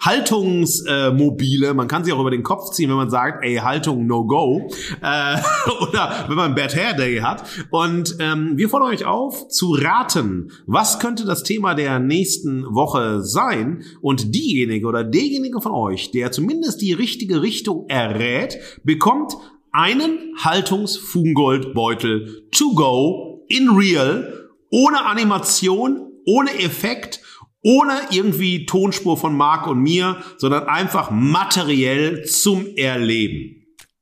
Haltungsmobile, 0.00 1.74
man 1.74 1.88
kann 1.88 2.04
sie 2.04 2.12
auch 2.12 2.20
über 2.20 2.30
den 2.30 2.42
Kopf 2.42 2.70
ziehen, 2.70 2.90
wenn 2.90 2.96
man 2.96 3.10
sagt, 3.10 3.44
ey, 3.44 3.56
Haltung 3.56 4.06
no 4.06 4.24
go, 4.24 4.70
äh, 5.02 5.36
oder 5.82 6.24
wenn 6.28 6.36
man 6.36 6.54
Bad 6.54 6.74
Hair 6.74 6.94
Day 6.94 7.18
hat. 7.18 7.44
Und 7.70 8.16
ähm, 8.18 8.56
wir 8.56 8.68
fordern 8.68 8.90
euch 8.90 9.04
auf, 9.04 9.48
zu 9.48 9.72
raten, 9.72 10.52
was 10.66 10.98
könnte 10.98 11.24
das 11.24 11.42
Thema 11.42 11.74
der 11.74 11.98
nächsten 11.98 12.64
Woche 12.64 13.22
sein? 13.22 13.84
Und 14.00 14.34
diejenige 14.34 14.86
oder 14.86 15.04
derjenige 15.04 15.60
von 15.60 15.72
euch, 15.72 16.10
der 16.10 16.32
zumindest 16.32 16.80
die 16.80 16.92
richtige 16.92 17.42
Richtung 17.42 17.86
errät, 17.88 18.58
bekommt 18.84 19.36
einen 19.72 20.34
Haltungsfugengoldbeutel 20.38 22.48
to 22.50 22.74
go 22.74 23.44
in 23.48 23.70
real 23.70 24.40
ohne 24.70 25.04
Animation, 25.04 26.12
ohne 26.26 26.50
Effekt, 26.60 27.20
ohne 27.62 28.00
irgendwie 28.10 28.66
Tonspur 28.66 29.16
von 29.16 29.36
Marc 29.36 29.66
und 29.66 29.80
mir, 29.80 30.22
sondern 30.38 30.64
einfach 30.64 31.10
materiell 31.10 32.24
zum 32.24 32.66
Erleben. 32.76 33.60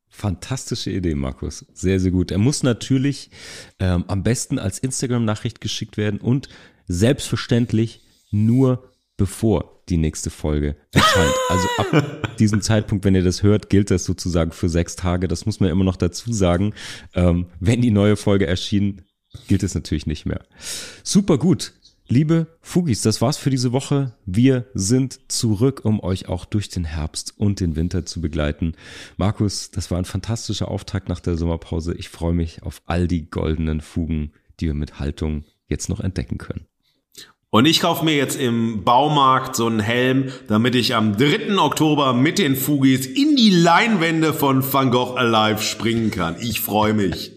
Fantastische 0.08 0.90
Idee, 0.90 1.14
Markus. 1.14 1.64
Sehr, 1.74 2.00
sehr 2.00 2.10
gut. 2.10 2.30
Er 2.30 2.38
muss 2.38 2.62
natürlich 2.62 3.30
ähm, 3.78 4.04
am 4.08 4.24
besten 4.24 4.58
als 4.58 4.78
Instagram-Nachricht 4.78 5.60
geschickt 5.60 5.96
werden 5.96 6.20
und 6.20 6.48
selbstverständlich 6.88 8.00
nur 8.30 8.90
bevor 9.16 9.82
die 9.88 9.96
nächste 9.96 10.30
Folge 10.30 10.76
erscheint. 10.92 11.34
Also 11.48 11.68
ab 11.78 12.36
diesem 12.38 12.62
Zeitpunkt, 12.62 13.04
wenn 13.04 13.14
ihr 13.14 13.24
das 13.24 13.42
hört, 13.42 13.70
gilt 13.70 13.90
das 13.90 14.04
sozusagen 14.04 14.52
für 14.52 14.68
sechs 14.68 14.96
Tage. 14.96 15.28
Das 15.28 15.46
muss 15.46 15.60
man 15.60 15.70
immer 15.70 15.84
noch 15.84 15.96
dazu 15.96 16.32
sagen. 16.32 16.74
Ähm, 17.14 17.46
wenn 17.60 17.80
die 17.80 17.90
neue 17.90 18.16
Folge 18.16 18.46
erschien, 18.46 19.02
gilt 19.46 19.62
es 19.62 19.74
natürlich 19.74 20.06
nicht 20.06 20.26
mehr. 20.26 20.44
Super 21.02 21.38
gut. 21.38 21.74
Liebe 22.10 22.46
Fugis, 22.62 23.02
das 23.02 23.20
war's 23.20 23.36
für 23.36 23.50
diese 23.50 23.72
Woche. 23.72 24.14
Wir 24.24 24.64
sind 24.72 25.20
zurück, 25.28 25.82
um 25.84 26.00
euch 26.00 26.26
auch 26.26 26.46
durch 26.46 26.70
den 26.70 26.84
Herbst 26.84 27.34
und 27.36 27.60
den 27.60 27.76
Winter 27.76 28.06
zu 28.06 28.22
begleiten. 28.22 28.72
Markus, 29.18 29.70
das 29.70 29.90
war 29.90 29.98
ein 29.98 30.06
fantastischer 30.06 30.68
Auftakt 30.68 31.10
nach 31.10 31.20
der 31.20 31.36
Sommerpause. 31.36 31.92
Ich 31.92 32.08
freue 32.08 32.32
mich 32.32 32.62
auf 32.62 32.80
all 32.86 33.08
die 33.08 33.30
goldenen 33.30 33.82
Fugen, 33.82 34.32
die 34.58 34.68
wir 34.68 34.74
mit 34.74 34.98
Haltung 34.98 35.44
jetzt 35.68 35.90
noch 35.90 36.00
entdecken 36.00 36.38
können. 36.38 36.64
Und 37.50 37.66
ich 37.66 37.80
kaufe 37.80 38.06
mir 38.06 38.16
jetzt 38.16 38.40
im 38.40 38.84
Baumarkt 38.84 39.54
so 39.54 39.66
einen 39.66 39.80
Helm, 39.80 40.30
damit 40.48 40.76
ich 40.76 40.94
am 40.94 41.14
3. 41.14 41.58
Oktober 41.58 42.14
mit 42.14 42.38
den 42.38 42.56
Fugis 42.56 43.04
in 43.04 43.36
die 43.36 43.50
Leinwände 43.50 44.32
von 44.32 44.62
Van 44.72 44.90
Gogh 44.90 45.14
Alive 45.14 45.60
springen 45.60 46.10
kann. 46.10 46.36
Ich 46.40 46.62
freue 46.62 46.94
mich. 46.94 47.36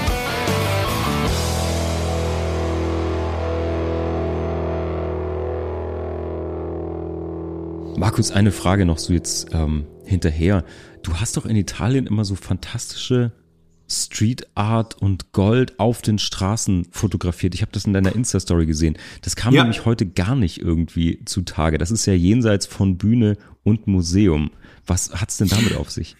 Markus, 8.01 8.31
eine 8.31 8.51
Frage 8.51 8.87
noch 8.87 8.97
so 8.97 9.13
jetzt 9.13 9.49
ähm, 9.53 9.85
hinterher. 10.05 10.65
Du 11.03 11.17
hast 11.17 11.37
doch 11.37 11.45
in 11.45 11.55
Italien 11.55 12.07
immer 12.07 12.25
so 12.25 12.33
fantastische 12.33 13.31
Street 13.87 14.47
Art 14.55 14.99
und 14.99 15.33
Gold 15.33 15.79
auf 15.79 16.01
den 16.01 16.17
Straßen 16.17 16.87
fotografiert. 16.89 17.53
Ich 17.53 17.61
habe 17.61 17.71
das 17.71 17.85
in 17.85 17.93
deiner 17.93 18.15
Insta-Story 18.15 18.65
gesehen. 18.65 18.97
Das 19.21 19.35
kam 19.35 19.53
ja. 19.53 19.61
nämlich 19.61 19.85
heute 19.85 20.07
gar 20.07 20.35
nicht 20.35 20.59
irgendwie 20.59 21.23
zutage. 21.25 21.77
Das 21.77 21.91
ist 21.91 22.07
ja 22.07 22.13
jenseits 22.13 22.65
von 22.65 22.97
Bühne 22.97 23.37
und 23.61 23.85
Museum. 23.85 24.49
Was 24.87 25.21
hat's 25.21 25.37
denn 25.37 25.49
damit 25.49 25.75
auf 25.75 25.91
sich? 25.91 26.15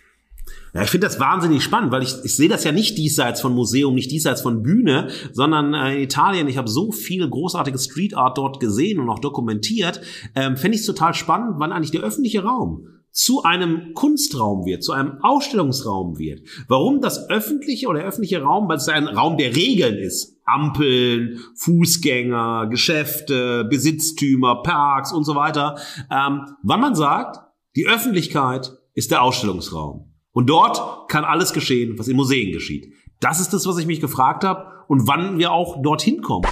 Ja, 0.74 0.84
ich 0.84 0.90
finde 0.90 1.08
das 1.08 1.20
wahnsinnig 1.20 1.64
spannend, 1.64 1.92
weil 1.92 2.04
ich, 2.04 2.16
ich 2.24 2.36
sehe 2.36 2.48
das 2.48 2.64
ja 2.64 2.72
nicht 2.72 2.98
diesseits 2.98 3.42
von 3.42 3.54
Museum, 3.54 3.94
nicht 3.94 4.12
diesseits 4.12 4.42
von 4.42 4.64
Bühne, 4.64 5.10
sondern 5.34 5.74
äh, 5.74 5.96
in 5.96 6.04
Italien, 6.04 6.48
ich 6.48 6.58
habe 6.58 6.70
so 6.70 6.92
viel 6.92 7.28
großartige 7.30 7.78
Street 7.78 8.16
Art 8.16 8.38
dort 8.38 8.60
gesehen 8.60 9.00
und 9.00 9.10
auch 9.10 9.20
dokumentiert, 9.20 10.02
ähm, 10.34 10.56
finde 10.56 10.76
ich 10.76 10.82
es 10.82 10.88
total 10.88 11.14
spannend, 11.14 11.56
wann 11.58 11.74
eigentlich 11.74 11.92
der 11.92 12.02
öffentliche 12.02 12.44
Raum 12.44 12.88
zu 13.12 13.44
einem 13.44 13.94
Kunstraum 13.94 14.66
wird, 14.66 14.84
zu 14.84 14.94
einem 14.94 15.18
Ausstellungsraum 15.22 16.18
wird. 16.18 16.48
Warum 16.70 17.02
das 17.02 17.30
öffentliche 17.30 17.88
oder 17.88 18.02
öffentliche 18.02 18.42
Raum, 18.42 18.70
weil 18.70 18.78
es 18.78 18.88
ein 18.88 19.08
Raum 19.08 19.38
der 19.38 19.56
Regeln 19.56 19.98
ist. 19.98 20.38
Ampeln, 20.46 21.40
Fußgänger, 21.56 22.68
Geschäfte, 22.70 23.66
Besitztümer, 23.66 24.64
Parks 24.64 25.12
und 25.12 25.26
so 25.26 25.36
weiter. 25.36 25.78
Ähm, 26.10 26.46
wann 26.64 26.82
man 26.82 26.96
sagt, 26.96 27.40
die 27.76 27.88
Öffentlichkeit 27.88 28.72
ist 28.94 29.12
der 29.12 29.22
Ausstellungsraum. 29.22 30.11
Und 30.34 30.50
dort 30.50 31.10
kann 31.10 31.26
alles 31.26 31.54
geschehen, 31.54 31.98
was 32.00 32.08
in 32.08 32.16
Museen 32.16 32.52
geschieht. 32.52 32.94
Das 33.20 33.40
ist 33.40 33.54
das, 33.54 33.68
was 33.68 33.78
ich 33.78 33.86
mich 33.86 34.02
gefragt 34.02 34.44
habe 34.44 34.72
und 34.88 35.08
wann 35.08 35.38
wir 35.38 35.52
auch 35.52 35.82
dorthin 35.82 36.22
kommen. 36.22 36.48